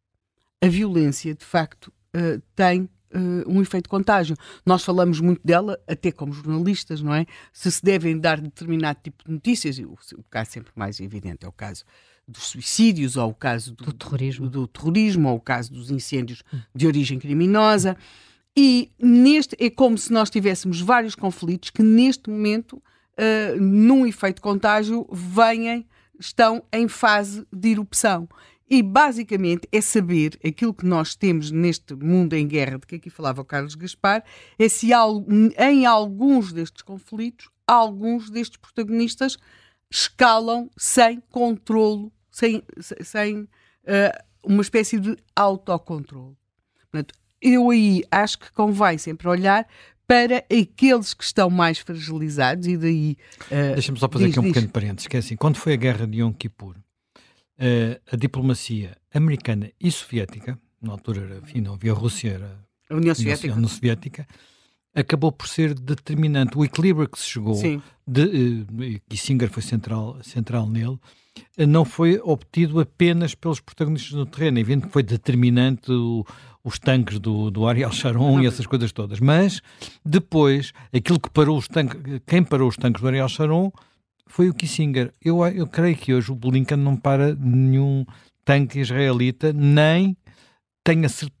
A 0.61 0.67
violência, 0.67 1.35
de 1.35 1.45
facto, 1.45 1.91
uh, 2.15 2.41
tem 2.55 2.89
uh, 3.13 3.51
um 3.51 3.61
efeito 3.61 3.89
contágio. 3.89 4.35
Nós 4.65 4.83
falamos 4.83 5.19
muito 5.19 5.41
dela, 5.43 5.79
até 5.87 6.11
como 6.11 6.33
jornalistas, 6.33 7.01
não 7.01 7.13
é? 7.13 7.25
Se 7.53 7.71
se 7.71 7.83
devem 7.83 8.17
dar 8.17 8.39
determinado 8.39 8.99
tipo 9.03 9.23
de 9.25 9.31
notícias, 9.31 9.77
e 9.77 9.85
o, 9.85 9.97
o 10.15 10.23
caso 10.29 10.51
sempre 10.51 10.71
mais 10.75 10.99
evidente 10.99 11.45
é 11.45 11.47
o 11.47 11.51
caso 11.51 11.83
dos 12.27 12.43
suicídios, 12.43 13.15
ou 13.15 13.29
o 13.29 13.33
caso 13.33 13.73
do, 13.73 13.85
do 13.85 13.93
terrorismo. 13.93 14.49
do 14.49 14.67
terrorismo, 14.67 15.29
ou 15.29 15.37
o 15.37 15.41
caso 15.41 15.71
dos 15.71 15.89
incêndios 15.89 16.43
de 16.75 16.85
origem 16.85 17.19
criminosa. 17.19 17.95
E 18.55 18.91
neste 18.99 19.55
é 19.59 19.69
como 19.69 19.97
se 19.97 20.11
nós 20.11 20.29
tivéssemos 20.29 20.81
vários 20.81 21.15
conflitos 21.15 21.69
que 21.69 21.83
neste 21.83 22.29
momento, 22.29 22.77
uh, 22.77 23.61
num 23.61 24.05
efeito 24.05 24.41
contágio, 24.41 25.07
vêm, 25.11 25.85
estão 26.19 26.63
em 26.73 26.87
fase 26.87 27.45
de 27.53 27.69
erupção. 27.69 28.27
E 28.69 28.83
basicamente 28.83 29.67
é 29.71 29.79
saber 29.79 30.37
aquilo 30.45 30.73
que 30.73 30.85
nós 30.85 31.15
temos 31.15 31.51
neste 31.51 31.95
mundo 31.95 32.33
em 32.33 32.45
guerra, 32.45 32.77
de 32.77 32.85
que 32.85 32.95
aqui 32.95 33.09
falava 33.09 33.41
o 33.41 33.45
Carlos 33.45 33.75
Gaspar, 33.75 34.23
é 34.59 34.67
se 34.67 34.89
em 35.57 35.85
alguns 35.85 36.51
destes 36.51 36.81
conflitos, 36.81 37.49
alguns 37.65 38.29
destes 38.29 38.57
protagonistas 38.57 39.37
escalam 39.89 40.69
sem 40.77 41.21
controlo, 41.29 42.11
sem, 42.29 42.61
sem 42.79 43.41
uh, 43.43 43.47
uma 44.43 44.61
espécie 44.61 44.99
de 44.99 45.17
autocontrole. 45.33 46.35
Portanto, 46.91 47.15
eu 47.41 47.69
aí 47.69 48.03
acho 48.11 48.39
que 48.39 48.51
convém 48.51 48.97
sempre 48.97 49.29
olhar 49.29 49.65
para 50.05 50.37
aqueles 50.37 51.13
que 51.13 51.23
estão 51.23 51.49
mais 51.49 51.79
fragilizados 51.79 52.67
e 52.67 52.77
daí... 52.77 53.17
Uh, 53.51 53.73
Deixa-me 53.73 53.99
só 53.99 54.09
fazer 54.09 54.25
diz, 54.25 54.33
aqui 54.33 54.39
um 54.39 54.43
diz. 54.43 54.53
pequeno 54.53 54.71
parênteses, 54.71 55.07
que 55.07 55.15
é 55.15 55.19
assim, 55.19 55.35
quando 55.35 55.57
foi 55.57 55.73
a 55.73 55.75
guerra 55.77 56.07
de 56.07 56.19
Yom 56.21 56.31
Kippur, 56.31 56.75
uh, 57.59 58.01
a 58.11 58.15
diplomacia 58.15 58.97
americana 59.13 59.71
e 59.79 59.91
soviética, 59.91 60.59
na 60.81 60.91
altura 60.91 61.21
era, 61.21 61.37
enfim, 61.37 61.61
não 61.61 61.73
havia 61.73 61.93
Rússia, 61.93 62.31
era 62.31 62.59
a 62.89 62.95
União 62.95 63.13
Soviética. 63.13 63.53
União 63.53 63.69
Soviética, 63.69 64.27
acabou 64.95 65.31
por 65.31 65.47
ser 65.47 65.73
determinante. 65.73 66.57
O 66.57 66.65
equilíbrio 66.65 67.07
que 67.07 67.19
se 67.19 67.25
chegou, 67.25 67.55
Sim. 67.55 67.81
de, 68.05 68.21
uh, 68.21 69.01
Kissinger 69.09 69.49
foi 69.49 69.61
central, 69.61 70.17
central 70.23 70.67
nele, 70.67 70.97
uh, 71.57 71.67
não 71.67 71.85
foi 71.85 72.19
obtido 72.23 72.79
apenas 72.79 73.35
pelos 73.35 73.59
protagonistas 73.59 74.13
no 74.13 74.25
terreno. 74.25 74.57
É 74.57 74.61
evidente 74.61 74.87
que 74.87 74.93
foi 74.93 75.03
determinante 75.03 75.91
o, 75.91 76.25
os 76.63 76.79
tanques 76.79 77.19
do, 77.19 77.51
do 77.51 77.67
Ariel 77.67 77.91
Sharon 77.91 78.41
e 78.41 78.47
essas 78.47 78.65
coisas 78.65 78.91
todas. 78.91 79.19
Mas 79.19 79.61
depois, 80.03 80.73
aquilo 80.93 81.19
que 81.19 81.29
parou 81.29 81.57
os 81.57 81.67
tanques, 81.67 81.99
quem 82.25 82.43
parou 82.43 82.69
os 82.69 82.77
tanques 82.77 83.01
do 83.01 83.07
Ariel 83.07 83.29
Sharon 83.29 83.71
foi 84.27 84.49
o 84.49 84.53
Kissinger. 84.53 85.13
Eu, 85.23 85.45
eu 85.47 85.67
creio 85.67 85.95
que 85.95 86.13
hoje 86.13 86.31
o 86.31 86.35
Blinken 86.35 86.77
não 86.77 86.95
para 86.95 87.35
nenhum 87.35 88.05
tanque 88.43 88.79
israelita, 88.79 89.51
nem 89.51 90.15
tem 90.83 91.03
a, 91.03 91.09
certe 91.09 91.37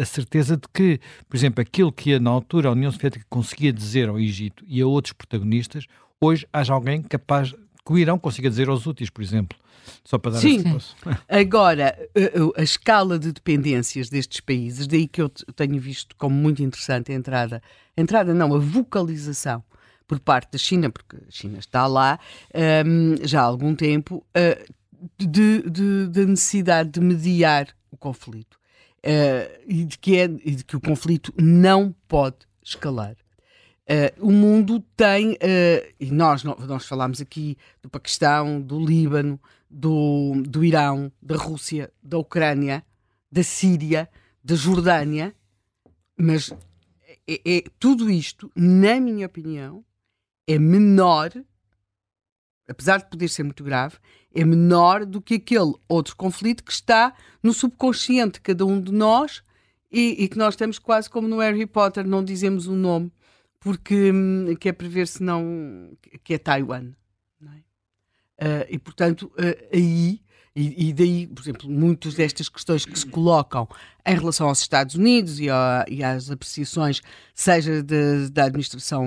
a 0.00 0.04
certeza 0.04 0.56
de 0.56 0.68
que, 0.72 1.00
por 1.28 1.36
exemplo, 1.36 1.60
aquilo 1.60 1.92
que 1.92 2.18
na 2.18 2.30
altura 2.30 2.68
a 2.68 2.72
União 2.72 2.90
Soviética 2.90 3.24
conseguia 3.28 3.72
dizer 3.72 4.08
ao 4.08 4.18
Egito 4.18 4.64
e 4.66 4.80
a 4.80 4.86
outros 4.86 5.12
protagonistas, 5.12 5.86
hoje 6.20 6.46
haja 6.52 6.72
alguém 6.72 7.02
capaz 7.02 7.52
que 7.52 7.92
o 7.92 7.98
Irão 7.98 8.18
consiga 8.18 8.48
dizer 8.48 8.68
aos 8.68 8.86
úteis, 8.86 9.10
por 9.10 9.22
exemplo. 9.22 9.58
Só 10.04 10.18
para 10.18 10.32
dar 10.32 10.38
Sim. 10.40 10.62
Agora, 11.28 11.96
a, 12.56 12.60
a, 12.60 12.62
escala 12.62 13.18
de 13.18 13.32
dependências 13.32 14.08
destes 14.08 14.40
países, 14.40 14.86
daí 14.86 15.08
que 15.08 15.22
eu 15.22 15.28
tenho 15.28 15.80
visto 15.80 16.14
como 16.16 16.34
muito 16.34 16.62
interessante 16.62 17.10
a 17.10 17.14
entrada, 17.14 17.62
a 17.96 18.00
entrada 18.00 18.34
não, 18.34 18.54
a 18.54 18.58
vocalização 18.58 19.62
por 20.08 20.18
parte 20.18 20.52
da 20.52 20.58
China, 20.58 20.90
porque 20.90 21.16
a 21.16 21.30
China 21.30 21.58
está 21.58 21.86
lá 21.86 22.18
um, 22.86 23.14
já 23.24 23.42
há 23.42 23.44
algum 23.44 23.76
tempo, 23.76 24.24
uh, 24.30 24.74
de, 25.16 26.26
necessidade 26.26 26.90
de 26.90 27.00
mediar 27.00 27.68
o 27.90 27.96
conflito. 27.96 28.58
Uh, 28.98 29.62
e, 29.66 29.84
de 29.84 29.98
que 29.98 30.16
é, 30.16 30.24
e 30.24 30.56
de 30.56 30.64
que 30.64 30.76
o 30.76 30.80
conflito 30.80 31.32
não 31.40 31.94
pode 32.08 32.38
escalar. 32.64 33.14
Uh, 33.84 34.26
o 34.26 34.32
mundo 34.32 34.80
tem, 34.96 35.32
uh, 35.32 35.94
e 36.00 36.10
nós, 36.10 36.42
nós 36.42 36.86
falámos 36.86 37.20
aqui 37.20 37.56
do 37.80 37.88
Paquistão, 37.88 38.60
do 38.60 38.84
Líbano, 38.84 39.40
do, 39.70 40.42
do 40.46 40.64
Irão, 40.64 41.12
da 41.22 41.36
Rússia, 41.36 41.92
da 42.02 42.18
Ucrânia, 42.18 42.84
da 43.30 43.42
Síria, 43.42 44.08
da 44.42 44.54
Jordânia, 44.54 45.34
mas 46.16 46.52
é, 47.26 47.40
é, 47.44 47.64
tudo 47.78 48.10
isto, 48.10 48.50
na 48.56 48.98
minha 48.98 49.26
opinião, 49.26 49.84
é 50.48 50.58
menor, 50.58 51.30
apesar 52.66 52.98
de 52.98 53.10
poder 53.10 53.28
ser 53.28 53.42
muito 53.42 53.62
grave, 53.62 53.98
é 54.34 54.44
menor 54.44 55.04
do 55.04 55.20
que 55.20 55.34
aquele 55.34 55.74
outro 55.86 56.16
conflito 56.16 56.64
que 56.64 56.72
está 56.72 57.14
no 57.42 57.52
subconsciente 57.52 58.34
de 58.34 58.40
cada 58.40 58.64
um 58.64 58.80
de 58.80 58.90
nós 58.90 59.42
e, 59.92 60.24
e 60.24 60.28
que 60.28 60.38
nós 60.38 60.56
temos 60.56 60.78
quase 60.78 61.08
como 61.10 61.28
no 61.28 61.38
Harry 61.38 61.66
Potter, 61.66 62.06
não 62.06 62.24
dizemos 62.24 62.66
o 62.66 62.74
nome, 62.74 63.12
porque 63.60 64.10
hum, 64.10 64.54
que 64.58 64.70
é 64.70 64.72
para 64.72 64.88
ver 64.88 65.06
se 65.06 65.22
não 65.22 65.96
que 66.24 66.34
é 66.34 66.38
Taiwan. 66.38 66.92
É? 68.40 68.44
Uh, 68.44 68.66
e 68.70 68.78
portanto, 68.78 69.32
uh, 69.34 69.68
aí 69.74 70.20
e, 70.60 70.88
e, 70.88 70.92
daí, 70.92 71.28
por 71.28 71.40
exemplo, 71.40 71.70
muitas 71.70 72.14
destas 72.14 72.48
questões 72.48 72.84
que 72.84 72.98
se 72.98 73.06
colocam 73.06 73.68
em 74.04 74.14
relação 74.16 74.48
aos 74.48 74.60
Estados 74.60 74.96
Unidos 74.96 75.38
e, 75.38 75.48
a, 75.48 75.84
e 75.88 76.02
às 76.02 76.32
apreciações, 76.32 77.00
seja 77.32 77.80
de, 77.80 78.28
da 78.30 78.46
administração, 78.46 79.06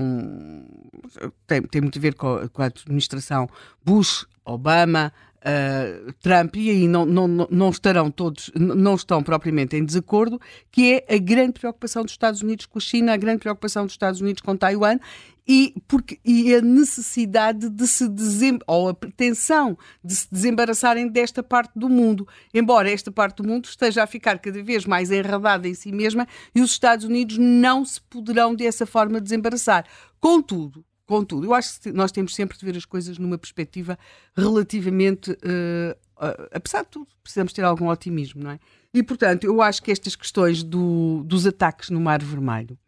tem, 1.46 1.62
tem 1.64 1.82
muito 1.82 2.00
a 2.00 2.02
ver 2.02 2.14
com, 2.14 2.48
com 2.48 2.62
a 2.62 2.68
administração 2.68 3.50
Bush, 3.84 4.26
Obama, 4.46 5.12
uh, 5.42 6.14
Trump, 6.22 6.56
e 6.56 6.70
aí 6.70 6.88
não, 6.88 7.06
não, 7.06 7.28
não 7.28 7.70
estarão 7.70 8.10
todos, 8.12 8.52
não 8.56 8.96
estão 8.96 9.22
propriamente 9.24 9.76
em 9.76 9.84
desacordo, 9.84 10.40
que 10.72 10.94
é 10.94 11.16
a 11.16 11.18
grande 11.18 11.54
preocupação 11.54 12.04
dos 12.04 12.14
Estados 12.14 12.42
Unidos 12.42 12.66
com 12.66 12.78
a 12.78 12.82
China, 12.82 13.14
a 13.14 13.18
grande 13.18 13.40
preocupação 13.40 13.86
dos 13.86 13.94
Estados 13.94 14.22
Unidos 14.22 14.42
com 14.42 14.56
Taiwan 14.56 14.98
e, 15.48 15.74
porque, 15.88 16.20
e 16.24 16.54
a 16.54 16.62
necessidade 16.62 17.70
de 17.70 17.88
se 17.88 18.08
desem, 18.08 18.60
ou 18.68 18.90
a 18.90 18.94
pretensão 18.94 19.78
de 20.04 20.16
se 20.16 20.28
desembaraçarem 20.32 21.08
desta 21.08 21.42
parte 21.42 21.72
do 21.76 21.90
mundo, 21.90 22.28
embora 22.54 22.92
esta 22.92 23.12
parte 23.12 23.38
do 23.38 23.48
mundo 23.48 23.66
esteja 23.66 24.04
a 24.04 24.08
ficar 24.08 24.40
cada 24.40 24.62
vez 24.64 24.86
mais 24.86 25.12
enredada 25.12 25.68
em 25.68 25.74
si 25.74 25.92
mesma 25.92 26.28
e 26.54 26.62
os 26.62 26.72
Estados 26.72 27.06
Unidos 27.06 27.38
não 27.38 27.84
se 27.84 28.00
poderão 28.02 28.56
dessa 28.56 28.86
forma 28.86 29.20
desembaraçar. 29.20 29.86
Contudo, 30.20 30.86
Contudo, 31.12 31.46
eu 31.46 31.54
acho 31.54 31.82
que 31.82 31.92
nós 31.92 32.10
temos 32.10 32.34
sempre 32.34 32.58
de 32.58 32.64
ver 32.64 32.78
as 32.78 32.86
coisas 32.86 33.18
numa 33.18 33.38
perspectiva 33.38 34.00
relativamente. 34.34 35.32
Uh, 35.32 35.94
apesar 36.54 36.84
de 36.84 36.88
tudo, 36.88 37.08
precisamos 37.22 37.52
ter 37.52 37.66
algum 37.66 37.90
otimismo, 37.90 38.42
não 38.42 38.52
é? 38.52 38.60
E, 38.94 39.04
portanto, 39.04 39.44
eu 39.44 39.62
acho 39.62 39.84
que 39.84 39.92
estas 39.92 40.16
questões 40.16 40.64
do, 40.64 41.22
dos 41.26 41.46
ataques 41.46 41.90
no 41.90 42.00
Mar 42.00 42.24
Vermelho 42.24 42.80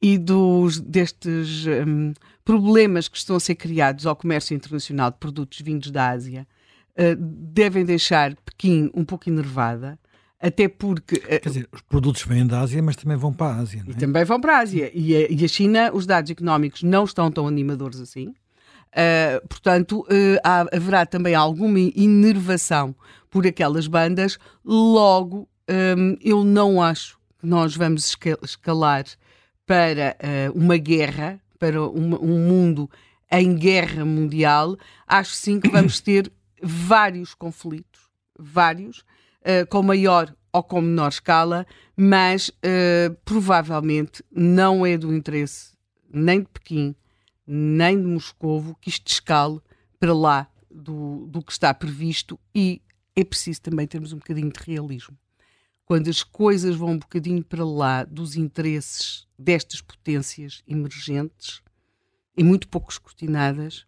e 0.00 0.16
dos, 0.16 0.80
destes 0.80 1.66
um, 1.66 2.14
problemas 2.42 3.08
que 3.08 3.18
estão 3.18 3.36
a 3.36 3.40
ser 3.40 3.56
criados 3.56 4.06
ao 4.06 4.16
comércio 4.16 4.54
internacional 4.54 5.10
de 5.10 5.18
produtos 5.18 5.60
vindos 5.60 5.90
da 5.90 6.08
Ásia 6.08 6.48
uh, 6.92 7.14
devem 7.14 7.84
deixar 7.84 8.34
Pequim 8.36 8.90
um 8.94 9.04
pouco 9.04 9.28
enervada 9.28 9.98
até 10.40 10.68
porque. 10.68 11.22
Eh, 11.26 11.38
Quer 11.38 11.48
dizer, 11.48 11.68
os 11.72 11.80
produtos 11.82 12.22
vêm 12.22 12.46
da 12.46 12.60
Ásia, 12.60 12.82
mas 12.82 12.96
também 12.96 13.16
vão 13.16 13.32
para 13.32 13.54
a 13.54 13.56
Ásia. 13.56 13.82
É? 13.86 13.90
E 13.90 13.94
também 13.94 14.24
vão 14.24 14.40
para 14.40 14.58
a 14.58 14.60
Ásia. 14.60 14.90
E 14.94 15.16
a, 15.16 15.30
e 15.30 15.44
a, 15.44 15.48
China, 15.48 15.90
os 15.92 16.06
dados 16.06 16.30
económicos 16.30 16.82
não 16.82 17.04
estão 17.04 17.30
tão 17.30 17.46
animadores 17.48 18.00
assim. 18.00 18.28
Uh, 18.28 19.46
portanto, 19.48 20.00
uh, 20.00 20.40
há, 20.42 20.66
haverá 20.74 21.04
também 21.04 21.34
alguma 21.34 21.78
inervação 21.78 22.94
por 23.30 23.46
aquelas 23.46 23.86
bandas. 23.86 24.38
Logo, 24.64 25.48
um, 25.68 26.16
eu 26.20 26.44
não 26.44 26.82
acho 26.82 27.18
que 27.38 27.46
nós 27.46 27.76
vamos 27.76 28.16
escalar 28.42 29.04
para 29.66 30.16
uh, 30.22 30.58
uma 30.58 30.76
guerra, 30.76 31.40
para 31.58 31.82
uma, 31.82 32.18
um 32.20 32.38
mundo 32.46 32.90
em 33.30 33.54
guerra 33.54 34.04
mundial. 34.04 34.76
Acho 35.06 35.34
sim 35.34 35.60
que 35.60 35.68
vamos 35.68 36.00
ter 36.00 36.30
vários 36.62 37.34
conflitos, 37.34 38.02
vários 38.38 39.04
uh, 39.46 39.66
com 39.68 39.82
maior 39.82 40.34
ou 40.52 40.62
com 40.62 40.80
menor 40.80 41.08
escala, 41.08 41.66
mas 41.96 42.48
uh, 42.48 43.14
provavelmente 43.24 44.22
não 44.30 44.84
é 44.84 44.98
do 44.98 45.14
interesse 45.14 45.76
nem 46.10 46.40
de 46.40 46.48
Pequim, 46.48 46.94
nem 47.46 48.00
de 48.00 48.06
Moscovo 48.06 48.76
que 48.80 48.88
isto 48.88 49.06
escale 49.08 49.60
para 49.98 50.14
lá 50.14 50.48
do, 50.70 51.26
do 51.26 51.42
que 51.42 51.52
está 51.52 51.72
previsto 51.72 52.38
e 52.54 52.82
é 53.14 53.24
preciso 53.24 53.62
também 53.62 53.86
termos 53.86 54.12
um 54.12 54.18
bocadinho 54.18 54.52
de 54.52 54.60
realismo. 54.62 55.16
Quando 55.84 56.08
as 56.08 56.22
coisas 56.22 56.74
vão 56.74 56.90
um 56.90 56.98
bocadinho 56.98 57.44
para 57.44 57.64
lá 57.64 58.04
dos 58.04 58.34
interesses 58.34 59.26
destas 59.38 59.80
potências 59.80 60.62
emergentes 60.66 61.62
e 62.36 62.42
muito 62.42 62.68
pouco 62.68 62.90
escrutinadas, 62.90 63.86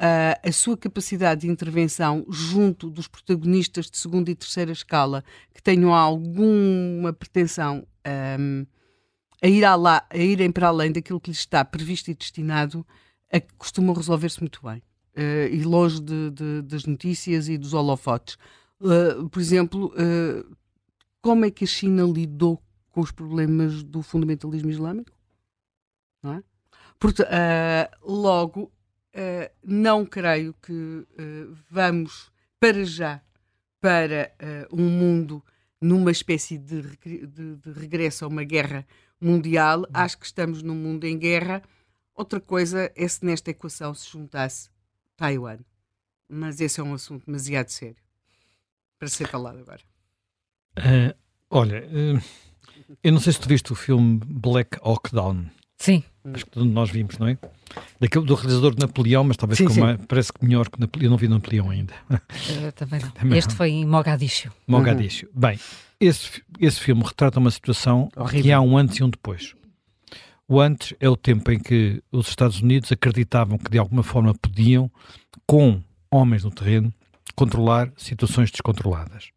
uh, 0.00 0.48
a 0.48 0.52
sua 0.52 0.76
capacidade 0.76 1.42
de 1.42 1.48
intervenção 1.48 2.24
junto 2.30 2.88
dos 2.88 3.06
protagonistas 3.06 3.90
de 3.90 3.98
segunda 3.98 4.30
e 4.30 4.34
terceira 4.34 4.72
escala 4.72 5.22
que 5.54 5.62
tenham 5.62 5.94
alguma 5.94 7.12
pretensão 7.12 7.86
um, 8.38 8.66
a, 9.42 9.46
ir 9.46 9.60
lá, 9.76 10.06
a 10.08 10.16
irem 10.16 10.50
para 10.50 10.68
além 10.68 10.90
daquilo 10.90 11.20
que 11.20 11.30
lhes 11.30 11.40
está 11.40 11.64
previsto 11.64 12.10
e 12.10 12.14
destinado, 12.14 12.86
a, 13.32 13.40
costumam 13.58 13.94
resolver-se 13.94 14.40
muito 14.40 14.60
bem. 14.62 14.82
Uh, 15.16 15.52
e 15.52 15.64
longe 15.64 16.00
de, 16.00 16.30
de, 16.30 16.62
das 16.62 16.84
notícias 16.84 17.48
e 17.48 17.58
dos 17.58 17.74
holofotes. 17.74 18.38
Uh, 18.80 19.28
por 19.28 19.40
exemplo, 19.40 19.86
uh, 19.88 20.56
como 21.20 21.44
é 21.44 21.50
que 21.50 21.64
a 21.64 21.66
China 21.66 22.04
lidou 22.04 22.62
com 22.90 23.00
os 23.00 23.10
problemas 23.10 23.82
do 23.82 24.02
fundamentalismo 24.02 24.70
islâmico? 24.70 25.10
Não 26.22 26.34
é? 26.34 26.42
Logo, 28.02 28.70
uh, 29.14 29.50
não 29.62 30.04
creio 30.04 30.54
que 30.54 30.72
uh, 30.72 31.56
vamos 31.70 32.30
para 32.58 32.84
já 32.84 33.20
para 33.80 34.32
uh, 34.70 34.76
um 34.76 34.88
mundo 34.88 35.42
numa 35.80 36.10
espécie 36.10 36.58
de, 36.58 36.82
de, 36.82 37.56
de, 37.56 37.72
regresso 37.72 38.24
a 38.24 38.28
uma 38.28 38.44
guerra 38.44 38.86
mundial. 39.20 39.80
Uhum. 39.80 39.86
Acho 39.94 40.18
que 40.18 40.26
estamos 40.26 40.62
num 40.62 40.74
mundo 40.74 41.04
em 41.04 41.18
guerra. 41.18 41.62
Outra 42.14 42.38
coisa 42.38 42.92
é 42.94 43.08
se 43.08 43.24
nesta 43.24 43.50
equação 43.50 43.94
se 43.94 44.10
juntasse 44.10 44.68
Taiwan. 45.16 45.58
Mas 46.28 46.60
esse 46.60 46.78
é 46.80 46.82
um 46.82 46.92
assunto 46.92 47.24
demasiado 47.24 47.70
sério 47.70 47.96
para 48.98 49.08
ser 49.08 49.26
falado 49.26 49.58
agora. 49.58 49.80
olha, 51.48 51.82
eu 53.02 53.12
não 53.12 53.20
sei 53.20 53.32
se 53.32 53.40
tu 53.40 53.48
viste 53.48 53.72
o 53.72 53.74
filme 53.74 54.20
Black 54.24 54.78
Hawk 54.82 55.12
Down. 55.12 55.46
Sim. 55.80 56.04
Acho 56.34 56.44
que 56.44 56.62
nós 56.62 56.90
vimos, 56.90 57.16
não 57.16 57.26
é? 57.26 57.38
Daquele, 57.98 58.26
do 58.26 58.34
realizador 58.34 58.74
de 58.74 58.80
Napoleão, 58.80 59.24
mas 59.24 59.38
talvez 59.38 59.56
sim, 59.56 59.68
sim. 59.70 59.80
Uma, 59.80 59.98
parece 60.06 60.30
que 60.30 60.44
melhor 60.44 60.68
que 60.68 60.78
Napoleão. 60.78 61.06
Eu 61.06 61.10
não 61.10 61.16
vi 61.16 61.26
Napoleão 61.26 61.70
ainda. 61.70 61.94
Uh, 62.10 62.70
também 62.76 63.00
não. 63.00 63.10
Também 63.10 63.38
este 63.38 63.48
não. 63.48 63.56
foi 63.56 63.70
em 63.70 63.86
Mogadishu. 63.86 64.52
Mogadishu. 64.66 65.26
Uhum. 65.26 65.40
Bem, 65.40 65.58
esse, 65.98 66.42
esse 66.60 66.78
filme 66.78 67.02
retrata 67.02 67.38
uma 67.38 67.50
situação 67.50 68.10
Horrível. 68.14 68.42
que 68.42 68.52
há 68.52 68.60
um 68.60 68.76
antes 68.76 68.98
e 68.98 69.02
um 69.02 69.08
depois. 69.08 69.54
O 70.46 70.60
antes 70.60 70.92
é 71.00 71.08
o 71.08 71.16
tempo 71.16 71.50
em 71.50 71.58
que 71.58 72.02
os 72.12 72.28
Estados 72.28 72.60
Unidos 72.60 72.92
acreditavam 72.92 73.56
que 73.56 73.70
de 73.70 73.78
alguma 73.78 74.02
forma 74.02 74.34
podiam, 74.34 74.90
com 75.46 75.80
homens 76.10 76.44
no 76.44 76.50
terreno, 76.50 76.92
controlar 77.34 77.90
situações 77.96 78.50
descontroladas. 78.50 79.30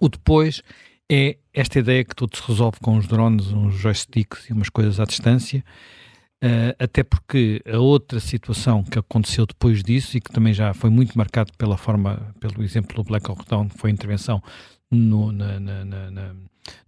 O 0.00 0.08
depois 0.08 0.62
é 1.10 1.36
esta 1.52 1.78
ideia 1.78 2.04
que 2.04 2.14
tudo 2.14 2.36
se 2.36 2.42
resolve 2.46 2.78
com 2.80 2.96
os 2.96 3.06
drones, 3.06 3.52
uns 3.52 3.74
joysticks 3.74 4.48
e 4.50 4.52
umas 4.52 4.68
coisas 4.68 4.98
à 5.00 5.04
distância, 5.04 5.64
uh, 6.42 6.74
até 6.78 7.02
porque 7.02 7.62
a 7.66 7.78
outra 7.78 8.20
situação 8.20 8.82
que 8.82 8.98
aconteceu 8.98 9.46
depois 9.46 9.82
disso 9.82 10.16
e 10.16 10.20
que 10.20 10.32
também 10.32 10.52
já 10.52 10.74
foi 10.74 10.90
muito 10.90 11.16
marcado 11.16 11.52
pela 11.56 11.76
forma, 11.76 12.34
pelo 12.40 12.62
exemplo 12.62 12.96
do 12.96 13.04
Black 13.04 13.30
Hawk 13.30 13.44
Down, 13.48 13.68
foi 13.70 13.90
a 13.90 13.92
intervenção 13.92 14.42
no, 14.90 15.32
na, 15.32 15.58
na, 15.60 15.84
na, 15.84 16.34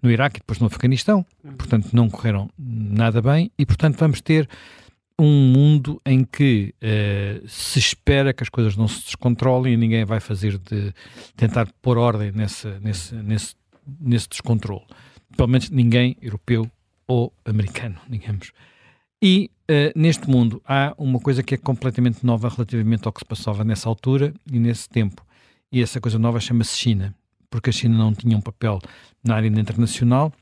no 0.03 0.11
Iraque 0.11 0.39
e 0.39 0.41
depois 0.41 0.59
no 0.59 0.67
Afeganistão, 0.67 1.25
uhum. 1.43 1.53
portanto 1.57 1.91
não 1.93 2.09
correram 2.09 2.51
nada 2.59 3.23
bem 3.23 3.51
e 3.59 3.65
portanto 3.65 3.97
vamos 3.97 4.21
ter 4.21 4.49
um 5.21 5.53
mundo 5.53 6.01
em 6.07 6.25
que 6.25 6.73
uh, 6.81 7.49
se 7.49 7.79
espera 7.79 8.33
que 8.33 8.43
as 8.43 8.49
coisas 8.49 8.77
não 8.77 8.87
se 8.87 9.03
descontrolem 9.03 9.75
e 9.75 9.77
ninguém 9.77 10.05
vai 10.05 10.21
fazer 10.21 10.59
de 10.59 10.93
tentar 11.37 11.69
pôr 11.83 11.99
ordem 11.99 12.31
nesse, 12.31 12.69
nesse, 12.81 13.15
nesse 13.17 13.58
nesse 14.01 14.29
descontrole. 14.29 14.85
Pelo 15.37 15.49
menos 15.49 15.71
ninguém 15.71 16.17
europeu 16.21 16.71
ou 17.07 17.33
americano, 17.45 17.99
digamos. 18.09 18.53
E 19.23 19.51
uh, 19.71 19.99
neste 19.99 20.29
mundo 20.29 20.63
há 20.65 20.95
uma 20.97 21.19
coisa 21.19 21.43
que 21.43 21.55
é 21.55 21.59
completamente 21.59 22.25
nova 22.25 22.49
relativamente 22.49 23.07
ao 23.07 23.13
que 23.13 23.21
se 23.21 23.25
passava 23.25 23.65
nessa 23.65 23.89
altura 23.89 24.33
e 24.51 24.59
nesse 24.59 24.89
tempo. 24.89 25.25
E 25.73 25.83
essa 25.83 26.01
coisa 26.01 26.19
nova 26.19 26.41
chama-se 26.41 26.77
China, 26.77 27.15
porque 27.51 27.71
a 27.71 27.73
China 27.73 27.97
não 27.97 28.15
tinha 28.15 28.37
um 28.37 28.41
papel 28.41 28.79
na 29.25 29.35
área 29.35 29.49
internacional 29.49 30.33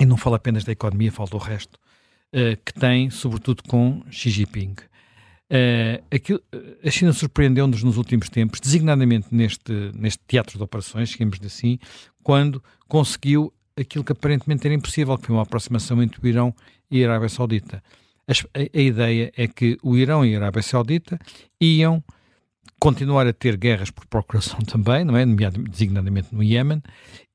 e 0.00 0.06
não 0.06 0.16
fala 0.16 0.36
apenas 0.36 0.64
da 0.64 0.72
economia, 0.72 1.10
fala 1.10 1.28
do 1.28 1.38
resto, 1.38 1.78
uh, 2.34 2.56
que 2.64 2.72
tem, 2.72 3.10
sobretudo 3.10 3.62
com 3.64 4.02
Xi 4.10 4.30
Jinping. 4.30 4.74
Uh, 5.50 6.00
aquilo, 6.14 6.40
a 6.84 6.90
China 6.90 7.12
surpreendeu-nos 7.12 7.82
nos 7.82 7.96
últimos 7.96 8.28
tempos, 8.28 8.60
designadamente 8.60 9.28
neste, 9.32 9.72
neste 9.94 10.22
teatro 10.26 10.56
de 10.56 10.62
operações, 10.62 11.08
digamos 11.08 11.38
assim, 11.44 11.78
quando 12.22 12.62
conseguiu 12.86 13.52
aquilo 13.76 14.04
que 14.04 14.12
aparentemente 14.12 14.64
era 14.66 14.74
impossível, 14.74 15.18
que 15.18 15.26
foi 15.26 15.34
uma 15.34 15.42
aproximação 15.42 16.00
entre 16.00 16.20
o 16.22 16.28
Irão 16.28 16.54
e 16.88 17.04
a 17.04 17.08
Arábia 17.10 17.28
Saudita. 17.28 17.82
A, 18.28 18.32
a, 18.32 18.62
a 18.62 18.80
ideia 18.80 19.32
é 19.36 19.48
que 19.48 19.76
o 19.82 19.96
Irão 19.96 20.24
e 20.24 20.34
a 20.36 20.38
Arábia 20.38 20.62
Saudita 20.62 21.18
iam 21.60 22.02
continuar 22.78 23.26
a 23.26 23.32
ter 23.32 23.56
guerras 23.56 23.90
por 23.90 24.06
procuração 24.06 24.60
também, 24.64 25.04
não 25.04 25.16
é? 25.16 25.24
designadamente 25.26 26.34
no 26.34 26.42
Iémen 26.42 26.82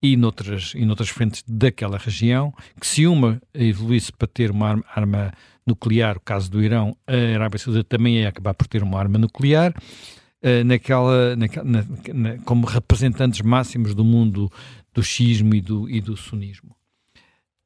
e 0.01 0.15
noutras, 0.15 0.73
e 0.75 0.85
noutras 0.85 1.09
frentes 1.09 1.43
daquela 1.47 1.97
região, 1.97 2.53
que 2.79 2.87
se 2.87 3.05
uma 3.05 3.41
evoluísse 3.53 4.11
para 4.11 4.27
ter 4.27 4.51
uma 4.51 4.69
arma, 4.69 4.85
arma 4.95 5.33
nuclear, 5.65 6.17
o 6.17 6.21
caso 6.21 6.49
do 6.49 6.63
Irão, 6.63 6.95
a 7.07 7.35
Arábia 7.35 7.59
Saudita 7.59 7.97
também 7.97 8.17
ia 8.19 8.29
acabar 8.29 8.53
por 8.53 8.67
ter 8.67 8.83
uma 8.83 8.99
arma 8.99 9.17
nuclear, 9.17 9.73
uh, 9.73 10.63
naquela, 10.63 11.35
naquela 11.35 11.65
na, 11.65 11.85
na, 12.13 12.37
como 12.39 12.65
representantes 12.65 13.41
máximos 13.41 13.93
do 13.95 14.03
mundo 14.03 14.51
do 14.93 15.03
xismo 15.03 15.53
e 15.55 15.61
do, 15.61 15.89
e 15.89 15.99
do 15.99 16.15
sunismo. 16.15 16.75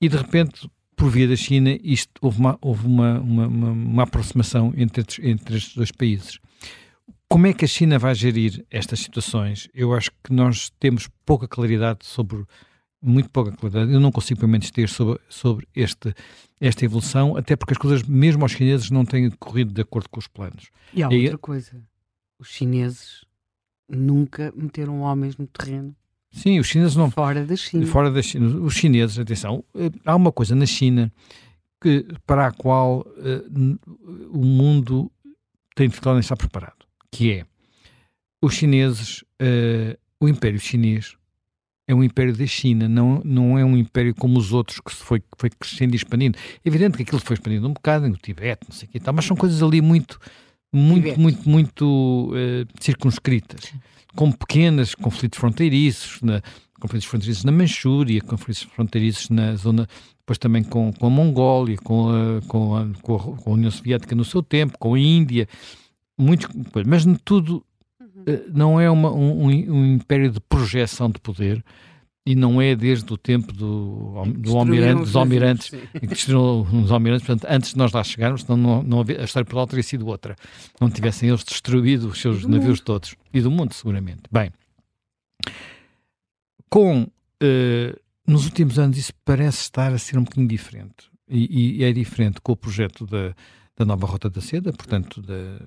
E 0.01 0.07
de 0.07 0.17
repente, 0.17 0.69
por 0.95 1.09
via 1.09 1.27
da 1.27 1.35
China, 1.35 1.77
isto, 1.83 2.11
houve 2.21 2.39
uma, 2.39 2.57
houve 2.61 2.87
uma, 2.87 3.19
uma, 3.19 3.47
uma 3.47 4.03
aproximação 4.03 4.73
entre, 4.75 5.03
entre 5.29 5.57
estes 5.57 5.75
dois 5.75 5.91
países. 5.91 6.39
Como 7.27 7.45
é 7.45 7.53
que 7.53 7.63
a 7.63 7.67
China 7.67 7.99
vai 7.99 8.15
gerir 8.15 8.65
estas 8.71 9.01
situações? 9.01 9.69
Eu 9.73 9.93
acho 9.93 10.09
que 10.23 10.33
nós 10.33 10.71
temos 10.79 11.07
pouca 11.25 11.47
claridade 11.47 11.99
sobre, 12.03 12.43
muito 13.01 13.29
pouca 13.29 13.51
claridade. 13.51 13.91
Eu 13.93 13.99
não 13.99 14.11
consigo, 14.11 14.39
pelo 14.39 14.51
menos, 14.51 14.69
ter 14.71 14.89
sobre, 14.89 15.19
sobre 15.29 15.67
este, 15.75 16.13
esta 16.59 16.85
evolução, 16.85 17.35
até 17.35 17.55
porque 17.55 17.73
as 17.73 17.77
coisas, 17.77 18.03
mesmo 18.03 18.43
aos 18.43 18.51
chineses, 18.51 18.91
não 18.91 19.05
têm 19.05 19.29
corrido 19.31 19.73
de 19.73 19.81
acordo 19.81 20.09
com 20.09 20.19
os 20.19 20.27
planos. 20.27 20.69
E 20.93 21.03
há 21.03 21.11
e, 21.11 21.23
outra 21.23 21.37
coisa: 21.37 21.81
os 22.39 22.49
chineses 22.49 23.25
nunca 23.87 24.53
meteram 24.55 25.01
homens 25.01 25.37
no 25.37 25.47
terreno. 25.47 25.95
Sim, 26.31 26.59
os 26.59 26.67
chineses 26.67 26.95
não. 26.95 27.09
Fora 27.09 27.45
da 27.45 27.55
China. 27.55 27.85
Fora 27.87 28.11
da 28.11 28.21
China. 28.21 28.47
Os 28.59 28.75
chineses, 28.75 29.17
atenção, 29.17 29.63
eh, 29.75 29.89
há 30.05 30.15
uma 30.15 30.31
coisa 30.31 30.53
na 30.53 30.65
China 30.65 31.11
que, 31.81 32.05
para 32.27 32.47
a 32.47 32.51
qual 32.51 32.99
uh, 32.99 33.79
o 34.31 34.45
mundo 34.45 35.11
tem 35.75 35.87
dificuldade 35.87 36.17
em 36.17 36.21
estar 36.21 36.35
preparado 36.35 36.79
que 37.11 37.31
é 37.31 37.45
os 38.41 38.53
chineses, 38.53 39.21
uh, 39.41 39.97
o 40.19 40.29
Império 40.29 40.59
Chinês 40.59 41.17
é 41.89 41.95
um 41.95 42.03
império 42.03 42.37
da 42.37 42.45
China, 42.45 42.87
não, 42.87 43.19
não 43.25 43.57
é 43.57 43.65
um 43.65 43.75
império 43.75 44.13
como 44.13 44.37
os 44.37 44.53
outros 44.53 44.79
que 44.79 44.93
foi, 44.93 45.23
foi 45.39 45.49
crescendo 45.49 45.95
e 45.95 45.95
expandindo. 45.95 46.37
É 46.63 46.69
evidente 46.69 46.95
que 46.95 47.01
aquilo 47.01 47.19
foi 47.19 47.33
expandido 47.33 47.67
um 47.67 47.73
bocado 47.73 48.07
no 48.07 48.15
Tibete, 48.15 48.67
não 48.69 48.75
sei 48.75 48.87
o 48.87 48.91
que 48.91 48.99
tal, 48.99 49.11
mas 49.11 49.25
são 49.25 49.35
coisas 49.35 49.63
ali 49.63 49.81
muito, 49.81 50.19
muito, 50.71 51.03
Tibete. 51.03 51.19
muito, 51.19 51.49
muito 51.49 52.31
uh, 52.31 52.67
circunscritas, 52.79 53.73
com 54.15 54.31
pequenos 54.31 54.93
conflitos 54.93 55.39
fronteiriços, 55.39 56.21
na, 56.21 56.43
conflitos 56.79 57.07
fronteiriços 57.07 57.43
na 57.43 57.51
Manchúria, 57.51 58.21
conflitos 58.21 58.61
fronteiriços 58.61 59.31
na 59.31 59.55
zona, 59.55 59.87
depois 60.19 60.37
também 60.37 60.63
com, 60.63 60.93
com 60.93 61.07
a 61.07 61.09
Mongólia, 61.09 61.75
com 61.77 62.11
a, 62.11 62.41
com, 62.47 62.77
a, 62.77 62.85
com 63.01 63.49
a 63.49 63.49
União 63.49 63.71
Soviética 63.71 64.15
no 64.15 64.23
seu 64.23 64.43
tempo, 64.43 64.77
com 64.77 64.93
a 64.93 64.99
Índia 64.99 65.47
muito, 66.15 66.49
mas 66.85 67.03
tudo 67.25 67.65
não 68.53 68.79
é 68.79 68.89
uma, 68.89 69.11
um, 69.11 69.45
um, 69.45 69.85
império 69.93 70.31
de 70.31 70.39
projeção 70.39 71.09
de 71.09 71.19
poder 71.19 71.63
e 72.25 72.35
não 72.35 72.61
é 72.61 72.75
desde 72.75 73.11
o 73.11 73.17
tempo 73.17 73.51
do, 73.51 74.23
do 74.37 74.57
almirante, 74.57 75.01
dos 75.01 75.15
almirantes 75.15 75.69
que 75.69 76.05
destruíram 76.05 76.61
os 76.83 76.91
almirantes, 76.91 77.25
portanto, 77.25 77.51
antes 77.51 77.71
de 77.71 77.77
nós 77.77 77.91
lá 77.91 78.03
chegarmos, 78.03 78.43
senão 78.43 78.57
não, 78.57 78.83
não 78.83 78.99
havia, 78.99 79.21
a 79.21 79.23
história 79.23 79.45
por 79.45 79.55
lá 79.55 79.65
teria 79.65 79.83
sido 79.83 80.05
outra. 80.05 80.35
Não 80.79 80.89
tivessem 80.89 81.29
eles 81.29 81.43
destruído 81.43 82.07
os 82.09 82.21
seus 82.21 82.45
navios 82.45 82.79
mundo. 82.79 82.81
todos. 82.81 83.15
E 83.33 83.41
do 83.41 83.49
mundo, 83.49 83.73
seguramente. 83.73 84.23
Bem, 84.31 84.51
com 86.69 87.03
uh, 87.03 87.99
nos 88.27 88.45
últimos 88.45 88.77
anos 88.77 88.97
isso 88.97 89.13
parece 89.25 89.61
estar 89.61 89.91
a 89.91 89.97
ser 89.97 90.19
um 90.19 90.23
bocadinho 90.23 90.47
diferente. 90.47 91.09
E, 91.27 91.79
e 91.79 91.83
é 91.83 91.91
diferente 91.91 92.41
com 92.41 92.51
o 92.51 92.55
projeto 92.55 93.07
da, 93.07 93.33
da 93.75 93.85
nova 93.85 94.05
Rota 94.05 94.29
da 94.29 94.41
Seda, 94.41 94.71
portanto, 94.71 95.21
da 95.21 95.59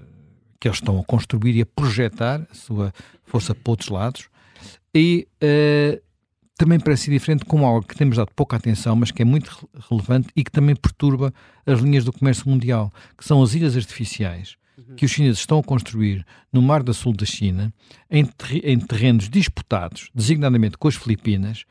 que 0.62 0.68
eles 0.68 0.78
estão 0.78 1.00
a 1.00 1.02
construir 1.02 1.56
e 1.56 1.62
a 1.62 1.66
projetar 1.66 2.46
a 2.48 2.54
sua 2.54 2.94
força 3.24 3.52
para 3.52 3.72
outros 3.72 3.88
lados, 3.88 4.28
e 4.94 5.26
uh, 5.42 6.00
também 6.56 6.78
parece 6.78 7.10
diferente 7.10 7.44
como 7.44 7.66
algo 7.66 7.84
que 7.84 7.96
temos 7.96 8.16
dado 8.16 8.30
pouca 8.36 8.56
atenção, 8.56 8.94
mas 8.94 9.10
que 9.10 9.22
é 9.22 9.24
muito 9.24 9.68
relevante 9.90 10.28
e 10.36 10.44
que 10.44 10.52
também 10.52 10.76
perturba 10.76 11.34
as 11.66 11.80
linhas 11.80 12.04
do 12.04 12.12
comércio 12.12 12.48
mundial, 12.48 12.92
que 13.18 13.24
são 13.24 13.42
as 13.42 13.54
ilhas 13.54 13.76
artificiais 13.76 14.56
uhum. 14.78 14.94
que 14.94 15.04
os 15.04 15.10
chineses 15.10 15.40
estão 15.40 15.58
a 15.58 15.64
construir 15.64 16.24
no 16.52 16.62
Mar 16.62 16.84
do 16.84 16.94
Sul 16.94 17.12
da 17.12 17.26
China, 17.26 17.74
em 18.08 18.78
terrenos 18.78 19.28
disputados, 19.28 20.10
designadamente 20.14 20.78
com 20.78 20.86
as 20.86 20.94
Filipinas, 20.94 21.64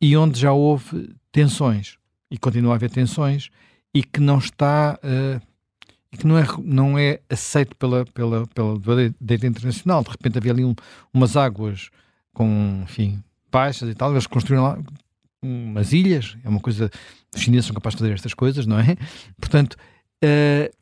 e 0.00 0.16
onde 0.16 0.40
já 0.40 0.50
houve 0.50 1.14
tensões, 1.30 1.98
e 2.30 2.38
continua 2.38 2.72
a 2.72 2.76
haver 2.76 2.88
tensões, 2.88 3.50
e 3.92 4.02
que 4.02 4.18
não 4.18 4.38
está 4.38 4.98
uh, 5.04 5.49
e 6.12 6.16
que 6.16 6.26
não 6.26 6.38
é, 6.38 6.44
não 6.64 6.98
é 6.98 7.20
aceito 7.28 7.76
pela, 7.76 8.04
pela, 8.06 8.46
pela 8.48 8.78
direita 9.20 9.46
internacional. 9.46 10.02
De 10.02 10.10
repente 10.10 10.38
havia 10.38 10.52
ali 10.52 10.64
um, 10.64 10.74
umas 11.12 11.36
águas 11.36 11.90
com, 12.32 12.80
enfim, 12.84 13.22
baixas 13.50 13.88
e 13.88 13.94
tal, 13.94 14.12
eles 14.12 14.26
construíram 14.26 14.64
lá 14.64 14.78
umas 15.42 15.92
ilhas, 15.92 16.36
é 16.44 16.48
uma 16.48 16.60
coisa, 16.60 16.90
os 17.34 17.40
chineses 17.40 17.66
são 17.66 17.74
capazes 17.74 17.96
de 17.96 18.02
fazer 18.02 18.14
estas 18.14 18.34
coisas, 18.34 18.66
não 18.66 18.78
é? 18.78 18.96
Portanto, 19.40 19.74
uh, 20.24 20.80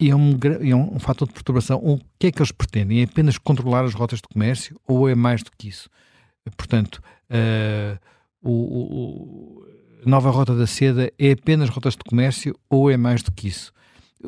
é, 0.00 0.14
um, 0.14 0.38
é 0.60 0.74
um, 0.74 0.96
um 0.96 0.98
fator 0.98 1.28
de 1.28 1.34
perturbação. 1.34 1.78
O 1.78 1.98
que 2.18 2.28
é 2.28 2.32
que 2.32 2.40
eles 2.40 2.52
pretendem? 2.52 3.00
É 3.00 3.04
apenas 3.04 3.38
controlar 3.38 3.84
as 3.84 3.94
rotas 3.94 4.20
de 4.20 4.28
comércio 4.28 4.80
ou 4.86 5.08
é 5.08 5.14
mais 5.14 5.42
do 5.42 5.50
que 5.56 5.68
isso? 5.68 5.88
Portanto, 6.56 7.00
uh, 7.30 7.98
o, 8.42 8.50
o, 8.50 9.66
nova 10.04 10.30
rota 10.30 10.56
da 10.56 10.66
seda 10.66 11.12
é 11.18 11.32
apenas 11.32 11.68
rotas 11.68 11.94
de 11.94 12.02
comércio 12.04 12.58
ou 12.68 12.90
é 12.90 12.96
mais 12.96 13.22
do 13.22 13.30
que 13.30 13.48
isso? 13.48 13.72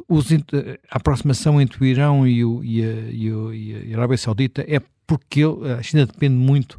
Os, 0.09 0.33
a 0.33 0.97
aproximação 0.97 1.61
entre 1.61 1.83
o 1.83 1.87
Irão 1.87 2.27
e, 2.27 2.45
o, 2.45 2.63
e, 2.65 2.83
a, 2.83 2.89
e, 3.11 3.89
e, 3.89 3.95
a, 3.95 3.97
Arábia 3.97 4.17
Saudita 4.17 4.65
é 4.67 4.81
porque 5.07 5.43
a 5.79 5.83
China 5.83 6.07
depende 6.07 6.37
muito 6.37 6.79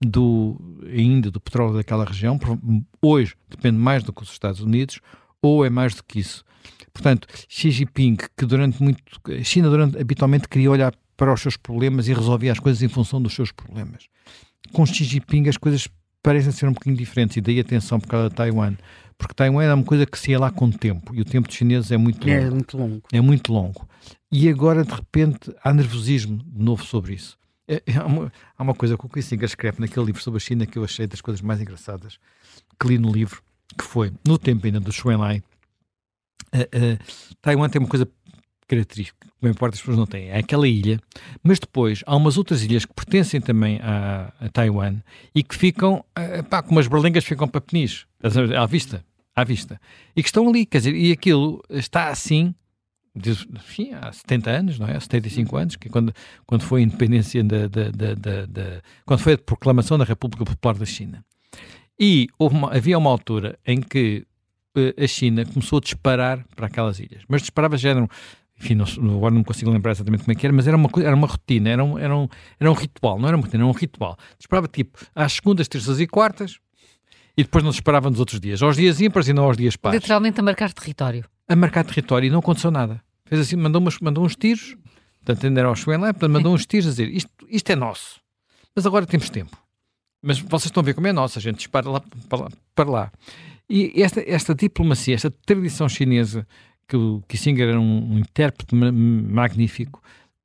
do, 0.00 0.60
ainda 0.84 1.30
do 1.30 1.40
petróleo 1.40 1.74
daquela 1.74 2.04
região, 2.04 2.38
hoje 3.00 3.34
depende 3.48 3.78
mais 3.78 4.02
do 4.02 4.12
que 4.12 4.22
os 4.22 4.30
Estados 4.30 4.60
Unidos, 4.60 5.00
ou 5.40 5.64
é 5.64 5.70
mais 5.70 5.94
do 5.94 6.02
que 6.02 6.18
isso. 6.18 6.44
Portanto, 6.92 7.28
Xi 7.48 7.70
Jinping, 7.70 8.16
que 8.36 8.46
durante 8.46 8.82
muito. 8.82 9.02
A 9.26 9.44
China 9.44 9.68
durante, 9.68 9.98
habitualmente 9.98 10.48
queria 10.48 10.70
olhar 10.70 10.94
para 11.16 11.32
os 11.32 11.40
seus 11.40 11.56
problemas 11.56 12.08
e 12.08 12.14
resolvia 12.14 12.52
as 12.52 12.58
coisas 12.58 12.82
em 12.82 12.88
função 12.88 13.20
dos 13.20 13.34
seus 13.34 13.52
problemas. 13.52 14.08
Com 14.72 14.84
Xi 14.86 15.04
Jinping 15.04 15.48
as 15.48 15.56
coisas 15.56 15.88
parecem 16.22 16.52
ser 16.52 16.66
um 16.66 16.72
bocadinho 16.72 16.96
diferentes, 16.96 17.36
e 17.36 17.40
daí 17.40 17.60
atenção 17.60 18.00
por 18.00 18.08
causa 18.08 18.30
de 18.30 18.34
Taiwan 18.34 18.74
porque 19.18 19.34
Taiwan 19.34 19.64
é 19.64 19.74
uma 19.74 19.84
coisa 19.84 20.06
que 20.06 20.18
se 20.18 20.30
ia 20.30 20.38
lá 20.38 20.50
com 20.50 20.66
o 20.66 20.72
tempo 20.72 21.14
e 21.14 21.20
o 21.20 21.24
tempo 21.24 21.48
dos 21.48 21.56
chineses 21.56 21.90
é 21.90 21.96
muito 21.96 22.28
é 22.28 22.40
longo. 22.40 22.46
É 22.46 22.50
muito 22.50 22.78
longo. 22.78 23.02
É 23.12 23.20
muito 23.20 23.52
longo. 23.52 23.88
E 24.30 24.48
agora, 24.48 24.84
de 24.84 24.92
repente, 24.92 25.54
há 25.62 25.72
nervosismo 25.72 26.38
de 26.38 26.62
novo 26.62 26.84
sobre 26.84 27.14
isso. 27.14 27.38
É, 27.68 27.82
é 27.86 28.02
uma, 28.02 28.32
há 28.56 28.62
uma 28.62 28.74
coisa 28.74 28.96
que 28.96 29.06
o 29.06 29.08
Kissinger 29.08 29.44
escreve 29.44 29.80
naquele 29.80 30.06
livro 30.06 30.22
sobre 30.22 30.38
a 30.38 30.40
China 30.40 30.66
que 30.66 30.78
eu 30.78 30.84
achei 30.84 31.06
das 31.06 31.20
coisas 31.20 31.40
mais 31.40 31.60
engraçadas 31.60 32.18
que 32.78 32.88
li 32.88 32.98
no 32.98 33.10
livro, 33.10 33.42
que 33.76 33.84
foi, 33.84 34.12
no 34.26 34.38
tempo 34.38 34.66
ainda 34.66 34.78
do 34.78 34.92
Xu 34.92 35.10
Enlai, 35.10 35.42
uh, 36.54 36.58
uh, 36.58 37.36
Taiwan 37.40 37.68
tem 37.68 37.80
uma 37.80 37.88
coisa 37.88 38.08
característica 38.66 39.26
que 39.26 39.32
bem 39.40 39.50
importa 39.50 39.74
as 39.74 39.80
pessoas 39.80 39.98
não 39.98 40.06
têm, 40.06 40.28
é 40.28 40.38
aquela 40.38 40.66
ilha, 40.66 41.00
mas 41.42 41.58
depois 41.58 42.02
há 42.06 42.16
umas 42.16 42.36
outras 42.36 42.62
ilhas 42.62 42.84
que 42.84 42.94
pertencem 42.94 43.40
também 43.40 43.78
a, 43.82 44.32
a 44.40 44.48
Taiwan 44.48 44.96
e 45.34 45.42
que 45.42 45.54
ficam, 45.54 46.04
pá, 46.50 46.62
como 46.62 46.80
as 46.80 46.88
berlengas 46.88 47.24
ficam 47.24 47.46
para 47.46 47.60
Peniche, 47.60 48.06
à 48.56 48.66
vista, 48.66 49.04
à 49.34 49.44
vista, 49.44 49.80
e 50.16 50.22
que 50.22 50.28
estão 50.28 50.48
ali, 50.48 50.66
quer 50.66 50.78
dizer, 50.78 50.94
e 50.94 51.12
aquilo 51.12 51.62
está 51.70 52.08
assim, 52.08 52.54
de, 53.16 53.30
enfim, 53.30 53.92
há 53.94 54.12
70 54.12 54.50
anos, 54.50 54.78
não 54.78 54.86
é? 54.86 54.96
Há 54.96 55.00
75 55.00 55.56
anos, 55.56 55.76
que 55.76 55.88
é 55.88 55.90
quando, 55.90 56.12
quando 56.44 56.62
foi 56.62 56.80
a 56.80 56.84
independência 56.84 57.42
da, 57.42 57.66
da, 57.66 57.90
da, 57.90 58.46
da, 58.46 58.82
quando 59.06 59.20
foi 59.20 59.32
a 59.32 59.38
proclamação 59.38 59.96
da 59.96 60.04
República 60.04 60.44
Popular 60.44 60.76
da 60.76 60.84
China. 60.84 61.24
E 61.98 62.28
uma, 62.38 62.74
havia 62.76 62.98
uma 62.98 63.08
altura 63.08 63.58
em 63.66 63.80
que 63.80 64.26
uh, 64.76 65.02
a 65.02 65.06
China 65.06 65.46
começou 65.46 65.78
a 65.78 65.80
disparar 65.80 66.44
para 66.54 66.66
aquelas 66.66 67.00
ilhas, 67.00 67.22
mas 67.26 67.40
disparava 67.40 67.78
já 67.78 67.90
eram 67.90 68.08
enfim, 68.58 68.74
não, 68.74 68.86
agora 69.16 69.34
não 69.34 69.44
consigo 69.44 69.70
lembrar 69.70 69.92
exatamente 69.92 70.24
como 70.24 70.32
é 70.32 70.34
que 70.34 70.46
era, 70.46 70.54
mas 70.54 70.66
era 70.66 70.76
uma, 70.76 70.88
era 70.98 71.14
uma 71.14 71.26
rotina, 71.26 71.68
era 71.68 71.84
um, 71.84 71.98
era, 71.98 72.16
um, 72.16 72.28
era 72.58 72.70
um 72.70 72.74
ritual, 72.74 73.18
não 73.18 73.28
era 73.28 73.36
uma 73.36 73.42
rotina, 73.42 73.62
era 73.62 73.70
um 73.70 73.74
ritual. 73.74 74.16
Disparava 74.38 74.66
tipo 74.66 74.98
às 75.14 75.34
segundas, 75.34 75.68
terças 75.68 76.00
e 76.00 76.06
quartas 76.06 76.58
e 77.36 77.42
depois 77.42 77.62
não 77.62 77.70
se 77.70 77.76
disparava 77.76 78.08
nos 78.08 78.18
outros 78.18 78.40
dias, 78.40 78.62
aos 78.62 78.76
dias 78.76 79.00
ímpares 79.00 79.28
e 79.28 79.32
não 79.32 79.44
aos 79.44 79.56
dias 79.56 79.76
pares. 79.76 80.00
Literalmente 80.00 80.40
a 80.40 80.42
marcar 80.42 80.72
território. 80.72 81.24
A 81.46 81.54
marcar 81.54 81.84
território 81.84 82.26
e 82.26 82.30
não 82.30 82.38
aconteceu 82.38 82.70
nada. 82.70 83.02
Fez 83.26 83.40
assim, 83.42 83.56
mandou, 83.56 83.80
umas, 83.80 83.98
mandou 84.00 84.24
uns 84.24 84.34
tiros, 84.34 84.74
portanto, 85.18 85.46
ainda 85.46 85.60
era 85.60 85.68
ao 85.68 85.74
lá, 86.00 86.28
mandou 86.28 86.54
uns 86.54 86.64
tiros 86.64 86.86
a 86.86 86.90
dizer 86.90 87.08
isto, 87.08 87.30
isto 87.48 87.70
é 87.70 87.76
nosso, 87.76 88.20
mas 88.74 88.86
agora 88.86 89.04
temos 89.04 89.28
tempo. 89.28 89.56
Mas 90.22 90.38
vocês 90.38 90.66
estão 90.66 90.80
a 90.80 90.84
ver 90.84 90.94
como 90.94 91.06
é 91.06 91.12
nosso, 91.12 91.38
a 91.38 91.42
gente 91.42 91.58
dispara 91.58 91.90
lá 91.90 92.00
para 92.28 92.44
lá. 92.44 92.48
Para 92.74 92.90
lá. 92.90 93.12
E 93.68 94.00
esta, 94.02 94.22
esta 94.26 94.54
diplomacia, 94.54 95.14
esta 95.14 95.30
tradição 95.30 95.88
chinesa 95.88 96.46
que 96.88 96.96
o 96.96 97.22
Kissinger 97.28 97.68
era 97.68 97.80
um, 97.80 98.12
um 98.12 98.18
intérprete 98.18 98.74
magnífico, 98.74 100.02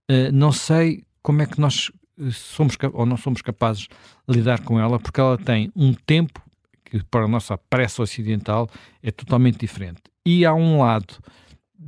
uh, 0.09 0.31
não 0.33 0.51
sei 0.51 1.03
como 1.21 1.41
é 1.41 1.45
que 1.45 1.59
nós 1.59 1.91
eh, 2.19 2.31
somos 2.31 2.75
ou 2.93 3.05
não 3.05 3.17
somos 3.17 3.41
capazes 3.41 3.87
de 4.27 4.37
lidar 4.37 4.61
com 4.61 4.79
ela, 4.79 4.99
porque 4.99 5.19
ela 5.19 5.37
tem 5.37 5.71
um 5.75 5.93
tempo 5.93 6.41
que 6.83 7.03
para 7.03 7.25
a 7.25 7.27
nossa 7.27 7.57
pressa 7.57 8.01
ocidental 8.01 8.69
é 9.01 9.11
totalmente 9.11 9.57
diferente. 9.59 10.01
E 10.25 10.45
há 10.45 10.53
um 10.53 10.79
lado 10.79 11.15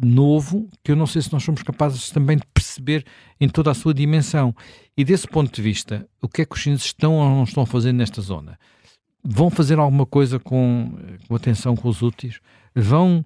novo 0.01 0.67
que 0.83 0.91
eu 0.91 0.95
não 0.95 1.05
sei 1.05 1.21
se 1.21 1.31
nós 1.31 1.43
somos 1.43 1.61
capazes 1.61 2.09
também 2.09 2.37
de 2.37 2.45
perceber 2.53 3.05
em 3.39 3.47
toda 3.47 3.71
a 3.71 3.73
sua 3.73 3.93
dimensão. 3.93 4.55
E 4.97 5.03
desse 5.03 5.27
ponto 5.27 5.53
de 5.53 5.61
vista, 5.61 6.07
o 6.21 6.27
que 6.27 6.41
é 6.41 6.45
que 6.45 6.55
os 6.55 6.61
chineses 6.61 6.85
estão 6.85 7.15
ou 7.15 7.29
não 7.29 7.43
estão 7.43 7.65
fazendo 7.65 7.97
nesta 7.97 8.21
zona? 8.21 8.57
Vão 9.23 9.49
fazer 9.49 9.77
alguma 9.77 10.05
coisa 10.05 10.39
com, 10.39 10.97
com 11.27 11.35
atenção 11.35 11.75
com 11.75 11.87
os 11.87 12.01
úteis? 12.01 12.39
Vão 12.75 13.25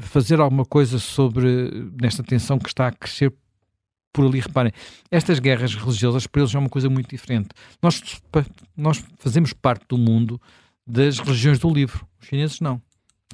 fazer 0.00 0.40
alguma 0.40 0.64
coisa 0.64 0.98
sobre 0.98 1.70
nesta 2.00 2.22
tensão 2.22 2.58
que 2.58 2.68
está 2.68 2.88
a 2.88 2.92
crescer 2.92 3.32
por 4.12 4.26
ali? 4.26 4.40
Reparem, 4.40 4.72
estas 5.10 5.38
guerras 5.38 5.74
religiosas 5.74 6.26
para 6.26 6.42
eles 6.42 6.54
é 6.54 6.58
uma 6.58 6.68
coisa 6.68 6.88
muito 6.88 7.08
diferente. 7.10 7.48
Nós, 7.82 8.02
nós 8.76 9.04
fazemos 9.18 9.52
parte 9.52 9.84
do 9.88 9.98
mundo 9.98 10.40
das 10.86 11.18
religiões 11.18 11.58
do 11.58 11.72
livro, 11.72 12.06
os 12.20 12.26
chineses 12.26 12.60
não. 12.60 12.80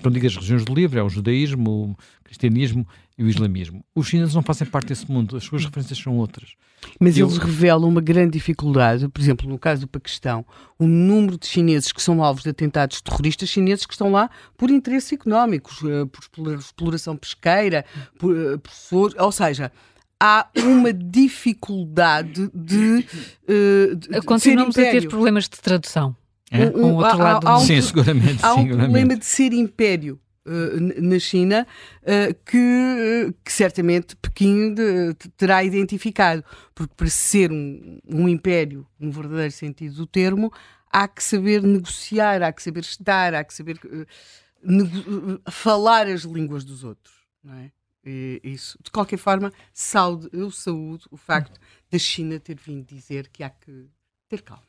Quando 0.02 0.14
digo 0.14 0.26
as 0.26 0.34
religiões 0.34 0.64
do 0.64 0.74
livro, 0.74 0.98
é 0.98 1.02
o 1.02 1.08
judaísmo, 1.08 1.92
o 1.92 1.96
cristianismo 2.24 2.86
e 3.16 3.24
o 3.24 3.28
islamismo. 3.28 3.84
Os 3.94 4.08
chineses 4.08 4.34
não 4.34 4.42
fazem 4.42 4.66
parte 4.66 4.88
desse 4.88 5.10
mundo, 5.10 5.36
as 5.36 5.44
suas 5.44 5.64
referências 5.64 5.98
são 5.98 6.16
outras. 6.16 6.54
Mas 7.00 7.16
Eu... 7.16 7.26
eles 7.26 7.38
revelam 7.38 7.88
uma 7.88 8.00
grande 8.00 8.32
dificuldade, 8.32 9.08
por 9.08 9.20
exemplo, 9.20 9.48
no 9.48 9.58
caso 9.58 9.82
do 9.82 9.88
Paquistão, 9.88 10.44
o 10.78 10.86
número 10.86 11.38
de 11.38 11.46
chineses 11.46 11.92
que 11.92 12.02
são 12.02 12.22
alvos 12.22 12.42
de 12.42 12.50
atentados 12.50 13.00
terroristas, 13.00 13.48
chineses 13.48 13.86
que 13.86 13.94
estão 13.94 14.10
lá 14.10 14.28
por 14.56 14.70
interesses 14.70 15.12
económicos, 15.12 15.80
eh, 15.84 16.06
por 16.06 16.54
exploração 16.54 17.16
pesqueira, 17.16 17.84
por, 18.18 18.36
eh, 18.36 18.58
por 18.90 19.14
ou 19.18 19.32
seja, 19.32 19.70
há 20.20 20.48
uma 20.56 20.92
dificuldade 20.92 22.50
de, 22.54 23.06
uh, 23.48 23.96
de 23.96 24.20
Continuamos 24.22 24.76
a 24.78 24.82
ter 24.82 25.08
problemas 25.08 25.44
de 25.44 25.60
tradução. 25.60 26.16
É? 26.50 26.66
Um, 26.66 26.86
um, 26.86 26.94
outro 26.94 27.12
há, 27.12 27.14
lado 27.16 27.48
há, 27.48 27.50
há 27.52 27.58
um, 27.58 27.60
sim, 27.60 27.80
seguramente. 27.80 28.44
Há 28.44 28.54
um 28.54 28.58
seguramente. 28.58 28.84
problema 28.84 29.16
de 29.16 29.24
ser 29.24 29.52
império. 29.52 30.18
Uh, 30.46 31.00
na 31.00 31.18
China, 31.18 31.66
uh, 32.02 32.34
que, 32.44 33.34
que, 33.42 33.50
certamente 33.50 34.14
Pequim 34.16 34.74
de, 34.74 35.14
terá 35.38 35.64
identificado, 35.64 36.44
porque 36.74 36.92
para 36.94 37.08
ser 37.08 37.50
um, 37.50 37.98
um, 38.06 38.28
império, 38.28 38.86
no 38.98 39.10
verdadeiro 39.10 39.52
sentido 39.52 39.94
do 39.94 40.06
termo, 40.06 40.52
há 40.92 41.08
que 41.08 41.24
saber 41.24 41.62
negociar, 41.62 42.42
há 42.42 42.52
que 42.52 42.62
saber 42.62 42.80
estar, 42.80 43.32
há 43.32 43.42
que 43.42 43.54
saber 43.54 43.80
uh, 43.86 45.50
falar 45.50 46.06
as 46.08 46.24
línguas 46.24 46.62
dos 46.62 46.84
outros. 46.84 47.14
Não 47.42 47.54
é? 47.54 47.72
E, 48.04 48.40
isso. 48.44 48.78
De 48.82 48.90
qualquer 48.90 49.16
forma, 49.16 49.50
saúde, 49.72 50.28
eu 50.32 50.50
saúdo 50.50 51.06
o 51.10 51.16
facto 51.16 51.58
da 51.90 51.98
China 51.98 52.38
ter 52.38 52.56
vindo 52.56 52.84
dizer 52.84 53.28
que 53.28 53.42
há 53.42 53.48
que 53.48 53.86
ter 54.28 54.42
calma. 54.42 54.62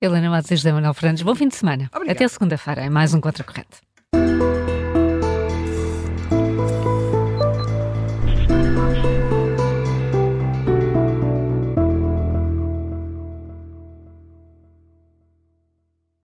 Helena 0.00 0.30
Matos 0.30 0.50
e 0.50 0.56
José 0.56 0.72
Manuel 0.72 0.94
Fernandes, 0.94 1.22
bom 1.22 1.34
fim 1.34 1.48
de 1.48 1.56
semana. 1.56 1.90
Obrigada. 1.92 2.12
Até 2.12 2.28
segunda-feira, 2.28 2.84
em 2.84 2.90
mais 2.90 3.14
um 3.14 3.20
Contra 3.20 3.42
Corrente. 3.42 3.80